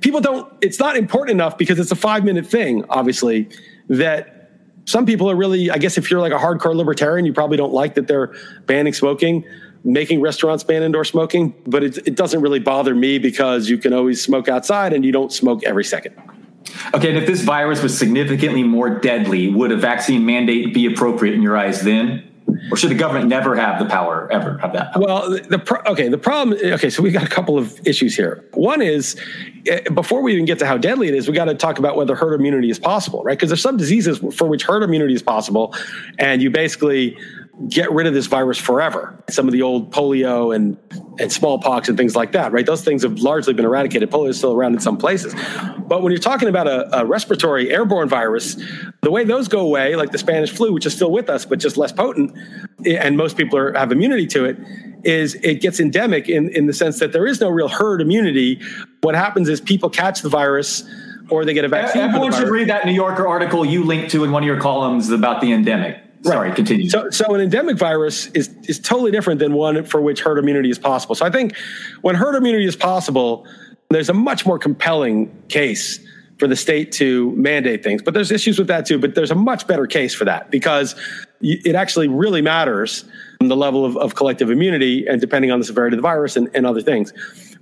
People 0.01 0.19
don't. 0.19 0.51
It's 0.61 0.79
not 0.79 0.97
important 0.97 1.31
enough 1.31 1.57
because 1.57 1.79
it's 1.79 1.91
a 1.91 1.95
five 1.95 2.25
minute 2.25 2.45
thing. 2.45 2.83
Obviously, 2.89 3.49
that 3.87 4.51
some 4.85 5.05
people 5.05 5.31
are 5.31 5.35
really. 5.35 5.71
I 5.71 5.77
guess 5.77 5.97
if 5.97 6.11
you're 6.11 6.19
like 6.19 6.33
a 6.33 6.37
hardcore 6.37 6.75
libertarian, 6.75 7.25
you 7.25 7.33
probably 7.33 7.57
don't 7.57 7.73
like 7.73 7.95
that 7.95 8.07
they're 8.07 8.33
banning 8.65 8.93
smoking, 8.93 9.45
making 9.85 10.19
restaurants 10.19 10.63
ban 10.65 10.83
indoor 10.83 11.05
smoking. 11.05 11.55
But 11.65 11.83
it, 11.83 11.97
it 12.05 12.15
doesn't 12.15 12.41
really 12.41 12.59
bother 12.59 12.93
me 12.93 13.17
because 13.17 13.69
you 13.69 13.77
can 13.77 13.93
always 13.93 14.21
smoke 14.21 14.49
outside, 14.49 14.91
and 14.91 15.05
you 15.05 15.13
don't 15.13 15.31
smoke 15.31 15.63
every 15.63 15.85
second. 15.85 16.15
Okay, 16.93 17.09
and 17.09 17.17
if 17.17 17.27
this 17.27 17.41
virus 17.41 17.81
was 17.81 17.97
significantly 17.97 18.63
more 18.63 18.99
deadly, 18.99 19.49
would 19.49 19.71
a 19.71 19.77
vaccine 19.77 20.25
mandate 20.25 20.73
be 20.73 20.85
appropriate 20.85 21.35
in 21.35 21.41
your 21.41 21.57
eyes 21.57 21.81
then? 21.81 22.29
Or 22.71 22.77
should 22.77 22.91
the 22.91 22.95
government 22.95 23.27
never 23.27 23.55
have 23.55 23.79
the 23.79 23.85
power, 23.85 24.27
ever 24.31 24.57
have 24.59 24.73
that? 24.73 24.93
Power? 24.93 25.03
Well, 25.03 25.29
the 25.29 25.59
pro- 25.59 25.81
okay, 25.91 26.07
the 26.07 26.17
problem. 26.17 26.57
Okay, 26.61 26.89
so 26.89 27.01
we've 27.01 27.13
got 27.13 27.23
a 27.23 27.29
couple 27.29 27.57
of 27.57 27.79
issues 27.85 28.15
here. 28.15 28.45
One 28.53 28.81
is 28.81 29.19
eh, 29.67 29.81
before 29.93 30.21
we 30.21 30.33
even 30.33 30.45
get 30.45 30.59
to 30.59 30.65
how 30.65 30.77
deadly 30.77 31.07
it 31.07 31.15
is, 31.15 31.27
we 31.27 31.33
got 31.33 31.45
to 31.45 31.55
talk 31.55 31.79
about 31.79 31.95
whether 31.95 32.15
herd 32.15 32.33
immunity 32.33 32.69
is 32.69 32.79
possible, 32.79 33.23
right? 33.23 33.37
Because 33.37 33.49
there's 33.49 33.61
some 33.61 33.77
diseases 33.77 34.19
for 34.35 34.47
which 34.47 34.63
herd 34.63 34.83
immunity 34.83 35.13
is 35.13 35.23
possible, 35.23 35.73
and 36.19 36.41
you 36.41 36.49
basically 36.49 37.17
get 37.69 37.91
rid 37.91 38.07
of 38.07 38.13
this 38.13 38.25
virus 38.25 38.57
forever. 38.57 39.23
Some 39.29 39.47
of 39.47 39.51
the 39.51 39.61
old 39.61 39.91
polio 39.91 40.55
and 40.55 40.77
and 41.19 41.31
smallpox 41.31 41.87
and 41.87 41.97
things 41.97 42.15
like 42.15 42.31
that, 42.31 42.51
right? 42.51 42.65
Those 42.65 42.83
things 42.83 43.03
have 43.03 43.19
largely 43.19 43.53
been 43.53 43.65
eradicated. 43.65 44.09
Polio 44.09 44.29
is 44.29 44.37
still 44.37 44.53
around 44.53 44.73
in 44.73 44.79
some 44.79 44.97
places. 44.97 45.35
But 45.87 46.01
when 46.01 46.11
you're 46.11 46.19
talking 46.19 46.49
about 46.49 46.67
a, 46.67 47.01
a, 47.01 47.05
respiratory 47.05 47.71
airborne 47.71 48.09
virus, 48.09 48.57
the 49.01 49.11
way 49.11 49.23
those 49.23 49.47
go 49.47 49.59
away, 49.59 49.95
like 49.95 50.11
the 50.11 50.17
Spanish 50.17 50.49
flu, 50.49 50.73
which 50.73 50.87
is 50.87 50.95
still 50.95 51.11
with 51.11 51.29
us, 51.29 51.45
but 51.45 51.59
just 51.59 51.77
less 51.77 51.91
potent, 51.91 52.35
eh, 52.85 52.97
and 52.99 53.15
most 53.15 53.37
people 53.37 53.59
are, 53.59 53.73
have 53.73 53.91
immunity 53.91 54.25
to 54.27 54.45
it, 54.45 54.57
is 55.03 55.35
it 55.35 55.61
gets 55.61 55.79
endemic 55.79 56.29
in, 56.29 56.49
in 56.49 56.65
the 56.65 56.73
sense 56.73 56.97
that 56.99 57.11
there 57.11 57.27
is 57.27 57.39
no 57.39 57.49
real 57.49 57.67
herd 57.67 58.01
immunity. 58.01 58.59
What 59.01 59.13
happens 59.13 59.49
is 59.49 59.61
people 59.61 59.89
catch 59.89 60.21
the 60.21 60.29
virus 60.29 60.83
or 61.29 61.45
they 61.45 61.53
get 61.53 61.65
a 61.65 61.69
vaccine. 61.69 62.01
Everyone 62.01 62.31
should 62.31 62.49
read 62.49 62.69
that 62.69 62.87
New 62.87 62.93
Yorker 62.93 63.27
article 63.27 63.63
you 63.63 63.83
linked 63.83 64.09
to 64.11 64.23
in 64.23 64.31
one 64.31 64.41
of 64.41 64.47
your 64.47 64.59
columns 64.59 65.11
about 65.11 65.41
the 65.41 65.51
endemic. 65.51 66.03
Sorry, 66.23 66.49
right. 66.49 66.55
continue. 66.55 66.89
So, 66.89 67.09
so 67.09 67.33
an 67.35 67.41
endemic 67.41 67.77
virus 67.77 68.27
is 68.27 68.49
is 68.67 68.79
totally 68.79 69.11
different 69.11 69.39
than 69.39 69.53
one 69.53 69.83
for 69.83 70.01
which 70.01 70.21
herd 70.21 70.37
immunity 70.37 70.69
is 70.69 70.79
possible. 70.79 71.15
So 71.15 71.25
I 71.25 71.29
think 71.29 71.55
when 72.01 72.15
herd 72.15 72.35
immunity 72.35 72.65
is 72.65 72.75
possible, 72.75 73.45
there's 73.89 74.09
a 74.09 74.13
much 74.13 74.45
more 74.45 74.57
compelling 74.57 75.31
case 75.49 75.99
for 76.39 76.47
the 76.47 76.55
state 76.55 76.91
to 76.93 77.31
mandate 77.35 77.83
things. 77.83 78.01
But 78.01 78.13
there's 78.13 78.31
issues 78.31 78.57
with 78.57 78.67
that 78.67 78.85
too. 78.85 78.97
But 78.99 79.15
there's 79.15 79.31
a 79.31 79.35
much 79.35 79.67
better 79.67 79.85
case 79.85 80.13
for 80.13 80.25
that 80.25 80.49
because 80.49 80.95
it 81.41 81.75
actually 81.75 82.07
really 82.07 82.41
matters 82.41 83.05
the 83.47 83.55
level 83.55 83.85
of, 83.85 83.97
of 83.97 84.15
collective 84.15 84.49
immunity 84.49 85.05
and 85.07 85.19
depending 85.19 85.51
on 85.51 85.59
the 85.59 85.65
severity 85.65 85.95
of 85.95 85.97
the 85.97 86.07
virus 86.07 86.35
and, 86.35 86.49
and 86.53 86.65
other 86.65 86.81
things. 86.81 87.13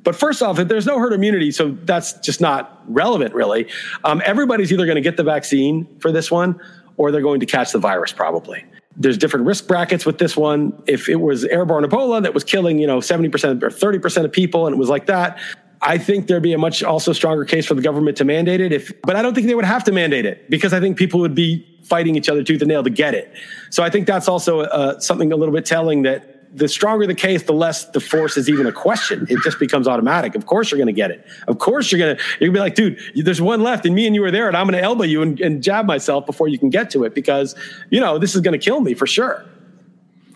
But 0.03 0.15
first 0.15 0.41
off, 0.41 0.59
if 0.59 0.67
there's 0.67 0.85
no 0.85 0.99
herd 0.99 1.13
immunity, 1.13 1.51
so 1.51 1.77
that's 1.83 2.13
just 2.19 2.41
not 2.41 2.81
relevant, 2.87 3.33
really. 3.33 3.67
Um, 4.03 4.21
everybody's 4.25 4.71
either 4.73 4.85
going 4.85 4.95
to 4.95 5.01
get 5.01 5.17
the 5.17 5.23
vaccine 5.23 5.87
for 5.99 6.11
this 6.11 6.31
one 6.31 6.59
or 6.97 7.11
they're 7.11 7.21
going 7.21 7.39
to 7.39 7.45
catch 7.45 7.71
the 7.71 7.79
virus 7.79 8.11
probably. 8.11 8.63
There's 8.97 9.17
different 9.17 9.45
risk 9.45 9.67
brackets 9.67 10.05
with 10.05 10.17
this 10.17 10.35
one. 10.35 10.81
If 10.85 11.07
it 11.07 11.17
was 11.17 11.45
airborne 11.45 11.85
Ebola 11.85 12.21
that 12.23 12.33
was 12.33 12.43
killing, 12.43 12.77
you 12.77 12.87
know, 12.87 12.99
70% 12.99 13.63
or 13.63 13.69
30% 13.69 14.25
of 14.25 14.31
people 14.31 14.67
and 14.67 14.75
it 14.75 14.79
was 14.79 14.89
like 14.89 15.05
that, 15.05 15.39
I 15.81 15.97
think 15.97 16.27
there'd 16.27 16.43
be 16.43 16.53
a 16.53 16.57
much 16.57 16.83
also 16.83 17.11
stronger 17.11 17.43
case 17.43 17.65
for 17.65 17.73
the 17.73 17.81
government 17.81 18.17
to 18.17 18.25
mandate 18.25 18.61
it. 18.61 18.71
If, 18.71 18.91
but 19.01 19.15
I 19.15 19.21
don't 19.21 19.33
think 19.33 19.47
they 19.47 19.55
would 19.55 19.65
have 19.65 19.83
to 19.85 19.91
mandate 19.91 20.25
it 20.25 20.49
because 20.49 20.73
I 20.73 20.79
think 20.79 20.97
people 20.97 21.19
would 21.21 21.33
be 21.33 21.65
fighting 21.83 22.15
each 22.15 22.29
other 22.29 22.43
tooth 22.43 22.61
and 22.61 22.69
nail 22.69 22.83
to 22.83 22.89
get 22.89 23.15
it. 23.15 23.33
So 23.71 23.81
I 23.81 23.89
think 23.89 24.05
that's 24.05 24.27
also 24.27 24.61
uh, 24.61 24.99
something 24.99 25.31
a 25.31 25.35
little 25.35 25.53
bit 25.53 25.65
telling 25.65 26.03
that 26.03 26.40
the 26.53 26.67
stronger 26.67 27.07
the 27.07 27.15
case, 27.15 27.43
the 27.43 27.53
less 27.53 27.85
the 27.85 27.99
force 27.99 28.37
is 28.37 28.49
even 28.49 28.67
a 28.67 28.71
question. 28.71 29.25
It 29.29 29.39
just 29.43 29.59
becomes 29.59 29.87
automatic. 29.87 30.35
Of 30.35 30.45
course, 30.45 30.71
you're 30.71 30.77
going 30.77 30.87
to 30.87 30.93
get 30.93 31.11
it. 31.11 31.25
Of 31.47 31.59
course, 31.59 31.91
you're 31.91 31.99
going 31.99 32.17
to 32.17 32.23
you're 32.39 32.51
going 32.51 32.53
to 32.53 32.57
be 32.57 32.59
like, 32.59 32.75
dude, 33.15 33.25
there's 33.25 33.41
one 33.41 33.61
left, 33.61 33.85
and 33.85 33.95
me 33.95 34.05
and 34.05 34.15
you 34.15 34.23
are 34.23 34.31
there, 34.31 34.47
and 34.47 34.57
I'm 34.57 34.67
going 34.67 34.77
to 34.77 34.83
elbow 34.83 35.03
you 35.03 35.21
and, 35.21 35.39
and 35.39 35.63
jab 35.63 35.85
myself 35.85 36.25
before 36.25 36.47
you 36.47 36.59
can 36.59 36.69
get 36.69 36.89
to 36.91 37.03
it 37.03 37.15
because 37.15 37.55
you 37.89 37.99
know 37.99 38.17
this 38.17 38.35
is 38.35 38.41
going 38.41 38.57
to 38.59 38.63
kill 38.63 38.81
me 38.81 38.93
for 38.93 39.07
sure. 39.07 39.45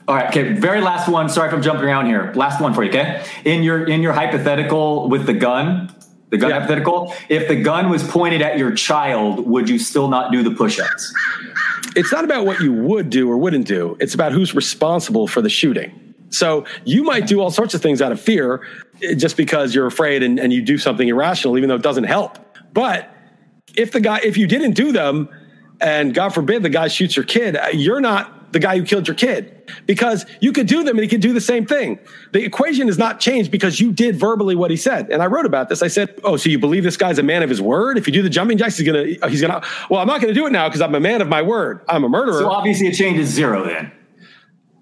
All 0.07 0.16
right. 0.16 0.30
Okay. 0.30 0.53
Very 0.53 0.82
last 0.82 1.09
one. 1.09 1.30
Sorry 1.30 1.47
if 1.47 1.53
I'm 1.53 1.63
jumping 1.63 1.86
around 1.86 2.05
here. 2.05 2.32
Last 2.36 2.61
one 2.61 2.74
for 2.74 2.84
you. 2.84 2.89
Okay. 2.89 3.26
In 3.43 3.63
your 3.63 3.86
in 3.86 4.01
your 4.01 4.13
hypothetical 4.13 5.09
with 5.09 5.26
the 5.26 5.34
gun, 5.34 5.93
the 6.30 6.38
gun 6.38 6.51
yeah. 6.51 6.59
hypothetical, 6.59 7.13
if 7.28 7.47
the 7.47 7.61
gun 7.61 7.89
was 7.89 8.03
pointed 8.07 8.41
at 8.41 8.57
your 8.57 8.72
child, 8.74 9.47
would 9.47 9.68
you 9.68 9.80
still 9.80 10.07
not 10.07 10.32
do 10.32 10.43
the 10.43 10.51
push-ups? 10.51 11.13
It's 11.95 12.11
not 12.11 12.24
about 12.24 12.45
what 12.45 12.59
you 12.59 12.74
would 12.74 13.09
do 13.09 13.30
or 13.30 13.38
wouldn't 13.38 13.66
do. 13.66 13.97
It's 13.99 14.13
about 14.13 14.32
who's 14.32 14.53
responsible 14.53 15.28
for 15.28 15.41
the 15.41 15.49
shooting. 15.49 16.05
So 16.30 16.65
you 16.84 17.03
might 17.03 17.28
do 17.28 17.41
all 17.41 17.51
sorts 17.51 17.73
of 17.73 17.82
things 17.82 18.01
out 18.01 18.11
of 18.11 18.19
fear 18.19 18.65
eh, 19.01 19.15
just 19.15 19.38
because 19.38 19.73
you're 19.73 19.88
afraid 19.88 20.23
and, 20.23 20.39
and 20.39 20.51
you 20.51 20.61
do 20.61 20.78
something 20.78 21.07
irrational, 21.07 21.57
even 21.57 21.69
though 21.69 21.76
it 21.76 21.84
doesn't 21.84 22.05
help. 22.05 22.38
But 22.73 23.09
if 23.76 23.91
the 23.91 23.99
guy, 23.99 24.19
if 24.23 24.38
you 24.38 24.47
didn't 24.47 24.73
do 24.73 24.91
them, 24.91 25.30
and 25.82 26.13
God 26.13 26.34
forbid 26.34 26.63
the 26.63 26.69
guy 26.69 26.88
shoots 26.88 27.15
your 27.15 27.26
kid, 27.26 27.55
uh, 27.57 27.67
you're 27.73 27.99
not 27.99 28.53
the 28.55 28.59
guy 28.59 28.78
who 28.78 28.86
killed 28.86 29.05
your 29.05 29.15
kid 29.15 29.69
because 29.86 30.26
you 30.39 30.53
could 30.53 30.65
do 30.67 30.82
them 30.82 30.95
and 30.95 31.03
he 31.03 31.09
could 31.09 31.19
do 31.19 31.34
the 31.34 31.41
same 31.41 31.65
thing. 31.65 31.99
The 32.32 32.41
equation 32.43 32.88
is 32.88 32.97
not 32.97 33.19
changed 33.19 33.51
because 33.51 33.82
you 33.82 33.91
did 33.91 34.15
verbally 34.15 34.55
what 34.55 34.71
he 34.71 34.78
said. 34.78 35.09
And 35.09 35.21
I 35.21 35.26
wrote 35.26 35.45
about 35.45 35.67
this. 35.67 35.82
I 35.82 35.88
said, 35.88 36.17
"Oh, 36.23 36.38
so 36.38 36.49
you 36.49 36.57
believe 36.57 36.84
this 36.84 36.95
guy's 36.95 37.19
a 37.19 37.23
man 37.23 37.43
of 37.43 37.49
his 37.49 37.61
word? 37.61 37.97
If 37.97 38.07
you 38.07 38.13
do 38.13 38.21
the 38.21 38.30
jumping 38.30 38.57
jacks, 38.57 38.78
he's 38.78 38.88
gonna 38.88 39.03
he's 39.30 39.41
gonna. 39.41 39.61
Well, 39.89 39.99
I'm 39.99 40.07
not 40.07 40.21
gonna 40.21 40.34
do 40.34 40.45
it 40.45 40.51
now 40.51 40.69
because 40.69 40.82
I'm 40.82 40.95
a 40.95 41.01
man 41.01 41.21
of 41.21 41.28
my 41.28 41.41
word. 41.41 41.82
I'm 41.89 42.05
a 42.05 42.09
murderer. 42.09 42.39
So 42.39 42.49
obviously, 42.49 42.88
it 42.88 42.93
changes 42.93 43.28
zero 43.28 43.65
then. 43.65 43.91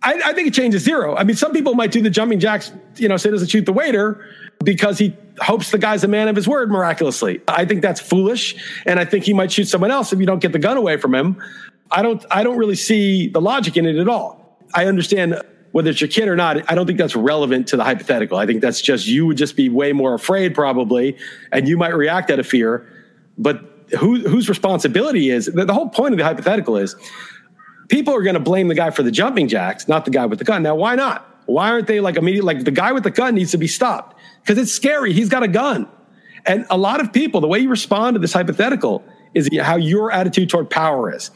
I, 0.03 0.21
I, 0.25 0.33
think 0.33 0.49
it 0.49 0.53
changes 0.53 0.83
zero. 0.83 1.15
I 1.15 1.23
mean, 1.23 1.35
some 1.35 1.53
people 1.53 1.75
might 1.75 1.91
do 1.91 2.01
the 2.01 2.09
jumping 2.09 2.39
jacks, 2.39 2.71
you 2.97 3.07
know, 3.07 3.17
say 3.17 3.31
doesn't 3.31 3.47
shoot 3.47 3.65
the 3.65 3.73
waiter 3.73 4.25
because 4.63 4.97
he 4.97 5.15
hopes 5.39 5.71
the 5.71 5.77
guy's 5.77 6.03
a 6.03 6.07
man 6.07 6.27
of 6.27 6.35
his 6.35 6.47
word 6.47 6.69
miraculously. 6.69 7.41
I 7.47 7.65
think 7.65 7.81
that's 7.81 8.01
foolish, 8.01 8.55
and 8.85 8.99
I 8.99 9.05
think 9.05 9.23
he 9.23 9.33
might 9.33 9.51
shoot 9.51 9.67
someone 9.67 9.91
else 9.91 10.13
if 10.13 10.19
you 10.19 10.25
don't 10.25 10.39
get 10.39 10.51
the 10.51 10.59
gun 10.59 10.77
away 10.77 10.97
from 10.97 11.15
him. 11.15 11.41
I 11.89 12.01
don't. 12.01 12.23
I 12.29 12.43
don't 12.43 12.57
really 12.57 12.75
see 12.75 13.29
the 13.29 13.41
logic 13.41 13.77
in 13.77 13.85
it 13.85 13.97
at 13.97 14.07
all. 14.07 14.59
I 14.73 14.85
understand 14.85 15.41
whether 15.71 15.89
it's 15.89 16.01
your 16.01 16.07
kid 16.07 16.27
or 16.27 16.35
not. 16.35 16.69
I 16.69 16.75
don't 16.75 16.85
think 16.85 16.99
that's 16.99 17.15
relevant 17.15 17.67
to 17.69 17.77
the 17.77 17.83
hypothetical. 17.83 18.37
I 18.37 18.45
think 18.45 18.61
that's 18.61 18.81
just 18.81 19.07
you 19.07 19.25
would 19.25 19.37
just 19.37 19.55
be 19.55 19.69
way 19.69 19.91
more 19.91 20.13
afraid 20.13 20.53
probably, 20.53 21.17
and 21.51 21.67
you 21.67 21.77
might 21.77 21.95
react 21.95 22.29
out 22.29 22.39
of 22.39 22.47
fear. 22.47 22.87
But 23.37 23.73
who, 23.99 24.19
whose 24.27 24.49
responsibility 24.49 25.29
is 25.29 25.47
the, 25.47 25.65
the 25.65 25.73
whole 25.73 25.89
point 25.89 26.13
of 26.13 26.17
the 26.17 26.23
hypothetical 26.23 26.77
is 26.77 26.95
people 27.93 28.15
are 28.15 28.23
going 28.23 28.33
to 28.33 28.39
blame 28.39 28.69
the 28.69 28.73
guy 28.73 28.89
for 28.89 29.03
the 29.03 29.11
jumping 29.11 29.47
jacks, 29.47 29.87
not 29.87 30.03
the 30.03 30.09
guy 30.09 30.25
with 30.25 30.39
the 30.39 30.45
gun. 30.45 30.63
Now, 30.63 30.73
why 30.73 30.95
not? 30.95 31.29
Why 31.45 31.69
aren't 31.69 31.85
they 31.85 31.99
like 31.99 32.15
immediately 32.15 32.55
like 32.55 32.65
the 32.65 32.71
guy 32.71 32.91
with 32.91 33.03
the 33.03 33.11
gun 33.11 33.35
needs 33.35 33.51
to 33.51 33.59
be 33.59 33.67
stopped 33.67 34.19
because 34.41 34.57
it's 34.57 34.71
scary. 34.71 35.13
He's 35.13 35.29
got 35.29 35.43
a 35.43 35.47
gun. 35.47 35.87
And 36.47 36.65
a 36.71 36.77
lot 36.77 37.01
of 37.01 37.13
people, 37.13 37.39
the 37.39 37.47
way 37.47 37.59
you 37.59 37.69
respond 37.69 38.15
to 38.15 38.19
this 38.19 38.33
hypothetical 38.33 39.03
is 39.35 39.47
how 39.61 39.75
your 39.75 40.11
attitude 40.11 40.49
toward 40.49 40.71
power 40.71 41.13
is. 41.13 41.29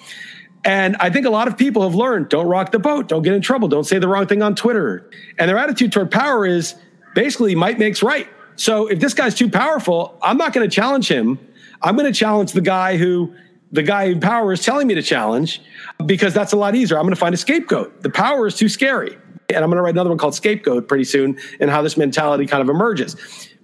And 0.66 0.95
I 0.99 1.12
think 1.12 1.28
a 1.28 1.30
lot 1.30 1.47
of 1.47 1.60
people 1.60 1.84
have 1.84 1.93
learned 1.93 2.30
don't 2.30 2.47
rock 2.47 2.72
the 2.72 2.80
boat, 2.80 3.08
don't 3.08 3.22
get 3.22 3.34
in 3.34 3.41
trouble, 3.43 3.68
don't 3.68 3.86
say 3.86 3.99
the 3.99 4.08
wrong 4.08 4.26
thing 4.26 4.41
on 4.41 4.55
Twitter. 4.55 5.12
And 5.38 5.47
their 5.47 5.60
attitude 5.60 5.91
toward 5.91 6.10
power 6.10 6.43
is 6.43 6.74
basically 7.14 7.53
might 7.53 7.78
makes 7.78 8.01
right. 8.01 8.28
So 8.55 8.88
if 8.88 8.99
this 8.99 9.14
guy's 9.14 9.36
too 9.36 9.49
powerful, 9.49 10.18
I'm 10.24 10.38
not 10.38 10.53
going 10.53 10.68
to 10.68 10.76
challenge 10.76 11.08
him. 11.08 11.38
I'm 11.84 11.95
going 11.95 12.12
to 12.12 12.20
challenge 12.20 12.53
the 12.53 12.62
guy 12.62 12.97
who 12.97 13.36
the 13.72 13.84
guy 13.84 14.05
in 14.05 14.20
power 14.20 14.53
is 14.53 14.63
telling 14.63 14.88
me 14.88 14.95
to 14.95 15.01
challenge 15.01 15.61
because 16.05 16.34
that's 16.34 16.53
a 16.53 16.55
lot 16.55 16.76
easier. 16.76 16.97
I'm 16.97 17.03
going 17.03 17.13
to 17.13 17.20
find 17.20 17.34
a 17.34 17.38
scapegoat. 17.38 18.01
The 18.01 18.09
power 18.09 18.47
is 18.47 18.55
too 18.55 18.70
scary. 18.70 19.18
And 19.49 19.63
I'm 19.63 19.70
going 19.70 19.78
to 19.78 19.82
write 19.82 19.93
another 19.93 20.09
one 20.09 20.18
called 20.18 20.36
Scapegoat 20.36 20.89
pretty 20.89 21.05
soon 21.05 21.39
and 21.59 21.70
how 21.70 21.82
this 21.82 21.95
mentality 21.95 22.45
kind 22.45 22.61
of 22.61 22.70
emerges. 22.70 23.15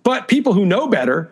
But 0.04 0.30
people 0.30 0.54
who 0.54 0.66
know 0.66 0.88
better, 0.88 1.30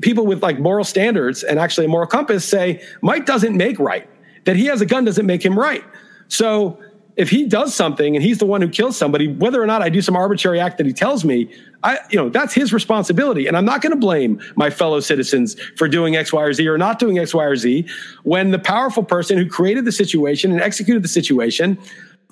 people 0.00 0.26
with 0.26 0.42
like 0.42 0.58
moral 0.58 0.84
standards 0.84 1.44
and 1.44 1.58
actually 1.58 1.86
a 1.86 1.88
moral 1.88 2.08
compass 2.08 2.44
say 2.44 2.84
Mike 3.00 3.26
doesn't 3.26 3.56
make 3.56 3.78
right. 3.78 4.08
That 4.44 4.56
he 4.56 4.66
has 4.66 4.80
a 4.80 4.86
gun 4.86 5.04
doesn't 5.04 5.26
make 5.26 5.44
him 5.44 5.56
right. 5.56 5.84
So 6.26 6.80
if 7.16 7.28
he 7.28 7.46
does 7.46 7.74
something 7.74 8.16
and 8.16 8.24
he's 8.24 8.38
the 8.38 8.46
one 8.46 8.62
who 8.62 8.68
kills 8.68 8.96
somebody, 8.96 9.28
whether 9.28 9.62
or 9.62 9.66
not 9.66 9.82
I 9.82 9.90
do 9.90 10.00
some 10.00 10.16
arbitrary 10.16 10.58
act 10.60 10.78
that 10.78 10.86
he 10.86 10.92
tells 10.92 11.24
me, 11.24 11.52
I, 11.82 11.98
you 12.10 12.16
know, 12.16 12.30
that's 12.30 12.54
his 12.54 12.72
responsibility. 12.72 13.46
And 13.46 13.56
I'm 13.56 13.66
not 13.66 13.82
going 13.82 13.90
to 13.90 13.98
blame 13.98 14.40
my 14.56 14.70
fellow 14.70 15.00
citizens 15.00 15.60
for 15.76 15.88
doing 15.88 16.16
X, 16.16 16.32
Y, 16.32 16.42
or 16.42 16.52
Z 16.52 16.66
or 16.66 16.78
not 16.78 16.98
doing 16.98 17.18
X, 17.18 17.34
Y, 17.34 17.44
or 17.44 17.56
Z 17.56 17.86
when 18.22 18.50
the 18.50 18.58
powerful 18.58 19.02
person 19.02 19.36
who 19.36 19.48
created 19.48 19.84
the 19.84 19.92
situation 19.92 20.52
and 20.52 20.60
executed 20.60 21.04
the 21.04 21.08
situation 21.08 21.78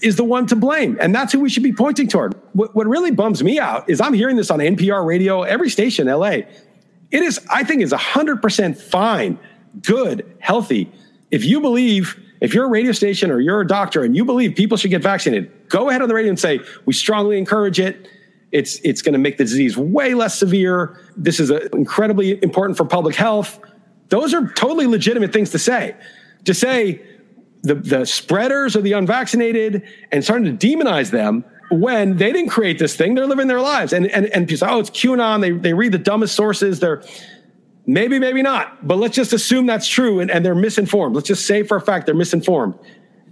is 0.03 0.16
the 0.16 0.24
one 0.24 0.47
to 0.47 0.57
blame. 0.57 0.97
And 0.99 1.14
that's 1.14 1.33
who 1.33 1.41
we 1.41 1.51
should 1.51 1.62
be 1.62 1.74
pointing 1.74 2.09
toward. 2.09 2.35
What, 2.55 2.74
what 2.74 2.87
really 2.87 3.11
bums 3.11 3.43
me 3.43 3.59
out 3.59 3.89
is 3.91 4.01
I'm 4.01 4.14
hearing 4.14 4.37
this 4.37 4.51
on 4.51 4.61
NPR 4.61 5.05
radio, 5.05 5.43
every 5.43 5.68
station 5.68 6.07
LA. 6.07 6.39
It 7.11 7.22
is, 7.22 7.45
I 7.51 7.64
think, 7.64 7.83
is 7.83 7.93
100% 7.93 8.81
fine, 8.81 9.39
good, 9.83 10.37
healthy. 10.39 10.91
If 11.31 11.45
you 11.45 11.61
believe 11.61 12.18
if 12.41 12.55
you're 12.55 12.64
a 12.64 12.68
radio 12.68 12.93
station 12.93 13.30
or 13.30 13.41
you're 13.41 13.61
a 13.61 13.66
doctor 13.66 14.03
and 14.03 14.16
you 14.16 14.24
believe 14.24 14.55
people 14.55 14.76
should 14.76 14.91
get 14.91 15.03
vaccinated, 15.03 15.68
go 15.68 15.88
ahead 15.88 16.03
on 16.03 16.09
the 16.09 16.14
radio 16.14 16.30
and 16.30 16.38
say, 16.38 16.61
we 16.86 16.93
strongly 16.93 17.38
encourage 17.38 17.78
it. 17.78 18.09
It's, 18.53 18.80
it's 18.82 19.03
going 19.03 19.12
to 19.12 19.18
make 19.18 19.36
the 19.36 19.45
disease 19.45 19.76
way 19.76 20.14
less 20.14 20.38
severe. 20.38 20.99
This 21.16 21.38
is 21.38 21.51
a, 21.51 21.68
incredibly 21.74 22.43
important 22.43 22.76
for 22.76 22.84
public 22.84 23.14
health. 23.14 23.61
Those 24.09 24.34
are 24.34 24.49
totally 24.55 24.86
legitimate 24.86 25.32
things 25.32 25.51
to 25.51 25.59
say. 25.59 25.95
To 26.47 26.55
say 26.55 27.03
the, 27.62 27.74
the 27.76 28.07
spreaders 28.07 28.74
are 28.74 28.80
the 28.80 28.93
unvaccinated 28.93 29.82
and 30.11 30.24
starting 30.24 30.57
to 30.57 30.66
demonize 30.66 31.11
them 31.11 31.45
when 31.70 32.16
they 32.16 32.32
didn't 32.32 32.51
create 32.51 32.78
this 32.78 32.97
thing, 32.97 33.14
they're 33.14 33.26
living 33.26 33.47
their 33.47 33.61
lives. 33.61 33.93
And, 33.93 34.07
and, 34.07 34.26
and 34.26 34.49
people 34.49 34.66
say, 34.66 34.72
oh, 34.72 34.80
it's 34.80 34.91
QAnon. 34.91 35.41
They, 35.41 35.53
they 35.53 35.72
read 35.72 35.93
the 35.93 35.99
dumbest 35.99 36.34
sources. 36.34 36.80
They're, 36.80 37.03
Maybe, 37.91 38.20
maybe 38.20 38.41
not. 38.41 38.86
But 38.86 38.99
let's 38.99 39.16
just 39.16 39.32
assume 39.32 39.66
that's 39.66 39.88
true 39.88 40.20
and, 40.20 40.30
and 40.30 40.45
they're 40.45 40.55
misinformed. 40.55 41.16
Let's 41.16 41.26
just 41.26 41.45
say 41.45 41.64
for 41.64 41.76
a 41.76 41.80
fact 41.80 42.07
they're 42.07 42.14
misinformed. 42.14 42.78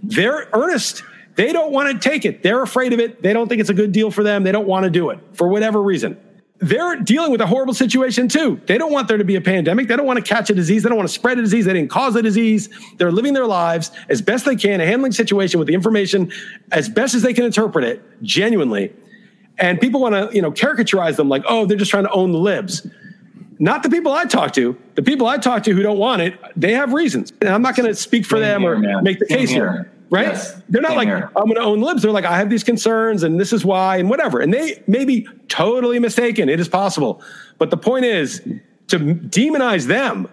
They're 0.03 0.49
earnest. 0.51 1.01
They 1.35 1.53
don't 1.53 1.71
want 1.71 1.93
to 1.93 2.09
take 2.09 2.25
it. 2.25 2.43
They're 2.43 2.61
afraid 2.61 2.91
of 2.91 2.99
it. 2.99 3.23
They 3.23 3.31
don't 3.31 3.47
think 3.47 3.61
it's 3.61 3.69
a 3.69 3.73
good 3.73 3.93
deal 3.93 4.11
for 4.11 4.21
them. 4.21 4.43
They 4.43 4.51
don't 4.51 4.67
want 4.67 4.83
to 4.83 4.89
do 4.89 5.11
it 5.11 5.19
for 5.31 5.47
whatever 5.47 5.81
reason. 5.81 6.19
They're 6.57 6.97
dealing 6.97 7.31
with 7.31 7.39
a 7.39 7.47
horrible 7.47 7.73
situation 7.73 8.27
too. 8.27 8.59
They 8.65 8.77
don't 8.77 8.91
want 8.91 9.07
there 9.07 9.17
to 9.17 9.23
be 9.23 9.37
a 9.37 9.41
pandemic. 9.41 9.87
They 9.87 9.95
don't 9.95 10.05
want 10.05 10.19
to 10.19 10.29
catch 10.29 10.49
a 10.49 10.53
disease. 10.53 10.83
They 10.83 10.89
don't 10.89 10.97
want 10.97 11.07
to 11.07 11.15
spread 11.15 11.39
a 11.39 11.41
disease. 11.41 11.63
They 11.63 11.71
didn't 11.71 11.89
cause 11.89 12.17
a 12.17 12.21
disease. 12.21 12.67
They're 12.97 13.13
living 13.13 13.31
their 13.31 13.47
lives 13.47 13.91
as 14.09 14.21
best 14.21 14.43
they 14.43 14.57
can, 14.57 14.81
handling 14.81 15.13
situation 15.13 15.57
with 15.59 15.69
the 15.69 15.73
information 15.73 16.33
as 16.73 16.89
best 16.89 17.15
as 17.15 17.21
they 17.21 17.33
can 17.33 17.45
interpret 17.45 17.85
it 17.85 18.03
genuinely. 18.23 18.93
And 19.57 19.79
people 19.79 20.01
want 20.01 20.15
to, 20.15 20.35
you 20.35 20.41
know, 20.41 20.51
caricaturize 20.51 21.15
them 21.15 21.29
like, 21.29 21.43
oh, 21.47 21.65
they're 21.65 21.77
just 21.77 21.91
trying 21.91 22.05
to 22.05 22.11
own 22.11 22.33
the 22.33 22.37
libs. 22.37 22.85
Not 23.59 23.83
the 23.83 23.89
people 23.89 24.13
I 24.13 24.23
talk 24.25 24.53
to. 24.53 24.77
The 24.95 25.03
people 25.03 25.27
I 25.27 25.37
talk 25.37 25.63
to 25.63 25.73
who 25.73 25.83
don't 25.83 25.97
want 25.97 26.21
it, 26.21 26.39
they 26.55 26.73
have 26.73 26.93
reasons. 26.93 27.33
And 27.41 27.49
I'm 27.49 27.61
not 27.61 27.75
going 27.75 27.89
to 27.89 27.95
speak 27.95 28.25
for 28.25 28.39
them 28.39 28.61
here, 28.61 28.73
or 28.73 28.79
man. 28.79 29.03
make 29.03 29.19
the 29.19 29.25
Same 29.27 29.37
case 29.37 29.49
here. 29.49 29.71
here. 29.71 29.91
Right? 30.09 30.27
Yes. 30.27 30.59
They're 30.69 30.81
not 30.81 30.91
Same 30.91 30.97
like, 30.97 31.07
here. 31.09 31.29
I'm 31.35 31.43
going 31.43 31.55
to 31.55 31.61
own 31.61 31.81
libs. 31.81 32.01
They're 32.01 32.11
like, 32.11 32.25
I 32.25 32.37
have 32.37 32.49
these 32.49 32.63
concerns 32.63 33.21
and 33.21 33.39
this 33.39 33.53
is 33.53 33.63
why 33.63 33.97
and 33.97 34.09
whatever. 34.09 34.39
And 34.39 34.51
they 34.53 34.81
may 34.87 35.05
be 35.05 35.27
totally 35.49 35.99
mistaken. 35.99 36.49
It 36.49 36.59
is 36.59 36.67
possible. 36.69 37.21
But 37.57 37.69
the 37.69 37.77
point 37.77 38.05
is 38.05 38.39
to 38.87 38.97
demonize 38.97 39.85
them 39.85 40.27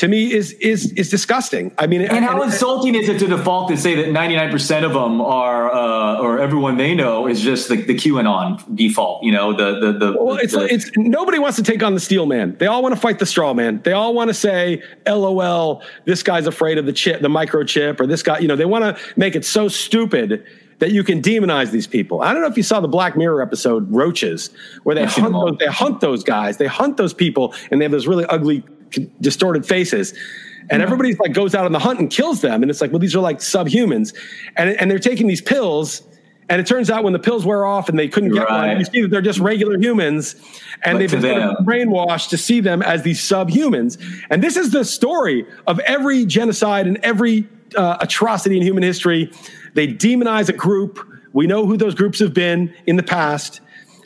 to 0.00 0.08
me 0.08 0.32
is 0.32 0.52
is 0.54 0.92
is 0.92 1.10
disgusting. 1.10 1.72
I 1.76 1.86
mean, 1.86 2.00
And 2.00 2.24
how 2.24 2.40
insulting 2.42 2.94
is 2.94 3.06
it 3.10 3.18
to 3.18 3.26
default 3.26 3.68
to 3.68 3.76
say 3.76 3.94
that 3.96 4.06
99% 4.06 4.82
of 4.84 4.94
them 4.94 5.20
are, 5.20 5.70
uh, 5.70 6.18
or 6.24 6.38
everyone 6.38 6.78
they 6.78 6.94
know 6.94 7.26
is 7.26 7.42
just 7.42 7.68
the, 7.68 7.76
the 7.76 7.94
QAnon 7.94 8.74
default, 8.74 9.22
you 9.22 9.30
know, 9.30 9.52
the, 9.52 9.78
the, 9.78 9.92
the, 9.98 10.12
Well, 10.18 10.36
it's 10.36 10.54
the- 10.54 10.72
it's 10.72 10.90
nobody 10.96 11.38
wants 11.38 11.56
to 11.58 11.62
take 11.62 11.82
on 11.82 11.92
the 11.92 12.00
steel 12.00 12.24
man. 12.24 12.56
They 12.58 12.66
all 12.66 12.82
want 12.82 12.94
to 12.94 13.00
fight 13.00 13.18
the 13.18 13.26
straw 13.26 13.52
man. 13.52 13.82
They 13.84 13.92
all 13.92 14.14
want 14.14 14.28
to 14.28 14.34
say, 14.34 14.82
"LOL, 15.06 15.82
this 16.06 16.22
guy's 16.22 16.46
afraid 16.46 16.78
of 16.78 16.86
the 16.86 16.94
chip, 16.94 17.20
the 17.20 17.28
microchip, 17.28 18.00
or 18.00 18.06
this 18.06 18.22
guy." 18.22 18.38
You 18.38 18.48
know, 18.48 18.56
they 18.56 18.64
want 18.64 18.84
to 18.84 19.02
make 19.16 19.36
it 19.36 19.44
so 19.44 19.68
stupid 19.68 20.44
that 20.78 20.92
you 20.92 21.04
can 21.04 21.20
demonize 21.20 21.72
these 21.72 21.86
people. 21.86 22.22
I 22.22 22.32
don't 22.32 22.40
know 22.40 22.48
if 22.48 22.56
you 22.56 22.62
saw 22.62 22.80
the 22.80 22.88
Black 22.88 23.18
Mirror 23.18 23.42
episode 23.42 23.92
Roaches, 23.92 24.48
where 24.84 24.94
they 24.94 25.04
hunt 25.04 25.34
those, 25.34 25.56
they 25.58 25.66
hunt 25.66 26.00
those 26.00 26.24
guys, 26.24 26.56
they 26.56 26.66
hunt 26.68 26.96
those 26.96 27.12
people, 27.12 27.54
and 27.70 27.78
they 27.78 27.84
have 27.84 27.92
those 27.92 28.06
really 28.06 28.24
ugly, 28.30 28.64
distorted 29.20 29.66
faces. 29.66 30.14
And 30.68 30.82
everybody's 30.82 31.18
like 31.18 31.32
goes 31.32 31.54
out 31.54 31.64
on 31.66 31.72
the 31.72 31.78
hunt 31.80 31.98
and 31.98 32.08
kills 32.10 32.42
them, 32.42 32.62
and 32.62 32.70
it's 32.70 32.80
like, 32.80 32.92
well, 32.92 33.00
these 33.00 33.16
are 33.16 33.20
like 33.20 33.38
subhumans, 33.38 34.14
and 34.56 34.70
and 34.80 34.90
they're 34.90 34.98
taking 35.00 35.26
these 35.26 35.40
pills. 35.40 36.02
And 36.48 36.60
it 36.60 36.66
turns 36.66 36.90
out 36.90 37.04
when 37.04 37.12
the 37.12 37.18
pills 37.20 37.46
wear 37.46 37.64
off 37.64 37.88
and 37.88 37.96
they 37.96 38.08
couldn't 38.08 38.30
get 38.32 38.48
Right. 38.48 38.68
one, 38.70 38.78
you 38.80 38.84
see 38.84 39.02
that 39.02 39.08
they're 39.12 39.20
just 39.22 39.38
regular 39.38 39.78
humans, 39.78 40.34
and 40.82 40.94
But 40.94 40.98
they've 40.98 41.10
been 41.10 41.20
them- 41.22 41.56
brainwashed 41.64 42.28
to 42.30 42.36
see 42.36 42.58
them 42.60 42.82
as 42.82 43.02
these 43.02 43.20
subhumans. 43.20 43.98
And 44.30 44.42
this 44.42 44.56
is 44.56 44.70
the 44.70 44.84
story 44.84 45.46
of 45.68 45.78
every 45.80 46.24
genocide 46.26 46.88
and 46.88 46.98
every 47.04 47.46
uh, 47.76 47.98
atrocity 48.00 48.56
in 48.56 48.62
human 48.64 48.82
history. 48.82 49.30
They 49.74 49.86
demonize 49.86 50.48
a 50.48 50.52
group. 50.52 50.98
We 51.32 51.46
know 51.46 51.66
who 51.66 51.76
those 51.76 51.94
groups 51.94 52.18
have 52.18 52.34
been 52.34 52.74
in 52.86 52.96
the 52.96 53.04
past, 53.04 53.60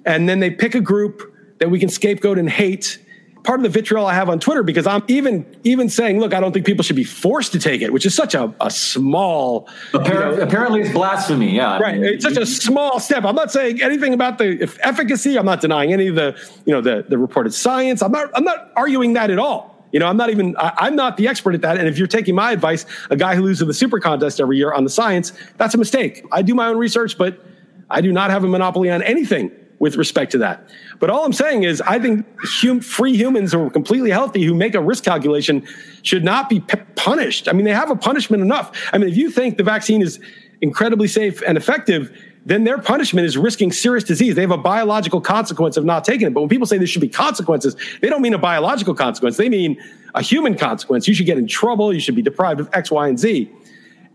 and 0.04 0.28
then 0.28 0.40
they 0.40 0.50
pick 0.50 0.74
a 0.74 0.80
group 0.82 1.22
that 1.60 1.70
we 1.70 1.78
can 1.78 1.88
scapegoat 1.88 2.38
and 2.38 2.48
hate. 2.50 2.98
Part 3.44 3.60
of 3.60 3.62
the 3.62 3.68
vitriol 3.68 4.06
I 4.06 4.14
have 4.14 4.30
on 4.30 4.40
Twitter 4.40 4.62
because 4.62 4.86
I'm 4.86 5.04
even 5.06 5.44
even 5.64 5.90
saying, 5.90 6.18
look, 6.18 6.32
I 6.32 6.40
don't 6.40 6.52
think 6.52 6.64
people 6.64 6.82
should 6.82 6.96
be 6.96 7.04
forced 7.04 7.52
to 7.52 7.58
take 7.58 7.82
it, 7.82 7.92
which 7.92 8.06
is 8.06 8.14
such 8.14 8.34
a, 8.34 8.54
a 8.58 8.70
small 8.70 9.68
Appar- 9.92 10.40
apparently 10.40 10.80
it's 10.80 10.92
blasphemy. 10.92 11.54
Yeah. 11.54 11.78
Right. 11.78 12.02
It's 12.02 12.24
such 12.24 12.38
a 12.38 12.46
small 12.46 12.98
step. 13.00 13.22
I'm 13.24 13.34
not 13.34 13.52
saying 13.52 13.82
anything 13.82 14.14
about 14.14 14.38
the 14.38 14.62
efficacy. 14.82 15.38
I'm 15.38 15.44
not 15.44 15.60
denying 15.60 15.92
any 15.92 16.08
of 16.08 16.14
the, 16.14 16.36
you 16.64 16.72
know, 16.72 16.80
the, 16.80 17.04
the 17.06 17.18
reported 17.18 17.52
science. 17.52 18.02
I'm 18.02 18.12
not, 18.12 18.30
I'm 18.34 18.44
not 18.44 18.72
arguing 18.76 19.12
that 19.12 19.30
at 19.30 19.38
all. 19.38 19.86
You 19.92 20.00
know, 20.00 20.06
I'm 20.06 20.16
not 20.16 20.30
even, 20.30 20.56
I, 20.56 20.72
I'm 20.78 20.96
not 20.96 21.18
the 21.18 21.28
expert 21.28 21.54
at 21.54 21.60
that. 21.60 21.76
And 21.76 21.86
if 21.86 21.98
you're 21.98 22.08
taking 22.08 22.34
my 22.34 22.50
advice, 22.50 22.86
a 23.10 23.16
guy 23.16 23.36
who 23.36 23.42
loses 23.42 23.66
the 23.66 23.74
super 23.74 24.00
contest 24.00 24.40
every 24.40 24.56
year 24.56 24.72
on 24.72 24.84
the 24.84 24.90
science, 24.90 25.34
that's 25.58 25.74
a 25.74 25.78
mistake. 25.78 26.24
I 26.32 26.40
do 26.40 26.54
my 26.54 26.68
own 26.68 26.78
research, 26.78 27.18
but 27.18 27.44
I 27.90 28.00
do 28.00 28.10
not 28.10 28.30
have 28.30 28.42
a 28.42 28.48
monopoly 28.48 28.90
on 28.90 29.02
anything 29.02 29.52
with 29.84 29.96
respect 29.96 30.32
to 30.32 30.38
that. 30.38 30.66
But 30.98 31.10
all 31.10 31.26
I'm 31.26 31.34
saying 31.34 31.64
is, 31.64 31.82
I 31.82 31.98
think 31.98 32.24
hum, 32.42 32.80
free 32.80 33.14
humans 33.14 33.52
who 33.52 33.66
are 33.66 33.68
completely 33.68 34.08
healthy, 34.08 34.42
who 34.42 34.54
make 34.54 34.74
a 34.74 34.80
risk 34.80 35.04
calculation, 35.04 35.62
should 36.00 36.24
not 36.24 36.48
be 36.48 36.60
p- 36.60 36.78
punished. 36.96 37.48
I 37.48 37.52
mean, 37.52 37.66
they 37.66 37.74
have 37.74 37.90
a 37.90 37.94
punishment 37.94 38.42
enough. 38.42 38.72
I 38.94 38.96
mean, 38.96 39.10
if 39.10 39.16
you 39.18 39.30
think 39.30 39.58
the 39.58 39.62
vaccine 39.62 40.00
is 40.00 40.20
incredibly 40.62 41.06
safe 41.06 41.42
and 41.46 41.58
effective, 41.58 42.18
then 42.46 42.64
their 42.64 42.78
punishment 42.78 43.26
is 43.26 43.36
risking 43.36 43.72
serious 43.72 44.04
disease. 44.04 44.34
They 44.36 44.40
have 44.40 44.50
a 44.50 44.56
biological 44.56 45.20
consequence 45.20 45.76
of 45.76 45.84
not 45.84 46.02
taking 46.02 46.28
it. 46.28 46.32
But 46.32 46.40
when 46.40 46.48
people 46.48 46.66
say 46.66 46.78
there 46.78 46.86
should 46.86 47.02
be 47.02 47.08
consequences, 47.10 47.76
they 48.00 48.08
don't 48.08 48.22
mean 48.22 48.32
a 48.32 48.38
biological 48.38 48.94
consequence. 48.94 49.36
They 49.36 49.50
mean 49.50 49.76
a 50.14 50.22
human 50.22 50.56
consequence. 50.56 51.06
You 51.06 51.12
should 51.12 51.26
get 51.26 51.36
in 51.36 51.46
trouble. 51.46 51.92
You 51.92 52.00
should 52.00 52.16
be 52.16 52.22
deprived 52.22 52.58
of 52.58 52.70
X, 52.72 52.90
Y, 52.90 53.06
and 53.06 53.18
Z. 53.18 53.52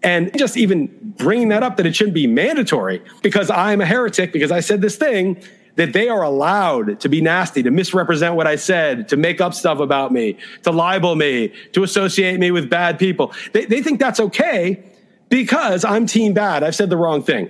And 0.01 0.35
just 0.35 0.57
even 0.57 0.87
bringing 1.17 1.49
that 1.49 1.61
up 1.61 1.77
that 1.77 1.85
it 1.85 1.95
shouldn't 1.95 2.15
be 2.15 2.25
mandatory 2.25 3.03
because 3.21 3.51
I'm 3.51 3.81
a 3.81 3.85
heretic 3.85 4.31
because 4.31 4.51
I 4.51 4.61
said 4.61 4.81
this 4.81 4.95
thing 4.95 5.41
that 5.79 5.93
they 5.93 6.09
are 6.09 6.23
allowed 6.23 6.99
to 6.99 7.07
be 7.07 7.21
nasty, 7.21 7.63
to 7.63 7.71
misrepresent 7.71 8.35
what 8.35 8.45
I 8.45 8.57
said, 8.57 9.07
to 9.07 9.15
make 9.15 9.39
up 9.39 9.53
stuff 9.53 9.79
about 9.79 10.11
me, 10.11 10.37
to 10.63 10.71
libel 10.71 11.15
me, 11.15 11.53
to 11.71 11.83
associate 11.83 12.37
me 12.37 12.51
with 12.51 12.69
bad 12.69 12.99
people. 12.99 13.33
They, 13.53 13.63
they 13.63 13.81
think 13.81 13.97
that's 13.97 14.19
okay 14.19 14.83
because 15.29 15.85
I'm 15.85 16.05
team 16.05 16.33
bad. 16.33 16.63
I've 16.63 16.75
said 16.75 16.89
the 16.89 16.97
wrong 16.97 17.23
thing. 17.23 17.49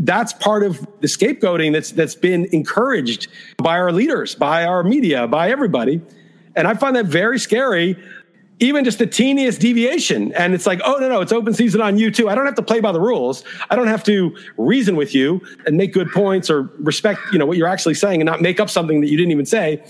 That's 0.00 0.32
part 0.32 0.64
of 0.64 0.80
the 1.00 1.06
scapegoating 1.06 1.72
that's 1.72 1.92
that's 1.92 2.16
been 2.16 2.46
encouraged 2.46 3.28
by 3.58 3.78
our 3.78 3.92
leaders, 3.92 4.34
by 4.34 4.64
our 4.64 4.82
media, 4.82 5.28
by 5.28 5.50
everybody. 5.50 6.00
And 6.56 6.66
I 6.66 6.74
find 6.74 6.96
that 6.96 7.06
very 7.06 7.38
scary 7.38 7.96
even 8.60 8.84
just 8.84 8.98
the 8.98 9.06
teeniest 9.06 9.60
deviation. 9.60 10.32
And 10.34 10.54
it's 10.54 10.66
like, 10.66 10.80
oh, 10.84 10.96
no, 10.98 11.08
no, 11.08 11.20
it's 11.20 11.32
open 11.32 11.54
season 11.54 11.80
on 11.80 11.98
you 11.98 12.10
too. 12.10 12.28
I 12.28 12.34
don't 12.34 12.46
have 12.46 12.54
to 12.54 12.62
play 12.62 12.80
by 12.80 12.92
the 12.92 13.00
rules. 13.00 13.44
I 13.70 13.76
don't 13.76 13.88
have 13.88 14.04
to 14.04 14.36
reason 14.56 14.96
with 14.96 15.14
you 15.14 15.40
and 15.66 15.76
make 15.76 15.92
good 15.92 16.08
points 16.10 16.48
or 16.48 16.70
respect, 16.78 17.20
you 17.32 17.38
know, 17.38 17.46
what 17.46 17.56
you're 17.56 17.68
actually 17.68 17.94
saying 17.94 18.20
and 18.20 18.26
not 18.26 18.40
make 18.40 18.60
up 18.60 18.70
something 18.70 19.00
that 19.00 19.10
you 19.10 19.16
didn't 19.16 19.32
even 19.32 19.46
say 19.46 19.82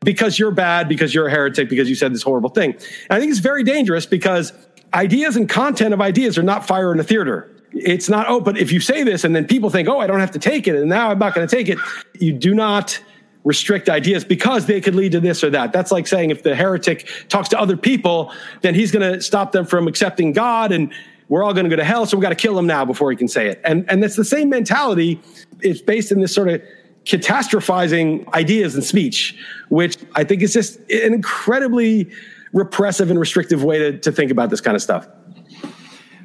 because 0.00 0.38
you're 0.38 0.50
bad, 0.50 0.88
because 0.88 1.14
you're 1.14 1.26
a 1.26 1.30
heretic, 1.30 1.68
because 1.68 1.88
you 1.88 1.94
said 1.94 2.12
this 2.12 2.22
horrible 2.22 2.50
thing. 2.50 2.72
And 2.72 2.82
I 3.10 3.20
think 3.20 3.30
it's 3.30 3.40
very 3.40 3.64
dangerous 3.64 4.06
because 4.06 4.52
ideas 4.94 5.36
and 5.36 5.48
content 5.48 5.94
of 5.94 6.00
ideas 6.00 6.38
are 6.38 6.42
not 6.42 6.66
fire 6.66 6.92
in 6.92 7.00
a 7.00 7.04
theater. 7.04 7.50
It's 7.72 8.08
not, 8.08 8.26
oh, 8.28 8.40
but 8.40 8.58
if 8.58 8.70
you 8.70 8.80
say 8.80 9.02
this 9.02 9.24
and 9.24 9.34
then 9.34 9.46
people 9.46 9.70
think, 9.70 9.88
oh, 9.88 9.98
I 9.98 10.06
don't 10.06 10.20
have 10.20 10.32
to 10.32 10.38
take 10.38 10.68
it, 10.68 10.76
and 10.76 10.88
now 10.88 11.10
I'm 11.10 11.18
not 11.18 11.34
going 11.34 11.46
to 11.46 11.56
take 11.56 11.68
it, 11.68 11.78
you 12.20 12.32
do 12.32 12.54
not 12.54 13.00
restrict 13.44 13.88
ideas 13.88 14.24
because 14.24 14.66
they 14.66 14.80
could 14.80 14.94
lead 14.94 15.12
to 15.12 15.20
this 15.20 15.42
or 15.42 15.50
that. 15.50 15.72
That's 15.72 15.90
like 15.90 16.06
saying 16.06 16.30
if 16.30 16.42
the 16.42 16.54
heretic 16.54 17.08
talks 17.28 17.48
to 17.50 17.60
other 17.60 17.76
people, 17.76 18.32
then 18.60 18.74
he's 18.74 18.90
going 18.92 19.12
to 19.12 19.20
stop 19.20 19.52
them 19.52 19.66
from 19.66 19.88
accepting 19.88 20.32
God 20.32 20.72
and 20.72 20.92
we're 21.28 21.42
all 21.42 21.54
going 21.54 21.64
to 21.64 21.70
go 21.70 21.76
to 21.76 21.84
hell. 21.84 22.06
So 22.06 22.16
we 22.16 22.22
got 22.22 22.28
to 22.28 22.34
kill 22.34 22.58
him 22.58 22.66
now 22.66 22.84
before 22.84 23.10
he 23.10 23.16
can 23.16 23.28
say 23.28 23.48
it. 23.48 23.60
And, 23.64 23.88
and 23.90 24.02
that's 24.02 24.16
the 24.16 24.24
same 24.24 24.48
mentality. 24.48 25.20
It's 25.60 25.80
based 25.80 26.12
in 26.12 26.20
this 26.20 26.34
sort 26.34 26.48
of 26.48 26.62
catastrophizing 27.04 28.32
ideas 28.34 28.74
and 28.74 28.84
speech, 28.84 29.36
which 29.68 29.96
I 30.14 30.24
think 30.24 30.42
is 30.42 30.52
just 30.52 30.78
an 30.90 31.14
incredibly 31.14 32.10
repressive 32.52 33.10
and 33.10 33.18
restrictive 33.18 33.64
way 33.64 33.78
to, 33.78 33.98
to 33.98 34.12
think 34.12 34.30
about 34.30 34.50
this 34.50 34.60
kind 34.60 34.76
of 34.76 34.82
stuff. 34.82 35.08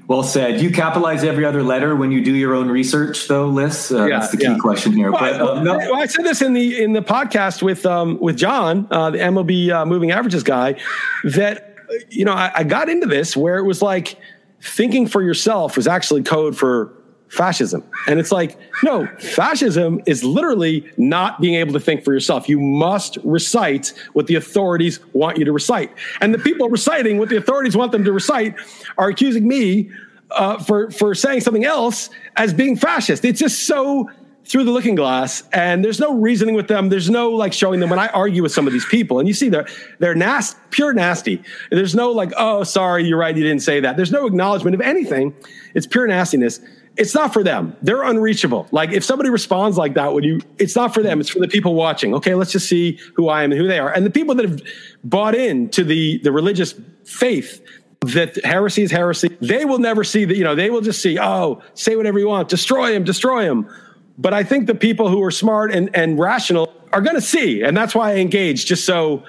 Well 0.07 0.23
said. 0.23 0.61
You 0.61 0.71
capitalize 0.71 1.25
every 1.25 1.43
other 1.43 1.61
letter 1.61 1.93
when 1.93 2.13
you 2.13 2.23
do 2.23 2.33
your 2.33 2.55
own 2.55 2.69
research, 2.69 3.27
though, 3.27 3.47
Liss? 3.47 3.91
Uh, 3.91 4.05
yeah, 4.05 4.19
that's 4.19 4.31
the 4.31 4.37
key 4.37 4.43
yeah. 4.43 4.57
question 4.57 4.93
here. 4.93 5.11
Well, 5.11 5.19
but, 5.19 5.41
uh, 5.41 5.63
no. 5.63 5.93
I 5.93 6.05
said 6.05 6.23
this 6.23 6.41
in 6.41 6.53
the 6.53 6.81
in 6.81 6.93
the 6.93 7.01
podcast 7.01 7.61
with 7.61 7.85
um, 7.85 8.17
with 8.21 8.37
John, 8.37 8.87
uh, 8.89 9.09
the 9.09 9.17
MLB 9.17 9.69
uh, 9.69 9.85
moving 9.85 10.11
averages 10.11 10.43
guy, 10.43 10.79
that 11.25 11.75
you 12.09 12.23
know 12.23 12.31
I, 12.31 12.51
I 12.55 12.63
got 12.63 12.87
into 12.87 13.05
this 13.05 13.35
where 13.35 13.57
it 13.57 13.63
was 13.63 13.81
like 13.81 14.17
thinking 14.61 15.07
for 15.07 15.21
yourself 15.21 15.75
was 15.75 15.87
actually 15.87 16.23
code 16.23 16.57
for 16.57 16.93
fascism. 17.29 17.83
And 18.07 18.19
it's 18.19 18.31
like, 18.31 18.57
no, 18.83 19.07
fascism 19.19 20.01
is 20.05 20.23
literally 20.23 20.89
not 20.97 21.41
being 21.41 21.55
able 21.55 21.73
to 21.73 21.79
think 21.79 22.03
for 22.03 22.13
yourself. 22.13 22.47
You 22.47 22.59
must 22.59 23.17
recite 23.23 23.93
what 24.13 24.27
the 24.27 24.35
authorities 24.35 24.99
want 25.13 25.37
you 25.37 25.45
to 25.45 25.51
recite. 25.51 25.91
And 26.21 26.33
the 26.33 26.39
people 26.39 26.69
reciting 26.69 27.17
what 27.17 27.29
the 27.29 27.37
authorities 27.37 27.75
want 27.75 27.91
them 27.91 28.03
to 28.05 28.11
recite 28.11 28.55
are 28.97 29.09
accusing 29.09 29.47
me 29.47 29.89
uh, 30.31 30.57
for, 30.59 30.91
for 30.91 31.15
saying 31.15 31.41
something 31.41 31.65
else 31.65 32.09
as 32.35 32.53
being 32.53 32.75
fascist. 32.75 33.23
It's 33.25 33.39
just 33.39 33.67
so 33.67 34.09
through 34.47 34.63
the 34.63 34.71
looking 34.71 34.95
glass 34.95 35.43
and 35.51 35.83
there's 35.83 35.99
no 35.99 36.13
reasoning 36.13 36.55
with 36.55 36.69
them 36.69 36.87
there's 36.87 37.09
no 37.09 37.31
like 37.31 37.51
showing 37.51 37.81
them 37.81 37.89
when 37.89 37.99
i 37.99 38.07
argue 38.07 38.41
with 38.41 38.51
some 38.51 38.65
of 38.65 38.71
these 38.71 38.85
people 38.85 39.19
and 39.19 39.27
you 39.27 39.33
see 39.33 39.49
they're 39.49 39.67
they're 39.99 40.15
nasty 40.15 40.57
pure 40.69 40.93
nasty 40.93 41.43
there's 41.69 41.93
no 41.93 42.11
like 42.11 42.31
oh 42.37 42.63
sorry 42.63 43.05
you're 43.05 43.17
right 43.17 43.35
you 43.35 43.43
didn't 43.43 43.61
say 43.61 43.81
that 43.81 43.97
there's 43.97 44.11
no 44.11 44.25
acknowledgement 44.25 44.73
of 44.73 44.79
anything 44.79 45.35
it's 45.73 45.85
pure 45.85 46.07
nastiness 46.07 46.61
it's 46.97 47.13
not 47.13 47.31
for 47.31 47.43
them. 47.43 47.75
They're 47.81 48.03
unreachable. 48.03 48.67
Like 48.71 48.91
if 48.91 49.03
somebody 49.03 49.29
responds 49.29 49.77
like 49.77 49.93
that, 49.93 50.13
when 50.13 50.23
you, 50.23 50.41
it's 50.57 50.75
not 50.75 50.93
for 50.93 51.03
them. 51.03 51.19
It's 51.19 51.29
for 51.29 51.39
the 51.39 51.47
people 51.47 51.75
watching. 51.75 52.13
Okay, 52.15 52.33
let's 52.33 52.51
just 52.51 52.67
see 52.67 52.99
who 53.15 53.29
I 53.29 53.43
am 53.43 53.51
and 53.51 53.61
who 53.61 53.67
they 53.67 53.79
are. 53.79 53.91
And 53.91 54.05
the 54.05 54.09
people 54.09 54.35
that 54.35 54.49
have 54.49 54.61
bought 55.03 55.35
in 55.35 55.69
to 55.69 55.83
the 55.83 56.19
the 56.19 56.31
religious 56.31 56.73
faith 57.05 57.63
that 58.01 58.43
heresy 58.43 58.83
is 58.83 58.91
heresy, 58.91 59.29
they 59.41 59.65
will 59.65 59.79
never 59.79 60.03
see 60.03 60.25
that. 60.25 60.35
You 60.35 60.43
know, 60.43 60.55
they 60.55 60.69
will 60.69 60.81
just 60.81 61.01
see, 61.01 61.19
oh, 61.19 61.61
say 61.75 61.95
whatever 61.95 62.19
you 62.19 62.27
want, 62.27 62.49
destroy 62.49 62.93
him, 62.93 63.03
destroy 63.03 63.43
him. 63.43 63.69
But 64.17 64.33
I 64.33 64.43
think 64.43 64.65
the 64.65 64.75
people 64.75 65.09
who 65.09 65.21
are 65.23 65.31
smart 65.31 65.71
and 65.71 65.95
and 65.95 66.17
rational 66.17 66.73
are 66.91 67.01
going 67.01 67.15
to 67.15 67.21
see, 67.21 67.61
and 67.61 67.77
that's 67.77 67.93
why 67.93 68.13
I 68.13 68.15
engage, 68.15 68.65
just 68.65 68.85
so 68.85 69.23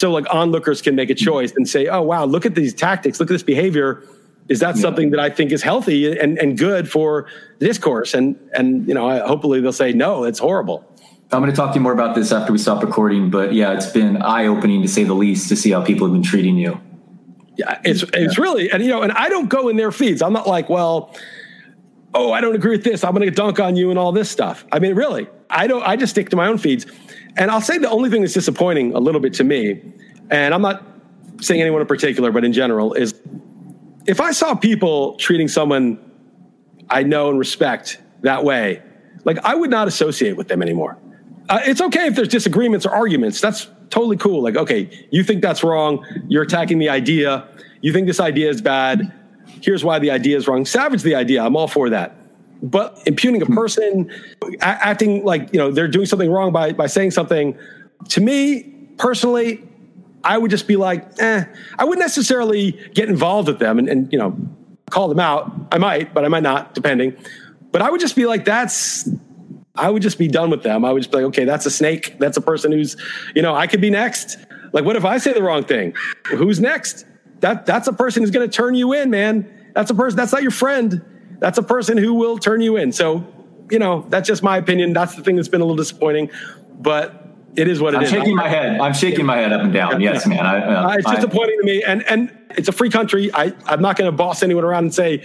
so 0.00 0.10
like 0.10 0.24
onlookers 0.32 0.80
can 0.80 0.94
make 0.94 1.10
a 1.10 1.14
choice 1.14 1.52
and 1.54 1.68
say, 1.68 1.86
oh 1.88 2.00
wow, 2.00 2.24
look 2.24 2.46
at 2.46 2.54
these 2.54 2.72
tactics, 2.72 3.20
look 3.20 3.28
at 3.30 3.34
this 3.34 3.42
behavior 3.42 4.02
is 4.50 4.58
that 4.58 4.76
yeah. 4.76 4.82
something 4.82 5.10
that 5.10 5.20
I 5.20 5.30
think 5.30 5.52
is 5.52 5.62
healthy 5.62 6.18
and, 6.18 6.36
and 6.38 6.58
good 6.58 6.90
for 6.90 7.28
discourse? 7.60 8.12
And 8.12 8.36
and 8.52 8.86
you 8.86 8.92
know, 8.92 9.08
I, 9.08 9.20
hopefully 9.20 9.60
they'll 9.60 9.72
say 9.72 9.92
no, 9.92 10.24
it's 10.24 10.40
horrible. 10.40 10.84
I'm 11.32 11.40
going 11.40 11.50
to 11.50 11.56
talk 11.56 11.72
to 11.72 11.78
you 11.78 11.80
more 11.80 11.92
about 11.92 12.16
this 12.16 12.32
after 12.32 12.52
we 12.52 12.58
stop 12.58 12.82
recording, 12.82 13.30
but 13.30 13.54
yeah, 13.54 13.72
it's 13.72 13.86
been 13.86 14.20
eye 14.20 14.46
opening 14.46 14.82
to 14.82 14.88
say 14.88 15.04
the 15.04 15.14
least 15.14 15.48
to 15.50 15.56
see 15.56 15.70
how 15.70 15.80
people 15.80 16.08
have 16.08 16.12
been 16.12 16.24
treating 16.24 16.56
you. 16.56 16.80
Yeah, 17.56 17.80
it's 17.84 18.02
it's 18.12 18.36
really 18.36 18.70
and 18.70 18.82
you 18.82 18.88
know, 18.88 19.02
and 19.02 19.12
I 19.12 19.28
don't 19.28 19.48
go 19.48 19.68
in 19.68 19.76
their 19.76 19.92
feeds. 19.92 20.20
I'm 20.20 20.32
not 20.32 20.48
like, 20.48 20.68
well, 20.68 21.16
oh, 22.12 22.32
I 22.32 22.40
don't 22.40 22.56
agree 22.56 22.72
with 22.72 22.82
this. 22.82 23.04
I'm 23.04 23.14
going 23.14 23.28
to 23.28 23.30
dunk 23.30 23.60
on 23.60 23.76
you 23.76 23.90
and 23.90 23.98
all 23.98 24.10
this 24.10 24.28
stuff. 24.28 24.66
I 24.72 24.80
mean, 24.80 24.96
really, 24.96 25.28
I 25.48 25.68
don't. 25.68 25.86
I 25.86 25.94
just 25.94 26.10
stick 26.10 26.30
to 26.30 26.36
my 26.36 26.48
own 26.48 26.58
feeds. 26.58 26.86
And 27.36 27.52
I'll 27.52 27.60
say 27.60 27.78
the 27.78 27.88
only 27.88 28.10
thing 28.10 28.22
that's 28.22 28.34
disappointing 28.34 28.94
a 28.94 28.98
little 28.98 29.20
bit 29.20 29.34
to 29.34 29.44
me, 29.44 29.80
and 30.30 30.52
I'm 30.52 30.62
not 30.62 30.84
saying 31.40 31.60
anyone 31.60 31.80
in 31.80 31.86
particular, 31.86 32.32
but 32.32 32.44
in 32.44 32.52
general, 32.52 32.92
is 32.94 33.14
if 34.06 34.20
I 34.20 34.32
saw 34.32 34.54
people 34.54 35.16
treating 35.16 35.48
someone 35.48 35.98
I 36.88 37.02
know 37.02 37.30
and 37.30 37.38
respect 37.38 38.00
that 38.22 38.44
way, 38.44 38.82
like 39.24 39.38
I 39.44 39.54
would 39.54 39.70
not 39.70 39.88
associate 39.88 40.36
with 40.36 40.48
them 40.48 40.62
anymore. 40.62 40.98
Uh, 41.48 41.60
it's 41.64 41.80
okay 41.80 42.06
if 42.06 42.14
there's 42.14 42.28
disagreements 42.28 42.86
or 42.86 42.90
arguments. 42.90 43.40
That's 43.40 43.68
totally 43.90 44.16
cool. 44.16 44.42
Like, 44.42 44.56
okay, 44.56 45.06
you 45.10 45.24
think 45.24 45.42
that's 45.42 45.62
wrong. 45.64 46.04
You're 46.28 46.42
attacking 46.42 46.78
the 46.78 46.88
idea. 46.88 47.48
You 47.80 47.92
think 47.92 48.06
this 48.06 48.20
idea 48.20 48.48
is 48.48 48.62
bad. 48.62 49.12
Here's 49.60 49.84
why 49.84 49.98
the 49.98 50.10
idea 50.10 50.36
is 50.36 50.46
wrong. 50.46 50.64
Savage 50.64 51.02
the 51.02 51.14
idea. 51.14 51.42
I'm 51.42 51.56
all 51.56 51.68
for 51.68 51.90
that. 51.90 52.16
But 52.62 53.02
impugning 53.06 53.42
a 53.42 53.46
person, 53.46 54.10
a- 54.42 54.64
acting 54.64 55.24
like 55.24 55.52
you 55.52 55.58
know 55.58 55.70
they're 55.70 55.88
doing 55.88 56.06
something 56.06 56.30
wrong 56.30 56.52
by 56.52 56.72
by 56.72 56.86
saying 56.86 57.10
something, 57.12 57.58
to 58.10 58.20
me 58.20 58.62
personally, 58.98 59.64
I 60.22 60.38
would 60.38 60.50
just 60.50 60.66
be 60.66 60.76
like, 60.76 61.20
eh, 61.20 61.44
I 61.78 61.84
wouldn't 61.84 62.04
necessarily 62.04 62.72
get 62.94 63.08
involved 63.08 63.48
with 63.48 63.58
them 63.58 63.78
and, 63.78 63.88
and, 63.88 64.12
you 64.12 64.18
know, 64.18 64.36
call 64.90 65.08
them 65.08 65.20
out. 65.20 65.52
I 65.72 65.78
might, 65.78 66.12
but 66.12 66.24
I 66.24 66.28
might 66.28 66.42
not, 66.42 66.74
depending. 66.74 67.16
But 67.72 67.82
I 67.82 67.90
would 67.90 68.00
just 68.00 68.16
be 68.16 68.26
like, 68.26 68.44
that's, 68.44 69.08
I 69.76 69.88
would 69.88 70.02
just 70.02 70.18
be 70.18 70.28
done 70.28 70.50
with 70.50 70.62
them. 70.62 70.84
I 70.84 70.92
would 70.92 71.00
just 71.00 71.10
be 71.10 71.18
like, 71.18 71.26
okay, 71.26 71.44
that's 71.44 71.64
a 71.66 71.70
snake. 71.70 72.18
That's 72.18 72.36
a 72.36 72.40
person 72.40 72.72
who's, 72.72 72.96
you 73.34 73.42
know, 73.42 73.54
I 73.54 73.66
could 73.66 73.80
be 73.80 73.90
next. 73.90 74.36
Like, 74.72 74.84
what 74.84 74.96
if 74.96 75.04
I 75.04 75.18
say 75.18 75.32
the 75.32 75.42
wrong 75.42 75.64
thing? 75.64 75.94
Who's 76.26 76.60
next? 76.60 77.06
That 77.40 77.66
that's 77.66 77.88
a 77.88 77.92
person 77.92 78.22
who's 78.22 78.30
to 78.30 78.48
turn 78.48 78.74
you 78.74 78.92
in, 78.92 79.10
man. 79.10 79.70
That's 79.74 79.90
a 79.90 79.94
person. 79.94 80.16
That's 80.16 80.32
not 80.32 80.42
your 80.42 80.50
friend. 80.50 81.02
That's 81.38 81.58
a 81.58 81.62
person 81.62 81.96
who 81.96 82.14
will 82.14 82.38
turn 82.38 82.60
you 82.60 82.76
in. 82.76 82.92
So, 82.92 83.26
you 83.70 83.78
know, 83.78 84.04
that's 84.08 84.28
just 84.28 84.42
my 84.42 84.58
opinion. 84.58 84.92
That's 84.92 85.14
the 85.14 85.22
thing 85.22 85.36
that's 85.36 85.48
been 85.48 85.60
a 85.60 85.64
little 85.64 85.76
disappointing. 85.76 86.30
But 86.78 87.29
it 87.56 87.68
is 87.68 87.80
what 87.80 87.94
it 87.94 87.98
I'm 87.98 88.02
is. 88.04 88.10
shaking 88.10 88.36
my 88.36 88.48
head. 88.48 88.80
I'm 88.80 88.92
shaking 88.92 89.26
my 89.26 89.36
head 89.36 89.52
up 89.52 89.62
and 89.62 89.72
down. 89.72 90.00
Yes, 90.00 90.26
man. 90.26 90.46
I, 90.46 90.60
uh, 90.60 90.96
it's 90.98 91.10
disappointing 91.10 91.58
to 91.60 91.64
me, 91.64 91.82
and 91.82 92.02
and 92.04 92.36
it's 92.50 92.68
a 92.68 92.72
free 92.72 92.90
country. 92.90 93.30
I 93.34 93.52
I'm 93.66 93.82
not 93.82 93.96
going 93.96 94.10
to 94.10 94.16
boss 94.16 94.42
anyone 94.42 94.64
around 94.64 94.84
and 94.84 94.94
say 94.94 95.24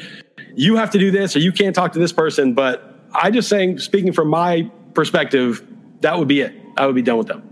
you 0.56 0.76
have 0.78 0.90
to 0.92 1.00
do 1.00 1.12
this 1.12 1.36
or 1.36 1.40
you 1.40 1.52
can't 1.52 1.76
talk 1.76 1.94
to 1.94 2.00
this 2.00 2.12
person. 2.12 2.54
But 2.54 3.00
I 3.14 3.32
just 3.32 3.50
saying, 3.50 3.80
speaking 3.80 4.14
from 4.14 4.30
my 4.30 4.70
perspective, 4.94 5.66
that 6.02 6.18
would 6.18 6.28
be 6.28 6.42
it. 6.42 6.54
I 6.78 6.86
would 6.86 6.96
be 6.96 7.02
done 7.02 7.18
with 7.18 7.28
them. 7.28 7.44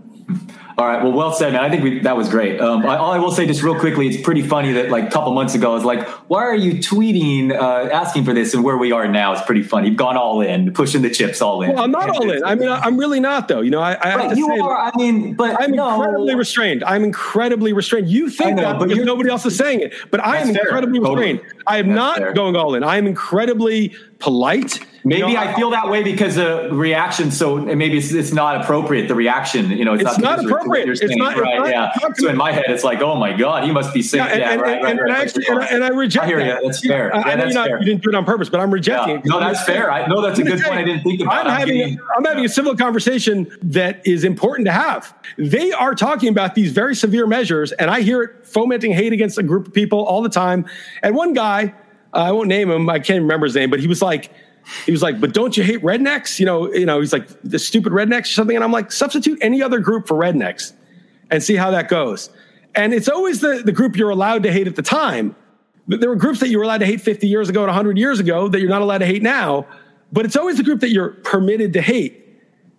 All 0.76 0.86
right. 0.86 1.02
Well, 1.02 1.12
well 1.12 1.32
said, 1.32 1.52
man. 1.52 1.62
I 1.62 1.70
think 1.70 1.84
we, 1.84 2.00
that 2.00 2.16
was 2.16 2.28
great. 2.28 2.60
Um, 2.60 2.84
I, 2.84 2.96
all 2.96 3.12
I 3.12 3.18
will 3.18 3.30
say, 3.30 3.46
just 3.46 3.62
real 3.62 3.78
quickly, 3.78 4.08
it's 4.08 4.20
pretty 4.20 4.42
funny 4.42 4.72
that 4.72 4.90
like 4.90 5.04
a 5.04 5.10
couple 5.10 5.32
months 5.32 5.54
ago, 5.54 5.70
I 5.70 5.74
was 5.74 5.84
like, 5.84 6.08
"Why 6.28 6.42
are 6.42 6.54
you 6.54 6.74
tweeting 6.74 7.52
uh, 7.52 7.90
asking 7.92 8.24
for 8.24 8.34
this?" 8.34 8.54
And 8.54 8.64
where 8.64 8.76
we 8.76 8.90
are 8.90 9.06
now 9.06 9.32
is 9.34 9.40
pretty 9.42 9.62
funny. 9.62 9.88
You've 9.88 9.96
gone 9.96 10.16
all 10.16 10.40
in, 10.40 10.72
pushing 10.72 11.02
the 11.02 11.10
chips 11.10 11.40
all 11.40 11.62
in. 11.62 11.74
Well, 11.74 11.84
I'm 11.84 11.92
not 11.92 12.10
all 12.10 12.28
in. 12.28 12.42
I 12.42 12.56
mean, 12.56 12.68
I'm 12.68 12.98
really 12.98 13.20
not, 13.20 13.46
though. 13.46 13.60
You 13.60 13.70
know, 13.70 13.80
I, 13.80 13.94
I 13.94 14.32
you 14.32 14.50
are. 14.50 14.76
I 14.76 14.90
mean, 14.96 15.34
but 15.34 15.62
I'm 15.62 15.70
no. 15.70 15.94
incredibly 15.94 16.34
restrained. 16.34 16.82
I'm 16.82 17.04
incredibly 17.04 17.72
restrained. 17.72 18.08
You 18.08 18.28
think 18.28 18.56
know, 18.56 18.62
that 18.62 18.78
but 18.80 18.88
nobody 18.88 19.30
else 19.30 19.46
is 19.46 19.56
saying 19.56 19.80
it, 19.80 19.94
but 20.10 20.24
I 20.24 20.38
am 20.38 20.48
incredibly 20.48 20.98
fair. 20.98 21.10
restrained. 21.10 21.38
Totally. 21.38 21.62
I 21.68 21.78
am 21.78 21.88
that's 21.88 21.96
not 21.96 22.18
fair. 22.18 22.32
going 22.32 22.56
all 22.56 22.74
in. 22.74 22.82
I 22.82 22.96
am 22.96 23.06
incredibly 23.06 23.94
polite. 24.24 24.80
Maybe 25.06 25.20
you 25.20 25.34
know, 25.34 25.38
I 25.38 25.54
feel 25.54 25.68
that 25.68 25.90
way 25.90 26.02
because 26.02 26.36
the 26.36 26.70
reaction. 26.72 27.30
So 27.30 27.58
maybe 27.58 27.98
it's, 27.98 28.10
it's 28.10 28.32
not 28.32 28.62
appropriate. 28.62 29.06
The 29.06 29.14
reaction, 29.14 29.70
you 29.70 29.84
know, 29.84 29.92
it's, 29.92 30.02
it's 30.02 30.18
not, 30.18 30.38
not 30.38 30.46
appropriate. 30.46 30.88
It's 30.88 31.16
not, 31.16 31.36
right. 31.36 31.58
Not, 31.58 31.68
yeah. 31.68 31.90
Not 32.00 32.16
so 32.16 32.28
in 32.30 32.38
my 32.38 32.52
head, 32.52 32.64
it's 32.68 32.84
like, 32.84 33.02
oh 33.02 33.14
my 33.14 33.36
god, 33.36 33.64
he 33.64 33.70
must 33.70 33.92
be 33.92 34.00
saying. 34.00 34.24
Yeah, 34.24 34.32
and, 34.32 34.40
yeah, 34.40 34.52
and, 34.52 34.62
right, 34.62 34.76
and, 34.82 34.98
right, 34.98 35.10
right, 35.10 35.20
actually, 35.20 35.44
and, 35.46 35.58
I, 35.58 35.66
and 35.66 35.84
I 35.84 35.88
reject. 35.88 36.24
I 36.24 36.28
hear 36.28 36.38
that. 36.38 36.62
you. 36.62 36.68
That's 36.68 36.86
fair. 36.86 37.10
Yeah, 37.12 37.22
I 37.22 37.36
that's 37.36 37.54
fair. 37.54 37.78
you 37.80 37.84
didn't 37.84 38.02
do 38.02 38.08
it 38.08 38.14
on 38.14 38.24
purpose, 38.24 38.48
but 38.48 38.60
I'm 38.60 38.72
rejecting 38.72 39.16
yeah. 39.16 39.20
it. 39.20 39.26
No, 39.26 39.40
that's 39.40 39.62
fair. 39.64 39.92
I 39.92 40.06
know 40.06 40.22
that's 40.22 40.38
a 40.38 40.42
good 40.42 40.62
point. 40.62 40.78
I 40.78 40.84
didn't 40.84 41.02
think 41.02 41.20
about. 41.20 41.48
I'm 41.48 41.58
having 41.58 42.00
I'm 42.16 42.24
having 42.24 42.46
a 42.46 42.48
civil 42.48 42.74
conversation 42.74 43.46
that 43.60 44.00
is 44.06 44.24
important 44.24 44.64
to 44.68 44.72
have. 44.72 45.14
They 45.36 45.70
are 45.72 45.94
talking 45.94 46.30
about 46.30 46.54
these 46.54 46.72
very 46.72 46.94
severe 46.94 47.26
measures, 47.26 47.72
and 47.72 47.90
I 47.90 48.00
hear 48.00 48.22
it 48.22 48.46
fomenting 48.46 48.92
hate 48.92 49.12
against 49.12 49.36
a 49.36 49.42
group 49.42 49.66
of 49.66 49.74
people 49.74 50.02
all 50.06 50.22
the 50.22 50.30
time. 50.30 50.64
And 51.02 51.14
one 51.14 51.34
guy 51.34 51.74
I 52.14 52.32
won't 52.32 52.48
name 52.48 52.70
him. 52.70 52.88
I 52.88 52.98
can't 52.98 53.22
remember 53.22 53.46
his 53.46 53.54
name, 53.54 53.70
but 53.70 53.80
he 53.80 53.86
was 53.86 54.00
like, 54.00 54.32
he 54.86 54.92
was 54.92 55.02
like, 55.02 55.20
but 55.20 55.34
don't 55.34 55.56
you 55.56 55.62
hate 55.62 55.82
rednecks? 55.82 56.38
You 56.38 56.46
know, 56.46 56.72
you 56.72 56.86
know, 56.86 57.00
he's 57.00 57.12
like 57.12 57.28
the 57.42 57.58
stupid 57.58 57.92
rednecks 57.92 58.22
or 58.22 58.34
something. 58.34 58.56
And 58.56 58.64
I'm 58.64 58.72
like, 58.72 58.92
substitute 58.92 59.38
any 59.42 59.62
other 59.62 59.80
group 59.80 60.06
for 60.06 60.16
rednecks 60.16 60.72
and 61.30 61.42
see 61.42 61.56
how 61.56 61.70
that 61.72 61.88
goes. 61.88 62.30
And 62.74 62.94
it's 62.94 63.08
always 63.08 63.40
the, 63.40 63.62
the 63.64 63.72
group 63.72 63.96
you're 63.96 64.10
allowed 64.10 64.42
to 64.44 64.52
hate 64.52 64.66
at 64.66 64.76
the 64.76 64.82
time. 64.82 65.36
There 65.86 66.08
were 66.08 66.16
groups 66.16 66.40
that 66.40 66.48
you 66.48 66.58
were 66.58 66.64
allowed 66.64 66.78
to 66.78 66.86
hate 66.86 67.00
50 67.00 67.26
years 67.26 67.48
ago 67.48 67.60
and 67.60 67.68
100 67.68 67.98
years 67.98 68.20
ago 68.20 68.48
that 68.48 68.60
you're 68.60 68.70
not 68.70 68.82
allowed 68.82 68.98
to 68.98 69.06
hate 69.06 69.22
now. 69.22 69.66
But 70.12 70.24
it's 70.24 70.36
always 70.36 70.56
the 70.56 70.62
group 70.62 70.80
that 70.80 70.90
you're 70.90 71.10
permitted 71.10 71.72
to 71.74 71.82
hate 71.82 72.20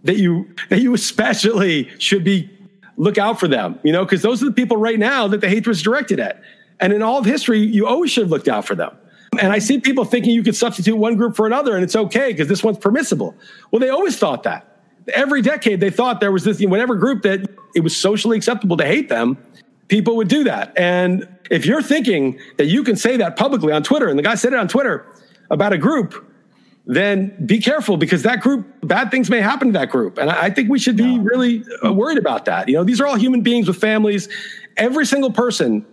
that 0.04 0.18
you 0.18 0.54
that 0.70 0.82
you 0.82 0.94
especially 0.94 1.90
should 2.00 2.24
be 2.24 2.50
look 2.98 3.18
out 3.18 3.40
for 3.40 3.48
them. 3.48 3.80
You 3.84 3.92
know, 3.92 4.06
because 4.06 4.22
those 4.22 4.42
are 4.42 4.46
the 4.46 4.54
people 4.54 4.78
right 4.78 4.98
now 4.98 5.28
that 5.28 5.42
the 5.42 5.50
hatred 5.50 5.76
is 5.76 5.82
directed 5.82 6.20
at. 6.20 6.42
And 6.80 6.94
in 6.94 7.02
all 7.02 7.20
of 7.20 7.26
history, 7.26 7.60
you 7.60 7.88
always 7.88 8.12
should 8.12 8.24
have 8.24 8.32
looked 8.32 8.48
out 8.48 8.66
for 8.66 8.76
them. 8.76 8.96
And 9.40 9.52
I 9.52 9.60
see 9.60 9.80
people 9.80 10.06
thinking 10.06 10.34
you 10.34 10.44
could 10.44 10.56
substitute 10.56 10.96
one 10.96 11.16
group 11.16 11.36
for 11.36 11.46
another 11.46 11.76
and 11.76 11.84
it's 11.84 11.96
okay 11.96 12.32
because 12.32 12.48
this 12.48 12.64
one's 12.64 12.78
permissible. 12.78 13.36
Well, 13.72 13.80
they 13.80 13.90
always 13.90 14.18
thought 14.18 14.44
that. 14.44 14.80
Every 15.14 15.42
decade, 15.42 15.80
they 15.80 15.92
thought 15.92 16.20
there 16.20 16.32
was 16.32 16.44
this, 16.44 16.60
whatever 16.62 16.96
group 16.96 17.22
that 17.24 17.48
it 17.76 17.82
was 17.82 17.96
socially 17.96 18.38
acceptable 18.38 18.76
to 18.78 18.86
hate 18.86 19.10
them, 19.10 19.38
people 19.88 20.16
would 20.16 20.28
do 20.28 20.44
that. 20.46 20.76
And 20.78 21.28
if 21.52 21.66
you're 21.66 21.82
thinking 21.82 22.40
that 22.58 22.66
you 22.66 22.84
can 22.84 22.96
say 22.96 23.18
that 23.18 23.36
publicly 23.36 23.72
on 23.72 23.84
Twitter, 23.84 24.08
and 24.08 24.18
the 24.18 24.24
guy 24.24 24.36
said 24.36 24.54
it 24.54 24.60
on 24.60 24.68
Twitter 24.68 25.06
about 25.52 25.74
a 25.74 25.78
group, 25.78 26.26
then 26.88 27.36
be 27.46 27.60
careful 27.60 27.98
because 27.98 28.24
that 28.24 28.42
group, 28.42 28.66
bad 28.84 29.12
things 29.12 29.30
may 29.30 29.42
happen 29.42 29.70
to 29.70 29.80
that 29.80 29.90
group. 29.90 30.18
And 30.18 30.30
I 30.30 30.50
think 30.50 30.70
we 30.70 30.80
should 30.80 30.98
be 30.98 31.20
really 31.20 31.64
uh, 31.84 31.92
worried 31.92 32.18
about 32.18 32.46
that. 32.46 32.68
You 32.68 32.76
know, 32.76 32.84
these 32.84 33.02
are 33.02 33.08
all 33.08 33.16
human 33.16 33.42
beings 33.42 33.68
with 33.68 33.78
families. 33.78 34.30
Every 34.78 35.06
single 35.06 35.32
person 35.32 35.86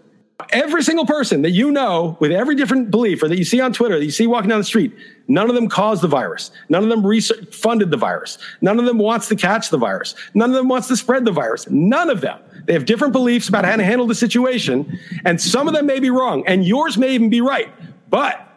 Every 0.51 0.83
single 0.83 1.07
person 1.07 1.43
that 1.43 1.51
you 1.51 1.71
know 1.71 2.17
with 2.21 2.33
every 2.33 2.55
different 2.55 2.91
belief 2.91 3.23
or 3.23 3.29
that 3.29 3.39
you 3.39 3.45
see 3.45 3.61
on 3.61 3.73
Twitter, 3.73 3.99
that 3.99 4.05
you 4.05 4.11
see 4.11 4.27
walking 4.27 4.49
down 4.49 4.59
the 4.59 4.65
street, 4.65 4.95
none 5.29 5.49
of 5.49 5.55
them 5.55 5.69
caused 5.69 6.03
the 6.03 6.09
virus. 6.09 6.51
None 6.69 6.83
of 6.83 6.89
them 6.89 7.05
research, 7.07 7.55
funded 7.55 7.91
the 7.91 7.97
virus. 7.97 8.39
None 8.61 8.79
of 8.79 8.85
them 8.85 8.99
wants 8.99 9.29
to 9.29 9.37
catch 9.37 9.71
the 9.71 9.79
virus. 9.79 10.15
None 10.35 10.51
of 10.51 10.57
them 10.57 10.69
wants 10.69 10.89
to 10.89 10.97
spread 10.97 11.25
the 11.25 11.33
virus. 11.33 11.69
None 11.71 12.11
of 12.11 12.21
them. 12.21 12.41
They 12.65 12.73
have 12.73 12.85
different 12.85 13.13
beliefs 13.13 13.49
about 13.49 13.65
how 13.65 13.77
to 13.77 13.85
handle 13.85 14.07
the 14.07 14.15
situation. 14.15 14.99
And 15.25 15.41
some 15.41 15.69
of 15.69 15.75
them 15.75 15.87
may 15.87 16.01
be 16.01 16.11
wrong, 16.11 16.45
and 16.47 16.65
yours 16.65 16.97
may 16.97 17.15
even 17.15 17.31
be 17.31 17.41
right. 17.41 17.69
But 18.09 18.49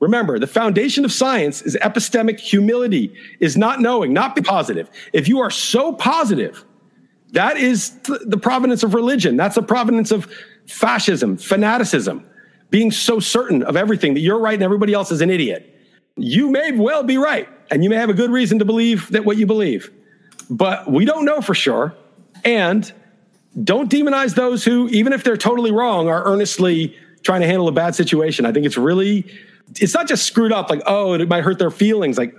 remember, 0.00 0.38
the 0.38 0.46
foundation 0.46 1.04
of 1.04 1.12
science 1.12 1.62
is 1.62 1.76
epistemic 1.82 2.40
humility, 2.40 3.14
is 3.40 3.56
not 3.56 3.80
knowing, 3.80 4.12
not 4.12 4.34
be 4.34 4.42
positive. 4.42 4.90
If 5.12 5.28
you 5.28 5.40
are 5.40 5.50
so 5.50 5.92
positive, 5.92 6.64
that 7.32 7.56
is 7.56 7.90
the 8.04 8.38
provenance 8.40 8.82
of 8.82 8.94
religion. 8.94 9.36
That's 9.36 9.54
the 9.54 9.62
provenance 9.62 10.10
of 10.10 10.30
fascism, 10.66 11.36
fanaticism, 11.36 12.26
being 12.70 12.90
so 12.90 13.20
certain 13.20 13.62
of 13.62 13.76
everything 13.76 14.14
that 14.14 14.20
you're 14.20 14.38
right 14.38 14.54
and 14.54 14.62
everybody 14.62 14.92
else 14.94 15.10
is 15.10 15.20
an 15.20 15.30
idiot. 15.30 15.68
You 16.16 16.50
may 16.50 16.72
well 16.72 17.02
be 17.02 17.16
right, 17.16 17.48
and 17.70 17.82
you 17.82 17.90
may 17.90 17.96
have 17.96 18.10
a 18.10 18.14
good 18.14 18.30
reason 18.30 18.58
to 18.58 18.64
believe 18.64 19.08
that 19.10 19.24
what 19.24 19.36
you 19.36 19.46
believe, 19.46 19.90
but 20.50 20.90
we 20.90 21.04
don't 21.04 21.24
know 21.24 21.40
for 21.40 21.54
sure. 21.54 21.94
And 22.44 22.90
don't 23.62 23.90
demonize 23.90 24.34
those 24.34 24.64
who, 24.64 24.88
even 24.88 25.12
if 25.12 25.24
they're 25.24 25.36
totally 25.36 25.70
wrong, 25.70 26.08
are 26.08 26.24
earnestly 26.24 26.96
trying 27.22 27.40
to 27.42 27.46
handle 27.46 27.68
a 27.68 27.72
bad 27.72 27.94
situation. 27.94 28.46
I 28.46 28.52
think 28.52 28.66
it's 28.66 28.76
really, 28.76 29.30
it's 29.76 29.94
not 29.94 30.08
just 30.08 30.24
screwed 30.24 30.52
up 30.52 30.70
like, 30.70 30.82
oh, 30.86 31.14
it 31.14 31.28
might 31.28 31.44
hurt 31.44 31.58
their 31.58 31.70
feelings. 31.70 32.18
Like, 32.18 32.34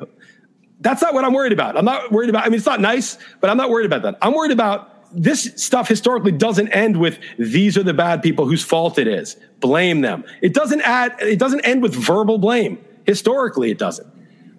that's 0.82 1.02
not 1.02 1.14
what 1.14 1.24
I'm 1.24 1.34
worried 1.34 1.54
about. 1.54 1.78
I'm 1.78 1.86
not 1.86 2.12
worried 2.12 2.30
about, 2.30 2.46
I 2.46 2.50
mean, 2.50 2.58
it's 2.58 2.66
not 2.66 2.82
nice, 2.82 3.18
but 3.40 3.50
I'm 3.50 3.58
not 3.58 3.70
worried 3.70 3.86
about 3.86 4.02
that. 4.02 4.18
I'm 4.22 4.34
worried 4.34 4.52
about 4.52 4.93
this 5.14 5.52
stuff 5.56 5.88
historically 5.88 6.32
doesn't 6.32 6.70
end 6.70 6.98
with 6.98 7.20
these 7.38 7.78
are 7.78 7.84
the 7.84 7.94
bad 7.94 8.22
people 8.22 8.46
whose 8.46 8.64
fault 8.64 8.98
it 8.98 9.08
is. 9.08 9.38
Blame 9.60 10.02
them. 10.02 10.24
It 10.42 10.54
doesn't 10.54 10.82
add, 10.82 11.16
it 11.20 11.40
doesn't 11.40 11.62
end 11.62 11.82
with 11.82 11.94
verbal 11.94 12.38
blame. 12.38 12.84
Historically, 13.06 13.70
it 13.72 13.78
doesn't. 13.78 14.08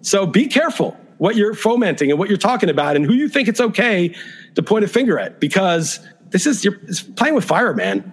So 0.01 0.25
be 0.25 0.47
careful 0.47 0.97
what 1.17 1.35
you're 1.35 1.53
fomenting 1.53 2.09
and 2.09 2.19
what 2.19 2.29
you're 2.29 2.37
talking 2.37 2.69
about 2.69 2.95
and 2.95 3.05
who 3.05 3.13
you 3.13 3.29
think 3.29 3.47
it's 3.47 3.61
okay 3.61 4.15
to 4.55 4.63
point 4.63 4.85
a 4.85 4.87
finger 4.87 5.17
at 5.17 5.39
because 5.39 5.99
this 6.29 6.45
is 6.45 6.63
you're 6.63 6.79
playing 7.15 7.35
with 7.35 7.45
fire, 7.45 7.73
man. 7.73 8.11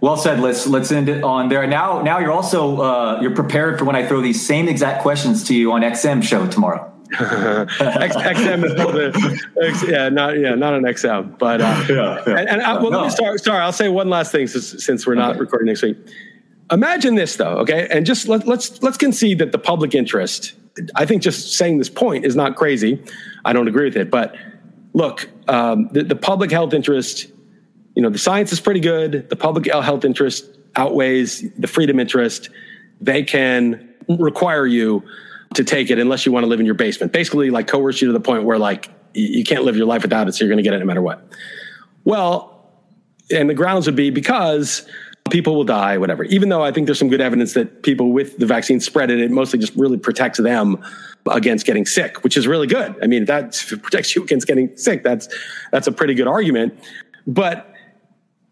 Well 0.00 0.16
said. 0.16 0.40
Let's 0.40 0.66
let's 0.66 0.92
end 0.92 1.08
it 1.08 1.24
on 1.24 1.48
there. 1.48 1.66
Now, 1.66 2.02
now 2.02 2.18
you're 2.18 2.32
also 2.32 2.80
uh, 2.80 3.20
you're 3.20 3.34
prepared 3.34 3.78
for 3.78 3.84
when 3.84 3.96
I 3.96 4.06
throw 4.06 4.20
these 4.20 4.46
same 4.46 4.68
exact 4.68 5.02
questions 5.02 5.44
to 5.44 5.54
you 5.54 5.72
on 5.72 5.80
XM 5.80 6.22
show 6.22 6.46
tomorrow. 6.46 6.92
X, 7.12 8.16
XM 8.16 8.64
is 8.64 8.74
not 8.74 8.92
the, 8.92 9.40
X, 9.62 9.84
yeah, 9.88 10.08
not 10.08 10.38
yeah, 10.38 10.54
not 10.54 10.74
an 10.74 10.82
XM, 10.84 11.38
but 11.38 11.60
uh, 11.60 11.84
yeah, 11.88 12.22
yeah. 12.26 12.38
and, 12.38 12.48
and 12.48 12.62
I, 12.62 12.74
well, 12.74 12.90
no. 12.90 12.98
let 12.98 13.04
me 13.04 13.10
start. 13.10 13.42
Sorry, 13.42 13.58
I'll 13.58 13.72
say 13.72 13.88
one 13.88 14.10
last 14.10 14.32
thing 14.32 14.46
since, 14.46 14.84
since 14.84 15.06
we're 15.06 15.14
not 15.14 15.32
okay. 15.32 15.40
recording 15.40 15.66
next 15.66 15.82
week. 15.82 15.96
Imagine 16.70 17.14
this 17.14 17.36
though, 17.36 17.58
okay, 17.58 17.86
and 17.90 18.04
just 18.04 18.28
let, 18.28 18.46
let's 18.46 18.82
let's 18.82 18.96
concede 18.96 19.38
that 19.38 19.52
the 19.52 19.58
public 19.58 19.94
interest. 19.94 20.54
I 20.94 21.06
think 21.06 21.22
just 21.22 21.54
saying 21.54 21.78
this 21.78 21.88
point 21.88 22.24
is 22.24 22.36
not 22.36 22.56
crazy. 22.56 23.02
I 23.44 23.52
don't 23.52 23.68
agree 23.68 23.84
with 23.84 23.96
it, 23.96 24.10
but 24.10 24.34
look, 24.92 25.30
um, 25.48 25.88
the, 25.92 26.02
the 26.02 26.16
public 26.16 26.50
health 26.50 26.74
interest. 26.74 27.28
You 27.94 28.02
know, 28.02 28.10
the 28.10 28.18
science 28.18 28.52
is 28.52 28.60
pretty 28.60 28.80
good. 28.80 29.30
The 29.30 29.36
public 29.36 29.72
health 29.72 30.04
interest 30.04 30.44
outweighs 30.74 31.42
the 31.56 31.66
freedom 31.66 31.98
interest. 31.98 32.50
They 33.00 33.22
can 33.22 33.94
require 34.08 34.66
you 34.66 35.02
to 35.56 35.64
take 35.64 35.90
it 35.90 35.98
unless 35.98 36.24
you 36.24 36.32
want 36.32 36.44
to 36.44 36.48
live 36.48 36.60
in 36.60 36.66
your 36.66 36.74
basement. 36.74 37.12
Basically, 37.12 37.50
like 37.50 37.66
coerce 37.66 38.00
you 38.00 38.06
to 38.08 38.12
the 38.12 38.20
point 38.20 38.44
where 38.44 38.58
like 38.58 38.90
you 39.14 39.44
can't 39.44 39.64
live 39.64 39.76
your 39.76 39.86
life 39.86 40.02
without 40.02 40.28
it, 40.28 40.34
so 40.34 40.44
you're 40.44 40.50
going 40.50 40.62
to 40.62 40.62
get 40.62 40.74
it 40.74 40.78
no 40.78 40.84
matter 40.84 41.02
what. 41.02 41.26
Well, 42.04 42.70
and 43.30 43.50
the 43.50 43.54
grounds 43.54 43.86
would 43.86 43.96
be 43.96 44.10
because 44.10 44.86
people 45.30 45.56
will 45.56 45.64
die, 45.64 45.98
whatever. 45.98 46.24
Even 46.24 46.50
though 46.50 46.62
I 46.62 46.70
think 46.70 46.86
there's 46.86 46.98
some 46.98 47.08
good 47.08 47.20
evidence 47.20 47.54
that 47.54 47.82
people 47.82 48.12
with 48.12 48.38
the 48.38 48.46
vaccine 48.46 48.80
spread 48.80 49.10
it, 49.10 49.18
it 49.18 49.30
mostly 49.30 49.58
just 49.58 49.74
really 49.74 49.98
protects 49.98 50.38
them 50.38 50.84
against 51.30 51.66
getting 51.66 51.86
sick, 51.86 52.22
which 52.22 52.36
is 52.36 52.46
really 52.46 52.66
good. 52.66 52.94
I 53.02 53.06
mean, 53.06 53.22
if 53.22 53.28
that 53.28 53.64
protects 53.82 54.14
you 54.14 54.22
against 54.22 54.46
getting 54.46 54.76
sick, 54.76 55.02
that's 55.02 55.28
that's 55.72 55.86
a 55.86 55.92
pretty 55.92 56.14
good 56.14 56.28
argument. 56.28 56.78
But 57.26 57.74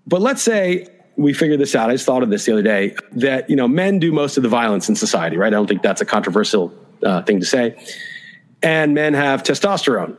but 0.06 0.20
let's 0.20 0.42
say 0.42 0.88
we 1.16 1.32
figured 1.32 1.60
this 1.60 1.74
out. 1.74 1.90
I 1.90 1.92
just 1.92 2.06
thought 2.06 2.22
of 2.22 2.30
this 2.30 2.46
the 2.46 2.52
other 2.52 2.62
day 2.62 2.96
that 3.12 3.48
you 3.48 3.56
know 3.56 3.68
men 3.68 3.98
do 3.98 4.10
most 4.10 4.36
of 4.36 4.42
the 4.42 4.48
violence 4.48 4.88
in 4.88 4.96
society, 4.96 5.36
right? 5.36 5.48
I 5.48 5.50
don't 5.50 5.68
think 5.68 5.82
that's 5.82 6.00
a 6.00 6.06
controversial 6.06 6.72
uh, 7.04 7.22
thing 7.22 7.40
to 7.40 7.46
say. 7.46 7.76
And 8.62 8.94
men 8.94 9.14
have 9.14 9.42
testosterone. 9.42 10.16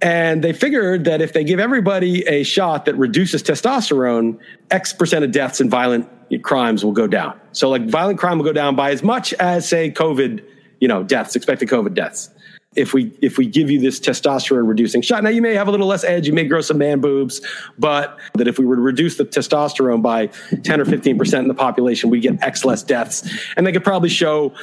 And 0.00 0.42
they 0.42 0.52
figured 0.52 1.04
that 1.04 1.22
if 1.22 1.32
they 1.32 1.44
give 1.44 1.60
everybody 1.60 2.26
a 2.26 2.42
shot 2.42 2.86
that 2.86 2.96
reduces 2.96 3.40
testosterone, 3.42 4.40
X 4.70 4.92
percent 4.92 5.24
of 5.24 5.30
deaths 5.30 5.60
and 5.60 5.70
violent 5.70 6.08
crimes 6.42 6.84
will 6.84 6.92
go 6.92 7.06
down. 7.06 7.38
So, 7.52 7.68
like, 7.68 7.88
violent 7.88 8.18
crime 8.18 8.38
will 8.38 8.44
go 8.44 8.52
down 8.52 8.74
by 8.74 8.90
as 8.90 9.04
much 9.04 9.32
as, 9.34 9.68
say, 9.68 9.92
COVID, 9.92 10.44
you 10.80 10.88
know, 10.88 11.04
deaths, 11.04 11.36
expected 11.36 11.68
COVID 11.68 11.94
deaths. 11.94 12.30
If 12.74 12.94
we 12.94 13.16
if 13.20 13.36
we 13.36 13.46
give 13.46 13.70
you 13.70 13.78
this 13.78 14.00
testosterone 14.00 14.66
reducing 14.66 15.02
shot, 15.02 15.22
now 15.22 15.28
you 15.28 15.42
may 15.42 15.54
have 15.54 15.68
a 15.68 15.70
little 15.70 15.86
less 15.86 16.04
edge, 16.04 16.26
you 16.26 16.32
may 16.32 16.46
grow 16.48 16.62
some 16.62 16.78
man 16.78 17.00
boobs, 17.00 17.42
but 17.78 18.18
that 18.34 18.48
if 18.48 18.58
we 18.58 18.64
were 18.64 18.76
to 18.76 18.82
reduce 18.82 19.18
the 19.18 19.26
testosterone 19.26 20.00
by 20.00 20.28
ten 20.64 20.80
or 20.80 20.86
fifteen 20.86 21.18
percent 21.18 21.42
in 21.42 21.48
the 21.48 21.54
population, 21.54 22.08
we 22.08 22.18
get 22.18 22.42
X 22.42 22.64
less 22.64 22.82
deaths, 22.82 23.30
and 23.56 23.66
they 23.66 23.72
could 23.72 23.84
probably 23.84 24.08
show 24.08 24.54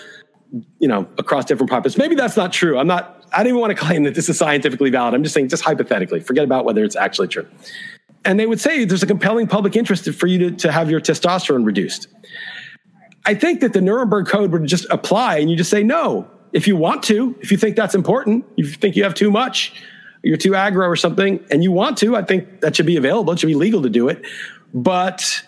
you 0.79 0.87
know, 0.87 1.07
across 1.17 1.45
different 1.45 1.69
populations. 1.69 1.97
Maybe 1.97 2.15
that's 2.15 2.37
not 2.37 2.51
true. 2.51 2.79
I'm 2.79 2.87
not, 2.87 3.23
I 3.31 3.37
don't 3.37 3.47
even 3.47 3.59
want 3.59 3.71
to 3.71 3.75
claim 3.75 4.03
that 4.03 4.15
this 4.15 4.29
is 4.29 4.37
scientifically 4.37 4.89
valid. 4.89 5.13
I'm 5.13 5.23
just 5.23 5.33
saying, 5.33 5.49
just 5.49 5.63
hypothetically, 5.63 6.19
forget 6.19 6.43
about 6.43 6.65
whether 6.65 6.83
it's 6.83 6.95
actually 6.95 7.27
true. 7.27 7.47
And 8.25 8.39
they 8.39 8.45
would 8.45 8.59
say 8.59 8.83
there's 8.85 9.03
a 9.03 9.07
compelling 9.07 9.47
public 9.47 9.75
interest 9.75 10.09
for 10.13 10.27
you 10.27 10.39
to, 10.39 10.51
to 10.57 10.71
have 10.71 10.89
your 10.89 10.99
testosterone 10.99 11.65
reduced. 11.65 12.07
I 13.25 13.35
think 13.35 13.61
that 13.61 13.73
the 13.73 13.81
Nuremberg 13.81 14.27
Code 14.27 14.51
would 14.51 14.65
just 14.65 14.85
apply 14.89 15.37
and 15.37 15.49
you 15.49 15.55
just 15.55 15.69
say, 15.69 15.83
no, 15.83 16.29
if 16.51 16.67
you 16.67 16.75
want 16.75 17.03
to, 17.03 17.35
if 17.41 17.51
you 17.51 17.57
think 17.57 17.75
that's 17.75 17.93
important, 17.93 18.45
if 18.57 18.67
you 18.67 18.73
think 18.73 18.95
you 18.95 19.03
have 19.03 19.13
too 19.13 19.29
much, 19.29 19.73
you're 20.23 20.37
too 20.37 20.51
aggro 20.51 20.87
or 20.87 20.95
something, 20.95 21.43
and 21.49 21.63
you 21.63 21.71
want 21.71 21.97
to, 21.99 22.15
I 22.15 22.23
think 22.23 22.61
that 22.61 22.75
should 22.75 22.85
be 22.85 22.97
available. 22.97 23.31
It 23.33 23.39
should 23.39 23.47
be 23.47 23.55
legal 23.55 23.81
to 23.83 23.89
do 23.89 24.09
it. 24.09 24.21
But 24.73 25.43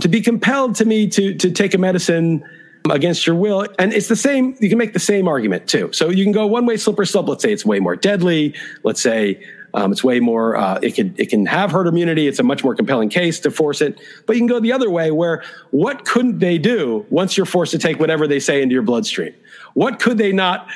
to 0.00 0.08
be 0.08 0.20
compelled 0.20 0.74
to 0.76 0.84
me 0.84 1.06
to, 1.08 1.34
to 1.34 1.50
take 1.50 1.72
a 1.72 1.78
medicine 1.78 2.44
against 2.90 3.26
your 3.26 3.36
will. 3.36 3.66
And 3.78 3.92
it's 3.92 4.08
the 4.08 4.16
same, 4.16 4.56
you 4.60 4.68
can 4.68 4.78
make 4.78 4.92
the 4.92 4.98
same 4.98 5.28
argument 5.28 5.68
too. 5.68 5.92
So 5.92 6.08
you 6.10 6.24
can 6.24 6.32
go 6.32 6.46
one 6.46 6.66
way 6.66 6.76
slippery 6.76 7.06
slope. 7.06 7.28
Let's 7.28 7.42
say 7.42 7.52
it's 7.52 7.64
way 7.64 7.80
more 7.80 7.96
deadly. 7.96 8.54
Let's 8.82 9.02
say 9.02 9.42
um, 9.74 9.92
it's 9.92 10.02
way 10.02 10.20
more, 10.20 10.56
uh, 10.56 10.80
it 10.82 10.94
can, 10.94 11.14
it 11.16 11.30
can 11.30 11.46
have 11.46 11.70
herd 11.70 11.86
immunity. 11.86 12.26
It's 12.26 12.38
a 12.38 12.42
much 12.42 12.64
more 12.64 12.74
compelling 12.74 13.08
case 13.08 13.40
to 13.40 13.50
force 13.50 13.80
it. 13.80 13.98
But 14.26 14.36
you 14.36 14.40
can 14.40 14.48
go 14.48 14.60
the 14.60 14.72
other 14.72 14.90
way 14.90 15.10
where 15.10 15.42
what 15.70 16.04
couldn't 16.04 16.38
they 16.40 16.58
do 16.58 17.06
once 17.10 17.36
you're 17.36 17.46
forced 17.46 17.72
to 17.72 17.78
take 17.78 18.00
whatever 18.00 18.26
they 18.26 18.40
say 18.40 18.62
into 18.62 18.72
your 18.72 18.82
bloodstream? 18.82 19.34
What 19.74 20.00
could 20.00 20.18
they 20.18 20.32
not 20.32 20.68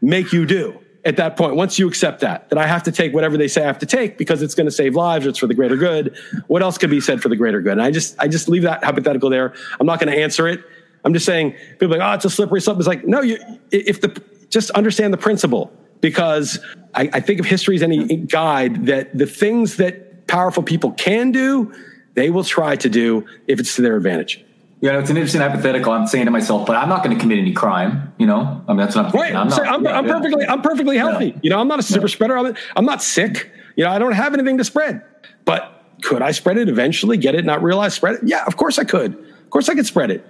make 0.00 0.32
you 0.32 0.46
do? 0.46 0.78
At 1.04 1.16
that 1.18 1.36
point, 1.36 1.54
once 1.54 1.78
you 1.78 1.86
accept 1.86 2.20
that, 2.22 2.48
that 2.48 2.58
I 2.58 2.66
have 2.66 2.82
to 2.82 2.90
take 2.90 3.14
whatever 3.14 3.36
they 3.36 3.46
say 3.46 3.62
I 3.62 3.66
have 3.66 3.78
to 3.78 3.86
take 3.86 4.18
because 4.18 4.42
it's 4.42 4.56
going 4.56 4.66
to 4.66 4.72
save 4.72 4.96
lives 4.96 5.24
or 5.24 5.28
it's 5.28 5.38
for 5.38 5.46
the 5.46 5.54
greater 5.54 5.76
good. 5.76 6.16
What 6.48 6.62
else 6.62 6.78
could 6.78 6.90
be 6.90 7.00
said 7.00 7.22
for 7.22 7.28
the 7.28 7.36
greater 7.36 7.60
good? 7.60 7.74
And 7.74 7.82
I 7.82 7.92
just, 7.92 8.16
I 8.18 8.26
just 8.26 8.48
leave 8.48 8.62
that 8.62 8.82
hypothetical 8.82 9.30
there. 9.30 9.54
I'm 9.78 9.86
not 9.86 10.00
going 10.00 10.12
to 10.12 10.20
answer 10.20 10.48
it 10.48 10.64
I'm 11.06 11.14
just 11.14 11.24
saying, 11.24 11.52
people 11.78 11.94
are 11.94 11.98
like, 11.98 12.10
oh, 12.10 12.14
it's 12.14 12.24
a 12.24 12.30
slippery 12.30 12.60
slope. 12.60 12.78
It's 12.78 12.88
like, 12.88 13.06
no, 13.06 13.22
you, 13.22 13.38
if 13.70 14.00
the, 14.00 14.20
just 14.50 14.70
understand 14.72 15.14
the 15.14 15.18
principle 15.18 15.72
because 16.00 16.58
I, 16.94 17.08
I 17.12 17.20
think 17.20 17.38
if 17.38 17.46
history 17.46 17.76
is 17.76 17.82
any 17.82 18.16
guide 18.16 18.86
that 18.86 19.16
the 19.16 19.24
things 19.24 19.76
that 19.76 20.26
powerful 20.26 20.64
people 20.64 20.90
can 20.90 21.30
do, 21.30 21.72
they 22.14 22.30
will 22.30 22.42
try 22.42 22.74
to 22.74 22.88
do 22.88 23.24
if 23.46 23.60
it's 23.60 23.76
to 23.76 23.82
their 23.82 23.96
advantage. 23.96 24.44
Yeah, 24.80 24.98
it's 24.98 25.08
an 25.08 25.16
interesting 25.16 25.42
hypothetical. 25.42 25.92
I'm 25.92 26.08
saying 26.08 26.24
to 26.24 26.32
myself, 26.32 26.66
but 26.66 26.74
I'm 26.74 26.88
not 26.88 27.04
going 27.04 27.16
to 27.16 27.20
commit 27.20 27.38
any 27.38 27.52
crime. 27.52 28.12
You 28.18 28.26
know, 28.26 28.64
I 28.66 28.72
mean, 28.72 28.78
that's 28.78 28.96
what 28.96 29.06
I'm 29.06 29.12
thinking. 29.12 29.34
Right. 29.34 29.40
I'm, 29.40 29.48
not, 29.48 29.66
I'm, 29.66 29.84
yeah, 29.84 29.96
I'm 29.96 30.06
yeah. 30.06 30.12
perfectly, 30.12 30.46
I'm 30.46 30.62
perfectly 30.62 30.98
healthy. 30.98 31.26
Yeah. 31.26 31.40
You 31.42 31.50
know, 31.50 31.60
I'm 31.60 31.68
not 31.68 31.78
a 31.78 31.84
super 31.84 32.08
spreader. 32.08 32.36
I'm, 32.36 32.56
I'm 32.74 32.84
not 32.84 33.00
sick. 33.00 33.52
You 33.76 33.84
know, 33.84 33.90
I 33.90 34.00
don't 34.00 34.12
have 34.12 34.34
anything 34.34 34.58
to 34.58 34.64
spread. 34.64 35.02
But 35.44 35.84
could 36.02 36.20
I 36.20 36.32
spread 36.32 36.58
it 36.58 36.68
eventually? 36.68 37.16
Get 37.16 37.36
it? 37.36 37.44
Not 37.44 37.62
realize 37.62 37.94
spread 37.94 38.16
it? 38.16 38.20
Yeah, 38.24 38.44
of 38.44 38.56
course 38.56 38.76
I 38.78 38.84
could. 38.84 39.14
Of 39.14 39.50
course 39.50 39.68
I 39.68 39.74
could 39.74 39.86
spread 39.86 40.10
it. 40.10 40.26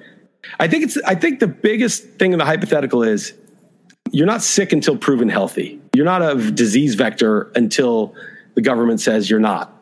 I 0.59 0.69
think 0.69 0.85
it's. 0.85 0.97
I 1.07 1.15
think 1.15 1.41
the 1.41 1.49
biggest 1.49 2.05
thing 2.19 2.33
in 2.33 2.39
the 2.39 2.45
hypothetical 2.45 3.03
is 3.03 3.35
you're 4.13 4.27
not 4.27 4.43
sick 4.43 4.73
until 4.73 4.97
proven 4.97 5.29
healthy. 5.29 5.81
You're 5.95 6.05
not 6.05 6.23
a 6.23 6.51
disease 6.51 6.95
vector 6.95 7.51
until 7.55 8.15
the 8.55 8.63
government 8.63 9.01
says 9.01 9.29
you're 9.29 9.41
not 9.41 9.73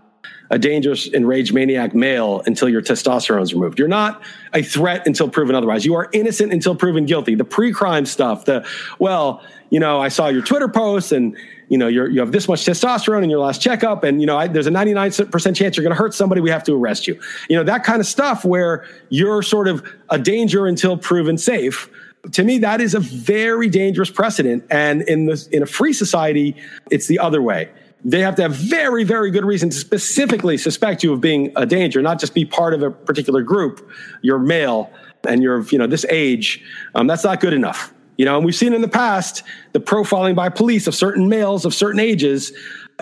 a 0.51 0.59
dangerous 0.59 1.07
enraged 1.09 1.55
maniac 1.55 1.95
male 1.95 2.43
until 2.47 2.69
your 2.69 2.83
testosterone 2.83 3.43
is 3.43 3.55
removed. 3.55 3.79
You're 3.79 3.89
not 3.89 4.23
a 4.53 4.63
threat 4.63 5.07
until 5.07 5.29
proven 5.29 5.57
otherwise. 5.57 5.85
You 5.85 5.95
are 5.95 6.09
innocent 6.13 6.53
until 6.53 6.77
proven 6.77 7.07
guilty. 7.07 7.35
The 7.35 7.45
pre-crime 7.45 8.07
stuff, 8.07 8.45
the 8.45 8.67
well, 8.99 9.43
you 9.71 9.81
know, 9.81 10.01
I 10.01 10.09
saw 10.09 10.29
your 10.29 10.43
Twitter 10.43 10.69
post 10.69 11.13
and 11.13 11.37
you 11.69 11.79
know 11.79 11.89
you 11.89 12.21
have 12.21 12.33
this 12.33 12.49
much 12.49 12.65
testosterone 12.65 13.23
in 13.23 13.31
your 13.31 13.39
last 13.39 13.61
checkup 13.61 14.05
and 14.05 14.21
you 14.21 14.27
know 14.27 14.37
I, 14.37 14.47
there's 14.47 14.67
a 14.67 14.71
99% 14.71 15.57
chance 15.57 15.77
you're 15.77 15.83
going 15.83 15.95
to 15.95 15.99
hurt 15.99 16.15
somebody 16.15 16.41
we 16.41 16.51
have 16.51 16.65
to 16.65 16.75
arrest 16.75 17.07
you 17.07 17.21
you 17.49 17.57
know 17.57 17.65
that 17.65 17.85
kind 17.85 18.01
of 18.01 18.07
stuff 18.07 18.45
where 18.45 18.85
you're 19.09 19.43
sort 19.43 19.69
of 19.69 19.87
a 20.11 20.19
danger 20.19 20.67
until 20.67 20.97
proven 20.97 21.39
safe 21.39 21.89
to 22.33 22.43
me 22.43 22.59
that 22.59 22.81
is 22.81 22.95
a 22.95 23.01
very 23.01 23.69
dangerous 23.69 24.11
precedent 24.11 24.65
and 24.71 25.03
in 25.03 25.27
this 25.27 25.47
in 25.49 25.63
a 25.63 25.67
free 25.67 25.93
society 25.93 26.57
it's 26.91 27.07
the 27.07 27.19
other 27.19 27.43
way 27.43 27.71
they 28.05 28.21
have 28.21 28.35
to 28.37 28.43
have 28.43 28.53
very, 28.53 29.03
very 29.03 29.31
good 29.31 29.47
reason 29.47 29.71
to 29.71 29.77
specifically 29.77 30.59
suspect 30.59 31.03
you 31.03 31.15
of 31.15 31.23
being 31.23 31.53
a 31.57 31.65
danger, 31.65 32.03
not 32.03 32.21
just 32.21 32.35
be 32.35 32.45
part 32.45 32.75
of 32.75 32.83
a 32.83 32.91
particular 32.91 33.41
group. 33.41 33.89
You're 34.21 34.39
male 34.39 34.93
and 35.27 35.43
you're, 35.43 35.63
you 35.69 35.79
know, 35.79 35.87
this 35.87 36.05
age. 36.11 36.63
Um, 36.95 37.07
that's 37.07 37.25
not 37.25 37.41
good 37.41 37.55
enough. 37.55 37.94
You 38.17 38.25
know, 38.25 38.37
and 38.37 38.45
we've 38.45 38.55
seen 38.55 38.73
in 38.73 38.81
the 38.81 38.89
past 38.89 39.43
the 39.73 39.81
profiling 39.81 40.35
by 40.35 40.49
police 40.49 40.87
of 40.87 40.95
certain 40.95 41.29
males 41.29 41.65
of 41.65 41.75
certain 41.75 42.01
ages, 42.01 42.53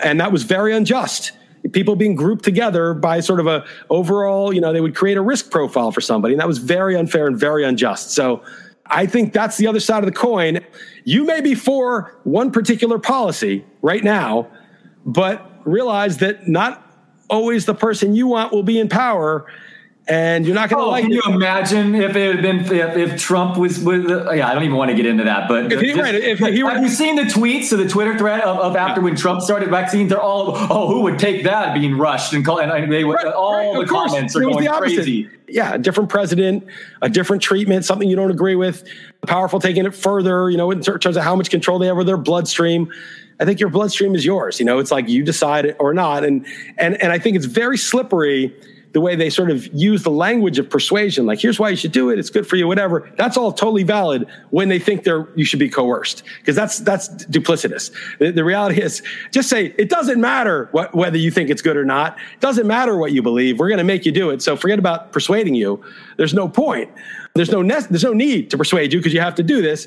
and 0.01 0.19
that 0.19 0.31
was 0.31 0.43
very 0.43 0.73
unjust. 0.73 1.31
People 1.71 1.95
being 1.95 2.15
grouped 2.15 2.43
together 2.43 2.93
by 2.93 3.19
sort 3.19 3.39
of 3.39 3.47
a 3.47 3.63
overall, 3.89 4.53
you 4.53 4.59
know, 4.59 4.73
they 4.73 4.81
would 4.81 4.95
create 4.95 5.17
a 5.17 5.21
risk 5.21 5.49
profile 5.51 5.91
for 5.91 6.01
somebody, 6.01 6.33
and 6.33 6.41
that 6.41 6.47
was 6.47 6.57
very 6.57 6.95
unfair 6.95 7.27
and 7.27 7.39
very 7.39 7.63
unjust. 7.63 8.11
So 8.11 8.43
I 8.87 9.05
think 9.05 9.33
that's 9.33 9.57
the 9.57 9.67
other 9.67 9.79
side 9.79 9.99
of 9.99 10.05
the 10.05 10.15
coin. 10.15 10.59
You 11.05 11.23
may 11.25 11.41
be 11.41 11.55
for 11.55 12.19
one 12.23 12.51
particular 12.51 12.99
policy 12.99 13.65
right 13.81 14.03
now, 14.03 14.49
but 15.05 15.49
realize 15.65 16.17
that 16.17 16.47
not 16.47 16.79
always 17.29 17.65
the 17.65 17.73
person 17.73 18.13
you 18.13 18.27
want 18.27 18.51
will 18.51 18.63
be 18.63 18.79
in 18.79 18.89
power 18.89 19.45
and 20.07 20.45
you're 20.45 20.55
not 20.55 20.69
going 20.69 20.81
to 20.81 20.85
oh, 20.85 20.89
like. 20.89 21.03
Can 21.03 21.13
it. 21.13 21.15
you 21.15 21.33
imagine 21.33 21.95
if 21.95 22.15
it 22.15 22.35
had 22.35 22.41
been 22.41 22.59
if, 22.59 22.97
if 22.97 23.21
Trump 23.21 23.57
was 23.57 23.79
with? 23.79 24.09
Yeah, 24.09 24.49
I 24.49 24.53
don't 24.53 24.63
even 24.63 24.75
want 24.75 24.91
to 24.91 24.97
get 24.97 25.05
into 25.05 25.23
that. 25.23 25.47
But 25.47 25.71
if 25.71 25.79
he, 25.79 25.87
just, 25.87 26.01
right, 26.01 26.13
if 26.13 26.39
he 26.39 26.59
have 26.59 26.81
you 26.81 26.89
seen 26.89 27.15
the 27.15 27.23
tweets 27.23 27.71
of 27.71 27.79
the 27.79 27.87
Twitter 27.87 28.17
thread 28.17 28.41
of, 28.41 28.57
of 28.57 28.75
after 28.75 28.99
when 28.99 29.15
Trump 29.15 29.41
started 29.41 29.69
vaccines? 29.69 30.09
They're 30.09 30.21
all 30.21 30.51
oh, 30.55 30.87
who 30.87 31.01
would 31.03 31.19
take 31.19 31.45
that 31.45 31.73
being 31.73 31.97
rushed 31.97 32.33
and 32.33 32.43
call 32.45 32.59
and 32.59 32.91
they 32.91 33.05
right, 33.05 33.25
all 33.27 33.53
right, 33.53 33.79
the 33.79 33.89
course. 33.89 34.11
comments 34.11 34.35
are 34.35 34.41
going 34.41 34.67
crazy. 34.67 35.29
Yeah, 35.47 35.75
a 35.75 35.77
different 35.77 36.09
president, 36.09 36.65
a 37.01 37.09
different 37.09 37.41
treatment, 37.41 37.85
something 37.85 38.09
you 38.09 38.15
don't 38.15 38.31
agree 38.31 38.55
with. 38.55 38.85
Powerful 39.25 39.61
taking 39.61 39.85
it 39.85 39.95
further, 39.95 40.49
you 40.49 40.57
know, 40.57 40.71
in 40.71 40.81
terms 40.81 41.15
of 41.15 41.23
how 41.23 41.35
much 41.35 41.49
control 41.49 41.79
they 41.79 41.87
have 41.87 41.93
over 41.93 42.03
their 42.03 42.17
bloodstream. 42.17 42.91
I 43.39 43.45
think 43.45 43.59
your 43.59 43.69
bloodstream 43.69 44.15
is 44.15 44.25
yours. 44.25 44.59
You 44.59 44.65
know, 44.65 44.79
it's 44.79 44.91
like 44.91 45.07
you 45.07 45.23
decide 45.23 45.65
it 45.65 45.77
or 45.79 45.93
not. 45.93 46.25
And 46.25 46.45
and 46.77 47.01
and 47.01 47.13
I 47.13 47.19
think 47.19 47.37
it's 47.37 47.45
very 47.45 47.77
slippery 47.77 48.53
the 48.93 49.01
way 49.01 49.15
they 49.15 49.29
sort 49.29 49.49
of 49.49 49.67
use 49.73 50.03
the 50.03 50.11
language 50.11 50.59
of 50.59 50.69
persuasion, 50.69 51.25
like 51.25 51.39
here's 51.39 51.59
why 51.59 51.69
you 51.69 51.75
should 51.75 51.91
do 51.91 52.09
it, 52.09 52.19
it's 52.19 52.29
good 52.29 52.47
for 52.47 52.55
you, 52.55 52.67
whatever. 52.67 53.09
That's 53.17 53.37
all 53.37 53.51
totally 53.51 53.83
valid 53.83 54.27
when 54.51 54.69
they 54.69 54.79
think 54.79 55.03
they're 55.03 55.27
you 55.35 55.45
should 55.45 55.59
be 55.59 55.69
coerced 55.69 56.23
because 56.39 56.55
that's 56.55 56.79
that's 56.79 57.09
duplicitous. 57.25 57.91
The, 58.19 58.31
the, 58.31 58.43
reality 58.43 58.81
is, 58.81 59.01
just 59.31 59.49
say 59.49 59.73
it 59.77 59.89
doesn't 59.89 60.21
matter 60.21 60.69
what, 60.71 60.93
whether 60.93 61.17
you 61.17 61.31
think 61.31 61.49
it's 61.49 61.61
good 61.61 61.75
or 61.75 61.85
not. 61.85 62.17
It 62.35 62.39
doesn't 62.39 62.67
matter 62.67 62.95
what 62.95 63.11
you 63.11 63.21
believe. 63.21 63.59
We're 63.59 63.69
going 63.69 63.79
to 63.79 63.83
make 63.83 64.05
you 64.05 64.11
do 64.11 64.29
it. 64.29 64.41
So 64.41 64.55
forget 64.55 64.79
about 64.79 65.11
persuading 65.11 65.55
you. 65.55 65.83
There's 66.17 66.33
no 66.33 66.47
point. 66.47 66.91
There's 67.35 67.51
no 67.51 67.63
ne- 67.63 67.87
there's 67.89 68.03
no 68.03 68.13
need 68.13 68.51
to 68.51 68.57
persuade 68.57 68.93
you 68.93 68.99
because 68.99 69.13
you 69.13 69.21
have 69.21 69.35
to 69.35 69.43
do 69.43 69.61
this. 69.61 69.85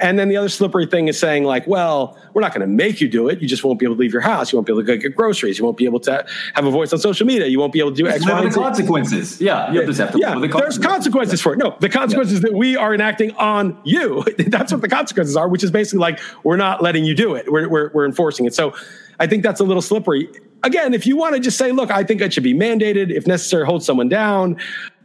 And 0.00 0.18
then 0.18 0.28
the 0.28 0.36
other 0.36 0.48
slippery 0.48 0.86
thing 0.86 1.08
is 1.08 1.18
saying, 1.18 1.44
like, 1.44 1.66
well, 1.66 2.16
we're 2.32 2.42
not 2.42 2.52
going 2.52 2.60
to 2.60 2.68
make 2.68 3.00
you 3.00 3.08
do 3.08 3.28
it. 3.28 3.40
You 3.40 3.48
just 3.48 3.64
won't 3.64 3.80
be 3.80 3.86
able 3.86 3.96
to 3.96 4.00
leave 4.00 4.12
your 4.12 4.22
house. 4.22 4.52
You 4.52 4.56
won't 4.56 4.66
be 4.66 4.72
able 4.72 4.82
to 4.82 4.86
go 4.86 4.96
get 4.96 5.16
groceries. 5.16 5.58
You 5.58 5.64
won't 5.64 5.76
be 5.76 5.86
able 5.86 5.98
to 6.00 6.24
have 6.54 6.64
a 6.64 6.70
voice 6.70 6.92
on 6.92 7.00
social 7.00 7.26
media. 7.26 7.46
You 7.48 7.58
won't 7.58 7.72
be 7.72 7.80
able 7.80 7.90
to 7.90 7.96
do 7.96 8.06
X, 8.06 8.24
Y, 8.24 8.44
the 8.44 8.50
consequences. 8.50 9.40
Yeah, 9.40 9.72
you 9.72 9.84
just 9.84 9.98
have 9.98 10.12
to. 10.12 10.18
Yeah, 10.18 10.38
the 10.38 10.48
consequences. 10.48 10.78
there's 10.78 10.86
consequences 10.86 11.42
for 11.42 11.52
it. 11.54 11.58
No, 11.58 11.76
the 11.80 11.88
consequences 11.88 12.34
yeah. 12.34 12.50
that 12.50 12.54
we 12.54 12.76
are 12.76 12.94
enacting 12.94 13.32
on 13.32 13.76
you. 13.84 14.24
that's 14.38 14.72
what 14.72 14.82
the 14.82 14.88
consequences 14.88 15.36
are, 15.36 15.48
which 15.48 15.64
is 15.64 15.70
basically 15.70 16.00
like 16.00 16.20
we're 16.44 16.56
not 16.56 16.82
letting 16.82 17.04
you 17.04 17.14
do 17.14 17.34
it. 17.34 17.50
We're, 17.50 17.68
we're, 17.68 17.90
we're 17.92 18.06
enforcing 18.06 18.46
it. 18.46 18.54
So 18.54 18.74
I 19.18 19.26
think 19.26 19.42
that's 19.42 19.60
a 19.60 19.64
little 19.64 19.82
slippery. 19.82 20.28
Again, 20.62 20.94
if 20.94 21.06
you 21.06 21.16
want 21.16 21.34
to 21.34 21.40
just 21.40 21.58
say, 21.58 21.72
look, 21.72 21.90
I 21.90 22.04
think 22.04 22.20
it 22.20 22.32
should 22.32 22.42
be 22.42 22.54
mandated, 22.54 23.10
if 23.10 23.26
necessary, 23.26 23.64
hold 23.64 23.82
someone 23.82 24.08
down, 24.08 24.56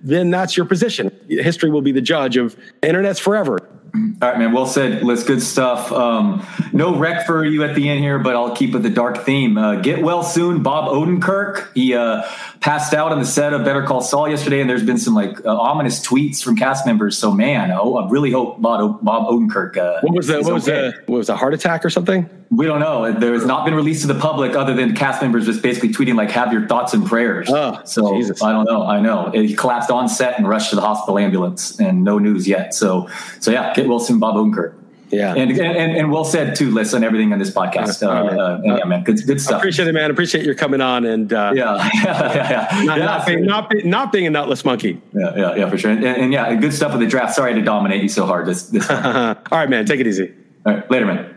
then 0.03 0.31
that's 0.31 0.57
your 0.57 0.65
position. 0.65 1.15
History 1.29 1.69
will 1.69 1.81
be 1.81 1.91
the 1.91 2.01
judge 2.01 2.37
of 2.37 2.57
internet's 2.81 3.19
forever. 3.19 3.59
All 3.95 4.01
right, 4.21 4.39
man. 4.39 4.53
Well 4.53 4.65
said. 4.65 5.03
Let's 5.03 5.23
good 5.23 5.43
stuff. 5.43 5.91
Um, 5.91 6.43
no 6.71 6.95
wreck 6.95 7.27
for 7.27 7.45
you 7.45 7.63
at 7.63 7.75
the 7.75 7.89
end 7.89 7.99
here, 7.99 8.17
but 8.17 8.35
I'll 8.35 8.55
keep 8.55 8.73
with 8.73 8.81
the 8.81 8.89
dark 8.89 9.19
theme. 9.19 9.55
Uh, 9.55 9.75
get 9.75 10.01
well 10.01 10.23
soon, 10.23 10.63
Bob 10.63 10.91
Odenkirk. 10.91 11.71
He 11.75 11.93
uh, 11.93 12.23
passed 12.63 12.93
out 12.93 13.11
on 13.11 13.19
the 13.19 13.25
set 13.25 13.51
of 13.51 13.65
Better 13.65 13.83
Call 13.83 13.99
Saul 13.99 14.29
yesterday, 14.29 14.61
and 14.61 14.69
there's 14.69 14.85
been 14.85 14.97
some 14.97 15.13
like 15.13 15.45
uh, 15.45 15.53
ominous 15.53 15.99
tweets 15.99 16.41
from 16.41 16.55
cast 16.55 16.85
members. 16.85 17.17
So, 17.17 17.29
man, 17.31 17.71
oh, 17.71 17.97
I 17.97 18.09
really 18.09 18.31
hope 18.31 18.61
Bob, 18.61 19.03
Bob 19.03 19.27
Odenkirk. 19.27 19.75
Uh, 19.75 19.99
what 20.01 20.15
was 20.15 20.27
that? 20.27 20.43
What 20.43 20.53
was 20.53 20.67
okay. 20.67 20.97
What 21.05 21.17
was 21.17 21.29
a 21.29 21.35
heart 21.35 21.53
attack 21.53 21.83
or 21.83 21.89
something? 21.89 22.27
We 22.49 22.65
don't 22.65 22.79
know. 22.79 23.11
There 23.11 23.33
has 23.33 23.45
not 23.45 23.65
been 23.65 23.75
released 23.75 24.01
to 24.03 24.07
the 24.07 24.19
public 24.19 24.55
other 24.55 24.73
than 24.73 24.95
cast 24.95 25.21
members 25.21 25.45
just 25.45 25.61
basically 25.61 25.89
tweeting 25.89 26.15
like, 26.15 26.31
"Have 26.31 26.53
your 26.53 26.65
thoughts 26.67 26.93
and 26.93 27.05
prayers." 27.05 27.49
Oh, 27.49 27.81
so 27.83 28.15
Jesus. 28.15 28.41
I 28.41 28.53
don't 28.53 28.65
know. 28.65 28.85
I 28.85 29.01
know 29.01 29.29
he 29.31 29.55
collapsed 29.55 29.91
on 29.91 30.07
set 30.07 30.37
and 30.37 30.47
rushed 30.47 30.69
to 30.69 30.77
the 30.77 30.81
hospital 30.81 31.19
ambulance, 31.19 31.77
and 31.79 32.05
no 32.05 32.17
news 32.17 32.47
yet. 32.47 32.73
So, 32.73 33.09
so 33.41 33.51
yeah, 33.51 33.73
get 33.73 33.89
well 33.89 33.99
soon, 33.99 34.19
Bob 34.19 34.35
Odenkirk. 34.35 34.73
Yeah, 35.13 35.35
and, 35.35 35.51
and 35.51 35.97
and 35.97 36.11
well 36.11 36.25
said 36.25 36.55
too. 36.55 36.71
Listen, 36.71 37.03
everything 37.03 37.31
on 37.33 37.39
this 37.39 37.51
podcast. 37.51 38.01
Uh, 38.01 38.09
uh, 38.09 38.61
yeah, 38.63 38.83
man, 38.85 39.03
good, 39.03 39.25
good 39.25 39.39
stuff. 39.39 39.55
I 39.55 39.57
appreciate 39.59 39.87
it, 39.87 39.93
man. 39.93 40.11
Appreciate 40.11 40.45
your 40.45 40.55
coming 40.55 40.81
on 40.81 41.05
and 41.05 41.31
uh, 41.31 41.53
yeah, 41.55 41.89
yeah, 42.03 42.49
yeah, 42.49 42.83
Not, 42.83 42.97
yeah, 42.97 43.05
not, 43.05 43.25
being, 43.25 43.45
not, 43.45 43.69
be, 43.69 43.83
not 43.83 44.11
being 44.11 44.27
a 44.27 44.29
nutless 44.29 44.65
monkey. 44.65 45.01
Yeah, 45.13 45.35
yeah, 45.35 45.55
yeah, 45.55 45.69
for 45.69 45.77
sure. 45.77 45.91
And, 45.91 46.03
and 46.03 46.33
yeah, 46.33 46.53
good 46.55 46.73
stuff 46.73 46.91
with 46.91 47.01
the 47.01 47.07
draft. 47.07 47.35
Sorry 47.35 47.53
to 47.53 47.61
dominate 47.61 48.01
you 48.01 48.09
so 48.09 48.25
hard. 48.25 48.45
This, 48.45 48.63
this 48.63 48.89
All 48.89 49.35
right, 49.51 49.69
man. 49.69 49.85
Take 49.85 49.99
it 49.99 50.07
easy. 50.07 50.33
All 50.65 50.73
right, 50.73 50.91
later, 50.91 51.05
man. 51.05 51.32